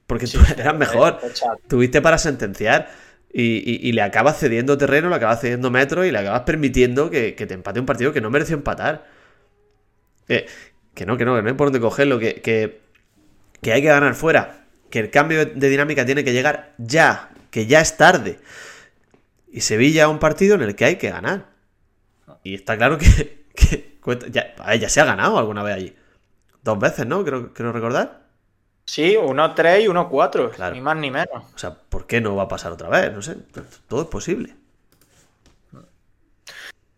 Porque 0.08 0.28
tú 0.28 0.40
eras 0.58 0.76
mejor. 0.76 1.20
Eh. 1.24 1.28
Tuviste 1.68 2.02
para 2.02 2.18
sentenciar. 2.18 2.90
Y, 3.34 3.58
y- 3.70 3.90
y 3.90 3.92
le 3.94 4.02
acabas 4.04 4.38
cediendo 4.40 4.78
terreno, 4.78 5.10
le 5.10 5.16
acabas 5.16 5.42
cediendo 5.42 5.72
metros 5.72 6.06
y 6.06 6.12
le 6.12 6.20
acabas 6.20 6.42
permitiendo 6.42 7.10
que, 7.10 7.36
que 7.36 7.46
te 7.48 7.54
empate 7.56 7.80
un 7.80 7.86
partido 7.86 8.14
que 8.14 8.22
no 8.22 8.30
mereció 8.30 8.56
empatar. 8.56 9.06
Que, 10.28 10.46
que 10.94 11.06
no, 11.06 11.18
que 11.18 11.26
no, 11.26 11.36
que 11.36 11.42
no 11.42 11.48
hay 11.50 11.56
por 11.56 11.68
dónde 11.68 11.80
cogerlo, 11.80 12.20
que, 12.20 12.42
que, 12.42 12.80
que 13.62 13.74
hay 13.74 13.82
que 13.82 13.88
ganar 13.88 14.14
fuera. 14.16 14.63
Que 14.94 15.00
el 15.00 15.10
cambio 15.10 15.44
de 15.48 15.70
dinámica 15.70 16.06
tiene 16.06 16.24
que 16.24 16.34
llegar 16.34 16.76
ya, 16.78 17.32
que 17.50 17.66
ya 17.66 17.82
es 17.82 17.98
tarde. 17.98 18.40
Y 19.52 19.62
Sevilla 19.62 20.04
es 20.04 20.08
un 20.08 20.20
partido 20.20 20.54
en 20.54 20.62
el 20.62 20.76
que 20.76 20.86
hay 20.86 20.98
que 20.98 21.10
ganar. 21.10 21.48
Y 22.44 22.54
está 22.54 22.78
claro 22.78 23.00
que, 23.00 23.48
ya 24.78 24.90
se 24.90 25.02
ha 25.02 25.06
ganado 25.06 25.40
alguna 25.40 25.64
vez 25.64 25.76
allí. 25.76 25.96
Dos 26.62 26.78
veces, 26.78 27.08
¿no? 27.08 27.26
Creo, 27.26 27.56
creo 27.56 27.72
recordar. 27.72 28.28
Sí, 28.86 29.16
1-3 29.16 29.82
y 29.82 29.88
1-4, 29.88 30.52
Claro. 30.52 30.76
ni 30.76 30.82
más 30.82 30.98
ni 30.98 31.10
menos. 31.10 31.44
O 31.56 31.58
sea, 31.58 31.74
¿por 31.74 32.06
qué 32.06 32.22
no 32.22 32.36
va 32.36 32.44
a 32.44 32.48
pasar 32.48 32.72
otra 32.72 32.90
vez? 32.90 33.12
No 33.12 33.24
sé. 33.24 33.36
Todo 33.88 34.04
es 34.04 34.08
posible. 34.10 34.56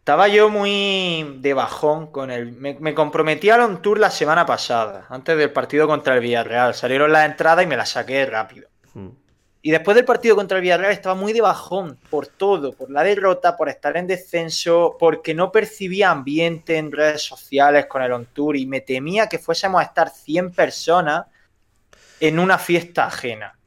Estaba 0.05 0.27
yo 0.27 0.51
muy 0.51 1.39
de 1.39 1.55
bajón 1.55 2.11
con 2.11 2.29
el. 2.29 2.51
Me, 2.51 2.77
me 2.79 2.93
comprometí 2.93 3.49
al 3.49 3.61
on 3.61 3.81
tour 3.81 3.99
la 3.99 4.11
semana 4.11 4.45
pasada, 4.45 5.07
antes 5.09 5.35
del 5.35 5.51
partido 5.51 5.87
contra 5.87 6.13
el 6.13 6.19
Villarreal. 6.19 6.75
Salieron 6.75 7.11
las 7.11 7.25
entradas 7.25 7.63
y 7.63 7.67
me 7.67 7.75
las 7.75 7.89
saqué 7.89 8.23
rápido. 8.27 8.69
Mm. 8.93 9.07
Y 9.63 9.71
después 9.71 9.95
del 9.95 10.05
partido 10.05 10.35
contra 10.35 10.59
el 10.59 10.61
Villarreal 10.61 10.91
estaba 10.91 11.15
muy 11.15 11.33
de 11.33 11.41
bajón 11.41 11.97
por 12.11 12.27
todo, 12.27 12.73
por 12.73 12.91
la 12.91 13.01
derrota, 13.01 13.57
por 13.57 13.67
estar 13.67 13.97
en 13.97 14.05
descenso, 14.05 14.95
porque 14.99 15.33
no 15.33 15.51
percibía 15.51 16.11
ambiente 16.11 16.77
en 16.77 16.91
redes 16.91 17.23
sociales 17.23 17.87
con 17.87 18.03
el 18.03 18.13
on 18.13 18.27
tour 18.27 18.55
y 18.55 18.67
me 18.67 18.81
temía 18.81 19.27
que 19.27 19.39
fuésemos 19.39 19.81
a 19.81 19.85
estar 19.85 20.11
100 20.11 20.51
personas 20.51 21.25
en 22.19 22.37
una 22.37 22.59
fiesta 22.59 23.07
ajena. 23.07 23.57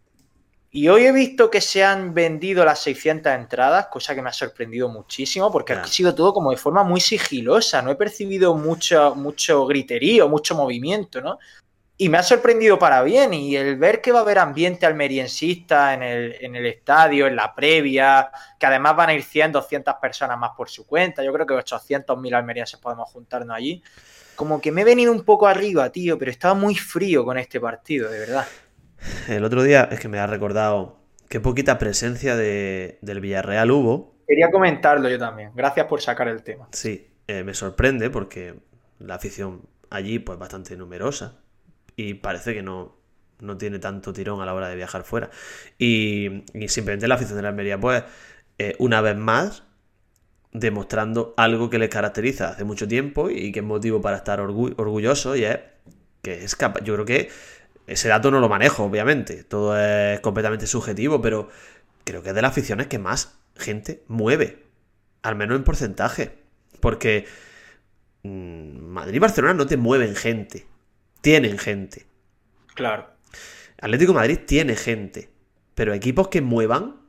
Y 0.71 0.89
hoy 0.89 1.07
he 1.07 1.13
visto 1.13 1.51
que 1.51 1.63
se 1.63 1.83
han 1.83 2.13
vendido 2.13 2.63
las 2.63 2.83
600 2.83 3.33
entradas, 3.33 3.87
cosa 3.87 4.15
que 4.15 4.21
me 4.21 4.29
ha 4.29 4.35
sorprendido 4.35 4.89
muchísimo, 4.91 5.51
porque 5.51 5.73
ha 5.73 5.87
sido 5.87 6.15
todo 6.15 6.35
como 6.35 6.51
de 6.51 6.59
forma 6.59 6.85
muy 6.85 7.01
sigilosa. 7.01 7.81
No 7.81 7.91
he 7.91 7.97
percibido 7.97 8.55
mucho, 8.55 9.15
mucho 9.15 9.65
griterío, 9.67 10.29
mucho 10.29 10.55
movimiento, 10.55 11.23
¿no? 11.23 11.39
Y 11.97 12.11
me 12.11 12.19
ha 12.19 12.23
sorprendido 12.23 12.79
para 12.79 13.03
bien. 13.03 13.33
Y 13.33 13.57
el 13.57 13.77
ver 13.77 14.03
que 14.03 14.13
va 14.13 14.19
a 14.19 14.23
haber 14.23 14.39
ambiente 14.39 14.85
almeriensista 14.85 15.95
en 15.95 16.03
el, 16.03 16.37
en 16.39 16.55
el 16.55 16.67
estadio, 16.67 17.27
en 17.27 17.35
la 17.35 17.55
previa, 17.55 18.31
que 18.61 18.67
además 18.67 18.95
van 18.95 19.09
a 19.09 19.15
ir 19.15 19.23
100, 19.23 19.53
200 19.53 19.95
personas 19.95 20.39
más 20.39 20.51
por 20.55 20.69
su 20.69 20.87
cuenta. 20.87 21.25
Yo 21.25 21.33
creo 21.33 21.47
que 21.47 21.55
800.000 21.55 22.35
almerienses 22.35 22.79
podemos 22.79 23.11
juntarnos 23.11 23.57
allí. 23.57 23.83
Como 24.37 24.61
que 24.61 24.71
me 24.71 24.83
he 24.83 24.85
venido 24.85 25.13
un 25.13 25.25
poco 25.25 25.49
arriba, 25.49 25.91
tío, 25.91 26.19
pero 26.19 26.31
estaba 26.31 26.53
muy 26.53 26.75
frío 26.77 27.25
con 27.25 27.39
este 27.39 27.59
partido, 27.59 28.11
de 28.11 28.19
verdad. 28.21 28.47
El 29.29 29.45
otro 29.45 29.63
día 29.63 29.89
es 29.91 30.01
que 30.01 30.09
me 30.09 30.19
ha 30.19 30.27
recordado 30.27 30.99
qué 31.29 31.41
poquita 31.41 31.79
presencia 31.79 32.37
de, 32.37 32.99
del 33.03 33.21
Villarreal 33.21 33.71
hubo. 33.71 34.15
Quería 34.27 34.51
comentarlo 34.51 35.09
yo 35.09 35.19
también. 35.19 35.53
Gracias 35.55 35.87
por 35.87 36.01
sacar 36.01 36.29
el 36.29 36.43
tema. 36.43 36.69
Sí, 36.73 37.09
eh, 37.27 37.45
me 37.45 37.55
sorprende 37.55 38.11
porque 38.11 38.55
la 38.99 39.15
afición 39.15 39.63
allí 39.91 40.19
pues 40.19 40.39
bastante 40.39 40.77
numerosa 40.77 41.39
y 41.97 42.15
parece 42.15 42.55
que 42.55 42.63
no, 42.63 42.97
no 43.41 43.57
tiene 43.57 43.79
tanto 43.79 44.13
tirón 44.13 44.41
a 44.41 44.47
la 44.47 44.55
hora 44.55 44.69
de 44.69 44.77
viajar 44.77 45.05
fuera. 45.05 45.31
Y, 45.79 46.45
simplemente 46.69 47.09
la 47.09 47.15
afición 47.15 47.37
de 47.37 47.43
la 47.43 47.49
Almería 47.49 47.79
pues 47.79 48.05
eh, 48.59 48.75
una 48.79 49.01
vez 49.01 49.17
más 49.17 49.65
demostrando 50.53 51.35
algo 51.37 51.71
que 51.71 51.79
les 51.79 51.89
caracteriza 51.89 52.49
hace 52.49 52.65
mucho 52.65 52.89
tiempo 52.89 53.31
y 53.31 53.53
que 53.53 53.61
es 53.61 53.65
motivo 53.65 54.01
para 54.01 54.17
estar 54.17 54.41
orgulloso 54.41 55.37
y 55.37 55.45
es 55.45 55.59
que 56.23 56.45
es 56.45 56.57
capaz, 56.57 56.83
yo 56.83 56.95
creo 56.95 57.07
que 57.07 57.29
ese 57.89 58.09
dato 58.09 58.31
no 58.31 58.41
lo 58.41 58.49
manejo, 58.49 58.85
obviamente. 58.85 59.45
Todo 59.45 59.79
es 59.79 60.21
completamente 60.21 60.67
subjetivo, 60.67 61.21
pero 61.23 61.49
creo 62.05 62.23
que 62.23 62.29
es 62.31 62.35
de 62.35 62.43
las 62.43 62.53
aficiones 62.53 62.87
que 62.87 62.99
más 62.99 63.39
gente 63.57 64.05
mueve. 64.09 64.65
Al 65.23 65.37
menos 65.37 65.57
en 65.57 65.65
porcentaje. 65.65 66.39
Porque 66.81 67.27
mm, 68.23 68.79
Madrid 68.79 69.17
y 69.17 69.19
Barcelona 69.19 69.55
no 69.55 69.67
te 69.67 69.79
mueven 69.79 70.15
gente. 70.15 70.67
Tienen 71.23 71.59
gente. 71.59 72.07
Claro. 72.75 73.09
Atlético 73.81 74.13
Madrid 74.13 74.39
tiene 74.47 74.77
gente. 74.77 75.31
Pero 75.75 75.95
equipos 75.95 76.29
que 76.29 76.43
muevan. 76.43 77.01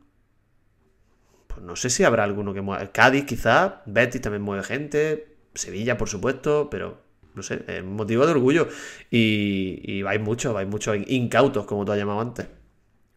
Pues 1.48 1.62
no 1.62 1.76
sé 1.76 1.90
si 1.90 2.06
habrá 2.06 2.24
alguno 2.24 2.54
que 2.54 2.62
mueva. 2.62 2.90
Cádiz, 2.92 3.26
quizás. 3.26 3.74
Betis 3.86 4.22
también 4.22 4.44
mueve 4.44 4.64
gente. 4.64 5.36
Sevilla, 5.54 5.98
por 5.98 6.08
supuesto. 6.08 6.70
Pero 6.70 7.04
no 7.36 7.44
sé, 7.44 7.64
es 7.68 7.84
motivo 7.84 8.26
de 8.26 8.32
orgullo. 8.32 8.68
Y, 9.10 9.82
y 9.84 10.02
vais 10.02 10.20
muchos, 10.20 10.54
vais 10.54 10.68
muchos 10.68 10.98
incautos, 11.08 11.66
como 11.66 11.86
tú 11.86 11.92
has 11.92 11.98
llamado 11.98 12.20
antes. 12.20 12.48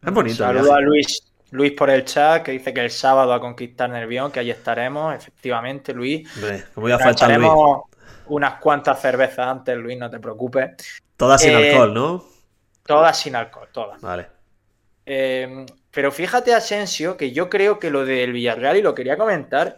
Es 0.04 0.12
bonito. 0.12 0.36
Saludo 0.36 0.74
a 0.74 0.80
Luis, 0.80 1.32
Luis 1.50 1.72
por 1.72 1.90
el 1.90 2.04
chat, 2.04 2.42
que 2.42 2.52
dice 2.52 2.72
que 2.74 2.80
el 2.80 2.90
sábado 2.90 3.32
a 3.32 3.40
conquistar 3.40 3.88
Nervión, 3.90 4.32
que 4.32 4.40
allí 4.40 4.50
estaremos, 4.50 5.14
efectivamente, 5.14 5.92
Luis. 5.92 6.28
Hombre, 6.36 6.64
como 6.74 6.84
voy 6.84 6.92
a 6.92 6.98
faltar 6.98 7.38
Luis. 7.38 7.50
unas 8.26 8.54
cuantas 8.60 9.00
cervezas 9.00 9.46
antes, 9.46 9.76
Luis, 9.76 9.98
no 9.98 10.10
te 10.10 10.18
preocupes. 10.18 11.02
Todas 11.16 11.40
sin 11.40 11.52
eh, 11.52 11.70
alcohol, 11.70 11.94
¿no? 11.94 12.24
Todas 12.84 13.18
sin 13.18 13.36
alcohol, 13.36 13.68
todas. 13.70 14.00
Vale. 14.00 14.26
Eh, 15.04 15.66
pero 15.90 16.10
fíjate, 16.10 16.54
Asensio, 16.54 17.16
que 17.16 17.32
yo 17.32 17.50
creo 17.50 17.78
que 17.78 17.90
lo 17.90 18.04
del 18.04 18.32
Villarreal, 18.32 18.78
y 18.78 18.82
lo 18.82 18.94
quería 18.94 19.16
comentar, 19.16 19.76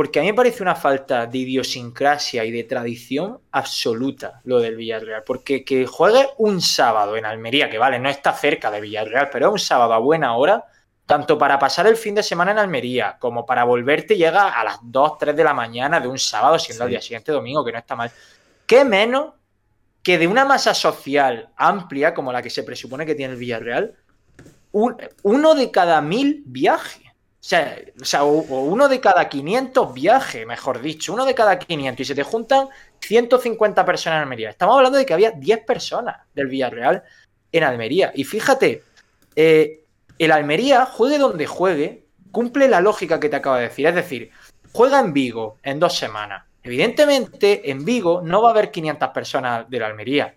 porque 0.00 0.18
a 0.18 0.22
mí 0.22 0.28
me 0.28 0.34
parece 0.34 0.62
una 0.62 0.74
falta 0.74 1.26
de 1.26 1.36
idiosincrasia 1.36 2.42
y 2.46 2.50
de 2.50 2.64
tradición 2.64 3.38
absoluta 3.52 4.40
lo 4.44 4.58
del 4.58 4.74
Villarreal. 4.74 5.24
Porque 5.26 5.62
que 5.62 5.84
juegue 5.84 6.26
un 6.38 6.62
sábado 6.62 7.18
en 7.18 7.26
Almería, 7.26 7.68
que 7.68 7.76
vale, 7.76 7.98
no 7.98 8.08
está 8.08 8.32
cerca 8.32 8.70
de 8.70 8.80
Villarreal, 8.80 9.28
pero 9.30 9.48
es 9.48 9.52
un 9.52 9.58
sábado 9.58 9.92
a 9.92 9.98
buena 9.98 10.34
hora, 10.36 10.64
tanto 11.04 11.36
para 11.36 11.58
pasar 11.58 11.86
el 11.86 11.96
fin 11.96 12.14
de 12.14 12.22
semana 12.22 12.52
en 12.52 12.58
Almería 12.58 13.18
como 13.20 13.44
para 13.44 13.64
volverte 13.64 14.16
llega 14.16 14.48
a 14.48 14.64
las 14.64 14.78
2, 14.82 15.18
3 15.18 15.36
de 15.36 15.44
la 15.44 15.52
mañana 15.52 16.00
de 16.00 16.08
un 16.08 16.18
sábado, 16.18 16.58
siendo 16.58 16.84
el 16.84 16.90
día 16.92 17.02
siguiente 17.02 17.30
domingo, 17.30 17.62
que 17.62 17.72
no 17.72 17.78
está 17.78 17.94
mal. 17.94 18.10
¿Qué 18.66 18.86
menos 18.86 19.34
que 20.02 20.16
de 20.16 20.26
una 20.26 20.46
masa 20.46 20.72
social 20.72 21.50
amplia 21.58 22.14
como 22.14 22.32
la 22.32 22.40
que 22.40 22.48
se 22.48 22.62
presupone 22.62 23.04
que 23.04 23.14
tiene 23.14 23.34
el 23.34 23.38
Villarreal, 23.38 23.94
uno 24.72 25.54
de 25.54 25.70
cada 25.70 26.00
mil 26.00 26.42
viaje? 26.46 27.09
O 27.42 28.04
sea, 28.04 28.22
uno 28.22 28.88
de 28.88 29.00
cada 29.00 29.28
500 29.28 29.94
viajes, 29.94 30.46
mejor 30.46 30.82
dicho, 30.82 31.14
uno 31.14 31.24
de 31.24 31.34
cada 31.34 31.58
500 31.58 32.00
y 32.00 32.04
se 32.04 32.14
te 32.14 32.22
juntan 32.22 32.68
150 33.00 33.84
personas 33.84 34.18
en 34.18 34.22
Almería. 34.24 34.50
Estamos 34.50 34.76
hablando 34.76 34.98
de 34.98 35.06
que 35.06 35.14
había 35.14 35.30
10 35.30 35.64
personas 35.64 36.18
del 36.34 36.48
Villarreal 36.48 37.02
en 37.50 37.64
Almería. 37.64 38.12
Y 38.14 38.24
fíjate, 38.24 38.84
eh, 39.36 39.84
el 40.18 40.32
Almería, 40.32 40.84
juegue 40.84 41.16
donde 41.16 41.46
juegue, 41.46 42.04
cumple 42.30 42.68
la 42.68 42.82
lógica 42.82 43.18
que 43.18 43.30
te 43.30 43.36
acabo 43.36 43.56
de 43.56 43.62
decir. 43.62 43.86
Es 43.86 43.94
decir, 43.94 44.30
juega 44.72 45.00
en 45.00 45.14
Vigo 45.14 45.56
en 45.62 45.80
dos 45.80 45.96
semanas. 45.96 46.44
Evidentemente, 46.62 47.70
en 47.70 47.86
Vigo 47.86 48.20
no 48.22 48.42
va 48.42 48.48
a 48.48 48.52
haber 48.52 48.70
500 48.70 49.08
personas 49.10 49.70
del 49.70 49.82
Almería. 49.82 50.34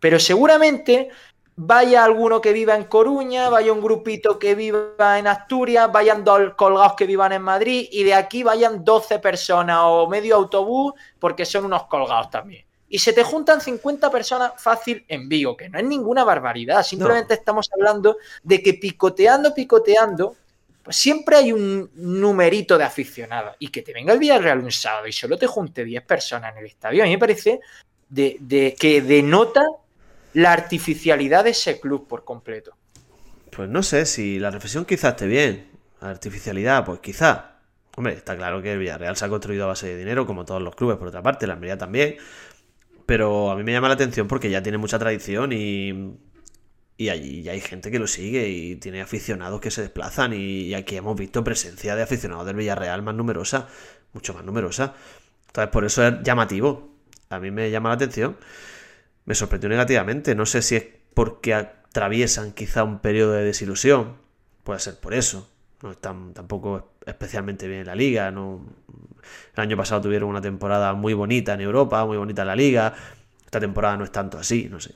Pero 0.00 0.18
seguramente 0.18 1.10
vaya 1.56 2.04
alguno 2.04 2.40
que 2.40 2.52
viva 2.52 2.74
en 2.74 2.84
Coruña, 2.84 3.48
vaya 3.48 3.72
un 3.72 3.82
grupito 3.82 4.38
que 4.38 4.54
viva 4.54 5.18
en 5.18 5.26
Asturias, 5.26 5.90
vayan 5.92 6.24
dos 6.24 6.54
colgados 6.54 6.94
que 6.96 7.06
vivan 7.06 7.32
en 7.32 7.42
Madrid 7.42 7.88
y 7.90 8.04
de 8.04 8.14
aquí 8.14 8.42
vayan 8.42 8.84
12 8.84 9.18
personas 9.18 9.80
o 9.82 10.08
medio 10.08 10.36
autobús 10.36 10.94
porque 11.18 11.44
son 11.44 11.66
unos 11.66 11.84
colgados 11.84 12.30
también. 12.30 12.64
Y 12.88 12.98
se 12.98 13.12
te 13.12 13.24
juntan 13.24 13.60
50 13.60 14.10
personas 14.10 14.52
fácil 14.58 15.04
en 15.08 15.28
Vigo, 15.28 15.56
que 15.56 15.68
no 15.68 15.78
es 15.78 15.84
ninguna 15.84 16.24
barbaridad, 16.24 16.82
simplemente 16.82 17.34
estamos 17.34 17.68
hablando 17.72 18.18
de 18.42 18.62
que 18.62 18.74
picoteando, 18.74 19.54
picoteando, 19.54 20.36
pues 20.82 20.96
siempre 20.96 21.36
hay 21.36 21.52
un 21.52 21.90
numerito 21.94 22.76
de 22.76 22.84
aficionados 22.84 23.56
y 23.58 23.68
que 23.68 23.82
te 23.82 23.94
venga 23.94 24.12
el 24.12 24.18
Villarreal 24.18 24.58
un 24.58 24.72
sábado 24.72 25.06
y 25.06 25.12
solo 25.12 25.38
te 25.38 25.46
junte 25.46 25.84
10 25.84 26.02
personas 26.04 26.52
en 26.52 26.58
el 26.58 26.66
estadio, 26.66 27.02
a 27.02 27.06
mí 27.06 27.12
me 27.12 27.18
parece 27.18 27.60
de, 28.08 28.36
de 28.40 28.74
que 28.78 29.00
denota 29.00 29.64
la 30.34 30.52
artificialidad 30.52 31.44
de 31.44 31.50
ese 31.50 31.80
club 31.80 32.06
por 32.08 32.24
completo. 32.24 32.76
Pues 33.50 33.68
no 33.68 33.82
sé, 33.82 34.06
si 34.06 34.38
la 34.38 34.50
reflexión 34.50 34.84
quizás 34.84 35.12
esté 35.12 35.26
bien. 35.26 35.70
La 36.00 36.10
artificialidad, 36.10 36.84
pues 36.84 37.00
quizá. 37.00 37.58
Hombre, 37.96 38.14
está 38.14 38.36
claro 38.36 38.62
que 38.62 38.72
el 38.72 38.78
Villarreal 38.78 39.16
se 39.16 39.26
ha 39.26 39.28
construido 39.28 39.64
a 39.64 39.68
base 39.68 39.86
de 39.88 39.98
dinero, 39.98 40.26
como 40.26 40.44
todos 40.44 40.62
los 40.62 40.74
clubes, 40.74 40.96
por 40.96 41.08
otra 41.08 41.22
parte, 41.22 41.46
la 41.46 41.54
Almería 41.54 41.76
también. 41.76 42.16
Pero 43.04 43.50
a 43.50 43.56
mí 43.56 43.62
me 43.62 43.72
llama 43.72 43.88
la 43.88 43.94
atención 43.94 44.26
porque 44.26 44.48
ya 44.48 44.62
tiene 44.62 44.78
mucha 44.78 44.98
tradición 44.98 45.52
y, 45.52 46.16
y 46.96 47.08
allí 47.10 47.42
ya 47.42 47.52
hay 47.52 47.60
gente 47.60 47.90
que 47.90 47.98
lo 47.98 48.06
sigue 48.06 48.48
y 48.48 48.76
tiene 48.76 49.02
aficionados 49.02 49.60
que 49.60 49.70
se 49.70 49.82
desplazan 49.82 50.32
y, 50.32 50.72
aquí 50.74 50.96
hemos 50.96 51.16
visto 51.16 51.44
presencia 51.44 51.96
de 51.96 52.02
aficionados 52.02 52.46
del 52.46 52.56
Villarreal 52.56 53.02
más 53.02 53.14
numerosa, 53.14 53.68
mucho 54.12 54.32
más 54.34 54.44
numerosa. 54.44 54.94
Entonces 55.48 55.70
por 55.70 55.84
eso 55.84 56.06
es 56.06 56.22
llamativo. 56.22 56.96
A 57.28 57.38
mí 57.38 57.50
me 57.50 57.70
llama 57.70 57.90
la 57.90 57.96
atención 57.96 58.36
me 59.24 59.34
sorprendió 59.34 59.68
negativamente. 59.68 60.34
No 60.34 60.46
sé 60.46 60.62
si 60.62 60.76
es 60.76 60.86
porque 61.14 61.54
atraviesan 61.54 62.52
quizá 62.52 62.84
un 62.84 62.98
periodo 62.98 63.32
de 63.32 63.44
desilusión. 63.44 64.16
Puede 64.64 64.80
ser 64.80 64.98
por 64.98 65.14
eso. 65.14 65.48
No 65.82 65.92
están 65.92 66.32
tampoco 66.32 66.92
especialmente 67.04 67.66
bien 67.66 67.80
en 67.80 67.86
la 67.86 67.94
liga. 67.94 68.30
No... 68.30 68.64
El 69.54 69.62
año 69.62 69.76
pasado 69.76 70.00
tuvieron 70.00 70.28
una 70.28 70.40
temporada 70.40 70.94
muy 70.94 71.14
bonita 71.14 71.54
en 71.54 71.60
Europa, 71.60 72.04
muy 72.04 72.16
bonita 72.16 72.42
en 72.42 72.48
la 72.48 72.56
liga. 72.56 72.94
Esta 73.44 73.60
temporada 73.60 73.96
no 73.96 74.04
es 74.04 74.12
tanto 74.12 74.38
así, 74.38 74.68
no 74.70 74.80
sé. 74.80 74.94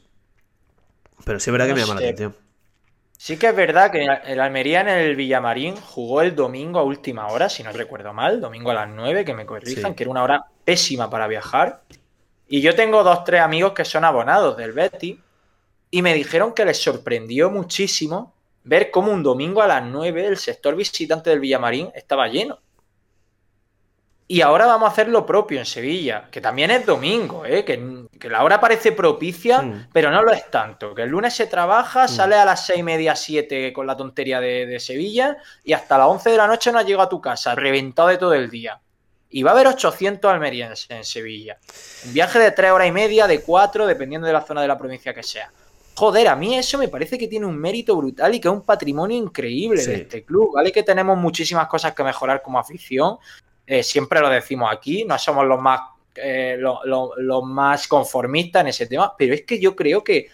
Pero 1.25 1.41
sí 1.41 1.51
es 1.51 1.53
verdad 1.53 1.67
que 1.67 1.75
me 1.75 1.81
llama 1.81 1.95
la 1.95 2.01
atención. 2.01 2.35
Sí 3.19 3.39
que 3.39 3.49
es 3.49 3.57
verdad 3.57 3.91
que 3.91 4.07
el 4.27 4.41
Almería 4.41 4.83
en 4.83 4.89
el 4.89 5.17
Villamarín 5.17 5.75
jugó 5.77 6.21
el 6.21 6.35
domingo 6.35 6.79
a 6.79 6.83
última 6.83 7.29
hora, 7.29 7.49
si 7.49 7.63
no 7.63 7.73
recuerdo 7.73 8.13
mal, 8.13 8.41
domingo 8.41 8.71
a 8.71 8.75
las 8.75 8.89
9, 8.91 9.25
que 9.25 9.35
me 9.35 9.47
corrijan, 9.47 9.95
que 9.95 10.03
era 10.03 10.11
una 10.11 10.23
hora 10.23 10.45
pésima 10.65 11.09
para 11.09 11.27
viajar. 11.27 11.83
Y 12.49 12.61
yo 12.61 12.75
tengo 12.75 13.03
dos, 13.03 13.25
tres 13.25 13.41
amigos 13.41 13.73
que 13.73 13.85
son 13.85 14.05
abonados 14.05 14.57
del 14.57 14.73
Betty 14.73 15.21
y 15.91 16.03
me 16.03 16.15
dijeron 16.15 16.53
que 16.53 16.65
les 16.65 16.81
sorprendió 16.81 17.51
muchísimo 17.51 18.35
ver 18.63 18.91
cómo 18.91 19.13
un 19.13 19.23
domingo 19.23 19.63
a 19.63 19.67
las 19.67 19.83
9 19.83 20.27
el 20.27 20.37
sector 20.37 20.77
visitante 20.77 21.31
del 21.31 21.41
Villamarín 21.41 21.91
estaba 21.95 22.29
lleno. 22.29 22.59
Y 24.29 24.41
ahora 24.41 24.67
vamos 24.67 24.89
a 24.89 24.93
hacer 24.93 25.09
lo 25.09 25.25
propio 25.25 25.61
en 25.61 25.67
Sevilla, 25.67 26.29
que 26.33 26.41
también 26.41 26.73
es 26.73 26.85
domingo, 26.85 27.47
¿eh? 27.47 27.65
que, 27.65 28.29
la 28.29 28.43
hora 28.43 28.61
parece 28.61 28.91
propicia, 28.91 29.63
mm. 29.63 29.89
pero 29.93 30.11
no 30.11 30.21
lo 30.23 30.33
es 30.33 30.51
tanto. 30.51 30.97
Que 30.97 31.03
el 31.03 31.11
lunes 31.11 31.33
se 31.35 31.47
trabaja, 31.47 32.07
mm. 32.07 32.09
sale 32.09 32.35
a 32.35 32.45
las 32.45 32.67
seis 32.67 32.81
y 32.81 32.83
media, 32.83 33.15
siete 33.15 33.73
con 33.73 33.87
la 33.87 33.97
tontería 33.97 34.41
de, 34.41 34.67
de, 34.67 34.81
Sevilla 34.81 35.37
y 35.63 35.75
hasta 35.75 35.97
las 35.97 36.09
11 36.09 36.31
de 36.31 36.37
la 36.37 36.49
noche 36.49 36.73
no 36.73 36.81
has 36.81 36.87
llegado 36.87 37.07
a 37.07 37.09
tu 37.09 37.21
casa, 37.21 37.55
reventado 37.55 38.09
de 38.09 38.19
todo 38.19 38.35
el 38.35 38.51
día 38.51 38.81
y 39.31 39.43
va 39.43 39.51
a 39.51 39.55
haber 39.55 39.67
800 39.67 40.31
almerienses 40.31 40.87
en 40.91 41.05
Sevilla. 41.05 41.59
Un 42.05 42.15
viaje 42.15 42.39
de 42.39 42.51
tres 42.51 42.71
horas 42.71 42.89
y 42.89 42.93
media, 42.93 43.27
de 43.27 43.41
cuatro, 43.41 43.87
dependiendo 43.87 44.27
de 44.27 44.33
la 44.33 44.43
zona 44.43 44.63
de 44.63 44.69
la 44.69 44.79
provincia 44.79 45.13
que 45.13 45.23
sea. 45.23 45.51
Joder, 45.95 46.29
a 46.29 46.37
mí 46.37 46.57
eso 46.57 46.77
me 46.77 46.89
parece 46.89 47.17
que 47.17 47.27
tiene 47.27 47.47
un 47.47 47.57
mérito 47.57 47.97
brutal 47.97 48.35
y 48.35 48.41
que 48.41 48.49
es 48.49 48.53
un 48.53 48.63
patrimonio 48.63 49.17
increíble 49.17 49.85
de 49.85 49.95
este 49.95 50.25
club. 50.25 50.53
Vale 50.55 50.71
que 50.71 50.83
tenemos 50.83 51.17
muchísimas 51.17 51.67
cosas 51.69 51.95
que 51.95 52.05
mejorar 52.05 52.43
como 52.43 52.59
afición, 52.59 53.17
eh, 53.67 53.83
siempre 53.83 54.21
lo 54.21 54.29
decimos 54.29 54.71
aquí, 54.71 55.05
no 55.05 55.19
somos 55.19 55.47
los 55.47 55.61
más, 55.61 55.81
eh, 56.15 56.57
los 56.59 57.45
más 57.45 57.89
conformistas 57.89 58.61
en 58.61 58.69
ese 58.69 58.87
tema, 58.87 59.15
pero 59.17 59.35
es 59.35 59.43
que 59.43 59.59
yo 59.59 59.75
creo 59.75 60.05
que, 60.05 60.29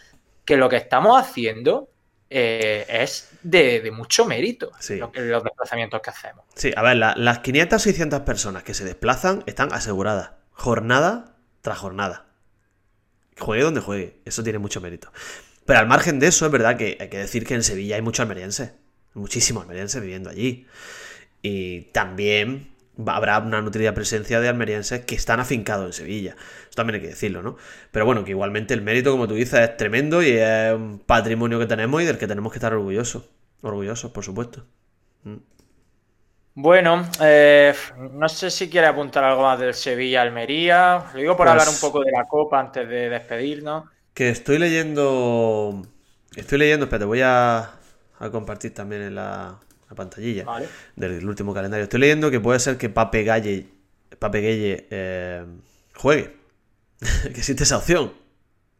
que 0.45 0.57
lo 0.57 0.69
que 0.69 0.77
estamos 0.77 1.19
haciendo 1.19 1.89
eh, 2.29 2.85
es 2.89 3.31
de, 3.43 3.91
mucho 3.93 4.25
mérito 4.25 4.71
Sí. 4.79 4.97
los 4.99 5.45
desplazamientos 5.45 6.01
que 6.03 6.11
hacemos. 6.11 6.45
Sí, 6.55 6.71
a 6.77 6.83
ver, 6.83 6.97
la- 6.97 7.15
las 7.17 7.41
500 7.41 7.83
600 7.83 8.21
personas 8.21 8.63
que 8.63 8.75
se 8.75 8.85
desplazan 8.85 9.43
están 9.47 9.73
aseguradas. 9.73 10.33
Jornada 10.53 11.37
tras 11.61 11.79
jornada. 11.79 12.27
Juegue 13.39 13.63
donde 13.65 13.81
juegue. 13.81 14.21
Eso 14.25 14.43
tiene 14.43 14.59
mucho 14.59 14.81
mérito. 14.81 15.13
Pero 15.65 15.79
al 15.79 15.87
margen 15.87 16.19
de 16.19 16.27
eso, 16.27 16.45
es 16.47 16.53
verdad 16.53 16.77
que 16.77 16.97
hay 17.01 17.09
que 17.09 17.19
decir 17.19 17.47
que 17.47 17.55
en 17.55 17.63
Sevilla 17.63 17.97
hay 17.97 18.03
muchos 18.03 18.21
almerienses. 18.21 18.73
Muchísimos 19.15 19.63
almerienses 19.63 20.01
viviendo 20.03 20.31
allí. 20.31 20.67
Y 21.41 21.83
también 21.93 22.72
habrá 23.07 23.39
una 23.39 23.61
nutrida 23.63 23.95
presencia 23.95 24.41
de 24.41 24.49
almerienses 24.49 25.05
que 25.05 25.15
están 25.15 25.41
afincados 25.41 25.87
en 25.87 25.93
Sevilla. 25.93 26.37
Eso 26.63 26.75
también 26.77 26.97
hay 26.97 27.01
que 27.03 27.09
decirlo, 27.09 27.43
¿no? 27.43 27.57
Pero 27.91 28.05
bueno, 28.07 28.25
que 28.25 28.31
igualmente 28.33 28.75
el 28.75 28.83
mérito, 28.83 29.11
como 29.11 29.27
tú 29.29 29.35
dices, 29.35 29.61
es 29.61 29.77
tremendo 29.77 30.23
y 30.23 30.31
es 30.33 30.75
un 30.75 30.99
patrimonio 30.99 31.59
que 31.59 31.67
tenemos 31.67 32.03
y 32.03 32.05
del 32.07 32.19
que 32.19 32.27
tenemos 32.27 32.53
que 32.53 32.59
estar 32.59 32.73
orgullosos. 32.75 33.25
Orgullosos, 33.63 34.11
por 34.11 34.25
supuesto. 34.25 34.65
Bueno, 36.55 37.07
eh, 37.23 37.73
no 38.13 38.29
sé 38.29 38.51
si 38.51 38.69
quiere 38.69 38.87
apuntar 38.87 39.25
algo 39.25 39.43
más 39.43 39.59
del 39.59 39.73
Sevilla-Almería. 39.73 41.05
Lo 41.15 41.19
digo 41.19 41.37
por 41.37 41.47
Pues- 41.47 41.51
hablar 41.51 41.69
un 41.69 41.81
poco 41.81 42.05
de 42.05 42.11
la 42.13 42.25
Copa 42.25 42.61
antes 42.61 42.87
de 42.89 43.09
despedirnos. 43.09 43.85
Que 44.13 44.29
estoy 44.29 44.59
leyendo. 44.59 45.81
Estoy 46.37 46.59
leyendo, 46.59 46.85
espérate, 46.85 47.07
voy 47.07 47.23
a, 47.23 47.71
a 48.19 48.31
compartir 48.31 48.75
también 48.75 49.01
en 49.03 49.15
la, 49.15 49.59
la 49.93 49.97
pantallilla 49.97 50.45
Vale. 50.45 50.69
del 50.97 51.29
último 51.29 51.53
calendario. 51.53 51.85
Estoy 51.85 52.01
leyendo 52.01 52.31
que 52.31 52.41
puede 52.41 52.59
ser 52.59 52.79
que 52.79 52.89
Pape 52.89 53.25
Galle, 53.25 53.69
Pape 54.19 54.41
Gueye 54.41 54.87
eh, 54.91 55.45
juegue. 55.95 56.37
que 57.23 57.39
existe 57.41 57.65
esa 57.65 57.77
opción. 57.77 58.15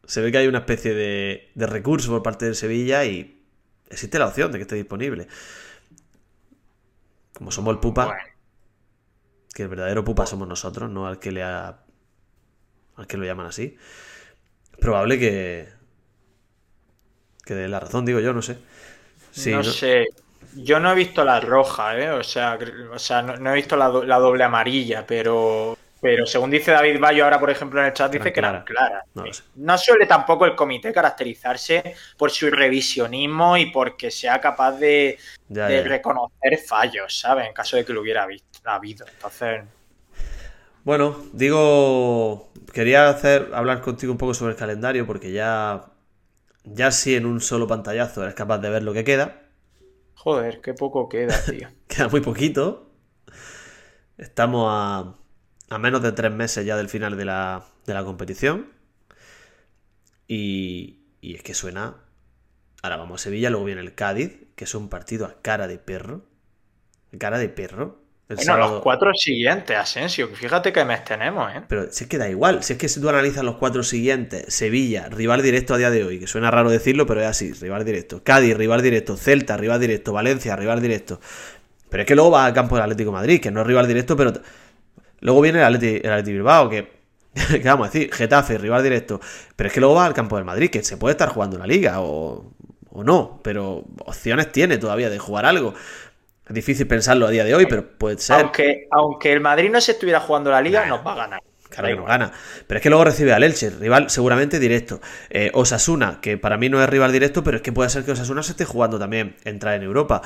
Se 0.05 0.23
ve 0.23 0.33
que 0.33 0.39
hay 0.39 0.47
una 0.47 0.61
especie 0.61 0.95
de, 0.95 1.51
de 1.55 1.67
recurso 1.67 2.11
por 2.11 2.23
parte 2.23 2.47
del 2.47 2.57
Sevilla 2.57 3.05
y 3.05 3.45
existe 3.91 4.19
la 4.19 4.27
opción 4.27 4.51
de 4.53 4.59
que 4.59 4.63
esté 4.63 4.75
disponible. 4.75 5.29
Como 7.35 7.51
somos 7.51 7.75
el 7.75 7.81
pupa, 7.81 8.07
Bueno, 8.07 8.23
que 9.55 9.65
el 9.65 9.69
verdadero 9.69 10.03
pupa 10.05 10.25
somos 10.27 10.49
nosotros, 10.49 10.91
no 10.91 11.07
al 11.07 11.19
que 11.19 11.31
le 11.31 11.43
ha, 11.43 11.83
al 12.97 13.07
que 13.07 13.17
lo 13.19 13.25
llaman 13.27 13.47
así. 13.47 13.77
Probable 14.81 15.19
que 15.19 15.69
que 17.45 17.55
dé 17.55 17.69
la 17.69 17.81
razón, 17.81 18.07
digo 18.07 18.21
yo, 18.21 18.33
no 18.33 18.41
sé. 18.41 18.57
Sí, 19.33 19.51
no, 19.51 19.59
¿no? 19.59 19.65
sé. 19.65 20.07
Yo 20.51 20.81
no 20.81 20.93
he 20.93 20.95
visto 20.95 21.25
la 21.25 21.41
roja, 21.41 21.99
¿eh? 21.99 22.11
O 22.11 22.23
sea, 22.23 22.59
o 22.93 22.99
sea 22.99 23.23
no, 23.23 23.37
no 23.37 23.53
he 23.53 23.55
visto 23.55 23.77
la, 23.77 23.89
do- 23.89 24.05
la 24.05 24.19
doble 24.19 24.45
amarilla, 24.45 25.07
pero, 25.07 25.77
pero 26.01 26.27
según 26.27 26.51
dice 26.51 26.73
David 26.73 27.01
Bayo 27.01 27.25
ahora, 27.25 27.41
por 27.41 27.51
ejemplo, 27.51 27.81
en 27.81 27.87
el 27.87 27.93
chat, 27.95 28.13
dice 28.13 28.33
que 28.33 28.41
eran 28.41 28.61
claras. 28.65 28.65
claras. 28.65 29.05
No 29.55 29.79
suele 29.79 30.07
tampoco 30.07 30.45
el 30.47 30.55
comité 30.57 30.93
caracterizarse 30.93 31.95
por 32.19 32.31
su 32.31 32.51
revisionismo 32.51 33.57
y 33.57 33.71
porque 33.71 34.11
sea 34.11 34.41
capaz 34.41 34.73
de, 34.73 35.19
Ya, 35.49 35.71
de 35.71 35.81
ya. 35.81 35.83
reconocer 35.83 36.59
fallos, 36.67 37.19
¿sabes? 37.21 37.47
En 37.47 37.55
caso 37.55 37.77
de 37.77 37.85
que 37.85 37.93
lo 37.93 38.01
hubiera 38.03 38.27
visto, 38.27 38.59
habido. 38.65 39.07
Entonces, 39.09 39.65
Bueno, 40.85 41.17
digo, 41.33 42.53
quería 42.73 43.09
hacer 43.09 43.51
hablar 43.55 43.81
contigo 43.83 44.13
un 44.13 44.19
poco 44.19 44.35
sobre 44.35 44.53
el 44.53 44.59
calendario 44.59 45.07
porque 45.07 45.33
ya 45.33 45.87
ya 46.65 46.93
si 46.93 47.17
en 47.17 47.27
un 47.27 47.41
solo 47.43 47.69
pantallazo 47.69 48.23
eres 48.25 48.35
capaz 48.35 48.59
de 48.61 48.71
ver 48.71 48.83
lo 48.85 48.93
que 48.95 49.05
queda, 49.05 49.42
joder, 50.23 50.61
qué 50.61 50.73
poco 50.75 51.09
queda, 51.09 51.45
tío. 51.49 51.69
queda 51.89 52.09
muy 52.09 52.21
poquito. 52.21 52.91
Estamos 54.19 54.69
a, 54.71 55.17
a 55.69 55.79
menos 55.79 56.03
de 56.03 56.13
tres 56.13 56.31
meses 56.33 56.65
ya 56.65 56.77
del 56.77 56.89
final 56.89 57.17
de 57.17 57.25
la, 57.25 57.65
de 57.87 57.95
la 57.95 58.05
competición. 58.05 58.71
Y, 60.29 61.01
y 61.21 61.35
es 61.35 61.43
que 61.43 61.55
suena. 61.55 61.97
Ahora 62.83 62.97
vamos 62.97 63.21
a 63.21 63.25
Sevilla, 63.25 63.51
luego 63.51 63.65
viene 63.65 63.81
el 63.81 63.95
Cádiz, 63.95 64.47
que 64.55 64.65
es 64.65 64.75
un 64.75 64.89
partido 64.89 65.27
a 65.27 65.41
cara 65.43 65.67
de 65.67 65.79
perro. 65.79 66.25
Cara 67.19 67.39
de 67.39 67.49
perro. 67.49 68.02
El 68.33 68.37
Bueno, 68.37 68.53
sábado- 68.55 68.73
los 68.75 68.83
cuatro 68.83 69.11
siguientes, 69.15 69.77
Asensio, 69.77 70.29
fíjate 70.29 70.73
qué 70.73 70.85
mes 70.85 71.05
tenemos, 71.05 71.53
¿eh? 71.55 71.61
Pero 71.69 71.91
si 71.93 72.05
es 72.05 72.09
que 72.11 72.17
da 72.19 72.29
igual, 72.31 72.63
si 72.63 72.73
es 72.73 72.79
que 72.79 72.89
si 72.89 73.01
tú 73.01 73.09
analizas 73.09 73.45
los 73.45 73.57
cuatro 73.57 73.83
siguientes, 73.83 74.53
Sevilla, 74.55 75.09
rival 75.11 75.43
directo 75.43 75.75
a 75.75 75.79
día 75.79 75.91
de 75.91 76.03
hoy, 76.05 76.19
que 76.19 76.27
suena 76.27 76.51
raro 76.51 76.71
decirlo, 76.71 77.05
pero 77.07 77.21
es 77.21 77.27
así, 77.27 77.53
rival 77.53 77.85
directo. 77.85 78.23
Cádiz, 78.25 78.57
rival 78.57 78.81
directo. 78.83 79.17
Celta, 79.17 79.57
rival 79.57 79.81
directo. 79.81 80.13
Valencia, 80.13 80.57
rival 80.57 80.81
directo. 80.81 81.21
Pero 81.91 82.03
es 82.03 82.07
que 82.07 82.15
luego 82.15 82.31
va 82.31 82.47
al 82.47 82.55
campo 82.55 82.75
del 82.77 82.85
Atlético 82.85 83.11
de 83.11 83.17
Madrid, 83.17 83.41
que 83.41 83.51
no 83.51 83.61
es 83.61 83.67
rival 83.67 83.87
directo, 83.87 84.17
pero... 84.17 84.33
Luego 85.21 85.41
viene 85.41 85.59
el 85.61 85.65
Atleti, 85.67 86.01
el 86.03 86.11
Atleti 86.13 86.33
Bilbao, 86.33 86.69
que... 86.71 86.89
¿Qué 87.35 87.63
vamos 87.65 87.89
a 87.89 87.91
decir? 87.91 88.13
Getafe, 88.13 88.59
rival 88.59 88.83
directo. 88.83 89.21
Pero 89.57 89.69
es 89.69 89.75
que 89.75 89.81
luego 89.81 89.95
va 89.97 90.07
al 90.07 90.15
campo 90.15 90.37
del 90.37 90.45
Madrid, 90.45 90.71
que 90.71 90.83
se 90.83 90.97
puede 90.97 91.13
estar 91.13 91.29
jugando 91.29 91.59
la 91.59 91.67
liga 91.67 92.01
o, 92.01 92.53
o 92.91 93.05
no, 93.05 93.41
pero 93.45 93.85
opciones 94.05 94.51
tiene 94.53 94.79
todavía 94.79 95.11
de 95.11 95.19
jugar 95.19 95.45
algo. 95.47 95.75
Es 96.53 96.55
difícil 96.55 96.87
pensarlo 96.87 97.29
a 97.29 97.31
día 97.31 97.45
de 97.45 97.55
hoy, 97.55 97.65
pero 97.65 97.83
puede 97.83 98.19
ser. 98.19 98.37
Aunque, 98.39 98.87
aunque 98.91 99.33
el 99.33 99.41
Madrid 99.41 99.71
no 99.71 99.81
se 99.81 99.93
estuviera 99.93 100.21
jugando 100.21 100.51
la 100.51 100.61
liga, 100.61 100.85
nos 100.85 101.05
va 101.05 101.15
a 101.15 101.17
ganar. 101.17 101.43
Claro 101.71 101.89
que 101.89 101.97
no 101.97 102.05
gana. 102.05 102.31
Pero 102.67 102.77
es 102.77 102.83
que 102.83 102.91
luego 102.91 103.05
recibe 103.05 103.33
al 103.33 103.43
Elche, 103.43 103.71
rival 103.71 104.11
seguramente 104.11 104.59
directo. 104.59 105.01
Eh, 105.31 105.51
Osasuna, 105.55 106.19
que 106.21 106.37
para 106.37 106.59
mí 106.59 106.69
no 106.69 106.83
es 106.83 106.91
rival 106.91 107.11
directo, 107.11 107.43
pero 107.43 107.57
es 107.57 107.63
que 107.63 107.73
puede 107.73 107.89
ser 107.89 108.05
que 108.05 108.13
Osasuna 108.13 108.43
se 108.43 108.51
esté 108.51 108.67
jugando 108.67 108.99
también 108.99 109.35
entrar 109.45 109.77
en 109.77 109.83
Europa. 109.83 110.21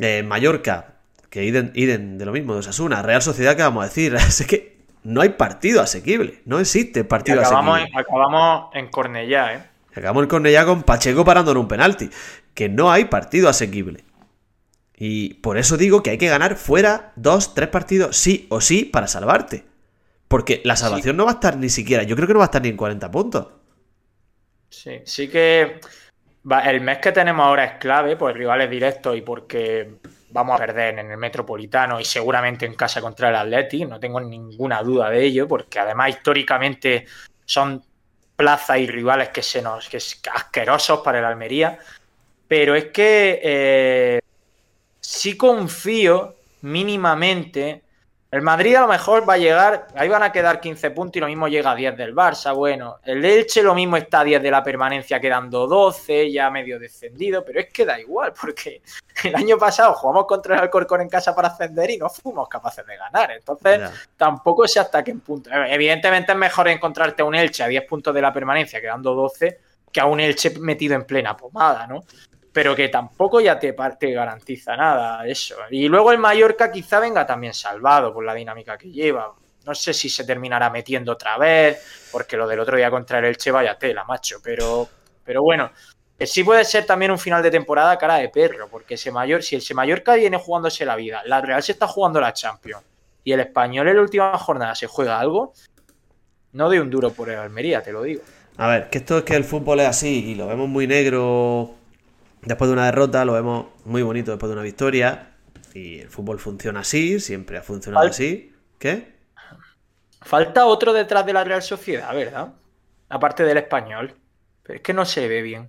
Eh, 0.00 0.22
Mallorca, 0.22 0.94
que 1.28 1.44
iden, 1.44 1.70
iden 1.74 2.16
de 2.16 2.24
lo 2.24 2.32
mismo 2.32 2.54
de 2.54 2.60
Osasuna. 2.60 3.02
Real 3.02 3.20
Sociedad, 3.20 3.54
que 3.54 3.60
vamos 3.60 3.82
a 3.84 3.88
decir? 3.88 4.14
Es 4.26 4.46
que 4.46 4.78
no 5.04 5.20
hay 5.20 5.28
partido 5.28 5.82
asequible. 5.82 6.40
No 6.46 6.60
existe 6.60 7.04
partido 7.04 7.40
acabamos, 7.40 7.76
en, 7.76 7.82
asequible. 7.82 8.00
acabamos 8.00 8.74
en 8.74 8.88
Cornellá, 8.88 9.54
¿eh? 9.54 9.62
Acabamos 9.94 10.22
el 10.22 10.28
Cornellá 10.28 10.64
con 10.64 10.82
Pacheco 10.82 11.26
parando 11.26 11.50
en 11.50 11.58
un 11.58 11.68
penalti. 11.68 12.08
Que 12.54 12.70
no 12.70 12.90
hay 12.90 13.04
partido 13.04 13.50
asequible. 13.50 14.07
Y 15.00 15.34
por 15.34 15.58
eso 15.58 15.76
digo 15.76 16.02
que 16.02 16.10
hay 16.10 16.18
que 16.18 16.28
ganar 16.28 16.56
fuera 16.56 17.12
dos, 17.14 17.54
tres 17.54 17.68
partidos, 17.68 18.16
sí 18.16 18.46
o 18.50 18.60
sí, 18.60 18.84
para 18.84 19.06
salvarte. 19.06 19.64
Porque 20.26 20.60
la 20.64 20.74
salvación 20.74 21.16
no 21.16 21.24
va 21.24 21.30
a 21.30 21.34
estar 21.34 21.56
ni 21.56 21.68
siquiera, 21.68 22.02
yo 22.02 22.16
creo 22.16 22.26
que 22.26 22.34
no 22.34 22.40
va 22.40 22.46
a 22.46 22.52
estar 22.52 22.60
ni 22.60 22.68
en 22.68 22.76
40 22.76 23.10
puntos. 23.10 23.46
Sí, 24.68 25.00
sí 25.04 25.28
que 25.28 25.80
el 26.64 26.80
mes 26.80 26.98
que 26.98 27.12
tenemos 27.12 27.46
ahora 27.46 27.64
es 27.64 27.72
clave 27.78 28.16
por 28.16 28.34
rivales 28.34 28.68
directos 28.68 29.16
y 29.16 29.22
porque 29.22 29.98
vamos 30.30 30.56
a 30.56 30.58
perder 30.58 30.98
en 30.98 31.10
el 31.10 31.16
Metropolitano 31.16 32.00
y 32.00 32.04
seguramente 32.04 32.66
en 32.66 32.74
casa 32.74 33.00
contra 33.00 33.28
el 33.28 33.36
Atleti, 33.36 33.84
no 33.84 34.00
tengo 34.00 34.20
ninguna 34.20 34.82
duda 34.82 35.10
de 35.10 35.24
ello, 35.24 35.46
porque 35.46 35.78
además 35.78 36.10
históricamente 36.10 37.06
son 37.44 37.82
plazas 38.36 38.78
y 38.78 38.86
rivales 38.86 39.30
que 39.30 39.42
se 39.42 39.62
nos 39.62 39.88
que 39.88 39.96
es 39.98 40.20
asquerosos 40.34 41.00
para 41.00 41.20
el 41.20 41.24
Almería, 41.24 41.78
pero 42.46 42.74
es 42.74 42.86
que 42.86 43.40
eh, 43.42 44.20
sí 45.08 45.38
confío 45.38 46.34
mínimamente. 46.60 47.82
El 48.30 48.42
Madrid 48.42 48.74
a 48.74 48.82
lo 48.82 48.88
mejor 48.88 49.26
va 49.26 49.34
a 49.34 49.38
llegar, 49.38 49.88
ahí 49.94 50.06
van 50.06 50.22
a 50.22 50.30
quedar 50.30 50.60
15 50.60 50.90
puntos 50.90 51.16
y 51.16 51.20
lo 51.20 51.28
mismo 51.28 51.48
llega 51.48 51.70
a 51.70 51.74
10 51.74 51.96
del 51.96 52.14
Barça. 52.14 52.54
Bueno, 52.54 52.98
el 53.02 53.24
Elche 53.24 53.62
lo 53.62 53.74
mismo 53.74 53.96
está 53.96 54.20
a 54.20 54.24
10 54.24 54.42
de 54.42 54.50
la 54.50 54.62
permanencia, 54.62 55.18
quedando 55.18 55.66
12, 55.66 56.30
ya 56.30 56.50
medio 56.50 56.78
descendido, 56.78 57.42
pero 57.42 57.60
es 57.60 57.72
que 57.72 57.86
da 57.86 57.98
igual, 57.98 58.34
porque 58.38 58.82
el 59.24 59.34
año 59.34 59.56
pasado 59.56 59.94
jugamos 59.94 60.26
contra 60.26 60.56
el 60.56 60.60
Alcorcón 60.60 61.00
en 61.00 61.08
casa 61.08 61.34
para 61.34 61.48
ascender 61.48 61.88
y 61.88 61.96
no 61.96 62.10
fuimos 62.10 62.46
capaces 62.46 62.86
de 62.86 62.98
ganar. 62.98 63.30
Entonces, 63.30 63.80
tampoco 64.14 64.68
sé 64.68 64.78
hasta 64.78 65.02
qué 65.02 65.14
punto. 65.14 65.48
Evidentemente 65.50 66.32
es 66.32 66.38
mejor 66.38 66.68
encontrarte 66.68 67.22
a 67.22 67.24
un 67.24 67.34
Elche 67.34 67.62
a 67.62 67.68
10 67.68 67.86
puntos 67.86 68.14
de 68.14 68.20
la 68.20 68.30
permanencia, 68.30 68.78
quedando 68.78 69.14
12, 69.14 69.58
que 69.90 70.00
a 70.00 70.04
un 70.04 70.20
Elche 70.20 70.50
metido 70.60 70.94
en 70.94 71.04
plena 71.04 71.34
pomada, 71.34 71.86
¿no? 71.86 72.04
Pero 72.58 72.74
que 72.74 72.88
tampoco 72.88 73.40
ya 73.40 73.56
te, 73.56 73.72
te 74.00 74.10
garantiza 74.10 74.74
nada 74.74 75.24
eso. 75.24 75.54
Y 75.70 75.86
luego 75.86 76.10
el 76.10 76.18
Mallorca 76.18 76.72
quizá 76.72 76.98
venga 76.98 77.24
también 77.24 77.54
salvado 77.54 78.12
por 78.12 78.24
la 78.24 78.34
dinámica 78.34 78.76
que 78.76 78.90
lleva. 78.90 79.32
No 79.64 79.76
sé 79.76 79.94
si 79.94 80.08
se 80.08 80.24
terminará 80.24 80.68
metiendo 80.68 81.12
otra 81.12 81.38
vez, 81.38 82.08
porque 82.10 82.36
lo 82.36 82.48
del 82.48 82.58
otro 82.58 82.76
día 82.76 82.90
contra 82.90 83.20
el 83.20 83.26
Elche 83.26 83.52
vaya 83.52 83.78
tela, 83.78 84.02
macho. 84.02 84.38
Pero, 84.42 84.88
pero 85.22 85.40
bueno, 85.40 85.70
que 86.18 86.26
sí 86.26 86.42
puede 86.42 86.64
ser 86.64 86.84
también 86.84 87.12
un 87.12 87.18
final 87.20 87.44
de 87.44 87.52
temporada 87.52 87.96
cara 87.96 88.16
de 88.16 88.28
perro, 88.28 88.66
porque 88.68 88.94
ese 88.94 89.12
mayor, 89.12 89.44
si 89.44 89.54
ese 89.54 89.72
Mallorca 89.72 90.14
viene 90.14 90.36
jugándose 90.36 90.84
la 90.84 90.96
vida, 90.96 91.22
la 91.26 91.40
Real 91.40 91.62
se 91.62 91.70
está 91.70 91.86
jugando 91.86 92.20
la 92.20 92.32
Champions 92.32 92.82
y 93.22 93.30
el 93.30 93.38
español 93.38 93.86
en 93.86 93.94
la 93.94 94.02
última 94.02 94.36
jornada 94.36 94.74
se 94.74 94.88
juega 94.88 95.20
algo, 95.20 95.52
no 96.54 96.68
de 96.68 96.80
un 96.80 96.90
duro 96.90 97.10
por 97.12 97.30
el 97.30 97.38
Almería, 97.38 97.84
te 97.84 97.92
lo 97.92 98.02
digo. 98.02 98.22
A 98.56 98.66
ver, 98.66 98.90
que 98.90 98.98
esto 98.98 99.18
es 99.18 99.22
que 99.22 99.36
el 99.36 99.44
fútbol 99.44 99.78
es 99.78 99.86
así 99.86 100.30
y 100.30 100.34
lo 100.34 100.48
vemos 100.48 100.68
muy 100.68 100.88
negro 100.88 101.77
después 102.42 102.68
de 102.68 102.72
una 102.72 102.86
derrota, 102.86 103.24
lo 103.24 103.32
vemos 103.34 103.66
muy 103.84 104.02
bonito 104.02 104.30
después 104.30 104.48
de 104.48 104.54
una 104.54 104.62
victoria 104.62 105.34
y 105.74 106.00
el 106.00 106.08
fútbol 106.08 106.38
funciona 106.38 106.80
así, 106.80 107.20
siempre 107.20 107.58
ha 107.58 107.62
funcionado 107.62 108.06
así. 108.06 108.52
¿Qué? 108.78 109.16
Falta 110.20 110.66
otro 110.66 110.92
detrás 110.92 111.24
de 111.26 111.32
la 111.32 111.44
Real 111.44 111.62
Sociedad, 111.62 112.14
¿verdad? 112.14 112.54
Aparte 113.08 113.44
del 113.44 113.56
español. 113.58 114.14
Pero 114.62 114.76
es 114.76 114.82
que 114.82 114.92
no 114.92 115.04
se 115.04 115.26
ve 115.28 115.42
bien. 115.42 115.68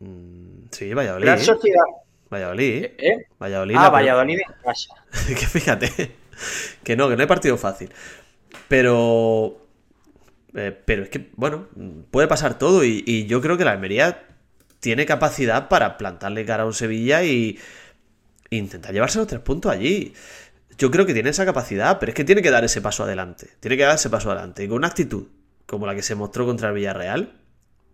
Mm, 0.00 0.68
sí, 0.70 0.92
Valladolid. 0.94 1.24
Real 1.26 1.40
Sociedad. 1.40 1.84
Valladolid. 2.30 2.84
¿eh? 2.84 2.96
¿eh? 2.98 3.26
Valladolid. 3.40 3.74
Ah, 3.78 3.82
la- 3.84 3.90
Valladolid 3.90 4.38
en 4.38 4.62
casa. 4.62 4.94
que 5.28 5.46
fíjate, 5.46 6.12
que 6.84 6.96
no, 6.96 7.08
que 7.08 7.16
no 7.16 7.22
hay 7.22 7.28
partido 7.28 7.56
fácil. 7.56 7.90
Pero. 8.68 9.66
eh, 10.54 10.76
pero 10.84 11.04
es 11.04 11.08
que, 11.08 11.30
bueno, 11.36 11.68
puede 12.10 12.28
pasar 12.28 12.58
todo 12.58 12.84
y, 12.84 13.02
y 13.06 13.26
yo 13.26 13.40
creo 13.40 13.56
que 13.56 13.64
la 13.64 13.72
Almería 13.72 14.26
tiene 14.80 15.06
capacidad 15.06 15.68
para 15.68 15.96
plantarle 15.98 16.44
cara 16.44 16.64
a 16.64 16.66
un 16.66 16.74
Sevilla 16.74 17.22
y 17.22 17.58
intentar 18.50 18.92
llevarse 18.92 19.18
los 19.18 19.28
tres 19.28 19.40
puntos 19.40 19.70
allí. 19.70 20.14
Yo 20.76 20.90
creo 20.90 21.06
que 21.06 21.14
tiene 21.14 21.30
esa 21.30 21.44
capacidad, 21.44 21.98
pero 21.98 22.10
es 22.10 22.16
que 22.16 22.24
tiene 22.24 22.42
que 22.42 22.50
dar 22.50 22.64
ese 22.64 22.80
paso 22.80 23.04
adelante. 23.04 23.50
Tiene 23.60 23.76
que 23.76 23.84
dar 23.84 23.94
ese 23.94 24.10
paso 24.10 24.30
adelante. 24.30 24.64
Y 24.64 24.68
con 24.68 24.78
una 24.78 24.88
actitud 24.88 25.26
como 25.66 25.86
la 25.86 25.94
que 25.94 26.02
se 26.02 26.14
mostró 26.14 26.46
contra 26.46 26.68
el 26.68 26.74
Villarreal, 26.74 27.34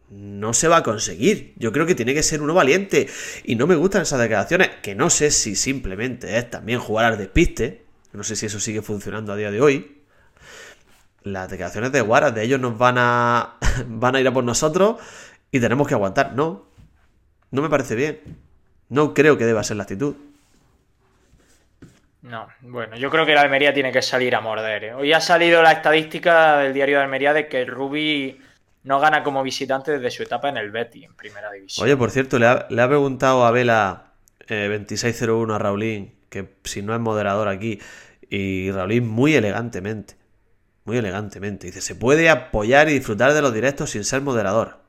no 0.09 0.55
se 0.55 0.69
va 0.69 0.79
a 0.79 0.83
conseguir. 0.83 1.53
Yo 1.57 1.73
creo 1.73 1.85
que 1.85 1.95
tiene 1.95 2.15
que 2.15 2.23
ser 2.23 2.41
uno 2.41 2.55
valiente. 2.55 3.09
Y 3.45 3.57
no 3.57 3.67
me 3.67 3.75
gustan 3.75 4.03
esas 4.03 4.21
declaraciones, 4.21 4.71
que 4.83 4.95
no 4.95 5.11
sé 5.11 5.31
si 5.31 5.57
simplemente 5.57 6.39
es 6.39 6.49
también 6.49 6.79
jugar 6.79 7.07
al 7.07 7.19
despiste. 7.19 7.85
No 8.13 8.23
sé 8.23 8.37
si 8.37 8.47
eso 8.47 8.61
sigue 8.61 8.83
funcionando 8.83 9.33
a 9.33 9.37
día 9.37 9.51
de 9.51 9.61
hoy. 9.61 10.03
Las 11.23 11.51
declaraciones 11.51 11.91
de 11.91 12.01
Guaras 12.01 12.35
de 12.35 12.45
ellos 12.45 12.61
nos 12.61 12.79
van 12.79 12.97
a, 12.99 13.57
van 13.89 14.15
a 14.15 14.21
ir 14.21 14.29
a 14.29 14.33
por 14.33 14.45
nosotros 14.45 14.97
y 15.51 15.61
tenemos 15.61 15.89
que 15.89 15.95
aguantar. 15.95 16.35
No, 16.35 16.67
no 17.57 17.63
me 17.63 17.71
parece 17.71 17.97
bien. 17.97 18.21
No 18.91 19.15
creo 19.15 19.37
que 19.37 19.47
deba 19.47 19.65
ser 19.65 19.79
la 19.79 19.85
actitud. 19.85 20.15
No, 22.23 22.49
bueno, 22.61 22.97
yo 22.97 23.11
creo 23.11 23.25
que 23.25 23.35
la 23.35 23.41
Almería 23.41 23.73
tiene 23.73 23.91
que 23.93 24.03
salir 24.03 24.35
a 24.35 24.41
morder. 24.41 24.85
¿eh? 24.85 24.95
Hoy 24.95 25.13
ha 25.13 25.21
salido 25.21 25.63
la 25.63 25.73
estadística 25.73 26.59
del 26.59 26.75
diario 26.75 26.99
de 26.99 27.05
Almería 27.05 27.33
de 27.33 27.49
que 27.49 27.63
el 27.63 27.69
Rubi 27.69 28.39
no 28.85 29.01
gana 29.01 29.23
como 29.23 29.43
visitante 29.43 29.93
desde 29.93 30.11
su 30.11 30.23
etapa 30.23 30.49
en 30.49 30.59
el 30.59 30.71
Betty, 30.71 31.05
en 31.05 31.15
primera 31.15 31.51
división. 31.51 31.85
Oye, 31.85 31.97
por 31.97 32.11
cierto, 32.11 32.39
le 32.39 32.47
ha, 32.47 32.89
preguntado 32.89 33.47
a 33.47 33.51
Vela 33.51 34.13
2601 34.49 35.53
eh, 35.53 35.57
a 35.57 35.59
Raulín 35.59 36.15
que 36.29 36.57
si 36.65 36.83
no 36.83 36.95
es 36.95 37.01
moderador 37.01 37.49
aquí, 37.49 37.81
y 38.29 38.71
Raulín 38.71 39.09
muy 39.09 39.35
elegantemente, 39.35 40.17
muy 40.85 40.99
elegantemente, 40.99 41.69
dice, 41.69 41.81
se 41.81 41.95
puede 41.95 42.29
apoyar 42.29 42.89
y 42.89 42.95
disfrutar 42.95 43.33
de 43.33 43.41
los 43.41 43.55
directos 43.55 43.91
sin 43.91 44.05
ser 44.05 44.21
moderador. 44.21 44.86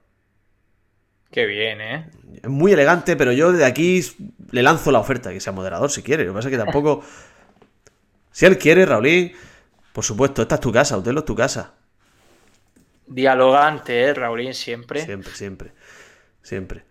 Qué 1.32 1.46
bien, 1.46 1.82
¿eh? 1.82 2.10
Es 2.42 2.50
muy 2.50 2.72
elegante, 2.72 3.16
pero 3.16 3.32
yo 3.32 3.52
de 3.52 3.66
aquí 3.66 4.02
le 4.52 4.64
lanzo 4.64 4.92
la 4.92 5.00
oferta, 5.00 5.32
que 5.32 5.40
sea 5.40 5.54
moderador 5.54 5.92
si 5.92 6.02
quiere. 6.02 6.24
Lo 6.24 6.32
que 6.32 6.36
pasa 6.36 6.48
es 6.50 6.58
que 6.58 6.64
tampoco... 6.64 7.04
si 8.32 8.46
él 8.46 8.58
quiere, 8.58 8.86
Raulín, 8.86 9.34
por 9.94 10.04
supuesto, 10.04 10.42
esta 10.42 10.56
es 10.56 10.62
tu 10.62 10.72
casa, 10.72 10.98
Utelo 10.98 11.20
es 11.20 11.26
tu 11.26 11.36
casa. 11.36 11.74
Dialogante, 13.08 14.02
¿eh, 14.02 14.14
Raulín? 14.14 14.54
Siempre. 14.54 15.04
Siempre, 15.04 15.32
siempre. 15.34 15.72
Siempre. 16.42 16.84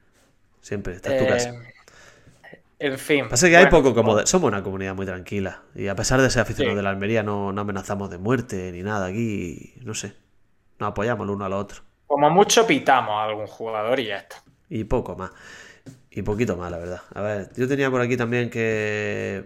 Siempre. 0.61 0.95
Esta 0.95 1.15
es 1.15 1.23
tu 1.23 1.29
casa. 1.29 1.51
Eh, 1.51 2.63
en 2.79 2.99
fin. 2.99 3.29
Pasa 3.29 3.49
que 3.49 3.57
hay 3.57 3.67
poco 3.67 3.95
como 3.95 4.27
Somos 4.27 4.49
una 4.49 4.63
comunidad 4.63 4.95
muy 4.95 5.07
tranquila. 5.07 5.63
Y 5.75 5.89
a 5.89 5.95
pesar 5.95 6.21
de 6.21 6.29
ser 6.31 6.43
aficionados 6.43 6.77
de 6.77 6.83
la 6.83 6.91
Almería, 6.91 7.23
no, 7.23 7.49
amenazamos 7.49 8.11
de 8.11 8.19
muerte 8.19 8.73
ni 8.73 8.83
nada. 8.83 9.07
Aquí, 9.07 9.75
no 9.83 9.95
sé. 9.95 10.15
Nos 10.79 10.91
apoyamos 10.91 11.25
el 11.25 11.31
uno 11.31 11.45
al 11.45 11.53
otro. 11.53 11.83
Como 12.07 12.31
mucho 12.31 12.67
pitamos 12.67 13.11
a 13.11 13.25
algún 13.25 13.47
jugador 13.47 13.99
y 14.01 14.07
ya 14.07 14.19
está. 14.19 14.43
Y 14.69 14.85
poco 14.85 15.17
más. 15.17 15.31
Y 16.11 16.23
poquito 16.23 16.57
más, 16.57 16.71
la 16.71 16.79
verdad. 16.79 17.03
A 17.15 17.21
ver, 17.21 17.51
yo 17.57 17.69
tenía 17.69 17.91
por 17.91 18.01
aquí 18.01 18.17
también 18.17 18.51
que. 18.51 19.45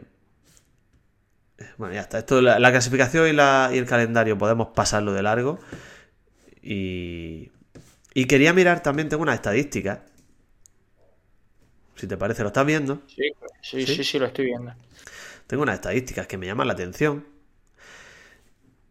Bueno, 1.76 1.94
ya 1.94 2.00
está. 2.00 2.18
Esto, 2.18 2.40
la, 2.40 2.58
la 2.58 2.70
clasificación 2.70 3.28
y, 3.28 3.32
la, 3.32 3.70
y 3.72 3.78
el 3.78 3.86
calendario 3.86 4.38
podemos 4.38 4.68
pasarlo 4.68 5.12
de 5.12 5.22
largo. 5.22 5.58
Y, 6.62 7.50
y 8.14 8.26
quería 8.26 8.52
mirar 8.52 8.82
también, 8.82 9.08
tengo 9.08 9.22
una 9.22 9.34
estadística. 9.34 10.04
Si 11.96 12.06
te 12.06 12.16
parece, 12.16 12.42
¿lo 12.42 12.48
estás 12.48 12.64
viendo? 12.64 13.02
Sí, 13.06 13.32
sí, 13.62 13.86
sí, 13.86 14.04
sí, 14.04 14.18
lo 14.18 14.26
estoy 14.26 14.46
viendo. 14.46 14.72
Tengo 15.46 15.62
unas 15.62 15.74
estadísticas 15.74 16.26
que 16.26 16.38
me 16.38 16.46
llaman 16.46 16.66
la 16.66 16.72
atención. 16.74 17.26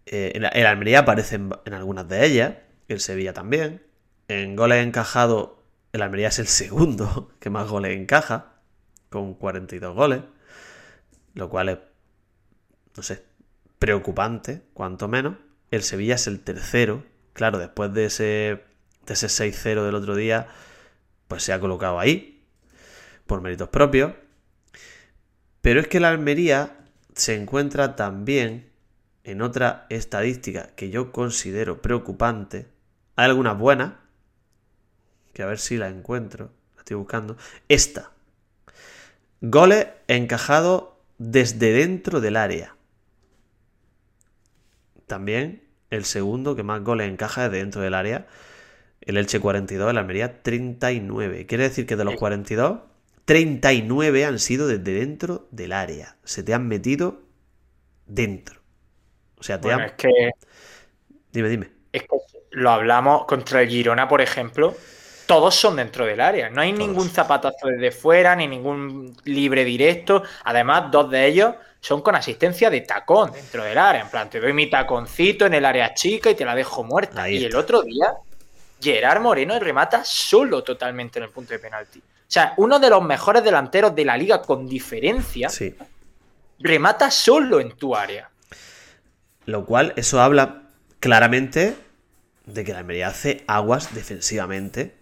Eh, 0.06 0.32
en, 0.36 0.44
el 0.44 0.66
Almería 0.66 1.00
aparecen 1.00 1.52
en 1.66 1.74
algunas 1.74 2.08
de 2.08 2.26
ellas, 2.26 2.54
el 2.94 3.00
Sevilla 3.00 3.34
también. 3.34 3.84
En 4.28 4.56
goles 4.56 4.86
encajados, 4.86 5.52
el 5.94 6.02
Almería 6.02 6.28
es 6.28 6.40
el 6.40 6.48
segundo 6.48 7.32
que 7.40 7.50
más 7.50 7.68
goles 7.68 7.98
encaja, 7.98 8.54
con 9.10 9.34
42 9.34 9.96
goles. 9.96 10.22
Lo 11.34 11.50
cual 11.50 11.70
es, 11.70 11.78
no 12.96 13.04
sé, 13.04 13.24
preocupante, 13.78 14.64
cuanto 14.74 15.08
menos. 15.08 15.36
El 15.72 15.84
Sevilla 15.84 16.16
es 16.16 16.28
el 16.28 16.42
tercero 16.42 17.04
Claro, 17.40 17.58
después 17.58 17.94
de 17.94 18.04
ese, 18.04 18.64
de 19.06 19.14
ese 19.14 19.28
6-0 19.28 19.86
del 19.86 19.96
otro 19.96 20.14
día, 20.14 20.48
pues 21.30 21.42
se 21.42 21.54
ha 21.54 21.60
colocado 21.62 21.98
ahí, 21.98 22.44
por 23.28 23.40
méritos 23.40 23.70
propios. 23.70 24.12
Pero 25.62 25.80
es 25.80 25.88
que 25.88 26.02
la 26.02 26.10
Almería 26.10 26.80
se 27.14 27.36
encuentra 27.36 27.96
también 27.96 28.70
en 29.24 29.42
otra 29.42 29.86
estadística 29.90 30.76
que 30.76 30.90
yo 30.90 31.14
considero 31.14 31.82
preocupante. 31.82 32.68
Hay 33.20 33.26
algunas 33.26 33.60
buenas, 33.60 33.96
que 35.34 35.44
a 35.44 35.46
ver 35.46 35.60
si 35.60 35.76
la 35.76 35.90
encuentro, 35.90 36.54
la 36.76 36.80
estoy 36.80 36.96
buscando. 36.96 37.36
Esta. 37.68 38.14
Goles 39.42 39.88
encajados 40.08 40.86
desde 41.18 41.74
dentro 41.74 42.22
del 42.22 42.38
área. 42.38 42.78
También 45.06 45.66
el 45.90 46.06
segundo 46.06 46.56
que 46.56 46.64
más 46.64 46.82
goles 46.82 47.12
encaja 47.12 47.48
es 47.48 47.52
dentro 47.52 47.82
del 47.82 47.94
área. 47.94 48.26
El 49.02 49.18
Elche 49.18 49.42
42, 49.42 49.92
el 49.92 49.98
Almería 49.98 50.42
39. 50.42 51.46
Quiere 51.46 51.66
decir 51.66 51.86
que 51.86 51.98
de 51.98 52.06
los 52.06 52.16
42, 52.16 52.80
39 53.26 54.24
han 54.24 54.40
sido 54.40 54.66
desde 54.66 54.94
dentro 54.94 55.50
del 55.52 55.74
área. 55.74 56.16
Se 56.24 56.42
te 56.42 56.54
han 56.54 56.70
metido 56.70 57.22
dentro. 58.06 58.62
O 59.38 59.44
sea, 59.44 59.60
te 59.60 59.74
han... 59.74 59.82
Es 59.82 59.92
que... 59.92 60.32
Dime, 61.34 61.50
dime. 61.50 61.70
Es 61.92 62.04
que 62.04 62.29
lo 62.52 62.72
hablamos 62.72 63.26
contra 63.26 63.62
el 63.62 63.70
Girona, 63.70 64.08
por 64.08 64.22
ejemplo. 64.22 64.76
Todos 65.26 65.54
son 65.54 65.76
dentro 65.76 66.06
del 66.06 66.22
área. 66.22 66.50
No 66.50 66.62
hay 66.62 66.74
ningún 66.74 67.10
zapatazo 67.10 67.68
desde 67.68 67.92
fuera, 67.92 68.36
ni 68.36 68.48
ningún 68.48 69.16
libre 69.26 69.64
directo. 69.64 70.24
Además, 70.44 70.90
dos 70.92 71.12
de 71.12 71.28
ellos 71.28 71.54
son 71.80 72.02
con 72.02 72.16
asistencia 72.16 72.70
de 72.70 72.82
tacón 72.82 73.32
dentro 73.32 73.64
del 73.64 73.78
área. 73.78 74.02
En 74.02 74.10
plan, 74.10 74.30
te 74.30 74.40
doy 74.40 74.54
mi 74.54 74.70
taconcito 74.70 75.46
en 75.46 75.54
el 75.54 75.66
área 75.66 75.94
chica 75.94 76.32
y 76.32 76.36
te 76.36 76.46
la 76.46 76.56
dejo 76.56 76.84
muerta. 76.84 77.30
y 77.30 77.46
el 77.46 77.56
otro 77.56 77.84
día, 77.84 78.08
Gerard 78.82 79.22
Moreno 79.22 79.60
remata 79.60 80.04
solo 80.04 80.64
totalmente 80.64 81.20
en 81.20 81.26
el 81.26 81.30
punto 81.30 81.54
de 81.54 81.60
penalti. 81.60 82.00
O 82.00 82.32
sea, 82.32 82.54
uno 82.58 82.80
de 82.80 82.90
los 82.90 83.04
mejores 83.04 83.44
delanteros 83.44 83.94
de 83.96 84.06
la 84.06 84.18
liga 84.18 84.42
con 84.42 84.68
diferencia 84.68 85.50
remata 86.60 87.12
solo 87.12 87.60
en 87.60 87.72
tu 87.72 87.96
área. 87.96 88.30
Lo 89.46 89.66
cual, 89.66 89.94
eso 89.96 90.22
habla 90.22 90.64
claramente 91.00 91.76
de 92.54 92.64
que 92.64 92.74
la 92.74 92.80
Almería 92.80 93.08
hace 93.08 93.44
aguas 93.48 93.94
defensivamente. 93.94 94.96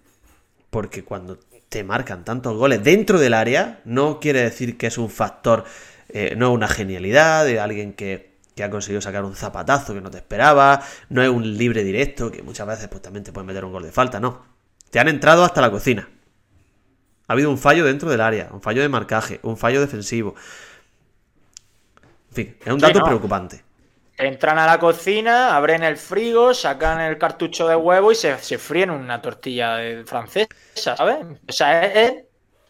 Porque 0.69 1.03
cuando 1.03 1.39
te 1.69 1.83
marcan 1.83 2.23
tantos 2.25 2.55
goles 2.57 2.83
dentro 2.83 3.19
del 3.19 3.33
área, 3.33 3.81
no 3.85 4.19
quiere 4.19 4.41
decir 4.41 4.77
que 4.77 4.87
es 4.87 4.97
un 4.97 5.09
factor 5.09 5.65
eh, 6.09 6.35
no 6.37 6.53
una 6.53 6.67
genialidad 6.67 7.45
de 7.45 7.59
alguien 7.59 7.93
que, 7.93 8.37
ha 8.63 8.69
conseguido 8.71 9.01
sacar 9.01 9.23
un 9.23 9.35
zapatazo 9.35 9.93
que 9.93 10.01
no 10.01 10.09
te 10.09 10.17
esperaba, 10.17 10.81
no 11.09 11.21
es 11.21 11.29
un 11.29 11.57
libre 11.57 11.83
directo, 11.83 12.31
que 12.31 12.41
muchas 12.41 12.65
veces 12.65 12.87
pues, 12.87 13.03
también 13.03 13.23
te 13.23 13.31
pueden 13.31 13.45
meter 13.45 13.63
un 13.63 13.71
gol 13.71 13.83
de 13.83 13.91
falta, 13.91 14.19
no. 14.19 14.43
Te 14.89 14.99
han 14.99 15.09
entrado 15.09 15.43
hasta 15.43 15.61
la 15.61 15.69
cocina. 15.69 16.09
Ha 17.27 17.33
habido 17.33 17.51
un 17.51 17.59
fallo 17.59 17.85
dentro 17.85 18.09
del 18.09 18.21
área, 18.21 18.49
un 18.51 18.61
fallo 18.61 18.81
de 18.81 18.89
marcaje, 18.89 19.39
un 19.43 19.57
fallo 19.57 19.79
defensivo. 19.79 20.33
En 22.29 22.33
fin, 22.33 22.57
es 22.65 22.73
un 22.73 22.79
dato 22.79 23.03
preocupante. 23.03 23.66
Entran 24.17 24.57
a 24.57 24.65
la 24.65 24.79
cocina, 24.79 25.55
abren 25.55 25.83
el 25.83 25.95
frigo, 25.95 26.53
sacan 26.53 26.99
el 27.01 27.17
cartucho 27.19 27.67
de 27.67 27.75
huevo 27.75 28.11
y 28.11 28.15
se, 28.15 28.37
se 28.39 28.57
fríen 28.57 28.89
una 28.89 29.21
tortilla 29.21 29.77
francesa, 30.05 30.47
¿sabes? 30.73 31.17
O 31.47 31.51
sea, 31.51 31.85
es, 31.85 32.13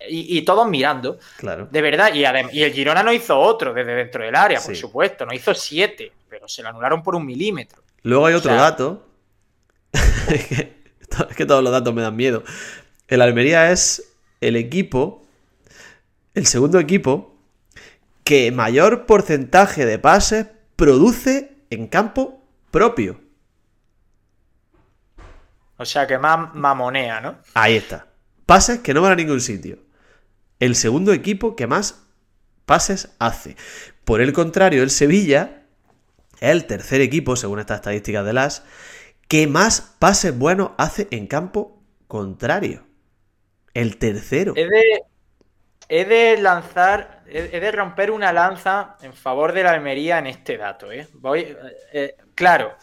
y, 0.09 0.41
todos 0.43 0.67
mirando. 0.67 1.19
Claro. 1.37 1.67
De 1.71 1.81
verdad. 1.81 2.13
Y, 2.13 2.19
y, 2.55 2.63
el 2.63 2.73
Girona 2.73 3.03
no 3.03 3.11
hizo 3.11 3.37
otro 3.37 3.73
desde 3.73 3.95
dentro 3.95 4.23
del 4.23 4.35
área, 4.35 4.61
por 4.61 4.75
supuesto. 4.75 5.25
No 5.25 5.33
hizo 5.33 5.53
siete, 5.53 6.11
pero 6.29 6.47
se 6.47 6.61
lo 6.61 6.69
anularon 6.69 7.01
por 7.01 7.15
un 7.15 7.25
milímetro. 7.25 7.81
Luego 8.03 8.25
hay 8.27 8.35
otro 8.35 8.53
dato. 8.55 9.07
es, 10.29 10.45
que, 11.35 11.45
todos 11.45 11.63
los 11.63 11.71
datos 11.71 11.93
me 11.93 12.01
dan 12.01 12.15
miedo. 12.15 12.43
El 13.07 13.21
Almería 13.21 13.71
es 13.71 14.13
el 14.41 14.55
equipo, 14.55 15.25
el 16.35 16.45
segundo 16.45 16.79
equipo, 16.79 17.35
que 18.23 18.51
mayor 18.51 19.05
porcentaje 19.05 19.85
de 19.85 19.97
pases 19.97 20.47
produce 20.77 21.57
en 21.69 21.87
campo 21.87 22.41
propio. 22.71 23.19
O 25.75 25.85
sea 25.85 26.07
que 26.07 26.17
más 26.17 26.55
mamonea, 26.55 27.19
¿no? 27.19 27.39
Ahí 27.53 27.75
está. 27.75 28.07
Pases 28.45 28.79
que 28.79 28.93
no 28.93 29.01
van 29.01 29.11
a 29.11 29.15
ningún 29.15 29.41
sitio 29.41 29.79
el 30.59 30.75
segundo 30.75 31.13
equipo 31.13 31.55
que 31.55 31.67
más 31.67 32.03
pases 32.65 33.09
hace. 33.19 33.55
Por 34.05 34.21
el 34.21 34.33
contrario, 34.33 34.83
el 34.83 34.89
Sevilla 34.89 35.63
es 36.39 36.49
el 36.49 36.65
tercer 36.65 37.01
equipo, 37.01 37.35
según 37.35 37.59
estas 37.59 37.77
estadísticas 37.77 38.25
de 38.25 38.33
las, 38.33 38.63
que 39.27 39.47
más 39.47 39.95
pases 39.99 40.37
buenos 40.37 40.71
hace 40.77 41.07
en 41.11 41.27
campo 41.27 41.81
contrario. 42.07 42.85
El 43.73 43.97
tercero. 43.97 44.53
He 45.89 46.05
de, 46.05 46.37
lanzar, 46.41 47.16
he 47.29 47.59
de 47.59 47.71
romper 47.71 48.11
una 48.11 48.31
lanza 48.31 48.95
en 49.01 49.13
favor 49.13 49.51
de 49.53 49.63
la 49.63 49.71
Almería 49.71 50.19
en 50.19 50.27
este 50.27 50.57
dato. 50.57 50.91
¿eh? 50.91 51.07
Voy, 51.13 51.55
eh, 51.93 52.15
claro, 52.35 52.75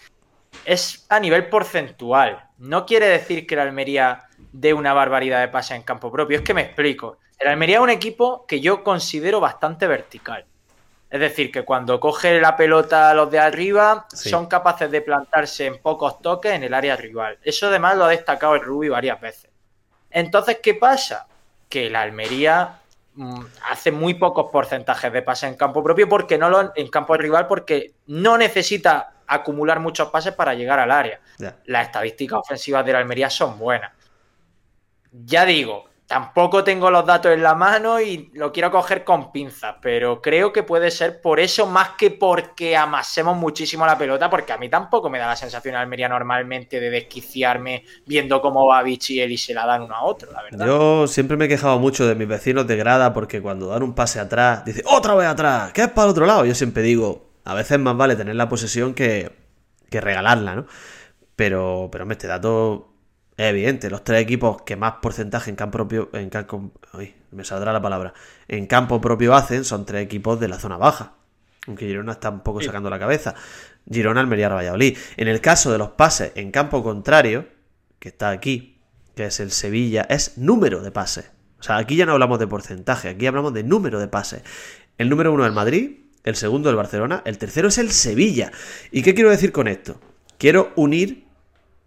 es 0.64 1.06
a 1.08 1.18
nivel 1.20 1.48
porcentual. 1.48 2.48
No 2.58 2.86
quiere 2.86 3.06
decir 3.06 3.46
que 3.46 3.56
la 3.56 3.62
Almería 3.62 4.24
de 4.52 4.72
una 4.74 4.92
barbaridad 4.92 5.40
de 5.40 5.48
pases 5.48 5.76
en 5.76 5.82
campo 5.82 6.10
propio. 6.12 6.38
Es 6.38 6.44
que 6.44 6.54
me 6.54 6.62
explico. 6.62 7.18
El 7.38 7.48
Almería 7.48 7.76
es 7.76 7.82
un 7.82 7.90
equipo 7.90 8.46
que 8.46 8.60
yo 8.60 8.84
considero 8.84 9.40
bastante 9.40 9.86
vertical. 9.86 10.44
Es 11.10 11.20
decir, 11.20 11.52
que 11.52 11.62
cuando 11.62 12.00
coge 12.00 12.40
la 12.40 12.56
pelota 12.56 13.10
a 13.10 13.14
los 13.14 13.30
de 13.30 13.38
arriba, 13.38 14.06
Sí. 14.12 14.30
son 14.30 14.46
capaces 14.46 14.90
de 14.90 15.00
plantarse 15.00 15.66
en 15.66 15.78
pocos 15.80 16.20
toques 16.20 16.52
en 16.52 16.64
el 16.64 16.74
área 16.74 16.96
rival. 16.96 17.38
Eso 17.42 17.68
además 17.68 17.96
lo 17.96 18.04
ha 18.04 18.08
destacado 18.08 18.54
el 18.54 18.62
Rubi 18.62 18.88
varias 18.88 19.20
veces. 19.20 19.50
Entonces, 20.10 20.58
¿qué 20.62 20.74
pasa? 20.74 21.26
Que 21.68 21.90
la 21.90 22.02
Almería 22.02 22.80
hace 23.70 23.92
muy 23.92 24.14
pocos 24.14 24.50
porcentajes 24.50 25.12
de 25.12 25.22
pases 25.22 25.50
en 25.50 25.56
campo 25.56 25.82
propio 25.82 26.08
porque 26.08 26.36
no 26.36 26.50
lo 26.50 26.72
en 26.74 26.88
campo 26.88 27.16
rival 27.16 27.46
porque 27.46 27.94
no 28.06 28.36
necesita 28.36 29.12
acumular 29.26 29.80
muchos 29.80 30.10
pases 30.10 30.34
para 30.34 30.54
llegar 30.54 30.78
al 30.78 30.90
área. 30.90 31.20
Las 31.66 31.86
estadísticas 31.86 32.40
ofensivas 32.40 32.84
de 32.84 32.92
la 32.92 32.98
Almería 32.98 33.30
son 33.30 33.58
buenas. 33.58 33.92
Ya 35.12 35.44
digo, 35.46 35.84
tampoco 36.14 36.62
tengo 36.62 36.92
los 36.92 37.04
datos 37.04 37.32
en 37.32 37.42
la 37.42 37.56
mano 37.56 38.00
y 38.00 38.30
lo 38.34 38.52
quiero 38.52 38.70
coger 38.70 39.02
con 39.02 39.32
pinzas, 39.32 39.74
pero 39.82 40.22
creo 40.22 40.52
que 40.52 40.62
puede 40.62 40.92
ser 40.92 41.20
por 41.20 41.40
eso 41.40 41.66
más 41.66 41.88
que 41.98 42.12
porque 42.12 42.76
amasemos 42.76 43.36
muchísimo 43.36 43.84
la 43.84 43.98
pelota, 43.98 44.30
porque 44.30 44.52
a 44.52 44.58
mí 44.58 44.68
tampoco 44.68 45.10
me 45.10 45.18
da 45.18 45.26
la 45.26 45.34
sensación 45.34 45.74
en 45.74 45.80
Almería 45.80 46.08
normalmente 46.08 46.78
de 46.78 46.88
desquiciarme 46.88 47.84
viendo 48.06 48.40
cómo 48.40 48.64
Babich 48.64 49.10
y 49.10 49.22
Eli 49.22 49.36
se 49.36 49.54
la 49.54 49.66
dan 49.66 49.82
uno 49.82 49.96
a 49.96 50.04
otro, 50.04 50.30
la 50.30 50.44
verdad. 50.44 50.64
Yo 50.64 51.08
siempre 51.08 51.36
me 51.36 51.46
he 51.46 51.48
quejado 51.48 51.80
mucho 51.80 52.06
de 52.06 52.14
mis 52.14 52.28
vecinos 52.28 52.64
de 52.68 52.76
grada 52.76 53.12
porque 53.12 53.42
cuando 53.42 53.66
dan 53.66 53.82
un 53.82 53.96
pase 53.96 54.20
atrás, 54.20 54.64
dice 54.64 54.84
otra 54.86 55.16
vez 55.16 55.26
atrás, 55.26 55.72
¿qué 55.72 55.82
es 55.82 55.88
para 55.88 56.04
el 56.04 56.10
otro 56.12 56.26
lado? 56.26 56.44
Yo 56.44 56.54
siempre 56.54 56.84
digo, 56.84 57.32
a 57.44 57.54
veces 57.54 57.80
más 57.80 57.96
vale 57.96 58.14
tener 58.14 58.36
la 58.36 58.48
posesión 58.48 58.94
que, 58.94 59.32
que 59.90 60.00
regalarla, 60.00 60.54
¿no? 60.54 60.66
Pero, 61.34 61.88
pero 61.90 62.08
este 62.08 62.28
dato 62.28 62.93
es 63.36 63.46
evidente. 63.46 63.90
Los 63.90 64.04
tres 64.04 64.22
equipos 64.22 64.62
que 64.62 64.76
más 64.76 64.94
porcentaje 65.02 65.50
en 65.50 65.56
campo 65.56 65.78
propio, 65.78 66.10
en 66.12 66.30
campo, 66.30 66.70
uy, 66.92 67.14
me 67.32 67.44
saldrá 67.44 67.72
la 67.72 67.82
palabra, 67.82 68.14
en 68.48 68.66
campo 68.66 69.00
propio 69.00 69.34
hacen 69.34 69.64
son 69.64 69.84
tres 69.84 70.02
equipos 70.04 70.38
de 70.40 70.48
la 70.48 70.58
zona 70.58 70.76
baja. 70.76 71.14
Aunque 71.66 71.86
Girona 71.86 72.12
está 72.12 72.30
un 72.30 72.40
poco 72.40 72.60
Sí. 72.60 72.66
sacando 72.66 72.90
la 72.90 72.98
cabeza. 72.98 73.34
Girona, 73.90 74.20
Almería, 74.20 74.48
Valladolid. 74.50 74.96
En 75.16 75.28
el 75.28 75.40
caso 75.40 75.72
de 75.72 75.78
los 75.78 75.90
pases 75.90 76.32
en 76.34 76.50
campo 76.50 76.82
contrario, 76.82 77.48
que 77.98 78.08
está 78.10 78.30
aquí, 78.30 78.80
que 79.14 79.26
es 79.26 79.40
el 79.40 79.50
Sevilla, 79.50 80.06
es 80.10 80.36
número 80.36 80.82
de 80.82 80.90
pases. 80.90 81.30
O 81.58 81.62
sea, 81.62 81.78
aquí 81.78 81.96
ya 81.96 82.04
no 82.04 82.12
hablamos 82.12 82.38
de 82.38 82.46
porcentaje, 82.46 83.08
aquí 83.08 83.26
hablamos 83.26 83.54
de 83.54 83.62
número 83.62 83.98
de 83.98 84.08
pases. 84.08 84.42
El 84.98 85.08
número 85.08 85.32
uno 85.32 85.44
es 85.44 85.48
el 85.48 85.54
Madrid, 85.54 86.00
el 86.24 86.36
segundo 86.36 86.68
el 86.68 86.76
Barcelona, 86.76 87.22
el 87.24 87.38
tercero 87.38 87.68
es 87.68 87.78
el 87.78 87.90
Sevilla. 87.90 88.52
¿Y 88.92 89.02
qué 89.02 89.14
quiero 89.14 89.30
decir 89.30 89.50
con 89.50 89.66
esto? 89.66 89.98
Quiero 90.36 90.72
unir 90.76 91.24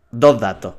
dos 0.09 0.39
datos. 0.39 0.75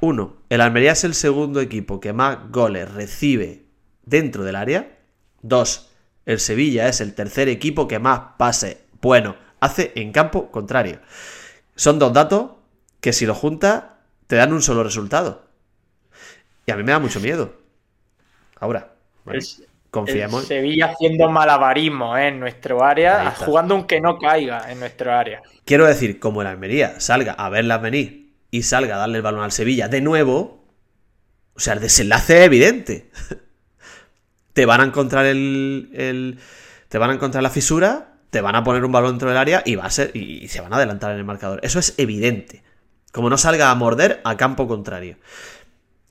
Uno, 0.00 0.36
el 0.48 0.62
Almería 0.62 0.92
es 0.92 1.04
el 1.04 1.14
segundo 1.14 1.60
equipo 1.60 2.00
que 2.00 2.14
más 2.14 2.50
goles 2.50 2.90
recibe 2.90 3.64
dentro 4.02 4.44
del 4.44 4.56
área. 4.56 4.98
Dos, 5.42 5.90
el 6.24 6.40
Sevilla 6.40 6.88
es 6.88 7.02
el 7.02 7.14
tercer 7.14 7.48
equipo 7.48 7.86
que 7.86 7.98
más 7.98 8.20
pases, 8.38 8.78
bueno, 9.02 9.36
hace 9.60 9.92
en 9.96 10.12
campo 10.12 10.50
contrario. 10.50 11.00
Son 11.74 11.98
dos 11.98 12.14
datos 12.14 12.52
que 13.00 13.12
si 13.12 13.26
los 13.26 13.36
juntas 13.36 13.84
te 14.26 14.36
dan 14.36 14.54
un 14.54 14.62
solo 14.62 14.82
resultado. 14.82 15.44
Y 16.64 16.72
a 16.72 16.76
mí 16.76 16.82
me 16.82 16.92
da 16.92 16.98
mucho 16.98 17.20
miedo. 17.20 17.54
Ahora, 18.58 18.94
bueno. 19.24 19.40
El 19.92 20.44
Sevilla 20.44 20.92
haciendo 20.92 21.28
malabarismo 21.28 22.16
¿eh? 22.16 22.28
en 22.28 22.38
nuestro 22.38 22.84
área, 22.84 23.32
jugando 23.32 23.74
un 23.74 23.88
que 23.88 24.00
no 24.00 24.18
caiga 24.18 24.70
en 24.70 24.78
nuestro 24.78 25.12
área. 25.12 25.42
Quiero 25.64 25.84
decir, 25.84 26.20
como 26.20 26.42
el 26.42 26.46
Almería 26.46 27.00
salga 27.00 27.32
a 27.32 27.48
verla 27.48 27.78
venir 27.78 28.29
y 28.50 28.62
salga 28.62 28.96
a 28.96 28.98
darle 28.98 29.18
el 29.18 29.22
balón 29.22 29.42
al 29.42 29.52
Sevilla 29.52 29.88
de 29.88 30.00
nuevo, 30.00 30.64
o 31.54 31.60
sea, 31.60 31.74
el 31.74 31.80
desenlace 31.80 32.40
es 32.40 32.46
evidente. 32.46 33.10
te 34.52 34.66
van 34.66 34.80
a 34.80 34.84
encontrar 34.84 35.26
el, 35.26 36.38
Te 36.88 36.98
van 36.98 37.10
a 37.10 37.14
encontrar 37.14 37.42
la 37.42 37.50
fisura, 37.50 38.14
te 38.30 38.40
van 38.40 38.56
a 38.56 38.64
poner 38.64 38.84
un 38.84 38.92
balón 38.92 39.12
dentro 39.12 39.28
del 39.28 39.38
área 39.38 39.62
y 39.64 39.76
va 39.76 39.84
a 39.84 39.90
ser. 39.90 40.10
Y, 40.14 40.44
y 40.44 40.48
se 40.48 40.60
van 40.60 40.72
a 40.72 40.76
adelantar 40.76 41.12
en 41.12 41.18
el 41.18 41.24
marcador. 41.24 41.60
Eso 41.62 41.78
es 41.78 41.94
evidente. 41.98 42.62
Como 43.12 43.28
no 43.28 43.36
salga 43.36 43.70
a 43.70 43.74
morder 43.74 44.20
a 44.24 44.36
campo 44.36 44.68
contrario. 44.68 45.16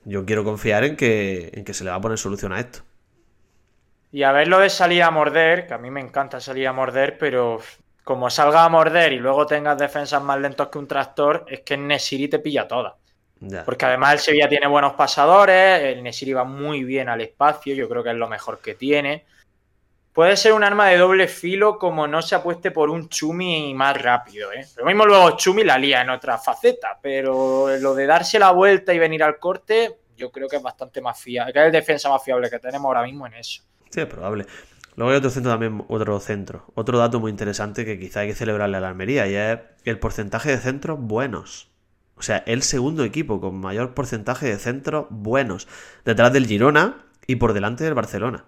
Yo 0.04 0.24
quiero 0.24 0.44
confiar 0.44 0.84
en 0.84 0.96
que, 0.96 1.50
en 1.54 1.64
que 1.64 1.74
se 1.74 1.84
le 1.84 1.90
va 1.90 1.96
a 1.96 2.00
poner 2.00 2.18
solución 2.18 2.52
a 2.52 2.60
esto. 2.60 2.80
Y 4.12 4.22
a 4.24 4.32
ver 4.32 4.48
lo 4.48 4.58
de 4.58 4.70
salir 4.70 5.02
a 5.02 5.10
morder, 5.10 5.66
que 5.66 5.74
a 5.74 5.78
mí 5.78 5.90
me 5.90 6.00
encanta 6.00 6.40
salir 6.40 6.66
a 6.66 6.72
morder, 6.72 7.16
pero 7.18 7.60
como 8.04 8.30
salga 8.30 8.64
a 8.64 8.68
morder 8.68 9.12
y 9.12 9.18
luego 9.18 9.46
tengas 9.46 9.78
defensas 9.78 10.22
más 10.22 10.40
lentos 10.40 10.68
que 10.68 10.78
un 10.78 10.86
tractor, 10.86 11.44
es 11.48 11.60
que 11.60 11.74
el 11.74 11.86
Nesiri 11.86 12.28
te 12.28 12.38
pilla 12.38 12.66
toda. 12.66 12.96
Ya. 13.40 13.64
Porque 13.64 13.86
además 13.86 14.12
el 14.14 14.18
Sevilla 14.18 14.48
tiene 14.48 14.66
buenos 14.66 14.94
pasadores, 14.94 15.82
el 15.82 16.02
Nesiri 16.02 16.32
va 16.32 16.44
muy 16.44 16.84
bien 16.84 17.08
al 17.08 17.20
espacio, 17.20 17.74
yo 17.74 17.88
creo 17.88 18.02
que 18.02 18.10
es 18.10 18.16
lo 18.16 18.28
mejor 18.28 18.60
que 18.60 18.74
tiene. 18.74 19.24
Puede 20.12 20.36
ser 20.36 20.52
un 20.52 20.64
arma 20.64 20.88
de 20.88 20.98
doble 20.98 21.28
filo 21.28 21.78
como 21.78 22.06
no 22.06 22.20
se 22.20 22.34
apueste 22.34 22.72
por 22.72 22.90
un 22.90 23.08
Chumi 23.08 23.72
más 23.74 24.00
rápido, 24.02 24.52
¿eh? 24.52 24.66
Lo 24.76 24.84
mismo 24.84 25.06
luego 25.06 25.36
Chumi 25.36 25.62
la 25.62 25.78
lía 25.78 26.02
en 26.02 26.10
otra 26.10 26.36
faceta, 26.36 26.98
pero 27.00 27.68
lo 27.78 27.94
de 27.94 28.06
darse 28.06 28.38
la 28.38 28.50
vuelta 28.50 28.92
y 28.92 28.98
venir 28.98 29.22
al 29.22 29.38
corte, 29.38 30.00
yo 30.16 30.30
creo 30.32 30.48
que 30.48 30.56
es 30.56 30.62
bastante 30.62 31.00
más 31.00 31.18
fiable, 31.18 31.52
que 31.52 31.60
es 31.60 31.66
el 31.66 31.72
defensa 31.72 32.10
más 32.10 32.22
fiable 32.22 32.50
que 32.50 32.58
tenemos 32.58 32.86
ahora 32.86 33.04
mismo 33.04 33.26
en 33.26 33.34
eso. 33.34 33.62
Sí, 33.88 34.00
es 34.00 34.06
probable. 34.06 34.46
Luego 35.00 35.12
hay 35.12 35.16
otro 35.16 35.30
centro 35.30 35.50
también, 35.50 35.82
otro 35.88 36.20
centro. 36.20 36.66
Otro 36.74 36.98
dato 36.98 37.20
muy 37.20 37.30
interesante 37.30 37.86
que 37.86 37.98
quizá 37.98 38.20
hay 38.20 38.28
que 38.28 38.34
celebrarle 38.34 38.76
a 38.76 38.80
la 38.80 38.90
Almería 38.90 39.26
y 39.28 39.34
es 39.34 39.58
el 39.86 39.98
porcentaje 39.98 40.50
de 40.50 40.58
centros 40.58 41.00
buenos. 41.00 41.70
O 42.16 42.22
sea, 42.22 42.44
el 42.46 42.60
segundo 42.60 43.02
equipo 43.02 43.40
con 43.40 43.58
mayor 43.58 43.94
porcentaje 43.94 44.44
de 44.44 44.58
centros 44.58 45.06
buenos. 45.08 45.68
Detrás 46.04 46.34
del 46.34 46.46
Girona 46.46 46.98
y 47.26 47.36
por 47.36 47.54
delante 47.54 47.82
del 47.82 47.94
Barcelona. 47.94 48.44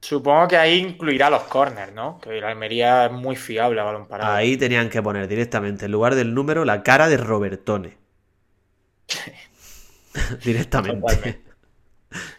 Supongo 0.00 0.48
que 0.48 0.56
ahí 0.56 0.78
incluirá 0.78 1.28
los 1.28 1.42
corners, 1.42 1.92
¿no? 1.92 2.18
Que 2.18 2.40
la 2.40 2.48
Almería 2.48 3.04
es 3.04 3.12
muy 3.12 3.36
fiable 3.36 3.82
a 3.82 3.84
balón 3.84 4.08
parado. 4.08 4.32
Ahí 4.32 4.56
tenían 4.56 4.88
que 4.88 5.02
poner 5.02 5.28
directamente, 5.28 5.84
en 5.84 5.92
lugar 5.92 6.14
del 6.14 6.32
número, 6.32 6.64
la 6.64 6.82
cara 6.82 7.08
de 7.08 7.18
Robertone. 7.18 7.98
directamente. 10.42 11.00
Totalmente. 11.02 11.51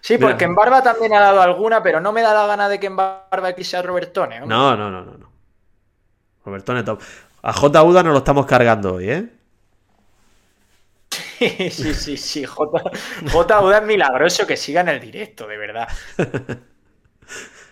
Sí, 0.01 0.17
porque 0.17 0.45
en 0.45 0.55
Barba 0.55 0.81
también 0.83 1.13
ha 1.13 1.19
dado 1.19 1.41
alguna, 1.41 1.81
pero 1.83 1.99
no 1.99 2.11
me 2.11 2.21
da 2.21 2.33
la 2.33 2.47
gana 2.47 2.69
de 2.69 2.79
que 2.79 2.87
en 2.87 2.95
Barba 2.95 3.47
aquí 3.49 3.63
sea 3.63 3.81
Robertone. 3.81 4.41
hombre. 4.41 4.55
No, 4.55 4.75
no, 4.75 4.89
no, 4.89 5.01
no, 5.03 5.17
no. 5.17 5.31
Robertone 6.45 6.83
top. 6.83 7.01
A 7.41 7.53
J. 7.53 7.83
Uda 7.83 8.03
nos 8.03 8.13
lo 8.13 8.19
estamos 8.19 8.45
cargando 8.45 8.95
hoy, 8.95 9.09
¿eh? 9.09 9.29
Sí, 11.71 11.93
sí, 11.93 12.17
sí. 12.17 12.45
J. 12.45 12.81
J. 13.31 13.61
Uda 13.61 13.77
es 13.79 13.83
milagroso 13.85 14.47
que 14.47 14.55
siga 14.57 14.81
en 14.81 14.89
el 14.89 14.99
directo, 14.99 15.47
de 15.47 15.57
verdad. 15.57 15.87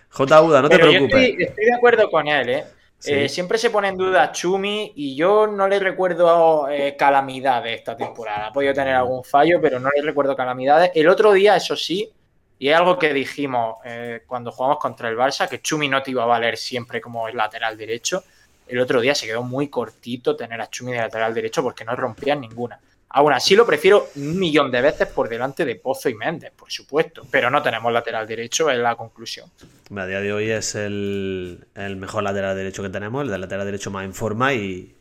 J. 0.09 0.41
Uda, 0.41 0.61
no 0.61 0.69
te 0.69 0.77
yo 0.77 0.81
preocupes. 0.81 1.23
estoy, 1.23 1.43
estoy 1.45 1.65
de 1.65 1.73
acuerdo 1.75 2.09
con 2.11 2.27
él, 2.27 2.49
¿eh? 2.49 2.65
Sí. 3.01 3.13
Eh, 3.13 3.29
siempre 3.29 3.57
se 3.57 3.71
pone 3.71 3.87
en 3.87 3.97
duda 3.97 4.31
Chumi 4.31 4.93
y 4.95 5.15
yo 5.15 5.47
no 5.47 5.67
le 5.67 5.79
recuerdo 5.79 6.69
eh, 6.69 6.95
calamidades 6.95 7.79
esta 7.79 7.97
temporada. 7.97 8.47
Ha 8.47 8.53
podido 8.53 8.75
tener 8.75 8.93
algún 8.93 9.23
fallo, 9.23 9.59
pero 9.59 9.79
no 9.79 9.89
le 9.95 10.03
recuerdo 10.03 10.35
calamidades. 10.35 10.91
El 10.93 11.09
otro 11.09 11.33
día, 11.33 11.55
eso 11.55 11.75
sí, 11.75 12.11
y 12.59 12.69
es 12.69 12.75
algo 12.75 12.99
que 12.99 13.11
dijimos 13.11 13.77
eh, 13.83 14.21
cuando 14.27 14.51
jugamos 14.51 14.77
contra 14.77 15.09
el 15.09 15.17
Barça, 15.17 15.49
que 15.49 15.61
Chumi 15.61 15.89
no 15.89 16.03
te 16.03 16.11
iba 16.11 16.21
a 16.21 16.27
valer 16.27 16.57
siempre 16.57 17.01
como 17.01 17.27
el 17.27 17.35
lateral 17.35 17.75
derecho. 17.75 18.23
El 18.67 18.79
otro 18.79 19.01
día 19.01 19.15
se 19.15 19.25
quedó 19.25 19.41
muy 19.41 19.67
cortito 19.67 20.35
tener 20.35 20.61
a 20.61 20.69
Chumi 20.69 20.91
de 20.91 20.99
lateral 20.99 21.33
derecho 21.33 21.63
porque 21.63 21.83
no 21.83 21.95
rompían 21.95 22.39
ninguna. 22.39 22.79
Aún 23.13 23.33
así 23.33 23.55
lo 23.55 23.65
prefiero 23.65 24.07
un 24.15 24.39
millón 24.39 24.71
de 24.71 24.81
veces 24.81 25.07
por 25.07 25.27
delante 25.27 25.65
de 25.65 25.75
Pozo 25.75 26.07
y 26.07 26.15
Méndez, 26.15 26.51
por 26.55 26.71
supuesto. 26.71 27.23
Pero 27.29 27.49
no 27.49 27.61
tenemos 27.61 27.91
lateral 27.91 28.25
derecho, 28.25 28.69
es 28.69 28.79
la 28.79 28.95
conclusión. 28.95 29.49
A 29.95 30.05
día 30.05 30.21
de 30.21 30.31
hoy 30.31 30.49
es 30.49 30.75
el, 30.75 31.67
el 31.75 31.97
mejor 31.97 32.23
lateral 32.23 32.55
derecho 32.55 32.81
que 32.81 32.89
tenemos, 32.89 33.23
el 33.23 33.29
del 33.29 33.41
lateral 33.41 33.65
derecho 33.65 33.91
más 33.91 34.05
en 34.05 34.13
forma 34.13 34.53
y, 34.53 34.95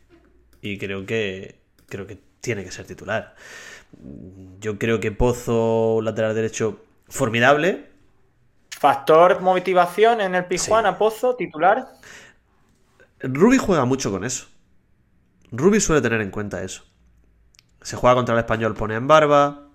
y 0.61 0.77
creo 0.77 1.05
que 1.05 1.55
creo 1.87 2.05
que 2.05 2.17
tiene 2.41 2.65
que 2.65 2.71
ser 2.71 2.85
titular. 2.85 3.35
Yo 4.59 4.77
creo 4.77 4.99
que 4.99 5.11
Pozo, 5.11 6.01
lateral 6.01 6.35
derecho, 6.35 6.83
formidable. 7.07 7.91
Factor 8.69 9.41
motivación 9.41 10.19
en 10.19 10.35
el 10.35 10.45
Pijuana, 10.45 10.97
Pozo, 10.97 11.35
titular. 11.35 11.87
Rubi 13.21 13.57
juega 13.57 13.85
mucho 13.85 14.11
con 14.11 14.25
eso. 14.25 14.47
Rubi 15.51 15.79
suele 15.79 16.01
tener 16.01 16.19
en 16.21 16.31
cuenta 16.31 16.63
eso. 16.63 16.83
Se 17.81 17.95
juega 17.95 18.15
contra 18.15 18.33
el 18.35 18.39
español, 18.39 18.75
pone 18.75 18.95
en 18.95 19.07
barba. 19.07 19.67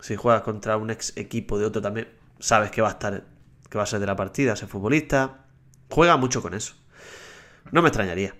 Si 0.00 0.16
juegas 0.16 0.42
contra 0.42 0.76
un 0.76 0.90
ex 0.90 1.16
equipo 1.16 1.58
de 1.58 1.66
otro 1.66 1.82
también, 1.82 2.08
sabes 2.38 2.70
que 2.70 2.82
va 2.82 2.88
a 2.88 2.92
estar, 2.92 3.24
que 3.68 3.78
va 3.78 3.84
a 3.84 3.86
ser 3.86 4.00
de 4.00 4.06
la 4.06 4.16
partida, 4.16 4.56
ser 4.56 4.68
futbolista. 4.68 5.44
Juega 5.90 6.16
mucho 6.16 6.42
con 6.42 6.54
eso. 6.54 6.74
No 7.72 7.82
me 7.82 7.88
extrañaría. 7.88 8.34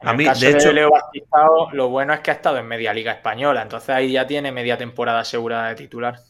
En 0.00 0.08
A 0.08 0.12
el 0.12 0.16
mí, 0.16 0.24
caso 0.24 0.44
de 0.46 0.50
hecho, 0.52 0.72
Leo 0.72 0.90
Bastistao, 0.90 1.70
lo 1.72 1.88
bueno 1.88 2.12
es 2.12 2.20
que 2.20 2.30
ha 2.30 2.34
estado 2.34 2.58
en 2.58 2.66
media 2.66 2.92
liga 2.92 3.12
española, 3.12 3.62
entonces 3.62 3.90
ahí 3.90 4.12
ya 4.12 4.26
tiene 4.26 4.50
media 4.52 4.76
temporada 4.76 5.20
asegurada 5.20 5.68
de 5.68 5.74
titular. 5.76 6.20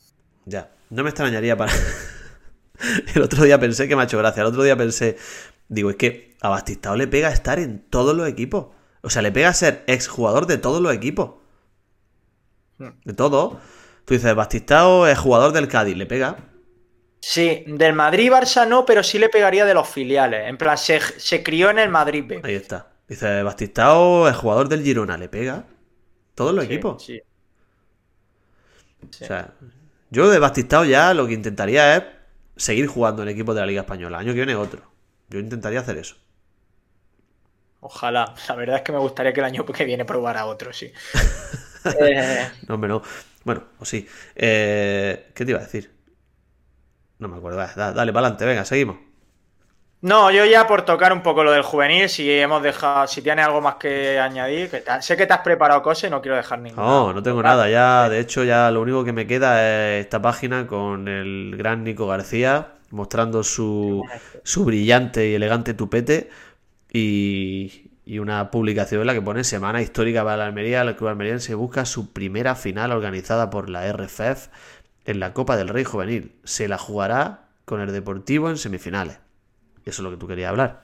ya, 0.45 0.71
no 0.91 1.03
me 1.03 1.11
extrañaría 1.11 1.57
para. 1.57 1.73
el 3.15 3.23
otro 3.23 3.45
día 3.45 3.59
pensé 3.59 3.89
que 3.89 3.97
me 3.97 4.03
ha 4.03 4.05
hecho 4.05 4.19
gracia. 4.19 4.43
El 4.43 4.49
otro 4.49 4.63
día 4.63 4.77
pensé, 4.77 5.17
digo, 5.69 5.91
es 5.91 5.97
que 5.97 6.37
a 6.43 6.49
Bastistao 6.51 6.97
le 6.97 7.07
pega 7.09 7.31
estar 7.31 7.59
en 7.59 7.81
todos 7.89 8.15
los 8.17 8.29
equipos. 8.29 8.69
O 9.03 9.11
sea, 9.11 9.23
le 9.23 9.33
pega 9.33 9.53
ser 9.55 9.85
exjugador 9.87 10.47
de 10.47 10.59
todos 10.59 10.81
los 10.83 10.93
equipos. 10.95 11.42
De 12.79 13.15
todo. 13.15 13.61
Tú 14.05 14.15
dices, 14.15 14.35
Bastistao 14.35 15.07
es 15.07 15.19
jugador 15.19 15.53
del 15.53 15.69
Cádiz, 15.69 15.97
¿le 15.97 16.07
pega? 16.07 16.37
Sí, 17.21 17.65
del 17.67 17.95
Madrid 17.95 18.31
Barça 18.31 18.67
no, 18.69 18.85
pero 18.85 19.03
sí 19.03 19.19
le 19.19 19.31
pegaría 19.31 19.65
de 19.65 19.73
los 19.75 19.89
filiales. 19.89 20.47
En 20.49 20.59
plan, 20.59 20.77
se, 20.77 21.01
se 21.01 21.43
crió 21.43 21.71
en 21.71 21.79
el 21.79 21.89
Madrid 21.89 22.25
B. 22.27 22.43
Ahí 22.43 22.55
está. 22.55 22.93
Dice, 23.09 23.43
Bastistao 23.43 24.29
es 24.29 24.37
jugador 24.37 24.69
del 24.69 24.83
Girona, 24.83 25.17
¿le 25.19 25.29
pega? 25.29 25.67
Todos 26.35 26.55
los 26.55 26.65
Sí, 26.67 26.67
equipos. 26.67 26.97
sí. 26.97 27.21
Sí. 29.11 29.25
O 29.25 29.25
sea, 29.27 29.55
yo 30.11 30.29
de 30.31 30.39
Bastistao 30.39 30.85
ya 30.85 31.15
lo 31.15 31.27
que 31.27 31.33
intentaría 31.35 31.97
es 31.97 32.05
seguir 32.57 32.87
jugando 32.87 33.23
en 33.23 33.29
equipos 33.29 33.55
de 33.55 33.61
la 33.63 33.67
Liga 33.67 33.83
Española. 33.83 34.19
Año 34.19 34.33
que 34.33 34.39
viene 34.39 34.55
otro. 34.57 34.83
Yo 35.29 35.39
intentaría 35.39 35.81
hacer 35.81 35.99
eso. 35.99 36.17
Ojalá. 37.81 38.35
La 38.49 38.55
verdad 38.55 38.77
es 38.77 38.83
que 38.83 38.93
me 38.93 38.99
gustaría 38.99 39.33
que 39.33 39.41
el 39.41 39.47
año 39.47 39.67
que 39.67 39.85
viene 39.85 40.05
probara 40.05 40.47
otro, 40.47 40.73
sí. 40.73 40.91
Eh, 41.91 42.49
No, 42.69 42.75
hombre, 42.75 42.89
no. 42.89 43.03
Bueno, 43.45 43.65
o 43.79 43.85
sí. 43.85 44.07
Eh, 44.35 45.31
¿Qué 45.35 45.45
te 45.45 45.51
iba 45.53 45.61
a 45.61 45.65
decir? 45.65 45.91
No 47.19 47.29
me 47.29 47.37
acuerdo. 47.39 47.59
Da- 47.59 47.93
dale, 47.93 48.13
para 48.13 48.27
adelante, 48.27 48.45
venga, 48.45 48.65
seguimos. 48.67 48.97
No, 50.03 50.31
yo 50.31 50.45
ya 50.45 50.67
por 50.67 50.83
tocar 50.85 51.13
un 51.13 51.23
poco 51.23 51.45
lo 51.45 51.53
del 51.53 51.63
juvenil, 51.63 52.09
si 52.09 52.31
hemos 52.31 52.63
dejado, 52.63 53.07
si 53.07 53.23
tienes 53.23 53.47
algo 53.47 53.61
más 53.61 53.77
que 53.77 54.19
añadir, 54.19 54.69
que 54.71 54.81
te- 54.81 55.01
sé 55.03 55.17
que 55.17 55.27
te 55.27 55.33
has 55.33 55.41
preparado 55.41 55.83
cosas 55.83 56.09
y 56.09 56.11
no 56.11 56.21
quiero 56.21 56.37
dejar 56.37 56.59
ninguna. 56.59 56.87
No, 56.87 57.13
no 57.13 57.23
tengo 57.23 57.43
nada. 57.43 57.69
Ya, 57.69 58.09
de 58.09 58.19
hecho, 58.21 58.45
ya 58.45 58.71
lo 58.71 58.81
único 58.81 59.05
que 59.05 59.13
me 59.13 59.27
queda 59.27 59.99
es 59.99 60.05
esta 60.05 60.23
página 60.23 60.67
con 60.67 61.07
el 61.09 61.55
gran 61.57 61.85
Nico 61.85 62.07
García 62.07 62.75
mostrando 62.91 63.43
su, 63.43 64.03
su 64.43 64.65
brillante 64.65 65.29
y 65.29 65.35
elegante 65.35 65.75
tupete 65.75 66.31
y, 66.93 67.82
y 68.05 68.19
una 68.19 68.51
publicación 68.51 69.01
en 69.03 69.07
la 69.07 69.15
que 69.15 69.23
pone 69.23 69.45
Semana 69.45 69.81
Histórica 69.83 70.25
para 70.25 70.37
la 70.39 70.47
Almería. 70.47 70.83
El 70.83 70.97
club 70.97 71.09
almeriense 71.11 71.55
busca 71.55 71.85
su 71.85 72.13
primera 72.13 72.55
final 72.55 72.93
organizada 72.93 73.51
por 73.51 73.71
la 73.71 73.87
RFF 73.93 74.49
en 75.05 75.21
la 75.21 75.33
Copa 75.33 75.57
del 75.57 75.69
Rey 75.69 75.85
Juvenil. 75.85 76.35
Se 76.45 76.69
la 76.69 76.79
jugará 76.79 77.49
con 77.65 77.81
el 77.81 77.93
Deportivo 77.93 78.51
en 78.51 78.57
semifinales. 78.59 79.19
Eso 79.85 79.91
es 79.91 79.99
lo 80.01 80.11
que 80.11 80.17
tú 80.17 80.27
querías 80.29 80.51
hablar. 80.51 80.83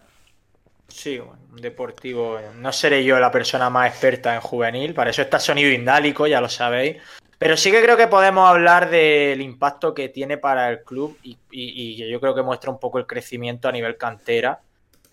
Sí, 0.89 1.19
un 1.19 1.61
deportivo. 1.61 2.39
No 2.57 2.73
seré 2.73 3.05
yo 3.05 3.19
la 3.21 3.31
persona 3.31 3.69
más 3.69 3.91
experta 3.91 4.35
en 4.35 4.41
juvenil, 4.41 4.95
para 4.95 5.11
eso 5.11 5.21
está 5.23 5.39
sonido 5.39 5.71
indálico, 5.71 6.27
ya 6.27 6.41
lo 6.41 6.49
sabéis. 6.49 6.97
Pero 7.37 7.57
sí 7.57 7.71
que 7.71 7.83
creo 7.83 7.97
que 7.97 8.07
podemos 8.09 8.49
hablar 8.49 8.89
del 8.91 9.41
impacto 9.43 9.93
que 9.95 10.09
tiene 10.09 10.39
para 10.39 10.71
el 10.71 10.83
club 10.83 11.17
y, 11.23 11.39
y- 11.51 12.03
y 12.03 12.11
yo 12.11 12.21
creo 12.21 12.35
que 12.35 12.43
muestra 12.43 12.71
un 12.71 12.81
poco 12.81 12.99
el 12.99 13.07
crecimiento 13.07 13.69
a 13.69 13.73
nivel 13.73 13.97
cantera. 13.97 14.61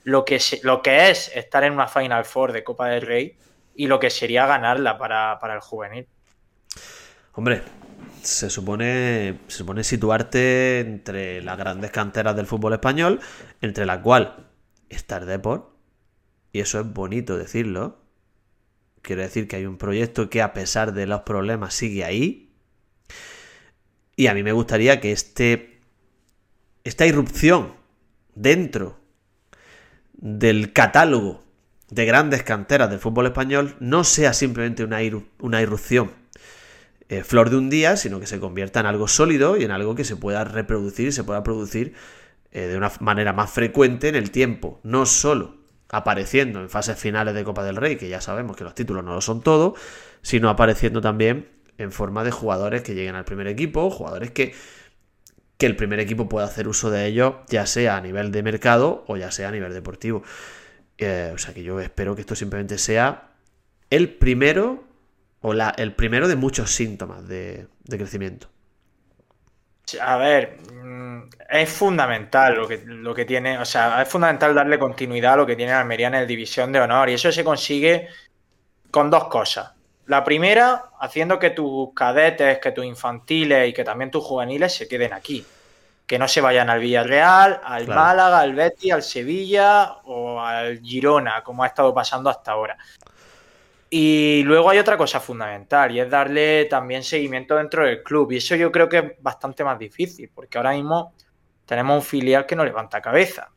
Lo 0.05 0.23
que, 0.23 0.39
lo 0.61 0.81
que 0.81 1.09
es 1.09 1.35
estar 1.35 1.63
en 1.63 1.73
una 1.73 1.87
Final 1.87 2.25
Four 2.25 2.53
de 2.53 2.63
Copa 2.63 2.87
del 2.87 3.01
Rey 3.01 3.37
y 3.75 3.87
lo 3.87 3.99
que 3.99 4.09
sería 4.09 4.45
ganarla 4.45 4.97
para, 4.97 5.39
para 5.39 5.55
el 5.55 5.61
juvenil. 5.61 6.07
Hombre, 7.33 7.63
se 8.21 8.51
supone, 8.51 9.39
se 9.47 9.57
supone 9.57 9.83
situarte 9.83 10.79
entre 10.79 11.41
las 11.41 11.57
grandes 11.57 11.89
canteras 11.89 12.35
del 12.35 12.45
fútbol 12.45 12.73
español, 12.73 13.19
entre 13.61 13.87
la 13.87 14.01
cual 14.01 14.47
está 14.89 15.17
el 15.17 15.25
Deport, 15.25 15.75
y 16.51 16.59
eso 16.59 16.79
es 16.79 16.93
bonito 16.93 17.35
decirlo. 17.35 17.99
Quiero 19.01 19.23
decir 19.23 19.47
que 19.47 19.55
hay 19.55 19.65
un 19.65 19.79
proyecto 19.79 20.29
que 20.29 20.43
a 20.43 20.53
pesar 20.53 20.93
de 20.93 21.07
los 21.07 21.21
problemas 21.21 21.73
sigue 21.73 22.05
ahí. 22.05 22.53
Y 24.15 24.27
a 24.27 24.35
mí 24.35 24.43
me 24.43 24.51
gustaría 24.51 25.01
que 25.01 25.11
este, 25.11 25.81
esta 26.83 27.05
irrupción 27.05 27.75
dentro 28.35 28.99
del 30.25 30.73
catálogo 30.73 31.43
de 31.91 32.03
grandes 32.07 32.41
canteras 32.41 32.89
del 32.89 32.97
fútbol 32.97 33.27
español 33.27 33.75
no 33.79 34.03
sea 34.03 34.33
simplemente 34.33 34.83
una, 34.83 34.97
una 35.39 35.61
irrupción 35.61 36.09
eh, 37.09 37.23
flor 37.23 37.51
de 37.51 37.57
un 37.57 37.69
día, 37.69 37.95
sino 37.95 38.19
que 38.19 38.25
se 38.25 38.39
convierta 38.39 38.79
en 38.79 38.87
algo 38.87 39.07
sólido 39.07 39.55
y 39.55 39.63
en 39.63 39.69
algo 39.69 39.93
que 39.93 40.03
se 40.03 40.15
pueda 40.15 40.43
reproducir 40.43 41.09
y 41.09 41.11
se 41.11 41.23
pueda 41.23 41.43
producir 41.43 41.93
eh, 42.51 42.61
de 42.61 42.75
una 42.75 42.91
manera 43.01 43.33
más 43.33 43.51
frecuente 43.51 44.07
en 44.07 44.15
el 44.15 44.31
tiempo, 44.31 44.79
no 44.81 45.05
solo 45.05 45.57
apareciendo 45.89 46.59
en 46.59 46.71
fases 46.71 46.97
finales 46.97 47.35
de 47.35 47.43
Copa 47.43 47.63
del 47.63 47.75
Rey, 47.75 47.95
que 47.95 48.09
ya 48.09 48.19
sabemos 48.19 48.57
que 48.57 48.63
los 48.63 48.73
títulos 48.73 49.03
no 49.03 49.13
lo 49.13 49.21
son 49.21 49.41
todo, 49.41 49.75
sino 50.23 50.49
apareciendo 50.49 51.01
también 51.01 51.49
en 51.77 51.91
forma 51.91 52.23
de 52.23 52.31
jugadores 52.31 52.81
que 52.81 52.95
lleguen 52.95 53.13
al 53.13 53.25
primer 53.25 53.45
equipo, 53.45 53.91
jugadores 53.91 54.31
que, 54.31 54.55
que 55.57 55.65
el 55.65 55.75
primer 55.75 55.99
equipo 55.99 56.27
pueda 56.27 56.45
hacer 56.45 56.67
uso 56.67 56.91
de 56.91 57.05
ellos, 57.05 57.35
ya 57.47 57.65
sea 57.65 57.97
a 57.97 58.01
nivel 58.01 58.31
de 58.31 58.43
mercado 58.43 59.03
o 59.07 59.17
ya 59.17 59.31
sea 59.31 59.49
a 59.49 59.51
nivel 59.51 59.73
deportivo. 59.73 60.23
Eh, 60.97 61.31
o 61.33 61.37
sea 61.37 61.53
que 61.53 61.63
yo 61.63 61.79
espero 61.79 62.15
que 62.15 62.21
esto 62.21 62.35
simplemente 62.35 62.77
sea 62.77 63.29
el 63.89 64.09
primero 64.09 64.83
o 65.41 65.53
la, 65.53 65.69
el 65.77 65.93
primero 65.93 66.27
de 66.27 66.35
muchos 66.35 66.71
síntomas 66.71 67.27
de, 67.27 67.67
de 67.83 67.97
crecimiento. 67.97 68.49
A 70.01 70.17
ver, 70.17 70.57
mm, 70.73 71.29
es 71.49 71.69
fundamental 71.69 72.55
lo 72.55 72.67
que, 72.67 72.81
lo 72.85 73.13
que 73.13 73.25
tiene, 73.25 73.59
o 73.59 73.65
sea, 73.65 74.01
es 74.01 74.09
fundamental 74.09 74.55
darle 74.55 74.79
continuidad 74.79 75.33
a 75.33 75.37
lo 75.37 75.45
que 75.45 75.55
tiene 75.55 75.73
Almería 75.73 76.07
en 76.07 76.15
el 76.15 76.27
División 76.27 76.71
de 76.71 76.79
Honor 76.79 77.09
y 77.09 77.13
eso 77.13 77.31
se 77.31 77.43
consigue 77.43 78.07
con 78.89 79.09
dos 79.11 79.25
cosas. 79.25 79.73
La 80.07 80.23
primera, 80.23 80.91
haciendo 80.99 81.39
que 81.39 81.49
tus 81.49 81.93
cadetes, 81.93 82.59
que 82.59 82.71
tus 82.71 82.85
infantiles 82.85 83.69
y 83.69 83.73
que 83.73 83.83
también 83.83 84.11
tus 84.11 84.23
juveniles 84.23 84.73
se 84.75 84.87
queden 84.87 85.13
aquí. 85.13 85.45
Que 86.05 86.19
no 86.19 86.27
se 86.27 86.41
vayan 86.41 86.69
al 86.69 86.79
Villarreal, 86.79 87.61
al 87.63 87.85
Claro. 87.85 88.01
Málaga, 88.01 88.39
al 88.39 88.53
Betis, 88.53 88.93
al 88.93 89.01
Sevilla 89.01 89.93
o 90.03 90.39
al 90.39 90.79
Girona, 90.81 91.43
como 91.43 91.63
ha 91.63 91.67
estado 91.67 91.93
pasando 91.93 92.29
hasta 92.29 92.51
ahora. 92.51 92.77
Y 93.89 94.43
luego 94.43 94.69
hay 94.69 94.77
otra 94.77 94.97
cosa 94.97 95.19
fundamental 95.19 95.91
y 95.91 95.99
es 95.99 96.09
darle 96.09 96.65
también 96.65 97.03
seguimiento 97.03 97.55
dentro 97.55 97.85
del 97.85 98.03
club. 98.03 98.31
Y 98.33 98.37
eso 98.37 98.55
yo 98.55 98.71
creo 98.71 98.87
que 98.87 98.97
es 98.97 99.05
bastante 99.19 99.63
más 99.63 99.79
difícil, 99.79 100.29
porque 100.33 100.57
ahora 100.57 100.73
mismo 100.73 101.13
tenemos 101.65 101.95
un 101.95 102.03
filial 102.03 102.45
que 102.45 102.55
no 102.55 102.63
levanta 102.63 103.01
cabeza. 103.01 103.49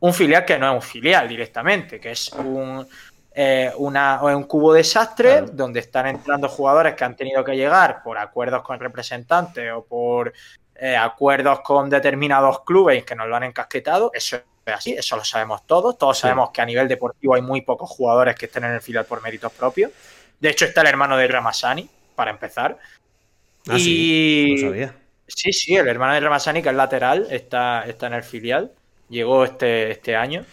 Un 0.00 0.14
filial 0.14 0.44
que 0.44 0.58
no 0.58 0.68
es 0.68 0.74
un 0.74 0.82
filial 0.82 1.28
directamente, 1.28 1.98
que 2.00 2.12
es 2.12 2.32
un, 2.32 2.86
eh, 3.34 3.72
una, 3.78 4.22
o 4.22 4.30
es 4.30 4.36
un 4.36 4.44
cubo 4.44 4.72
desastre 4.72 5.30
Claro. 5.38 5.46
donde 5.52 5.80
están 5.80 6.06
entrando 6.06 6.48
jugadores 6.48 6.94
que 6.94 7.04
han 7.04 7.16
tenido 7.16 7.42
que 7.44 7.56
llegar 7.56 8.02
por 8.04 8.16
acuerdos 8.16 8.62
con 8.62 8.78
representantes 8.78 9.72
o 9.72 9.84
por 9.84 10.32
eh, 10.76 10.96
acuerdos 10.96 11.60
con 11.60 11.90
determinados 11.90 12.60
clubes 12.64 13.04
que 13.04 13.14
nos 13.16 13.26
lo 13.28 13.34
han 13.36 13.42
encasquetado. 13.44 14.10
Eso 14.14 14.36
es 14.36 14.74
así, 14.74 14.92
eso 14.92 15.16
lo 15.16 15.24
sabemos 15.24 15.66
todos. 15.66 15.98
Todos 15.98 16.16
Sí. 16.16 16.22
sabemos 16.22 16.50
que 16.50 16.62
a 16.62 16.66
nivel 16.66 16.86
deportivo 16.88 17.34
hay 17.34 17.42
muy 17.42 17.62
pocos 17.62 17.90
jugadores 17.90 18.34
que 18.36 18.46
estén 18.46 18.64
en 18.64 18.72
el 18.72 18.80
filial 18.80 19.04
por 19.04 19.20
méritos 19.22 19.52
propios. 19.52 19.90
De 20.40 20.50
hecho, 20.50 20.64
está 20.64 20.80
el 20.82 20.86
hermano 20.88 21.16
de 21.16 21.26
Ramasani, 21.28 21.88
para 22.14 22.30
empezar. 22.30 22.78
Ah, 23.68 23.78
sí, 23.78 24.56
y 24.58 24.62
no 24.62 24.68
sabía. 24.68 24.94
Sí, 25.26 25.52
sí, 25.52 25.74
el 25.74 25.88
hermano 25.88 26.14
de 26.14 26.20
Ramasani, 26.20 26.62
que 26.62 26.68
es 26.68 26.74
lateral, 26.74 27.26
está, 27.30 27.84
está 27.86 28.06
en 28.08 28.14
el 28.14 28.22
filial. 28.22 28.70
Llegó 29.08 29.44
este, 29.44 29.90
este 29.90 30.14
año. 30.16 30.44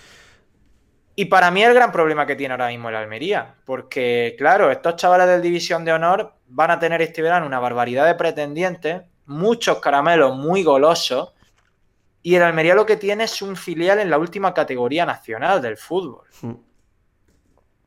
Y 1.15 1.25
para 1.25 1.51
mí 1.51 1.63
el 1.63 1.73
gran 1.73 1.91
problema 1.91 2.25
que 2.25 2.35
tiene 2.35 2.53
ahora 2.53 2.67
mismo 2.69 2.89
el 2.89 2.95
Almería. 2.95 3.55
Porque, 3.65 4.35
claro, 4.37 4.71
estos 4.71 4.95
chavales 4.95 5.27
del 5.27 5.41
División 5.41 5.83
de 5.85 5.93
Honor 5.93 6.33
van 6.47 6.71
a 6.71 6.79
tener 6.79 7.01
este 7.01 7.21
verano 7.21 7.45
una 7.45 7.59
barbaridad 7.59 8.05
de 8.05 8.15
pretendientes, 8.15 9.01
muchos 9.25 9.79
caramelos 9.79 10.35
muy 10.35 10.63
golosos. 10.63 11.33
Y 12.23 12.35
el 12.35 12.43
Almería 12.43 12.75
lo 12.75 12.85
que 12.85 12.97
tiene 12.97 13.25
es 13.25 13.41
un 13.41 13.55
filial 13.55 13.99
en 13.99 14.09
la 14.09 14.17
última 14.17 14.53
categoría 14.53 15.05
nacional 15.05 15.61
del 15.61 15.75
fútbol. 15.77 16.25
Mm. 16.41 16.51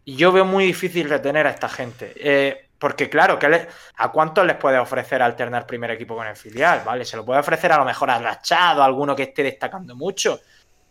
Y 0.06 0.16
yo 0.16 0.32
veo 0.32 0.44
muy 0.44 0.66
difícil 0.66 1.08
retener 1.08 1.46
a 1.46 1.50
esta 1.50 1.68
gente. 1.68 2.12
Eh, 2.16 2.68
porque, 2.78 3.08
claro, 3.08 3.38
¿qué 3.38 3.48
le- 3.48 3.68
¿a 3.96 4.12
cuántos 4.12 4.44
les 4.44 4.56
puede 4.56 4.78
ofrecer 4.78 5.22
alternar 5.22 5.66
primer 5.66 5.90
equipo 5.92 6.14
con 6.14 6.26
el 6.26 6.36
filial? 6.36 6.82
¿Vale? 6.84 7.04
Se 7.06 7.16
lo 7.16 7.24
puede 7.24 7.40
ofrecer 7.40 7.72
a 7.72 7.78
lo 7.78 7.84
mejor 7.86 8.10
a 8.10 8.18
Rachado, 8.18 8.82
a 8.82 8.84
alguno 8.84 9.16
que 9.16 9.22
esté 9.22 9.42
destacando 9.42 9.96
mucho. 9.96 10.40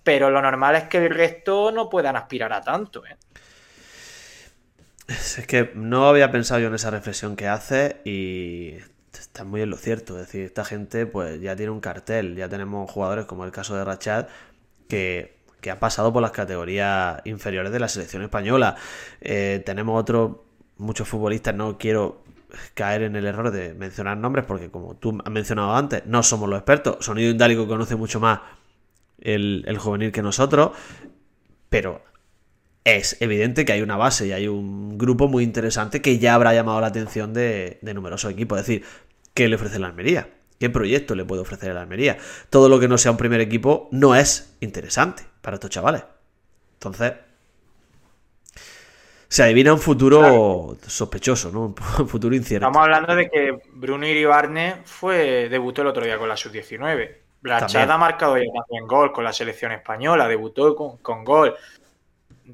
Pero 0.04 0.30
lo 0.30 0.42
normal 0.42 0.76
es 0.76 0.84
que 0.84 0.98
el 0.98 1.10
resto 1.10 1.72
no 1.72 1.90
puedan 1.90 2.16
aspirar 2.16 2.54
a 2.54 2.62
tanto. 2.62 3.06
¿eh? 3.06 3.16
Es 5.08 5.46
que 5.48 5.72
no 5.76 6.08
había 6.08 6.32
pensado 6.32 6.60
yo 6.60 6.68
en 6.68 6.76
esa 6.76 6.92
reflexión 6.92 7.36
que 7.36 7.48
hace 7.48 8.02
y 8.04 8.78
está 9.14 9.44
muy 9.44 9.62
en 9.62 9.70
lo 9.70 9.78
cierto. 9.78 10.20
Es 10.20 10.28
decir, 10.28 10.46
esta 10.46 10.66
gente 10.66 11.06
pues 11.06 11.42
ya 11.42 11.56
tiene 11.56 11.72
un 11.72 11.80
cartel, 11.80 12.36
ya 12.36 12.50
tenemos 12.50 12.90
jugadores 12.90 13.26
como 13.26 13.46
el 13.46 13.52
caso 13.52 13.76
de 13.76 13.84
Rachad 13.84 14.28
que, 14.88 15.40
que 15.62 15.72
ha 15.72 15.80
pasado 15.80 16.14
por 16.14 16.22
las 16.22 16.32
categorías 16.32 17.22
inferiores 17.26 17.72
de 17.72 17.80
la 17.80 17.88
selección 17.88 18.24
española. 18.24 18.76
Eh, 19.22 19.64
tenemos 19.66 20.00
otros, 20.00 20.38
muchos 20.78 21.08
futbolistas, 21.08 21.56
no 21.56 21.78
quiero 21.78 22.24
caer 22.76 23.04
en 23.04 23.16
el 23.16 23.26
error 23.26 23.52
de 23.52 23.74
mencionar 23.74 24.18
nombres 24.18 24.46
porque 24.46 24.70
como 24.70 24.96
tú 24.96 25.18
has 25.24 25.32
mencionado 25.32 25.76
antes, 25.76 26.06
no 26.06 26.22
somos 26.24 26.50
los 26.50 26.60
expertos. 26.60 27.04
Sonido 27.04 27.32
Indálico 27.32 27.68
conoce 27.68 27.96
mucho 27.96 28.20
más 28.20 28.40
el, 29.24 29.64
el 29.68 29.78
juvenil 29.80 30.12
que 30.12 30.22
nosotros, 30.22 30.72
pero 31.70 32.04
es 32.84 33.18
evidente 33.22 33.66
que 33.66 33.74
hay 33.74 33.82
una 33.82 33.98
base 33.98 34.28
y 34.28 34.32
hay 34.34 34.48
un 34.48 34.98
grupo 34.98 35.28
muy 35.28 35.44
interesante 35.44 36.02
que 36.02 36.20
ya 36.20 36.36
habrá 36.36 36.54
llamado 36.54 36.82
la 36.82 36.88
atención 36.88 37.34
de, 37.34 37.80
de 37.82 37.94
numerosos 37.94 38.32
equipos. 38.32 38.60
Es 38.60 38.68
decir, 38.68 38.86
¿qué 39.34 39.48
le 39.48 39.56
ofrece 39.56 39.80
la 39.80 39.88
Almería? 39.88 40.30
¿Qué 40.60 40.70
proyecto 40.70 41.16
le 41.16 41.26
puede 41.26 41.42
ofrecer 41.42 41.74
la 41.74 41.82
Almería? 41.82 42.18
Todo 42.50 42.70
lo 42.70 42.80
que 42.80 42.88
no 42.88 42.98
sea 42.98 43.12
un 43.12 43.18
primer 43.18 43.42
equipo 43.42 43.90
no 43.92 44.16
es 44.16 44.56
interesante 44.62 45.24
para 45.42 45.56
estos 45.56 45.70
chavales. 45.72 46.04
Entonces, 46.76 47.14
Se 49.28 49.42
adivina 49.44 49.74
un 49.74 49.80
futuro 49.80 50.78
sospechoso, 50.86 51.52
¿no? 51.52 51.74
Un 52.00 52.08
futuro 52.08 52.36
incierto. 52.36 52.68
Estamos 52.68 52.84
hablando 52.84 53.16
de 53.16 53.30
que 53.30 53.58
Bruno 53.74 54.06
Iribarne 54.06 54.82
fue, 54.86 55.50
debutó 55.50 55.82
el 55.82 55.88
otro 55.88 56.06
día 56.06 56.20
con 56.20 56.30
la 56.30 56.38
sub-19. 56.38 57.23
Brachat 57.44 57.90
ha 57.90 57.98
marcado 57.98 58.38
ya 58.38 58.46
también 58.54 58.88
gol 58.88 59.12
con 59.12 59.26
la 59.26 59.34
selección 59.34 59.74
española, 59.74 60.30
debutó 60.30 60.74
con, 60.76 60.98
con, 60.98 61.26
gol. 61.26 61.54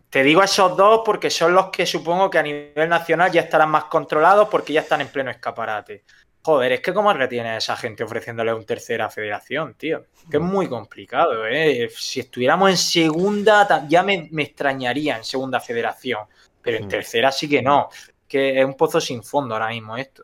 Te 0.10 0.24
digo 0.24 0.42
esos 0.42 0.76
dos 0.76 1.02
porque 1.06 1.30
son 1.30 1.54
los 1.54 1.70
que 1.70 1.86
supongo 1.86 2.28
que 2.30 2.40
a 2.40 2.44
nivel 2.44 2.90
nacional 2.90 3.32
ya 3.32 3.42
estarán 3.42 3.70
más 3.70 3.86
controlados 3.86 4.50
porque 4.50 4.74
ya 4.74 4.82
están 4.82 5.02
en 5.02 5.10
pleno 5.10 5.30
escaparate. 5.30 6.04
Joder, 6.42 6.72
es 6.72 6.80
que 6.82 6.92
cómo 6.92 7.14
retiene 7.14 7.50
a 7.50 7.58
esa 7.58 7.78
gente 7.78 8.04
ofreciéndole 8.04 8.52
un 8.52 8.66
tercera 8.66 9.10
federación, 9.10 9.76
tío. 9.76 10.06
Que 10.32 10.38
es 10.38 10.44
muy 10.44 10.68
complicado, 10.68 11.46
¿eh? 11.46 11.88
Si 11.96 12.22
estuviéramos 12.22 12.72
en 12.72 12.78
segunda, 12.78 13.86
ya 13.88 14.02
me, 14.02 14.30
extrañaría 14.38 15.18
en 15.18 15.24
segunda 15.24 15.60
federación. 15.60 16.22
Pero 16.62 16.78
en 16.78 16.86
mm. 16.86 16.90
tercera 16.90 17.32
sí 17.32 17.48
que 17.48 17.62
no. 17.62 17.90
Que 18.28 18.60
es 18.60 18.66
un 18.66 18.74
pozo 18.74 19.00
sin 19.00 19.22
fondo 19.22 19.54
ahora 19.54 19.70
mismo 19.70 19.96
esto. 19.98 20.24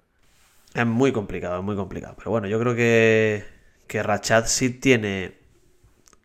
Es 0.74 0.86
muy 0.86 1.12
complicado, 1.12 1.60
es 1.60 1.64
muy 1.64 1.76
complicado. 1.76 2.16
Pero 2.18 2.32
bueno, 2.32 2.48
yo 2.48 2.60
creo 2.60 2.76
que, 2.76 3.55
que 3.88 4.04
Rachat 4.04 4.48
sí 4.48 4.70
tiene 4.70 5.38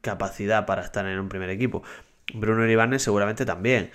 capacidad 0.01 0.67
para 0.67 0.83
estar 0.83 1.07
en 1.07 1.19
un 1.19 1.29
primer 1.29 1.51
equipo. 1.51 1.83
Bruno 2.35 2.65
Iribarne 2.65 2.99
seguramente 2.99 3.45
también. 3.45 3.91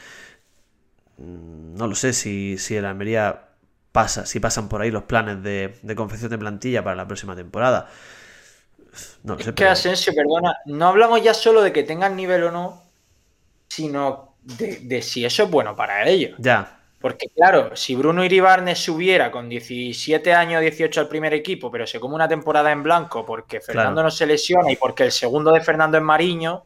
Mm, 1.17 1.75
no 1.75 1.87
lo 1.87 1.95
sé 1.95 2.13
si, 2.13 2.57
si 2.57 2.75
el 2.75 2.85
Almería 2.85 3.45
pasa, 3.91 4.25
si 4.25 4.39
pasan 4.39 4.67
por 4.67 4.81
ahí 4.81 4.91
los 4.91 5.03
planes 5.03 5.41
de, 5.41 5.73
confección 5.95 6.29
de 6.29 6.37
plantilla 6.37 6.83
para 6.83 6.97
la 6.97 7.07
próxima 7.07 7.35
temporada. 7.35 7.89
No 9.23 9.37
sé, 9.39 9.49
es 9.49 9.55
que 9.55 9.65
Asensio, 9.65 10.13
perdona, 10.13 10.57
no 10.65 10.87
hablamos 10.87 11.21
ya 11.23 11.33
solo 11.33 11.61
de 11.61 11.71
que 11.71 11.83
tengan 11.83 12.15
nivel 12.15 12.43
o 12.43 12.51
no, 12.51 12.83
sino 13.69 14.35
de, 14.41 15.01
si 15.01 15.25
eso 15.25 15.43
es 15.43 15.49
bueno 15.49 15.75
para 15.75 16.07
ellos. 16.07 16.35
Ya. 16.39 16.79
Porque 16.99 17.27
claro, 17.29 17.75
si 17.75 17.95
Bruno 17.95 18.23
Iribarne 18.23 18.75
subiera 18.75 19.29
con 19.29 19.47
17 19.47 20.33
años, 20.33 20.61
18 20.61 21.01
al 21.01 21.07
primer 21.07 21.33
equipo, 21.33 21.69
pero 21.69 21.85
se 21.85 21.99
come 21.99 22.15
una 22.15 22.27
temporada 22.27 22.71
en 22.71 22.81
blanco 22.81 23.25
porque 23.25 23.61
Fernando 23.61 24.01
no 24.01 24.09
se 24.09 24.25
lesiona 24.25 24.71
y 24.71 24.75
porque 24.75 25.03
el 25.03 25.11
segundo 25.11 25.51
de 25.51 25.61
Fernando 25.61 25.97
es 25.97 26.03
Mariño, 26.03 26.65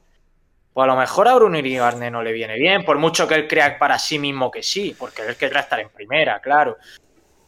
pues 0.74 0.84
a 0.84 0.88
lo 0.88 0.96
mejor 0.96 1.28
a 1.28 1.36
Bruno 1.36 1.58
Iribarne 1.58 2.10
no 2.10 2.22
le 2.22 2.32
viene 2.32 2.56
bien, 2.56 2.86
por 2.86 2.98
mucho 2.98 3.28
que 3.28 3.36
él 3.36 3.48
crea 3.48 3.78
para 3.78 4.00
sí 4.00 4.18
mismo 4.20 4.50
que 4.50 4.64
sí, 4.64 4.96
porque 4.98 5.24
él 5.24 5.36
querrá 5.36 5.62
estar 5.62 5.80
en 5.80 5.90
primera, 5.90 6.40
claro. 6.40 6.78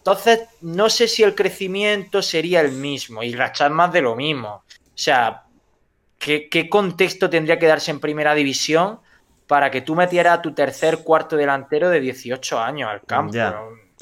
Entonces, 0.01 0.47
no 0.61 0.89
sé 0.89 1.07
si 1.07 1.21
el 1.21 1.35
crecimiento 1.35 2.23
sería 2.23 2.61
el 2.61 2.71
mismo 2.71 3.21
y 3.21 3.35
rachar 3.35 3.69
más 3.69 3.93
de 3.93 4.01
lo 4.01 4.15
mismo. 4.15 4.63
O 4.75 4.95
sea, 4.95 5.43
¿qué, 6.17 6.67
contexto 6.69 7.29
tendría 7.29 7.59
que 7.59 7.67
darse 7.67 7.91
en 7.91 7.99
primera 7.99 8.33
división 8.33 8.99
para 9.51 9.69
que 9.69 9.81
tú 9.81 9.95
metieras 9.95 10.39
a 10.39 10.41
tu 10.41 10.53
tercer 10.53 10.99
cuarto 10.99 11.35
delantero 11.35 11.89
de 11.89 11.99
18 11.99 12.57
años 12.57 12.89
al 12.89 13.01
campo? 13.01 13.35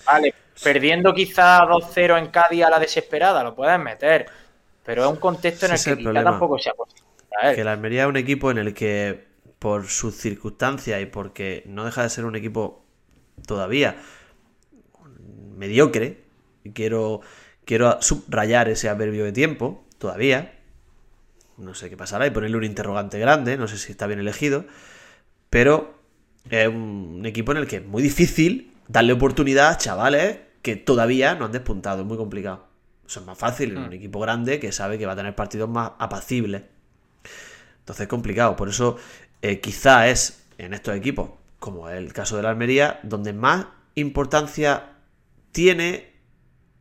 Vale, 0.06 0.36
perdiendo 0.62 1.12
quizá 1.12 1.62
2-0 1.62 2.20
en 2.20 2.28
Cádiz 2.28 2.66
a 2.66 2.70
la 2.70 2.78
desesperada, 2.78 3.43
lo 3.43 3.56
puedes 3.56 3.80
meter. 3.80 4.28
Pero 4.86 5.06
es 5.06 5.10
un 5.10 5.16
contexto 5.16 5.66
en 5.66 5.72
el 5.72 6.14
que 6.14 6.24
tampoco 6.24 6.60
sea 6.60 6.74
posible. 6.74 7.04
Que 7.56 7.64
la 7.64 7.72
Almería 7.72 8.04
es 8.04 8.10
un 8.10 8.18
equipo 8.18 8.52
en 8.52 8.60
el 8.60 8.76
que, 8.76 9.26
por 9.58 9.88
sus 9.88 10.18
circunstancias 10.18 11.02
y 11.02 11.08
porque 11.08 11.64
no 11.66 11.84
deja 11.84 12.04
de 12.04 12.10
ser 12.12 12.26
un 12.26 12.36
equipo 12.36 12.86
todavía 13.47 13.95
mediocre. 15.56 16.26
Y 16.64 16.74
quiero, 16.74 17.22
quiero 17.66 18.00
subrayar 18.04 18.70
ese 18.70 18.88
adverbio 18.88 19.26
de 19.26 19.32
tiempo, 19.32 19.84
todavía. 19.97 20.60
No 21.58 21.74
sé 21.74 21.89
qué 21.89 21.97
pasará 21.97 22.28
y 22.28 22.30
ponerle 22.30 22.58
un 22.58 22.66
interrogante 22.66 23.18
grande, 23.18 23.58
no 23.58 23.68
sé 23.68 23.80
si 23.80 23.91
está 23.91 24.06
bien 24.06 24.20
elegido. 24.20 24.66
Pero 25.50 26.00
es 26.50 26.68
un 26.68 27.24
equipo 27.26 27.52
en 27.52 27.60
el 27.60 27.68
que 27.68 27.78
es 27.78 27.86
muy 27.86 28.02
difícil 28.02 28.74
darle 28.88 29.14
oportunidad 29.14 29.70
a 29.70 29.78
chavales 29.78 30.39
que 30.62 30.76
todavía 30.76 31.36
no 31.36 31.45
han 31.45 31.52
despuntado, 31.52 32.02
es 32.02 32.08
muy 32.08 32.18
complicado. 32.18 32.68
Eso 33.08 33.22
es 33.22 33.26
más 33.26 33.38
fácil 33.38 33.72
en 33.72 33.78
un 33.78 33.89
mm. 33.89 33.93
equipo 33.93 34.20
grande 34.20 34.60
que 34.60 34.72
sabe 34.72 35.00
que 35.00 35.06
va 35.06 35.14
a 35.14 35.16
tener 35.16 35.36
partidos 35.36 35.70
más 35.70 35.93
apacibles. 35.97 36.64
Entonces 37.80 38.04
es 38.04 38.08
complicado. 38.08 38.56
Por 38.56 38.70
eso 38.70 38.97
eh, 39.41 39.60
quizá 39.60 40.08
es 40.10 40.43
en 40.58 40.74
estos 40.74 40.95
equipos, 40.95 41.32
como 41.60 41.89
el 41.89 42.14
caso 42.14 42.38
de 42.38 42.43
la 42.43 42.52
Almería, 42.52 43.00
donde 43.02 43.34
más 43.34 43.66
importancia 43.95 44.91
tiene 45.52 46.14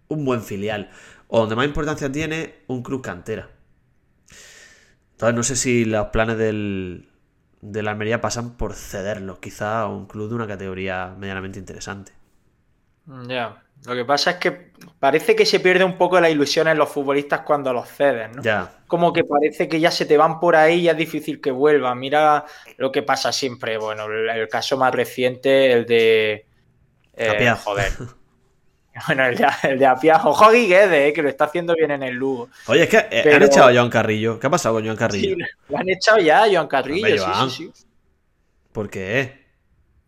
un 0.08 0.24
buen 0.24 0.42
filial. 0.42 0.90
O 1.28 1.40
donde 1.40 1.56
más 1.56 1.66
importancia 1.66 2.12
tiene 2.12 2.56
un 2.66 2.82
club 2.82 3.00
cantera. 3.00 3.50
Entonces 5.12 5.34
no 5.34 5.42
sé 5.42 5.56
si 5.56 5.84
los 5.84 6.08
planes 6.08 6.36
del, 6.36 7.07
de 7.60 7.82
la 7.82 7.92
Almería 7.92 8.20
pasan 8.20 8.56
por 8.56 8.74
cederlos, 8.74 9.38
quizá 9.38 9.80
a 9.80 9.88
un 9.88 10.06
club 10.06 10.28
de 10.28 10.34
una 10.34 10.46
categoría 10.46 11.14
medianamente 11.18 11.58
interesante. 11.58 12.12
Ya. 13.26 13.62
Lo 13.86 13.94
que 13.94 14.04
pasa 14.04 14.32
es 14.32 14.36
que 14.36 14.72
parece 14.98 15.36
que 15.36 15.46
se 15.46 15.60
pierde 15.60 15.84
un 15.84 15.96
poco 15.96 16.20
la 16.20 16.28
ilusión 16.28 16.66
en 16.66 16.76
los 16.76 16.88
futbolistas 16.88 17.40
cuando 17.40 17.72
los 17.72 17.88
ceden, 17.88 18.32
¿no? 18.32 18.42
Ya. 18.42 18.72
Como 18.86 19.12
que 19.12 19.22
parece 19.24 19.68
que 19.68 19.78
ya 19.78 19.90
se 19.90 20.04
te 20.04 20.16
van 20.16 20.40
por 20.40 20.56
ahí 20.56 20.80
y 20.80 20.88
es 20.88 20.96
difícil 20.96 21.40
que 21.40 21.52
vuelvan. 21.52 21.98
Mira 21.98 22.44
lo 22.76 22.90
que 22.90 23.02
pasa 23.02 23.32
siempre. 23.32 23.78
Bueno, 23.78 24.06
el, 24.06 24.48
caso 24.48 24.76
más 24.76 24.92
reciente, 24.92 25.72
el 25.72 25.86
de. 25.86 26.46
Eh, 27.14 27.54
joder. 27.64 27.92
Bueno, 29.06 29.26
el 29.26 29.36
de, 29.36 29.46
el 29.64 29.78
de 29.78 29.86
Apiajo, 29.86 30.50
Guedes, 30.50 31.10
eh, 31.10 31.12
que 31.12 31.22
lo 31.22 31.28
está 31.28 31.44
haciendo 31.44 31.74
bien 31.74 31.90
en 31.90 32.02
el 32.02 32.14
Lugo. 32.14 32.48
Oye, 32.66 32.84
es 32.84 32.88
que 32.88 33.06
eh, 33.10 33.34
han 33.34 33.42
echado 33.42 33.68
a 33.68 33.74
Joan 33.74 33.90
Carrillo. 33.90 34.38
¿Qué 34.38 34.46
ha 34.46 34.50
pasado 34.50 34.76
con 34.76 34.84
Joan 34.84 34.96
Carrillo? 34.96 35.36
Sí, 35.36 35.52
lo 35.68 35.78
han 35.78 35.88
echado 35.88 36.18
ya 36.18 36.44
a 36.44 36.48
Joan 36.50 36.68
Carrillo, 36.68 37.18
sí, 37.18 37.50
sí, 37.50 37.70
sí. 37.74 37.84
¿Por 38.72 38.90
qué? 38.90 39.46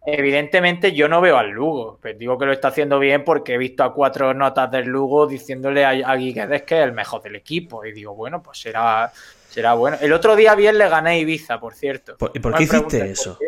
Evidentemente 0.06 0.92
yo 0.92 1.08
no 1.08 1.20
veo 1.20 1.36
al 1.36 1.50
Lugo. 1.50 1.98
Pero 2.00 2.18
digo 2.18 2.38
que 2.38 2.46
lo 2.46 2.52
está 2.52 2.68
haciendo 2.68 2.98
bien 2.98 3.24
porque 3.24 3.54
he 3.54 3.58
visto 3.58 3.84
a 3.84 3.92
cuatro 3.92 4.32
notas 4.32 4.70
del 4.70 4.86
Lugo 4.86 5.26
diciéndole 5.26 5.84
a, 5.84 5.90
a 5.90 6.16
Guedes 6.16 6.62
que 6.62 6.78
es 6.78 6.84
el 6.84 6.92
mejor 6.92 7.22
del 7.22 7.36
equipo. 7.36 7.84
Y 7.84 7.92
digo, 7.92 8.14
bueno, 8.14 8.42
pues 8.42 8.58
será, 8.58 9.12
será 9.48 9.74
bueno. 9.74 9.98
El 10.00 10.12
otro 10.12 10.36
día 10.36 10.54
bien 10.54 10.78
le 10.78 10.88
gané 10.88 11.10
a 11.10 11.18
Ibiza, 11.18 11.60
por 11.60 11.74
cierto. 11.74 12.16
¿Y 12.34 12.38
por 12.38 12.54
qué 12.54 12.62
hiciste 12.64 13.10
eso? 13.10 13.38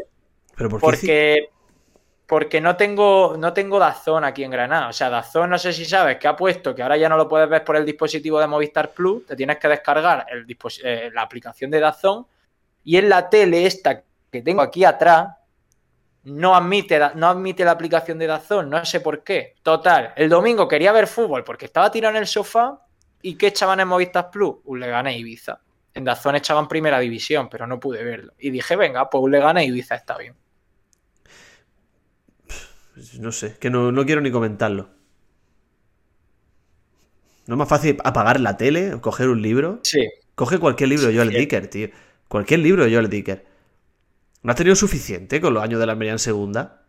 ¿Pero 0.54 0.68
por 0.68 0.80
qué 0.80 0.84
porque 0.84 1.48
porque 2.32 2.62
no 2.62 2.76
tengo, 2.76 3.36
no 3.38 3.52
tengo 3.52 3.78
Dazón 3.78 4.24
aquí 4.24 4.42
en 4.42 4.50
Granada. 4.50 4.88
O 4.88 4.92
sea, 4.94 5.10
Dazón 5.10 5.50
no 5.50 5.58
sé 5.58 5.70
si 5.70 5.84
sabes 5.84 6.16
que 6.16 6.26
ha 6.26 6.34
puesto 6.34 6.74
que 6.74 6.82
ahora 6.82 6.96
ya 6.96 7.06
no 7.06 7.18
lo 7.18 7.28
puedes 7.28 7.46
ver 7.46 7.62
por 7.62 7.76
el 7.76 7.84
dispositivo 7.84 8.40
de 8.40 8.46
Movistar 8.46 8.92
Plus, 8.92 9.26
te 9.26 9.36
tienes 9.36 9.58
que 9.58 9.68
descargar 9.68 10.24
eh, 10.30 11.10
la 11.12 11.20
aplicación 11.20 11.70
de 11.70 11.78
Dazón 11.78 12.26
y 12.84 12.96
en 12.96 13.10
la 13.10 13.28
tele 13.28 13.66
esta 13.66 14.02
que 14.30 14.40
tengo 14.40 14.62
aquí 14.62 14.82
atrás 14.82 15.28
no 16.22 16.56
admite, 16.56 16.98
no 17.16 17.28
admite 17.28 17.66
la 17.66 17.72
aplicación 17.72 18.18
de 18.18 18.26
Dazón, 18.26 18.70
no 18.70 18.82
sé 18.86 19.00
por 19.00 19.22
qué. 19.22 19.56
Total, 19.62 20.14
el 20.16 20.30
domingo 20.30 20.66
quería 20.66 20.90
ver 20.90 21.08
fútbol 21.08 21.44
porque 21.44 21.66
estaba 21.66 21.90
tirado 21.90 22.16
en 22.16 22.22
el 22.22 22.26
sofá 22.26 22.80
y 23.20 23.36
¿qué 23.36 23.48
echaban 23.48 23.80
en 23.80 23.88
Movistar 23.88 24.30
Plus? 24.30 24.54
Un 24.64 24.80
le 24.80 24.88
gané 24.88 25.18
Ibiza. 25.18 25.60
En 25.92 26.04
Dazón 26.04 26.36
echaban 26.36 26.66
primera 26.66 26.98
división, 26.98 27.50
pero 27.50 27.66
no 27.66 27.78
pude 27.78 28.02
verlo. 28.02 28.32
Y 28.38 28.48
dije, 28.48 28.74
venga, 28.74 29.10
pues 29.10 29.22
un 29.22 29.32
le 29.32 29.38
gané 29.38 29.66
Ibiza 29.66 29.96
está 29.96 30.16
bien. 30.16 30.34
No 33.18 33.32
sé, 33.32 33.56
que 33.58 33.70
no, 33.70 34.04
quiero 34.04 34.20
ni 34.20 34.30
comentarlo. 34.30 34.90
¿No 37.46 37.54
es 37.54 37.58
más 37.58 37.68
fácil 37.68 37.98
apagar 38.04 38.40
la 38.40 38.56
tele 38.56 38.94
o 38.94 39.00
coger 39.00 39.28
un 39.28 39.42
libro? 39.42 39.80
Sí. 39.82 40.08
Coge 40.34 40.58
cualquier 40.58 40.90
libro 40.90 41.08
de 41.08 41.16
Joel 41.16 41.30
Dicker, 41.30 41.68
tío. 41.68 41.88
Cualquier 42.28 42.60
libro 42.60 42.84
de 42.84 42.92
Joel 42.92 43.10
Dicker. 43.10 43.44
¿No 44.42 44.52
has 44.52 44.56
tenido 44.56 44.76
suficiente 44.76 45.40
con 45.40 45.54
los 45.54 45.62
años 45.62 45.80
de 45.80 45.86
la 45.86 45.92
Almería 45.92 46.12
en 46.12 46.18
segunda? 46.18 46.84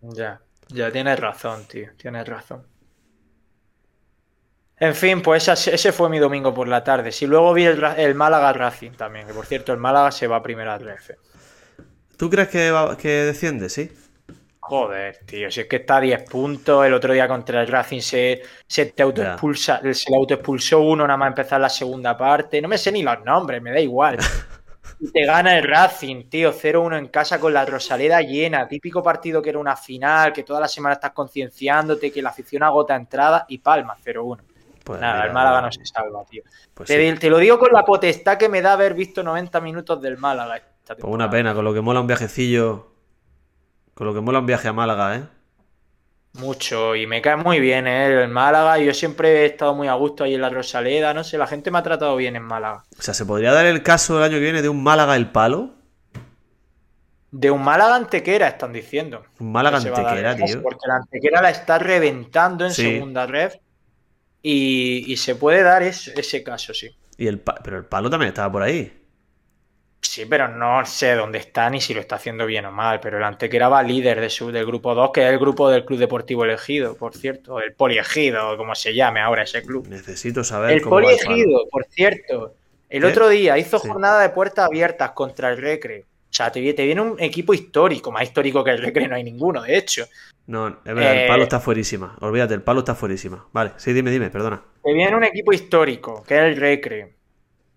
Ya, 0.00 0.40
ya 0.68 0.90
tienes 0.90 1.18
razón, 1.20 1.64
tío. 1.68 1.88
Tienes 1.96 2.26
razón. 2.26 2.66
En 4.78 4.94
fin, 4.94 5.22
pues 5.22 5.46
ese 5.46 5.92
fue 5.92 6.08
mi 6.08 6.18
domingo 6.18 6.52
por 6.52 6.66
la 6.66 6.82
tarde. 6.82 7.12
Si 7.12 7.26
luego 7.26 7.52
vi 7.52 7.66
el, 7.66 8.14
Málaga 8.14 8.52
Racing 8.52 8.92
también, 8.92 9.26
que 9.26 9.32
por 9.32 9.46
cierto 9.46 9.72
el 9.72 9.78
Málaga 9.78 10.10
se 10.10 10.26
va 10.26 10.36
a 10.36 10.42
primera 10.42 10.78
13. 10.78 11.16
¿Tú 12.16 12.28
crees 12.28 12.48
que, 12.48 12.74
que 12.98 13.08
desciende, 13.08 13.68
sí? 13.68 13.92
Joder, 14.64 15.18
tío, 15.26 15.50
si 15.50 15.62
es 15.62 15.66
que 15.66 15.76
está 15.76 15.96
a 15.96 16.00
10 16.00 16.30
puntos, 16.30 16.86
el 16.86 16.94
otro 16.94 17.12
día 17.12 17.26
contra 17.26 17.60
el 17.60 17.66
Racing 17.66 18.00
se, 18.00 18.42
se 18.64 18.86
te 18.86 19.02
autoexpulsa, 19.02 19.80
se 19.92 20.08
le 20.08 20.16
autoexpulsó 20.16 20.80
uno 20.80 21.04
nada 21.04 21.16
más 21.16 21.30
empezar 21.30 21.60
la 21.60 21.68
segunda 21.68 22.16
parte, 22.16 22.62
no 22.62 22.68
me 22.68 22.78
sé 22.78 22.92
ni 22.92 23.02
los 23.02 23.24
nombres, 23.24 23.60
me 23.60 23.72
da 23.72 23.80
igual. 23.80 24.18
Y 25.00 25.10
te 25.12 25.26
gana 25.26 25.58
el 25.58 25.64
Racing, 25.64 26.28
tío, 26.28 26.52
0-1 26.52 26.96
en 26.96 27.08
casa 27.08 27.40
con 27.40 27.52
la 27.52 27.66
Rosaleda 27.66 28.20
llena, 28.20 28.68
típico 28.68 29.02
partido 29.02 29.42
que 29.42 29.50
era 29.50 29.58
una 29.58 29.74
final, 29.74 30.32
que 30.32 30.44
toda 30.44 30.60
la 30.60 30.68
semana 30.68 30.94
estás 30.94 31.10
concienciándote, 31.10 32.12
que 32.12 32.22
la 32.22 32.30
afición 32.30 32.62
agota 32.62 32.94
entrada 32.94 33.44
y 33.48 33.58
palma, 33.58 33.96
0-1. 33.96 34.38
Pues 34.84 35.00
Nada, 35.00 35.24
el 35.24 35.32
Málaga 35.32 35.60
no 35.62 35.72
se 35.72 35.84
salva, 35.84 36.24
tío. 36.24 36.44
Pues 36.72 36.86
te, 36.86 37.12
te, 37.14 37.30
lo 37.30 37.38
digo 37.38 37.58
con 37.58 37.72
la 37.72 37.84
potestad 37.84 38.38
que 38.38 38.48
me 38.48 38.62
da 38.62 38.74
haber 38.74 38.94
visto 38.94 39.24
90 39.24 39.60
minutos 39.60 40.00
del 40.00 40.18
Málaga. 40.18 40.62
Pues 40.86 40.98
una 41.02 41.28
pena, 41.28 41.52
con 41.52 41.64
lo 41.64 41.74
que 41.74 41.80
mola 41.80 42.00
un 42.00 42.06
viajecillo 42.06 42.91
con 44.02 44.08
lo 44.08 44.14
que 44.14 44.20
mola 44.20 44.40
un 44.40 44.46
viaje 44.46 44.66
a 44.66 44.72
Málaga, 44.72 45.14
¿eh? 45.16 45.22
Mucho, 46.34 46.96
y 46.96 47.06
me 47.06 47.22
cae 47.22 47.36
muy 47.36 47.60
bien, 47.60 47.86
¿eh? 47.86 48.22
El 48.24 48.28
Málaga, 48.30 48.76
yo 48.78 48.92
siempre 48.94 49.42
he 49.42 49.46
estado 49.46 49.76
muy 49.76 49.86
a 49.86 49.94
gusto 49.94 50.24
ahí 50.24 50.34
en 50.34 50.40
la 50.40 50.50
Rosaleda, 50.50 51.14
no 51.14 51.22
sé, 51.22 51.38
la 51.38 51.46
gente 51.46 51.70
me 51.70 51.78
ha 51.78 51.84
tratado 51.84 52.16
bien 52.16 52.34
en 52.34 52.42
Málaga. 52.42 52.82
O 52.98 53.02
sea, 53.02 53.14
¿se 53.14 53.24
podría 53.24 53.52
dar 53.52 53.64
el 53.64 53.84
caso 53.84 54.16
el 54.18 54.24
año 54.24 54.32
que 54.38 54.40
viene 54.40 54.60
de 54.60 54.68
un 54.68 54.82
Málaga 54.82 55.14
el 55.14 55.30
palo? 55.30 55.74
De 57.30 57.48
un 57.52 57.62
Málaga 57.62 57.94
Antequera, 57.94 58.48
están 58.48 58.72
diciendo. 58.72 59.22
Un 59.38 59.52
Málaga 59.52 59.76
Antequera, 59.76 60.34
tío. 60.34 60.60
Porque 60.64 60.88
la 60.88 60.96
Antequera 60.96 61.40
la 61.40 61.50
está 61.50 61.78
reventando 61.78 62.64
en 62.66 62.72
Sí. 62.72 62.82
segunda 62.82 63.26
red. 63.26 63.52
Y, 64.42 65.04
y 65.06 65.16
se 65.18 65.36
puede 65.36 65.62
dar 65.62 65.84
es- 65.84 66.08
ese 66.08 66.42
caso, 66.42 66.74
sí. 66.74 66.90
Y 67.18 67.28
el 67.28 67.38
Pero 67.38 67.78
el 67.78 67.84
palo 67.84 68.10
también 68.10 68.30
estaba 68.30 68.50
por 68.50 68.62
ahí. 68.62 69.00
Sí, 70.04 70.26
pero 70.26 70.48
no 70.48 70.84
sé 70.84 71.14
dónde 71.14 71.38
está 71.38 71.70
ni 71.70 71.80
si 71.80 71.94
lo 71.94 72.00
está 72.00 72.16
haciendo 72.16 72.44
bien 72.44 72.66
o 72.66 72.72
mal. 72.72 72.98
Pero 73.00 73.18
el 73.18 73.24
Antequera 73.24 73.68
va 73.68 73.82
líder 73.82 74.20
de 74.20 74.28
su, 74.30 74.50
del 74.50 74.66
grupo 74.66 74.94
2, 74.94 75.10
que 75.12 75.22
es 75.24 75.32
el 75.32 75.38
grupo 75.38 75.70
del 75.70 75.84
Club 75.84 75.98
Deportivo 76.00 76.44
Elegido, 76.44 76.96
por 76.96 77.14
cierto. 77.16 77.60
El 77.60 77.72
Poliegido, 77.74 78.56
como 78.56 78.74
se 78.74 78.92
llame 78.94 79.20
ahora 79.20 79.44
ese 79.44 79.62
club. 79.62 79.86
Necesito 79.88 80.42
saber 80.42 80.72
El 80.72 80.82
cómo 80.82 80.96
va 80.96 81.02
el 81.02 81.16
palo. 81.16 81.28
Poliegido, 81.28 81.68
por 81.70 81.84
cierto. 81.84 82.54
El 82.90 83.02
¿Qué? 83.02 83.08
otro 83.08 83.28
día 83.28 83.56
hizo 83.58 83.78
Sí. 83.78 83.88
jornada 83.88 84.20
de 84.20 84.30
puertas 84.30 84.66
abiertas 84.66 85.12
contra 85.12 85.50
el 85.50 85.56
Recre. 85.58 86.00
O 86.02 86.34
sea, 86.34 86.50
te 86.50 86.60
viene 86.60 87.00
un 87.00 87.16
equipo 87.20 87.54
histórico, 87.54 88.10
más 88.10 88.24
histórico 88.24 88.64
que 88.64 88.70
el 88.72 88.78
Recre 88.82 89.06
no 89.06 89.14
hay 89.14 89.22
ninguno, 89.22 89.62
de 89.62 89.76
hecho. 89.76 90.06
No, 90.46 90.66
es 90.68 90.74
verdad, 90.84 91.12
el 91.12 91.18
Eh, 91.20 91.28
palo 91.28 91.42
está 91.44 91.60
fuerísima. 91.60 92.16
Olvídate, 92.20 92.54
el 92.54 92.62
palo 92.62 92.80
está 92.80 92.94
fuerísima. 92.96 93.46
Vale, 93.52 93.72
sí, 93.76 93.92
dime, 93.92 94.10
dime, 94.10 94.30
perdona. 94.30 94.62
Te 94.82 94.92
viene 94.92 95.14
un 95.14 95.24
equipo 95.24 95.52
histórico, 95.52 96.24
que 96.26 96.34
es 96.36 96.42
el 96.42 96.56
Recre. 96.56 97.14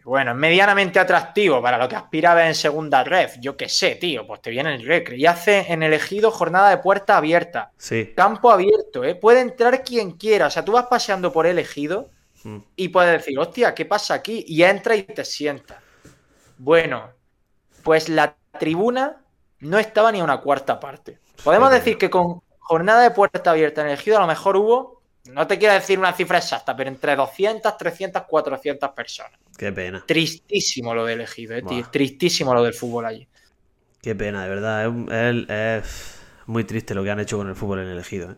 Bueno, 0.05 0.31
es 0.31 0.37
medianamente 0.37 0.99
atractivo 0.99 1.61
para 1.61 1.77
lo 1.77 1.89
que 1.89 1.95
aspira 1.95 2.31
a 2.31 2.35
ver 2.35 2.45
en 2.47 2.55
segunda 2.55 3.03
red. 3.03 3.31
Yo 3.41 3.57
qué 3.57 3.67
sé, 3.67 3.95
tío, 3.95 4.25
pues 4.25 4.39
te 4.41 4.51
viene 4.51 4.75
el 4.75 4.85
Recre. 4.85 5.17
Y 5.17 5.25
hace 5.25 5.65
en 5.73 5.81
elegido 5.83 6.29
jornada 6.31 6.69
de 6.69 6.77
puerta 6.77 7.17
abierta. 7.17 7.71
Sí. 7.77 8.13
Campo 8.15 8.51
abierto, 8.51 9.03
¿eh? 9.03 9.15
Puede 9.15 9.41
entrar 9.41 9.83
quien 9.83 10.11
quiera. 10.11 10.47
O 10.47 10.49
sea, 10.51 10.63
tú 10.63 10.73
vas 10.73 10.85
paseando 10.85 11.33
por 11.33 11.47
elegido 11.47 12.11
Mm. 12.43 12.59
y 12.75 12.89
puedes 12.89 13.11
decir, 13.11 13.39
hostia, 13.39 13.73
¿qué 13.73 13.85
pasa 13.85 14.13
aquí? 14.13 14.45
Y 14.47 14.61
entra 14.61 14.95
y 14.95 15.01
te 15.01 15.25
sienta. 15.25 15.81
Bueno, 16.59 17.09
pues 17.83 18.07
la 18.07 18.35
tribuna 18.59 19.23
no 19.59 19.79
estaba 19.79 20.11
ni 20.11 20.19
a 20.19 20.23
una 20.23 20.39
cuarta 20.41 20.79
parte. 20.79 21.19
Podemos 21.43 21.71
decir 21.71 21.97
que 21.97 22.11
con 22.11 22.41
jornada 22.59 23.01
de 23.01 23.11
puerta 23.11 23.49
abierta 23.51 23.81
en 23.81 23.87
elegido 23.87 24.17
a 24.17 24.21
lo 24.21 24.27
mejor 24.27 24.57
hubo, 24.57 24.94
no 25.25 25.47
te 25.47 25.57
quiero 25.59 25.73
decir 25.73 25.99
una 25.99 26.13
cifra 26.13 26.37
exacta, 26.39 26.75
pero 26.75 26.89
entre 26.89 27.15
200, 27.15 27.77
300, 27.77 28.23
400 28.25 28.91
personas. 28.91 29.39
Qué 29.57 29.71
pena. 29.71 30.05
Tristísimo 30.05 30.93
lo 30.95 31.05
de 31.05 31.13
elegido, 31.13 31.55
eh, 31.55 31.63
tío. 31.63 31.83
Buah. 31.83 31.91
Tristísimo 31.91 32.53
lo 32.53 32.63
del 32.63 32.73
fútbol 32.73 33.05
allí. 33.07 33.29
Qué 34.01 34.15
pena, 34.15 34.43
de 34.43 34.49
verdad. 34.49 34.83
Es, 34.83 34.87
un- 34.89 35.11
es- 35.11 35.49
es 35.49 36.19
muy 36.47 36.63
triste 36.63 36.93
lo 36.95 37.03
que 37.03 37.11
han 37.11 37.19
hecho 37.19 37.37
con 37.37 37.47
el 37.49 37.55
fútbol 37.55 37.79
en 37.79 37.87
el 37.87 37.99
ejido. 37.99 38.31
¿eh? 38.31 38.35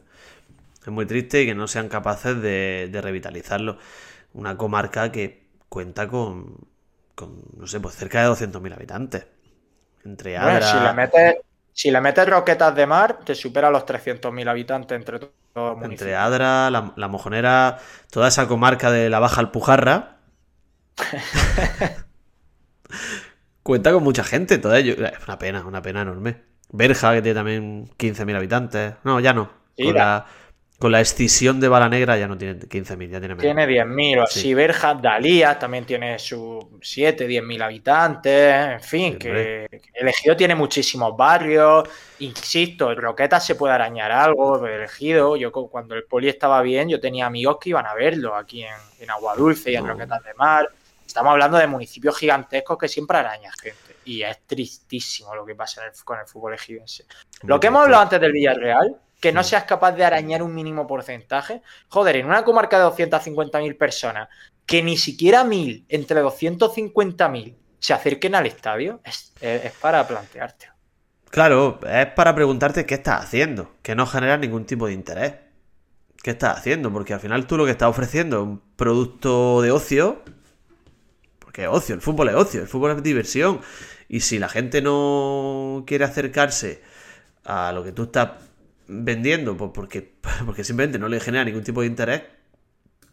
Es 0.84 0.90
muy 0.90 1.06
triste 1.06 1.46
que 1.46 1.56
no 1.56 1.68
sean 1.68 1.90
capaces 1.90 2.42
de, 2.42 2.90
de 2.92 3.02
revitalizarlo. 3.02 3.78
Una 4.34 4.58
comarca 4.58 5.12
que 5.12 5.48
cuenta 5.70 6.08
con, 6.10 6.58
con, 7.16 7.44
no 7.58 7.68
sé, 7.68 7.80
pues 7.82 7.96
cerca 7.96 8.22
de 8.22 8.28
200.000 8.28 8.74
habitantes. 8.74 9.28
Entre 10.06 10.38
Bueno, 10.38 10.62
Adra... 10.62 10.62
si 10.62 10.80
le 10.80 10.94
metes, 10.94 11.36
si 11.74 11.92
le 11.92 12.00
metes 12.02 12.28
roquetas 12.30 12.76
de 12.76 12.86
mar, 12.86 13.20
te 13.26 13.36
supera 13.36 13.70
los 13.72 13.86
300.000 13.86 14.48
habitantes 14.48 14.96
entre 14.96 15.20
todos 15.20 15.34
Entre. 15.84 16.16
Adra, 16.16 16.70
la, 16.70 16.94
la 16.96 17.08
Mojonera, 17.08 17.80
toda 18.12 18.28
esa 18.28 18.48
comarca 18.48 18.92
de 18.92 19.10
la 19.10 19.20
Baja 19.20 19.42
Alpujarra. 19.42 20.18
Cuenta 23.64 23.92
con 23.92 24.04
mucha 24.04 24.24
gente, 24.24 24.58
todo 24.60 24.76
ello. 24.76 24.94
Es 24.94 25.28
una 25.28 25.38
pena, 25.38 25.66
una 25.66 25.82
pena 25.82 26.02
enorme. 26.02 26.44
Berja, 26.70 27.14
que 27.14 27.22
tiene 27.22 27.36
también 27.36 27.90
15.000 27.98 28.36
habitantes. 28.36 28.94
No, 29.04 29.20
ya 29.20 29.34
no. 29.34 29.50
Con 29.78 29.94
la, 29.94 30.26
con 30.80 30.92
la 30.92 31.02
escisión 31.02 31.60
de 31.60 31.68
Bala 31.70 31.90
Negra 31.90 32.18
ya 32.18 32.28
no 32.28 32.38
tiene 32.38 32.60
15.000, 32.60 33.10
ya 33.10 33.20
tiene 33.20 33.36
menos. 33.36 33.42
Tiene 33.42 33.66
10.000 33.66 34.20
o 34.22 34.28
Sí. 34.28 34.40
así. 34.42 34.54
Berja, 34.54 34.94
Dalías 34.94 35.58
también 35.58 35.86
tiene 35.86 36.20
sus 36.20 36.64
7, 36.82 37.26
10.000 37.28 37.62
habitantes. 37.64 38.54
En 38.74 38.82
fin, 38.82 39.14
Sí, 39.14 39.18
que 39.20 39.68
que 39.72 39.82
el 39.94 40.08
Ejido 40.08 40.36
tiene 40.38 40.54
muchísimos 40.54 41.18
barrios. 41.18 41.90
Insisto, 42.20 42.92
el 42.92 42.98
Roqueta 42.98 43.40
se 43.40 43.56
puede 43.56 43.74
arañar 43.74 44.12
algo. 44.12 44.66
El 44.68 44.84
Ejido, 44.84 45.36
yo 45.36 45.52
cu- 45.52 45.70
cuando 45.70 45.96
el 45.96 46.04
poli 46.04 46.30
estaba 46.30 46.62
bien, 46.62 46.90
yo 46.90 47.00
tenía 47.00 47.26
amigos 47.26 47.58
que 47.60 47.70
iban 47.70 47.86
a 47.88 47.94
verlo 47.96 48.36
aquí 48.36 48.64
en, 48.64 48.76
en 49.00 49.10
Aguadulce 49.10 49.72
y 49.72 49.76
en 49.76 49.84
No. 49.86 49.94
Roquetas 49.94 50.24
de 50.24 50.34
Mar. 50.36 50.68
Estamos 51.06 51.32
hablando 51.32 51.58
de 51.58 51.66
municipios 51.68 52.16
gigantescos 52.18 52.78
que 52.78 52.88
siempre 52.88 53.18
arañan 53.18 53.52
gente. 53.62 53.96
Y 54.06 54.22
es 54.22 54.40
tristísimo 54.46 55.34
lo 55.36 55.44
que 55.46 55.56
pasa 55.56 55.82
en 55.82 55.88
el- 55.88 56.04
con 56.04 56.20
el 56.20 56.28
fútbol 56.28 56.54
ejidense. 56.54 57.06
Lo 57.44 57.60
que 57.60 57.68
hemos 57.68 57.82
hablado 57.84 58.04
antes 58.04 58.22
del 58.22 58.32
Villarreal, 58.32 58.96
que 59.20 59.32
no 59.32 59.44
seas 59.44 59.64
capaz 59.66 59.94
de 59.94 60.06
arañar 60.06 60.44
un 60.44 60.54
mínimo 60.56 60.88
porcentaje. 60.88 61.62
Joder, 61.90 62.18
en 62.18 62.28
una 62.28 62.44
comarca 62.44 62.78
de 62.78 62.84
250.000 62.86 63.78
personas, 63.78 64.30
que 64.66 64.84
ni 64.84 64.98
siquiera 64.98 65.44
1.000, 65.44 65.86
entre 65.90 66.22
250.000, 66.22 67.58
se 67.80 67.94
acerquen 67.94 68.36
al 68.36 68.46
estadio, 68.48 69.02
es, 69.04 69.34
es- 69.40 69.66
es 69.66 69.74
para 69.74 70.06
plantearte. 70.08 70.68
Claro, 71.30 71.80
es 71.90 72.08
para 72.08 72.34
preguntarte 72.36 72.86
qué 72.86 72.96
estás 72.96 73.24
haciendo, 73.24 73.76
que 73.82 73.96
no 73.96 74.06
genera 74.08 74.38
ningún 74.38 74.66
tipo 74.66 74.88
de 74.88 74.94
interés. 74.94 75.34
¿Qué 76.24 76.32
estás 76.32 76.58
haciendo? 76.60 76.92
Porque 76.94 77.14
al 77.14 77.20
final 77.22 77.48
tú 77.48 77.58
lo 77.58 77.66
que 77.66 77.72
estás 77.72 77.90
ofreciendo 77.90 78.38
es 78.38 78.44
un 78.44 78.62
producto 78.78 79.62
de 79.62 79.72
ocio. 79.72 80.24
Porque 81.40 81.64
es 81.64 81.70
ocio, 81.70 81.96
el 81.96 82.02
fútbol 82.02 82.30
es 82.30 82.36
ocio, 82.36 82.62
el 82.62 82.68
fútbol 82.68 82.92
es 82.92 83.04
diversión. 83.04 83.62
Y 84.10 84.22
si 84.22 84.40
la 84.40 84.50
gente 84.50 84.82
no 84.82 85.84
quiere 85.88 86.06
acercarse 86.06 86.82
a 87.46 87.72
lo 87.74 87.84
que 87.84 87.92
tú 87.94 88.04
estás 88.06 88.32
vendiendo, 88.88 89.56
pues 89.58 89.72
porque, 89.74 90.14
porque 90.46 90.64
simplemente 90.64 91.00
no 91.00 91.08
le 91.08 91.20
genera 91.20 91.44
ningún 91.44 91.64
tipo 91.64 91.82
de 91.82 91.88
interés, 91.88 92.24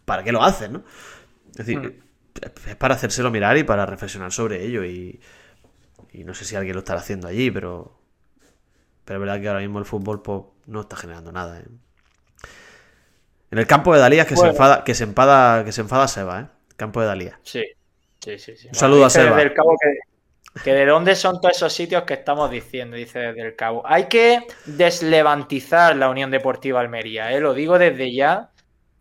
¿para 0.05 0.23
qué 0.23 0.33
lo 0.33 0.43
haces, 0.43 0.71
no? 0.71 0.83
Es 1.51 1.57
decir, 1.59 1.79
Mm. 1.79 2.69
es 2.69 2.77
para 2.77 2.95
hacérselo 2.97 3.31
mirar 3.31 3.57
y 3.57 3.63
para 3.65 3.87
reflexionar 3.87 4.33
sobre 4.33 4.65
ello. 4.65 4.85
Y, 4.85 5.21
y 6.13 6.25
no 6.25 6.35
sé 6.35 6.45
si 6.45 6.57
alguien 6.57 6.75
lo 6.75 6.81
estará 6.81 7.01
haciendo 7.01 7.29
allí, 7.29 7.51
pero. 7.51 7.99
Pero 9.05 9.19
es 9.19 9.21
verdad 9.21 9.41
que 9.41 9.49
ahora 9.49 9.61
mismo 9.61 9.79
el 9.79 9.85
fútbol 9.85 10.23
pues, 10.23 10.43
no 10.67 10.81
está 10.81 10.97
generando 10.97 11.31
nada. 11.31 11.61
¿eh? 11.61 11.65
En 13.51 13.59
el 13.59 13.67
campo 13.67 13.95
de 13.95 14.01
Dalías 14.01 14.27
que 14.27 14.37
se 14.37 14.47
enfada, 14.49 14.83
que 14.83 14.95
se 14.95 15.05
enfada, 15.05 15.65
que 15.65 15.73
se 15.73 15.83
enfada 15.83 16.09
Seba, 16.09 16.41
¿eh? 16.41 16.47
Campo 16.77 17.01
de 17.01 17.07
Dalías. 17.07 17.39
Sí, 17.43 17.63
sí, 18.21 18.39
sí. 18.39 18.57
sí. 18.57 18.69
Un 18.69 18.75
saludo 18.75 19.05
a 19.05 19.11
Seba. 19.11 19.37
desde 19.37 19.43
el 19.51 19.55
cabo 19.55 19.77
que, 19.81 19.89
que 20.63 20.73
de 20.73 20.87
dónde 20.87 21.17
son 21.17 21.41
todos 21.41 21.57
esos 21.57 21.73
sitios 21.73 22.05
que 22.05 22.15
estamos 22.15 22.51
diciendo, 22.51 22.97
dice 22.97 23.19
desde 23.19 23.43
el 23.43 23.57
cabo. 23.57 23.83
Hay 23.85 24.05
que 24.05 24.47
deslevantizar 24.67 25.97
la 25.97 26.09
Unión 26.09 26.31
Deportiva 26.31 26.81
Almería, 26.81 27.33
¿eh? 27.33 27.41
lo 27.41 27.55
digo 27.55 27.79
desde 27.79 28.13
ya. 28.13 28.51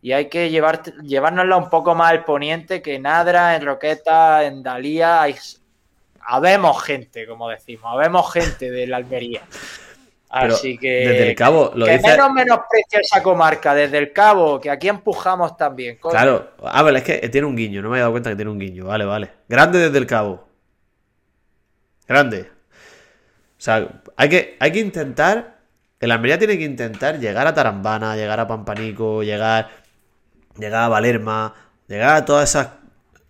Y 0.02 0.12
hay 0.12 0.28
que 0.28 0.50
llevar, 0.50 0.82
llevárnosla 1.02 1.56
un 1.56 1.70
poco 1.70 1.94
más 1.94 2.10
al 2.10 2.24
poniente 2.24 2.82
que 2.82 2.96
en 2.96 3.06
Adra, 3.06 3.56
en 3.56 3.64
Roqueta, 3.64 4.44
en 4.44 4.62
Dalía. 4.62 5.22
Hay, 5.22 5.34
habemos 6.20 6.82
gente, 6.82 7.26
como 7.26 7.48
decimos, 7.48 7.86
habemos 7.90 8.30
gente 8.30 8.70
de 8.70 8.86
la 8.86 8.98
Almería. 8.98 9.42
Pero 10.40 10.54
Así 10.54 10.76
que. 10.76 10.88
desde 10.90 11.28
el 11.30 11.34
Cabo 11.36 11.70
lo 11.74 11.86
que 11.86 11.92
dice- 11.96 12.08
menos 12.08 12.32
menosprecia 12.32 13.00
esa 13.00 13.22
comarca, 13.22 13.74
desde 13.74 13.96
el 13.98 14.12
cabo, 14.12 14.60
que 14.60 14.68
aquí 14.68 14.88
empujamos 14.88 15.56
también. 15.56 15.96
coño. 15.96 16.12
Claro, 16.12 16.50
ah, 16.64 16.82
vale, 16.82 16.98
es 16.98 17.04
que 17.04 17.28
tiene 17.28 17.46
un 17.46 17.56
guiño, 17.56 17.80
no 17.80 17.88
me 17.88 17.96
he 17.96 18.00
dado 18.00 18.10
cuenta 18.10 18.30
que 18.30 18.36
tiene 18.36 18.50
un 18.50 18.58
guiño, 18.58 18.86
vale, 18.86 19.04
vale. 19.04 19.30
Grande 19.48 19.78
desde 19.78 19.96
el 19.96 20.06
cabo. 20.06 20.44
Grande. 22.06 22.50
O 23.58 23.60
sea, 23.64 24.02
hay 24.16 24.28
que, 24.28 24.56
hay 24.60 24.72
que 24.72 24.80
intentar. 24.80 25.58
El 26.00 26.10
Almería 26.10 26.38
tiene 26.38 26.58
que 26.58 26.64
intentar 26.64 27.18
llegar 27.18 27.46
a 27.46 27.54
Tarambana, 27.54 28.16
llegar 28.16 28.40
a 28.40 28.46
Pampanico, 28.46 29.22
llegar, 29.22 29.70
llegar 30.58 30.84
a 30.84 30.88
Valerma, 30.88 31.54
llegar 31.88 32.16
a 32.16 32.24
todos 32.24 32.44
esos 32.44 32.66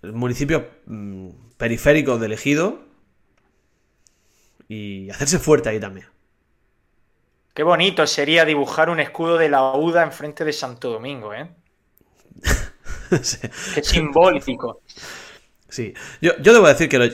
municipios 0.02 0.64
mm, 0.86 1.28
periféricos 1.56 2.20
del 2.20 2.32
ejido 2.32 2.82
y 4.68 5.10
hacerse 5.10 5.38
fuerte 5.38 5.68
ahí 5.68 5.78
también. 5.78 6.08
Qué 7.54 7.62
bonito 7.62 8.04
sería 8.06 8.44
dibujar 8.44 8.90
un 8.90 8.98
escudo 8.98 9.38
de 9.38 9.48
la 9.48 9.74
UDA 9.74 10.02
enfrente 10.02 10.44
de 10.44 10.52
Santo 10.52 10.90
Domingo, 10.90 11.32
¿eh? 11.32 11.48
Sí. 13.22 13.38
Qué 13.74 13.82
simbólico. 13.82 14.80
Sí, 15.68 15.94
yo, 16.20 16.32
yo 16.40 16.52
debo 16.52 16.66
decir 16.66 16.88
que, 16.88 16.98
lo, 16.98 17.04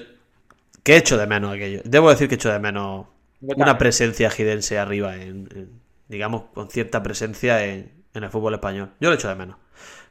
que 0.82 0.94
he 0.94 0.96
hecho 0.96 1.16
de 1.18 1.26
menos 1.26 1.54
aquello. 1.54 1.80
Debo 1.84 2.10
decir 2.10 2.28
que 2.28 2.34
he 2.34 2.36
hecho 2.36 2.52
de 2.52 2.58
menos 2.58 3.06
una 3.40 3.78
presencia 3.78 4.30
gidense 4.30 4.78
arriba, 4.78 5.14
en, 5.16 5.48
en- 5.54 5.80
digamos, 6.08 6.44
con 6.54 6.68
cierta 6.70 7.02
presencia 7.02 7.64
en, 7.64 7.92
en 8.14 8.24
el 8.24 8.30
fútbol 8.30 8.54
español. 8.54 8.90
Yo 9.00 9.08
lo 9.10 9.14
echo 9.14 9.28
de 9.28 9.34
menos. 9.36 9.56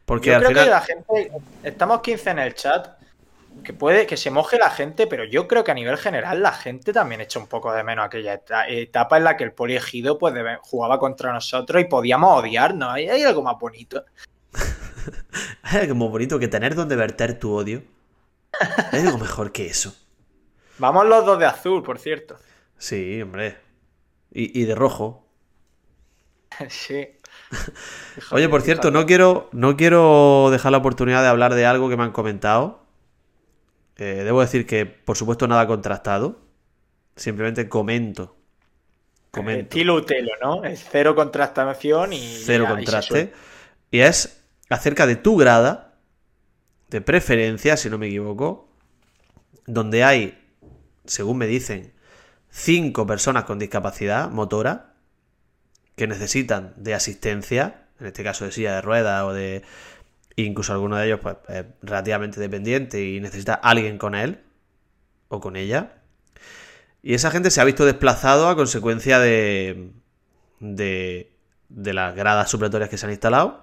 Porque 0.05 0.29
Yo 0.29 0.35
al 0.37 0.39
creo 0.43 0.49
final. 0.51 0.65
que 0.65 0.69
la 0.71 0.81
gente. 0.81 1.31
Estamos 1.63 2.01
15 2.01 2.29
en 2.31 2.39
el 2.39 2.53
chat. 2.55 2.97
Que 3.63 3.73
puede 3.73 4.05
que 4.07 4.15
se 4.15 4.31
moje 4.31 4.57
la 4.57 4.69
gente, 4.69 5.05
pero 5.05 5.25
yo 5.25 5.47
creo 5.47 5.63
que 5.65 5.71
a 5.71 5.73
nivel 5.73 5.97
general 5.97 6.41
la 6.41 6.53
gente 6.53 6.93
también 6.93 7.19
echa 7.19 7.39
un 7.39 7.47
poco 7.47 7.73
de 7.73 7.83
menos 7.83 8.05
aquella 8.05 8.33
eta- 8.35 8.67
etapa 8.69 9.17
en 9.17 9.25
la 9.25 9.35
que 9.35 9.43
el 9.43 9.51
poliegido 9.51 10.17
pues 10.17 10.33
jugaba 10.61 10.97
contra 10.97 11.33
nosotros 11.33 11.81
y 11.81 11.85
podíamos 11.85 12.39
odiarnos. 12.39 12.93
Hay, 12.93 13.09
hay 13.09 13.23
algo 13.23 13.41
más 13.41 13.57
bonito. 13.59 14.05
Es 15.63 15.73
algo 15.75 15.95
muy 15.95 16.07
bonito 16.09 16.39
que 16.39 16.47
tener 16.47 16.73
donde 16.75 16.95
verter 16.95 17.37
tu 17.37 17.53
odio. 17.53 17.83
Hay 18.91 19.01
algo 19.01 19.17
mejor 19.17 19.51
que 19.51 19.67
eso. 19.67 19.93
Vamos 20.79 21.05
los 21.05 21.25
dos 21.25 21.37
de 21.39 21.45
azul, 21.45 21.83
por 21.83 21.99
cierto. 21.99 22.37
Sí, 22.77 23.21
hombre. 23.21 23.57
Y, 24.31 24.59
y 24.59 24.65
de 24.65 24.75
rojo. 24.75 25.27
sí. 26.69 27.07
Oye, 28.31 28.49
por 28.49 28.61
cierto, 28.61 28.91
no 28.91 29.05
quiero, 29.05 29.49
no 29.51 29.77
quiero 29.77 30.49
dejar 30.51 30.71
la 30.71 30.79
oportunidad 30.79 31.21
de 31.21 31.29
hablar 31.29 31.53
de 31.53 31.65
algo 31.65 31.89
que 31.89 31.97
me 31.97 32.03
han 32.03 32.11
comentado. 32.11 32.83
Eh, 33.97 34.23
debo 34.23 34.41
decir 34.41 34.65
que, 34.65 34.85
por 34.85 35.17
supuesto, 35.17 35.47
nada 35.47 35.67
contrastado. 35.67 36.39
Simplemente 37.15 37.67
comento 37.69 38.39
comento. 39.31 39.61
Estilo 39.63 39.95
Utelo, 39.95 40.31
¿no? 40.41 40.63
Es 40.63 40.85
cero 40.89 41.15
contrastación 41.15 42.13
y. 42.13 42.19
Cero 42.19 42.65
ya, 42.67 42.75
contraste. 42.75 43.33
Y 43.91 43.99
es 43.99 44.43
acerca 44.69 45.07
de 45.07 45.15
tu 45.15 45.37
grada, 45.37 45.95
de 46.89 47.01
preferencia, 47.01 47.77
si 47.77 47.89
no 47.89 47.97
me 47.97 48.07
equivoco, 48.07 48.69
donde 49.65 50.03
hay, 50.03 50.48
según 51.09 51.37
me 51.37 51.47
dicen, 51.47 51.93
cinco 52.49 53.05
personas 53.05 53.43
con 53.43 53.59
discapacidad 53.59 54.29
motora 54.29 54.93
que 55.95 56.07
necesitan 56.07 56.73
de 56.77 56.93
asistencia, 56.93 57.87
en 57.99 58.07
este 58.07 58.23
caso 58.23 58.45
de 58.45 58.51
silla 58.51 58.75
de 58.75 58.81
ruedas 58.81 59.23
o 59.23 59.33
de 59.33 59.63
incluso 60.35 60.71
alguno 60.71 60.95
de 60.95 61.07
ellos 61.07 61.19
pues 61.21 61.35
es 61.49 61.65
relativamente 61.81 62.39
dependiente 62.39 63.03
y 63.03 63.19
necesita 63.19 63.55
alguien 63.55 63.97
con 63.97 64.15
él 64.15 64.41
o 65.27 65.41
con 65.41 65.57
ella. 65.57 66.01
Y 67.01 67.13
esa 67.13 67.31
gente 67.31 67.51
se 67.51 67.59
ha 67.59 67.65
visto 67.65 67.85
desplazado 67.85 68.47
a 68.47 68.55
consecuencia 68.55 69.19
de 69.19 69.91
de, 70.59 71.31
de 71.69 71.93
las 71.93 72.15
gradas 72.15 72.49
supletorias 72.49 72.89
que 72.89 72.97
se 72.97 73.05
han 73.05 73.11
instalado. 73.11 73.61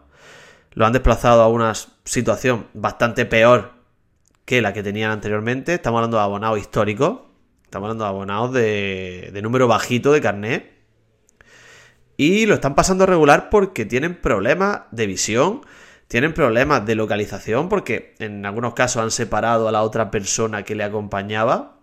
Lo 0.73 0.87
han 0.87 0.93
desplazado 0.93 1.43
a 1.43 1.49
una 1.49 1.73
situación 2.05 2.69
bastante 2.75 3.25
peor 3.25 3.73
que 4.45 4.61
la 4.61 4.73
que 4.73 4.83
tenían 4.83 5.11
anteriormente. 5.11 5.75
Estamos 5.75 5.99
hablando 5.99 6.19
de 6.19 6.23
abonados 6.23 6.59
históricos. 6.59 7.21
Estamos 7.67 7.87
hablando 7.87 8.05
de 8.05 8.11
abonados 8.11 8.53
de, 8.53 9.41
número 9.43 9.67
bajito 9.67 10.13
de 10.13 10.21
carnet. 10.21 10.73
Y 12.17 12.47
lo 12.47 12.55
están 12.55 12.77
pasando 12.77 13.07
regular 13.07 13.51
porque 13.51 13.85
tienen 13.85 14.15
problemas 14.15 14.83
de 14.93 15.07
visión, 15.09 15.63
tienen 16.07 16.33
problemas 16.33 16.87
de 16.87 16.95
localización, 16.95 17.69
porque 17.69 18.15
en 18.21 18.47
algunos 18.47 18.75
casos 18.75 19.03
han 19.03 19.11
separado 19.11 19.67
a 19.69 19.73
la 19.73 19.83
otra 19.83 20.13
persona 20.13 20.63
que 20.63 20.77
le 20.77 20.85
acompañaba. 20.85 21.81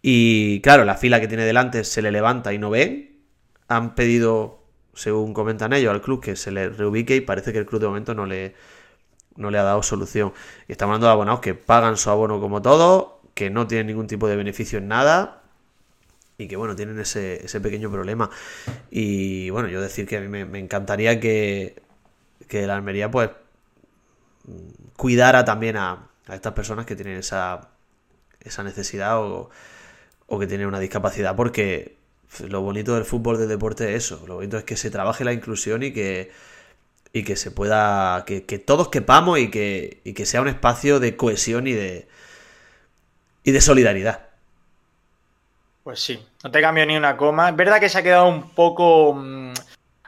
Y 0.00 0.60
claro, 0.60 0.84
la 0.84 0.94
fila 0.94 1.20
que 1.20 1.26
tiene 1.26 1.44
delante 1.44 1.82
se 1.82 2.00
le 2.00 2.12
levanta 2.12 2.54
y 2.54 2.58
no 2.58 2.70
ve. 2.70 3.18
Han 3.66 3.96
pedido, 3.96 4.62
según 4.94 5.34
comentan 5.34 5.72
ellos, 5.72 5.92
al 5.92 6.00
club 6.00 6.22
que 6.22 6.36
se 6.36 6.52
le 6.52 6.68
reubique 6.68 7.16
y 7.16 7.20
parece 7.20 7.52
que 7.52 7.58
el 7.58 7.66
club 7.66 7.80
de 7.80 7.88
momento 7.88 8.14
no 8.14 8.26
le, 8.26 8.54
no 9.34 9.50
le 9.50 9.58
ha 9.58 9.64
dado 9.64 9.82
solución. 9.82 10.32
Y 10.68 10.72
estamos 10.72 10.92
hablando 10.92 11.08
de 11.08 11.12
abonados 11.12 11.40
que 11.40 11.54
pagan 11.54 11.96
su 11.96 12.10
abono 12.10 12.40
como 12.40 12.62
todos, 12.62 13.15
que 13.36 13.50
no 13.50 13.66
tienen 13.66 13.88
ningún 13.88 14.06
tipo 14.06 14.28
de 14.28 14.34
beneficio 14.34 14.78
en 14.78 14.88
nada 14.88 15.42
y 16.38 16.48
que 16.48 16.56
bueno, 16.56 16.74
tienen 16.74 16.98
ese, 16.98 17.44
ese 17.44 17.60
pequeño 17.60 17.90
problema. 17.90 18.30
Y 18.90 19.50
bueno, 19.50 19.68
yo 19.68 19.82
decir 19.82 20.06
que 20.06 20.16
a 20.16 20.20
mí 20.22 20.28
me, 20.28 20.58
encantaría 20.58 21.20
que, 21.20 21.82
que 22.48 22.66
la 22.66 22.76
Almería 22.76 23.10
pues 23.10 23.28
cuidara 24.96 25.44
también 25.44 25.76
a, 25.76 26.08
a 26.26 26.34
estas 26.34 26.54
personas 26.54 26.86
que 26.86 26.96
tienen 26.96 27.18
esa, 27.18 27.68
esa 28.40 28.62
necesidad 28.62 29.20
o, 29.20 29.50
o 30.28 30.38
que 30.38 30.46
tienen 30.46 30.66
una 30.66 30.80
discapacidad, 30.80 31.36
porque 31.36 31.98
lo 32.48 32.62
bonito 32.62 32.94
del 32.94 33.04
fútbol 33.04 33.36
de 33.36 33.46
deporte 33.46 33.94
es 33.94 34.04
eso, 34.04 34.24
lo 34.26 34.36
bonito 34.36 34.56
es 34.56 34.64
que 34.64 34.78
se 34.78 34.90
trabaje 34.90 35.24
la 35.24 35.34
inclusión 35.34 35.82
y 35.82 35.92
que, 35.92 36.30
y 37.12 37.22
que 37.22 37.36
se 37.36 37.50
pueda, 37.50 38.24
que, 38.26 38.46
que 38.46 38.58
todos 38.58 38.88
quepamos 38.88 39.38
y 39.38 39.50
que, 39.50 40.00
y 40.04 40.14
que 40.14 40.24
sea 40.24 40.40
un 40.40 40.48
espacio 40.48 41.00
de 41.00 41.16
cohesión 41.16 41.66
y 41.66 41.72
de, 41.72 42.08
y 43.46 43.52
de 43.52 43.60
solidaridad. 43.60 44.20
Pues 45.84 46.00
sí, 46.00 46.22
no 46.42 46.50
te 46.50 46.60
cambio 46.60 46.84
ni 46.84 46.96
una 46.96 47.16
coma. 47.16 47.48
Es 47.50 47.56
verdad 47.56 47.78
que 47.78 47.88
se 47.88 47.98
ha 47.98 48.02
quedado 48.02 48.26
un 48.28 48.50
poco 48.50 49.14
mm, 49.14 49.52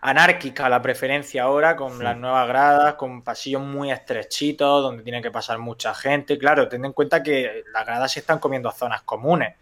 anárquica 0.00 0.68
la 0.68 0.82
preferencia 0.82 1.44
ahora, 1.44 1.76
con 1.76 1.98
Sí. 1.98 2.02
las 2.02 2.16
nuevas 2.16 2.48
gradas, 2.48 2.94
con 2.94 3.22
pasillos 3.22 3.62
muy 3.62 3.92
estrechitos, 3.92 4.82
donde 4.82 5.04
tiene 5.04 5.22
que 5.22 5.30
pasar 5.30 5.58
mucha 5.58 5.94
gente. 5.94 6.36
Claro, 6.36 6.68
ten 6.68 6.84
en 6.84 6.92
cuenta 6.92 7.22
que 7.22 7.62
las 7.72 7.86
gradas 7.86 8.10
se 8.10 8.18
están 8.20 8.40
comiendo 8.40 8.72
zonas 8.72 9.02
comunes. 9.02 9.54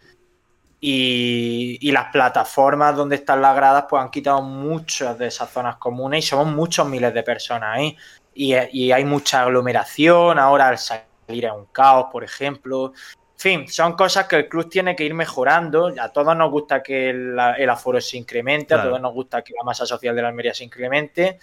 Y, 0.79 1.77
y 1.81 1.91
las 1.91 2.11
plataformas 2.11 2.95
donde 2.95 3.15
están 3.17 3.41
las 3.41 3.55
gradas, 3.55 3.85
pues 3.87 4.01
han 4.01 4.09
quitado 4.09 4.41
muchas 4.41 5.17
de 5.19 5.27
esas 5.27 5.49
zonas 5.51 5.77
comunes 5.77 6.25
y 6.25 6.27
somos 6.27 6.47
muchos 6.47 6.87
miles 6.87 7.13
de 7.13 7.21
personas 7.21 7.75
ahí. 7.77 7.95
Y, 8.33 8.55
y 8.71 8.91
hay 8.91 9.05
mucha 9.05 9.43
aglomeración, 9.43 10.37
ahora 10.39 10.67
al 10.69 10.77
salir 10.79 11.45
es 11.45 11.51
un 11.51 11.65
caos, 11.67 12.07
por 12.11 12.23
ejemplo. 12.23 12.93
En 13.37 13.41
fin, 13.41 13.67
son 13.67 13.93
cosas 13.93 14.27
que 14.27 14.35
el 14.35 14.49
club 14.49 14.67
tiene 14.67 14.95
que 14.95 15.03
ir 15.03 15.13
mejorando. 15.13 15.93
A 16.01 16.09
todos 16.11 16.35
nos 16.35 16.49
gusta 16.49 16.81
que 16.81 17.11
el, 17.11 17.37
el 17.57 17.69
aforo 17.69 18.01
se 18.01 18.17
incremente, 18.17 18.73
a 18.73 18.77
todos 18.89 18.99
nos 19.01 19.13
gusta 19.13 19.43
que 19.43 19.53
la 19.53 19.63
masa 19.63 19.85
social 19.85 20.15
de 20.15 20.23
la 20.23 20.29
Almería 20.29 20.55
se 20.55 20.63
incremente, 20.63 21.37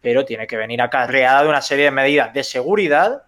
pero 0.00 0.24
tiene 0.24 0.46
que 0.46 0.56
venir 0.56 0.80
acarreada 0.80 1.42
de 1.42 1.48
una 1.48 1.60
serie 1.60 1.86
de 1.86 1.90
medidas 1.90 2.32
de 2.32 2.44
seguridad 2.44 3.22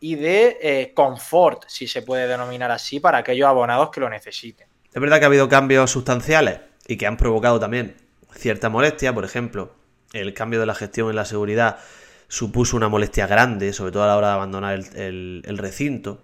y 0.00 0.16
de 0.16 0.58
eh, 0.60 0.92
confort, 0.94 1.62
si 1.68 1.86
se 1.86 2.02
puede 2.02 2.26
denominar 2.26 2.72
así, 2.72 2.98
para 2.98 3.18
aquellos 3.18 3.46
abonados 3.48 3.90
que 3.90 4.00
lo 4.00 4.10
necesiten. 4.10 4.66
Es 4.92 5.00
verdad 5.00 5.18
que 5.18 5.24
ha 5.24 5.28
habido 5.28 5.48
cambios 5.48 5.90
sustanciales 5.92 6.58
y 6.88 6.96
que 6.96 7.06
han 7.06 7.16
provocado 7.16 7.60
también 7.60 7.94
cierta 8.34 8.68
molestia. 8.68 9.14
Por 9.14 9.24
ejemplo, 9.24 9.72
el 10.12 10.34
cambio 10.34 10.58
de 10.58 10.66
la 10.66 10.74
gestión 10.74 11.08
en 11.08 11.16
la 11.16 11.24
seguridad 11.24 11.78
supuso 12.26 12.76
una 12.76 12.88
molestia 12.88 13.28
grande, 13.28 13.72
sobre 13.72 13.92
todo 13.92 14.02
a 14.02 14.08
la 14.08 14.16
hora 14.16 14.28
de 14.28 14.34
abandonar 14.34 14.74
el, 14.74 14.96
el- 14.96 15.42
el 15.46 15.58
recinto. 15.58 16.20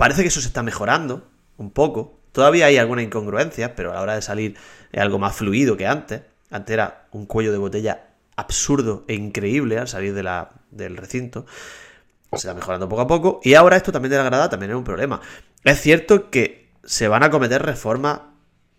Parece 0.00 0.22
que 0.22 0.28
eso 0.28 0.40
se 0.40 0.48
está 0.48 0.62
mejorando 0.62 1.28
un 1.58 1.70
poco. 1.70 2.18
Todavía 2.32 2.66
hay 2.66 2.78
algunas 2.78 3.04
incongruencias, 3.04 3.72
pero 3.76 3.90
a 3.90 3.94
la 3.96 4.00
hora 4.00 4.14
de 4.14 4.22
salir 4.22 4.56
es 4.92 5.00
algo 5.00 5.18
más 5.18 5.36
fluido 5.36 5.76
que 5.76 5.86
antes. 5.86 6.22
Antes 6.50 6.72
era 6.72 7.06
un 7.12 7.26
cuello 7.26 7.52
de 7.52 7.58
botella 7.58 8.06
absurdo 8.34 9.04
e 9.08 9.14
increíble 9.14 9.78
al 9.78 9.88
salir 9.88 10.14
de 10.14 10.22
la- 10.22 10.48
del 10.70 10.96
recinto. 10.96 11.44
Se 12.32 12.36
está 12.38 12.54
mejorando 12.54 12.88
poco 12.88 13.02
a 13.02 13.06
poco. 13.06 13.40
Y 13.44 13.52
ahora 13.54 13.76
esto 13.76 13.92
también 13.92 14.10
de 14.12 14.16
la 14.16 14.24
grada 14.24 14.48
también 14.48 14.70
es 14.70 14.76
un 14.78 14.84
problema. 14.84 15.20
Es 15.64 15.78
cierto 15.80 16.30
que 16.30 16.70
se 16.82 17.06
van 17.06 17.22
a 17.22 17.30
cometer 17.30 17.62
reformas 17.62 18.20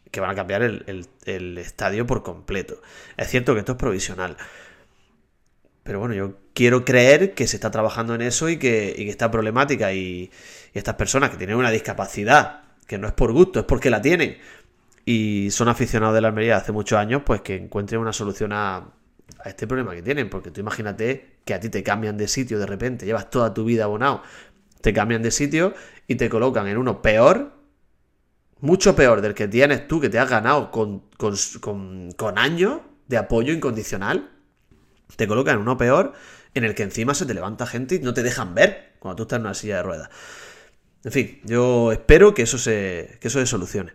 que 0.10 0.22
van 0.22 0.32
a 0.32 0.36
cambiar 0.36 0.64
el 0.64 1.58
estadio 1.60 2.08
por 2.08 2.24
completo. 2.24 2.82
Es 3.16 3.30
cierto 3.30 3.54
que 3.54 3.60
esto 3.60 3.74
es 3.74 3.78
provisional. 3.78 4.38
Pero 5.84 6.00
bueno, 6.00 6.14
yo 6.14 6.38
quiero 6.54 6.86
creer 6.86 7.34
que 7.34 7.48
se 7.48 7.56
está 7.58 7.72
trabajando 7.72 8.14
en 8.16 8.22
eso 8.22 8.50
y 8.50 8.58
que, 8.58 8.94
y 8.98 9.06
que 9.06 9.10
esta 9.10 9.32
problemática 9.32 9.94
y, 9.94 10.32
estas 10.74 10.96
personas 10.96 11.30
que 11.32 11.38
tienen 11.38 11.56
una 11.58 11.72
discapacidad, 11.72 12.64
que 12.88 12.98
no 12.98 13.08
es 13.08 13.14
por 13.14 13.32
gusto, 13.34 13.60
es 13.62 13.66
porque 13.66 13.90
la 13.90 14.02
tienen, 14.02 14.38
y 15.06 15.50
son 15.52 15.68
aficionados 15.70 16.16
de 16.16 16.22
la 16.22 16.30
Almería 16.30 16.58
hace 16.58 16.72
muchos 16.72 16.98
años, 17.00 17.24
pues 17.26 17.42
que 17.42 17.56
encuentren 17.56 18.00
una 18.02 18.14
solución 18.14 18.54
a, 18.54 18.78
a 18.78 19.50
este 19.50 19.68
problema 19.68 19.94
que 19.96 20.02
tienen. 20.04 20.30
Porque 20.30 20.52
tú 20.52 20.62
imagínate 20.62 21.38
que 21.46 21.54
a 21.54 21.60
ti 21.60 21.70
te 21.70 21.84
cambian 21.84 22.18
de 22.18 22.28
sitio 22.28 22.60
de 22.60 22.66
repente, 22.68 23.06
llevas 23.06 23.30
toda 23.30 23.54
tu 23.54 23.64
vida 23.66 23.86
abonado, 23.86 24.22
te 24.82 24.94
cambian 24.94 25.22
de 25.24 25.32
sitio 25.32 25.74
y 26.08 26.16
te 26.16 26.30
colocan 26.30 26.68
en 26.68 26.78
uno 26.78 27.02
peor, 27.02 27.54
mucho 28.60 28.96
peor 28.96 29.22
del 29.22 29.34
que 29.34 29.48
tienes 29.48 29.88
tú, 29.88 30.00
que 30.00 30.10
te 30.10 30.20
has 30.20 30.30
ganado 30.30 30.72
con, 30.72 31.04
con, 31.18 31.36
con- 31.60 32.12
con 32.12 32.38
años 32.38 32.82
de 33.08 33.18
apoyo 33.18 33.54
incondicional. 33.54 34.30
Te 35.16 35.28
colocan 35.28 35.58
uno 35.58 35.78
peor, 35.78 36.14
en 36.54 36.64
el 36.64 36.76
que 36.76 36.84
encima 36.84 37.14
se 37.14 37.26
te 37.26 37.34
levanta 37.34 37.66
gente 37.66 37.96
y 37.96 38.00
no 38.00 38.14
te 38.14 38.24
dejan 38.24 38.56
ver 38.56 38.94
cuando 39.00 39.18
tú 39.18 39.24
estás 39.24 39.38
en 39.38 39.46
una 39.46 39.54
silla 39.54 39.78
de 39.78 39.84
ruedas. 39.84 40.10
En 41.04 41.12
fin, 41.12 41.42
yo 41.44 41.92
espero 41.92 42.34
que 42.34 42.44
eso 42.44 42.58
se, 42.58 43.18
que 43.20 43.28
eso 43.28 43.40
se 43.40 43.46
solucione. 43.46 43.94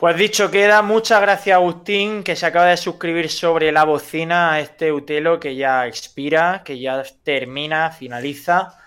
Pues 0.00 0.16
dicho 0.16 0.50
queda, 0.50 0.80
muchas 0.80 1.20
gracias 1.20 1.54
Agustín, 1.54 2.22
que 2.22 2.34
se 2.34 2.46
acaba 2.46 2.68
de 2.68 2.78
suscribir 2.78 3.28
sobre 3.28 3.70
la 3.70 3.84
bocina 3.84 4.54
a 4.54 4.60
este 4.60 4.90
Utelo 4.90 5.38
que 5.38 5.54
ya 5.56 5.86
expira, 5.86 6.62
que 6.64 6.80
ya 6.80 7.02
termina, 7.22 7.90
finaliza. 7.90 8.78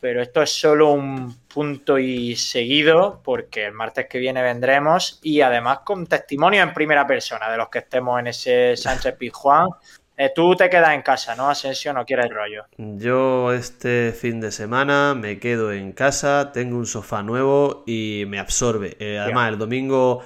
Pero 0.00 0.22
esto 0.22 0.42
es 0.42 0.50
solo 0.50 0.92
un 0.92 1.36
punto 1.46 1.98
y 1.98 2.34
seguido, 2.36 3.20
porque 3.22 3.66
el 3.66 3.72
martes 3.72 4.06
que 4.08 4.18
viene 4.18 4.42
vendremos 4.42 5.20
y 5.22 5.42
además 5.42 5.80
con 5.84 6.06
testimonio 6.06 6.62
en 6.62 6.72
primera 6.72 7.06
persona 7.06 7.50
de 7.50 7.58
los 7.58 7.68
que 7.68 7.80
estemos 7.80 8.18
en 8.18 8.28
ese 8.28 8.74
Sánchez 8.74 9.14
Pizjuán. 9.16 9.68
Eh, 10.16 10.30
tú 10.34 10.54
te 10.54 10.68
quedas 10.68 10.94
en 10.94 11.02
casa, 11.02 11.34
¿no, 11.34 11.48
Asensio? 11.48 11.92
No 11.92 12.04
quieres 12.04 12.28
rollo. 12.30 12.64
Yo 12.76 13.52
este 13.52 14.12
fin 14.12 14.40
de 14.40 14.52
semana 14.52 15.14
me 15.14 15.38
quedo 15.38 15.72
en 15.72 15.92
casa, 15.92 16.52
tengo 16.52 16.76
un 16.76 16.86
sofá 16.86 17.22
nuevo 17.22 17.82
y 17.86 18.24
me 18.28 18.38
absorbe. 18.38 18.96
Eh, 19.00 19.18
además, 19.18 19.50
el 19.50 19.58
domingo 19.58 20.22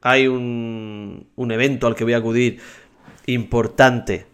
hay 0.00 0.26
un, 0.26 1.30
un 1.36 1.52
evento 1.52 1.86
al 1.86 1.94
que 1.94 2.04
voy 2.04 2.14
a 2.14 2.18
acudir 2.18 2.60
importante 3.26 4.26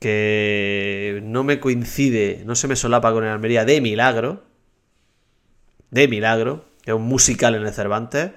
que 0.00 1.20
no 1.22 1.44
me 1.44 1.60
coincide, 1.60 2.42
no 2.44 2.54
se 2.56 2.68
me 2.68 2.76
solapa 2.76 3.12
con 3.12 3.24
el 3.24 3.30
Almería 3.30 3.64
de 3.64 3.80
milagro. 3.80 4.42
De 5.90 6.08
milagro, 6.08 6.66
que 6.82 6.90
es 6.90 6.94
un 6.94 7.04
musical 7.04 7.54
en 7.54 7.64
el 7.64 7.72
Cervantes, 7.72 8.32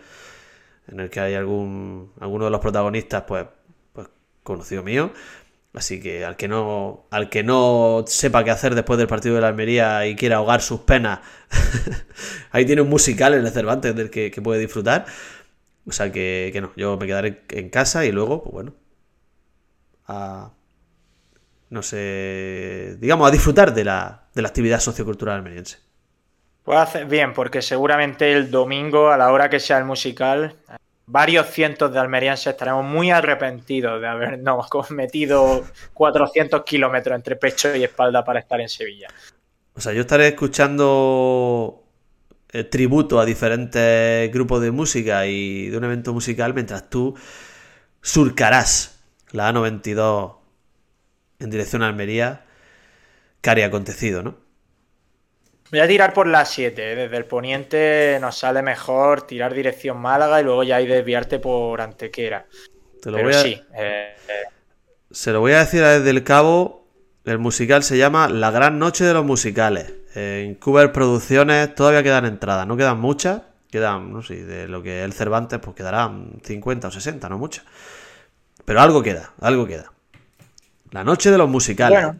en 0.88 1.00
el 1.00 1.10
que 1.10 1.20
hay 1.20 1.34
algún 1.34 2.14
alguno 2.22 2.46
de 2.46 2.52
los 2.52 2.62
protagonistas, 2.62 3.24
pues, 3.28 3.48
pues 3.92 4.08
conocido 4.44 4.84
mío. 4.84 5.12
Así 5.78 6.00
que 6.00 6.26
al 6.26 6.38
que 6.38 6.48
no 6.48 7.06
al 7.12 7.30
que 7.30 7.44
no 7.44 8.04
sepa 8.08 8.44
qué 8.44 8.50
hacer 8.50 8.74
después 8.74 8.98
del 8.98 9.08
partido 9.08 9.36
de 9.36 9.42
la 9.42 9.50
Almería 9.50 10.08
y 10.08 10.16
quiera 10.16 10.38
ahogar 10.38 10.60
sus 10.60 10.80
penas, 10.80 11.20
ahí 12.52 12.66
tiene 12.66 12.82
un 12.82 12.90
musical 12.90 13.36
en 13.36 13.46
el 13.46 13.52
Cervantes 13.52 13.96
del 13.96 14.10
que, 14.10 14.32
que 14.32 14.42
puede 14.42 14.60
disfrutar. 14.60 15.06
O 15.86 15.92
sea 15.92 16.12
que, 16.12 16.52
no, 16.60 16.72
yo 16.76 16.98
me 16.98 17.06
quedaré 17.06 17.44
en 17.50 17.70
casa 17.70 18.06
y 18.06 18.12
luego, 18.12 18.42
pues 18.42 18.54
bueno, 18.54 18.74
a, 20.08 20.50
no 21.70 21.84
sé, 21.84 22.98
digamos, 23.00 23.28
a 23.28 23.32
disfrutar 23.32 23.76
de 23.76 23.84
la, 23.84 24.30
de 24.34 24.42
la 24.42 24.48
actividad 24.48 24.80
sociocultural 24.80 25.36
almeriense. 25.36 25.78
Pues 26.64 27.08
bien, 27.08 27.34
porque 27.34 27.62
seguramente 27.62 28.34
el 28.34 28.50
domingo, 28.50 29.12
a 29.12 29.18
la 29.18 29.32
hora 29.32 29.48
que 29.48 29.60
sea 29.60 29.78
el 29.78 29.86
musical, 29.86 30.56
varios 31.08 31.48
cientos 31.48 31.92
de 31.92 32.00
almerienses 32.00 32.48
estaremos 32.48 32.86
muy 32.86 33.10
arrepentidos 33.10 34.00
de 34.00 34.08
habernos 34.08 34.68
metido 34.92 35.66
400 35.94 36.64
kilómetros 36.64 37.16
entre 37.16 37.36
pecho 37.36 37.76
y 37.76 37.84
espalda 37.84 38.24
para 38.24 38.40
estar 38.40 38.62
en 38.62 38.70
Sevilla. 38.70 39.08
O 39.74 39.82
sea, 39.82 39.94
yo 39.94 40.02
estaré 40.02 40.28
escuchando 40.28 41.84
eh, 42.52 42.64
tributo 42.64 43.20
a 43.20 43.26
diferentes 43.26 44.32
grupos 44.32 44.62
de 44.62 44.72
música 44.72 45.26
y 45.26 45.70
de 45.70 45.78
un 45.78 45.84
evento 45.86 46.14
musical 46.14 46.54
mientras 46.54 46.90
tú 46.90 47.16
surcarás 48.02 49.00
la 49.32 49.52
A92 49.52 50.36
en 51.40 51.50
dirección 51.50 51.84
a 51.84 51.88
Almería, 51.88 52.46
que 53.42 53.50
haría 53.50 53.68
acontecido, 53.68 54.24
¿no? 54.24 54.47
Voy 55.72 55.80
a 55.80 55.88
tirar 55.88 56.14
por 56.14 56.28
la 56.28 56.46
7. 56.46 56.92
¿eh? 56.92 56.96
Desde 56.96 57.18
el 57.18 57.26
poniente 57.26 58.18
nos 58.22 58.38
sale 58.38 58.62
mejor 58.62 59.24
tirar 59.24 59.54
dirección 59.54 59.98
Málaga 59.98 60.40
y 60.40 60.44
luego 60.44 60.64
ya 60.64 60.78
hay 60.78 60.88
desviarte 60.88 61.40
por 61.40 61.82
Antequera. 61.82 62.46
Te 63.02 63.12
lo 63.12 63.22
voy 63.22 63.34
a... 63.34 63.42
sí. 63.42 63.62
Eh, 63.76 64.16
Se 65.12 65.32
lo 65.32 65.42
voy 65.42 65.54
a 65.54 65.60
decir 65.60 65.84
desde 65.84 66.10
el 66.10 66.24
cabo. 66.24 66.88
El 67.26 67.40
musical 67.40 67.84
se 67.84 67.98
llama 67.98 68.30
La 68.30 68.52
Gran 68.52 68.80
Noche 68.80 69.04
de 69.04 69.14
los 69.14 69.26
Musicales. 69.26 69.94
En 70.16 70.56
Cuber 70.56 70.94
Producciones 70.94 71.76
todavía 71.76 72.02
quedan 72.02 72.26
entradas. 72.26 72.66
No 72.66 72.78
quedan 72.78 73.00
muchas. 73.00 73.42
Quedan, 73.70 74.14
no 74.14 74.22
sé, 74.24 74.46
de 74.46 74.70
lo 74.70 74.82
que 74.82 75.04
el 75.04 75.12
Cervantes, 75.12 75.60
pues 75.60 75.76
quedarán 75.76 76.40
50 76.42 76.88
o 76.88 76.92
60, 76.92 77.28
no 77.28 77.38
muchas. 77.38 77.66
Pero 78.64 78.80
algo 78.80 79.04
queda, 79.04 79.34
algo 79.42 79.68
queda. 79.68 79.92
La 80.92 81.04
Noche 81.04 81.30
de 81.30 81.38
los 81.38 81.50
Musicales. 81.50 82.16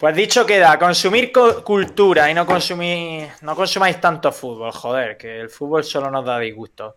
Pues 0.00 0.16
dicho 0.16 0.46
queda, 0.46 0.78
consumir 0.78 1.30
cultura 1.30 2.30
y 2.30 2.32
no 2.32 2.46
consumir, 2.46 3.28
no 3.42 3.54
consumáis 3.54 4.00
tanto 4.00 4.32
fútbol, 4.32 4.72
joder, 4.72 5.18
que 5.18 5.40
el 5.42 5.50
fútbol 5.50 5.84
solo 5.84 6.10
nos 6.10 6.24
da 6.24 6.38
disgusto. 6.38 6.96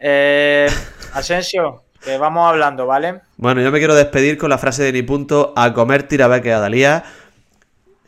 Eh, 0.00 0.66
Asensio, 1.12 1.84
que 2.02 2.16
vamos 2.16 2.48
hablando, 2.48 2.86
¿vale? 2.86 3.20
Bueno, 3.36 3.60
yo 3.60 3.70
me 3.70 3.78
quiero 3.78 3.94
despedir 3.94 4.38
con 4.38 4.48
la 4.48 4.56
frase 4.56 4.82
de 4.82 4.94
mi 4.94 5.02
punto, 5.02 5.52
a 5.54 5.74
comer 5.74 6.04
tirabeque 6.04 6.50
a 6.50 6.58
Dalía. 6.58 7.04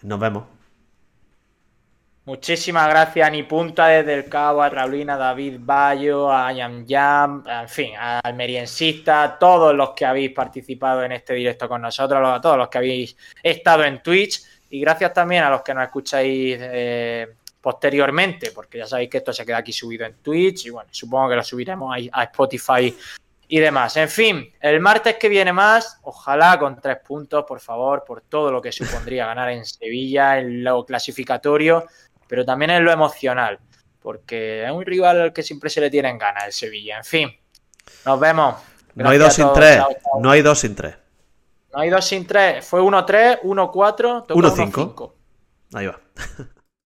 Nos 0.01 0.19
vemos. 0.19 0.45
Muchísimas 2.31 2.89
gracias 2.89 3.27
a 3.27 3.31
Nipunta 3.31 3.89
desde 3.89 4.15
el 4.15 4.29
Cabo, 4.29 4.63
a 4.63 4.69
Raulina, 4.69 5.15
a 5.15 5.17
David 5.17 5.57
Bayo, 5.59 6.31
a 6.31 6.53
Yam 6.53 6.87
Yam, 6.87 7.43
en 7.45 7.69
fin, 7.69 7.95
a 7.99 8.21
Almeriensista, 8.21 9.25
a 9.25 9.37
todos 9.37 9.75
los 9.75 9.91
que 9.97 10.07
habéis 10.07 10.31
participado 10.31 11.03
en 11.03 11.11
este 11.11 11.35
directo 11.35 11.69
con 11.69 11.83
nosotros, 11.83 12.21
a 12.25 12.41
todos 12.41 12.57
los 12.57 12.69
que 12.69 12.79
habéis 12.79 13.17
estado 13.43 13.83
en 13.83 14.01
Twitch 14.01 14.45
y 14.71 14.81
gracias 14.81 15.13
también 15.13 15.43
a 15.43 15.51
los 15.51 15.63
que 15.63 15.75
nos 15.75 15.83
escucháis 15.83 16.57
eh, 16.61 17.27
posteriormente, 17.61 18.53
porque 18.53 18.79
ya 18.79 18.87
sabéis 18.87 19.11
que 19.11 19.19
esto 19.19 19.33
se 19.33 19.45
queda 19.45 19.57
aquí 19.57 19.73
subido 19.73 20.07
en 20.07 20.15
Twitch 20.23 20.67
y 20.67 20.71
bueno, 20.71 20.89
supongo 20.93 21.31
que 21.31 21.35
lo 21.35 21.43
subiremos 21.43 21.97
a 22.13 22.23
Spotify 22.23 22.97
y 23.49 23.59
demás. 23.59 23.97
En 23.97 24.09
fin, 24.09 24.53
el 24.61 24.79
martes 24.79 25.17
que 25.17 25.29
viene 25.29 25.53
más, 25.53 25.99
ojalá 26.03 26.57
con 26.61 26.81
tres 26.81 26.99
puntos, 27.05 27.45
por 27.45 27.59
favor, 27.59 28.05
por 28.07 28.21
todo 28.21 28.53
lo 28.53 28.63
que 28.63 28.71
supondría 28.71 29.27
ganar 29.27 29.51
en 29.51 29.67
Sevilla, 29.67 30.39
en 30.39 30.63
lo 30.63 30.87
clasificatorio 30.87 31.89
pero 32.31 32.45
también 32.45 32.71
en 32.71 32.85
lo 32.85 32.93
emocional, 32.93 33.59
porque 34.01 34.65
es 34.65 34.71
un 34.71 34.87
rival 34.87 35.21
al 35.21 35.33
que 35.33 35.43
siempre 35.43 35.69
se 35.69 35.81
le 35.81 35.91
tienen 35.91 36.17
ganas 36.17 36.45
el 36.47 36.53
Sevilla. 36.53 36.99
En 36.99 37.05
fin, 37.05 37.37
nos 38.07 38.21
vemos. 38.21 38.55
no 38.95 39.11
hay 39.11 39.19
dos 39.19 39.35
sin 39.35 39.53
tres. 39.53 39.83
No 40.21 40.31
hay 40.31 40.41
dos 40.41 40.61
sin 40.61 40.77
tres. 40.77 40.95
No 41.75 41.81
hay 41.81 41.91
dos 41.91 42.05
sin 42.05 42.25
tres. 42.29 42.65
Fue 42.65 42.81
1-3, 42.81 43.41
1-4, 43.43 44.27
1-5. 44.29 45.13
Ahí 45.75 45.87
va. 45.87 46.01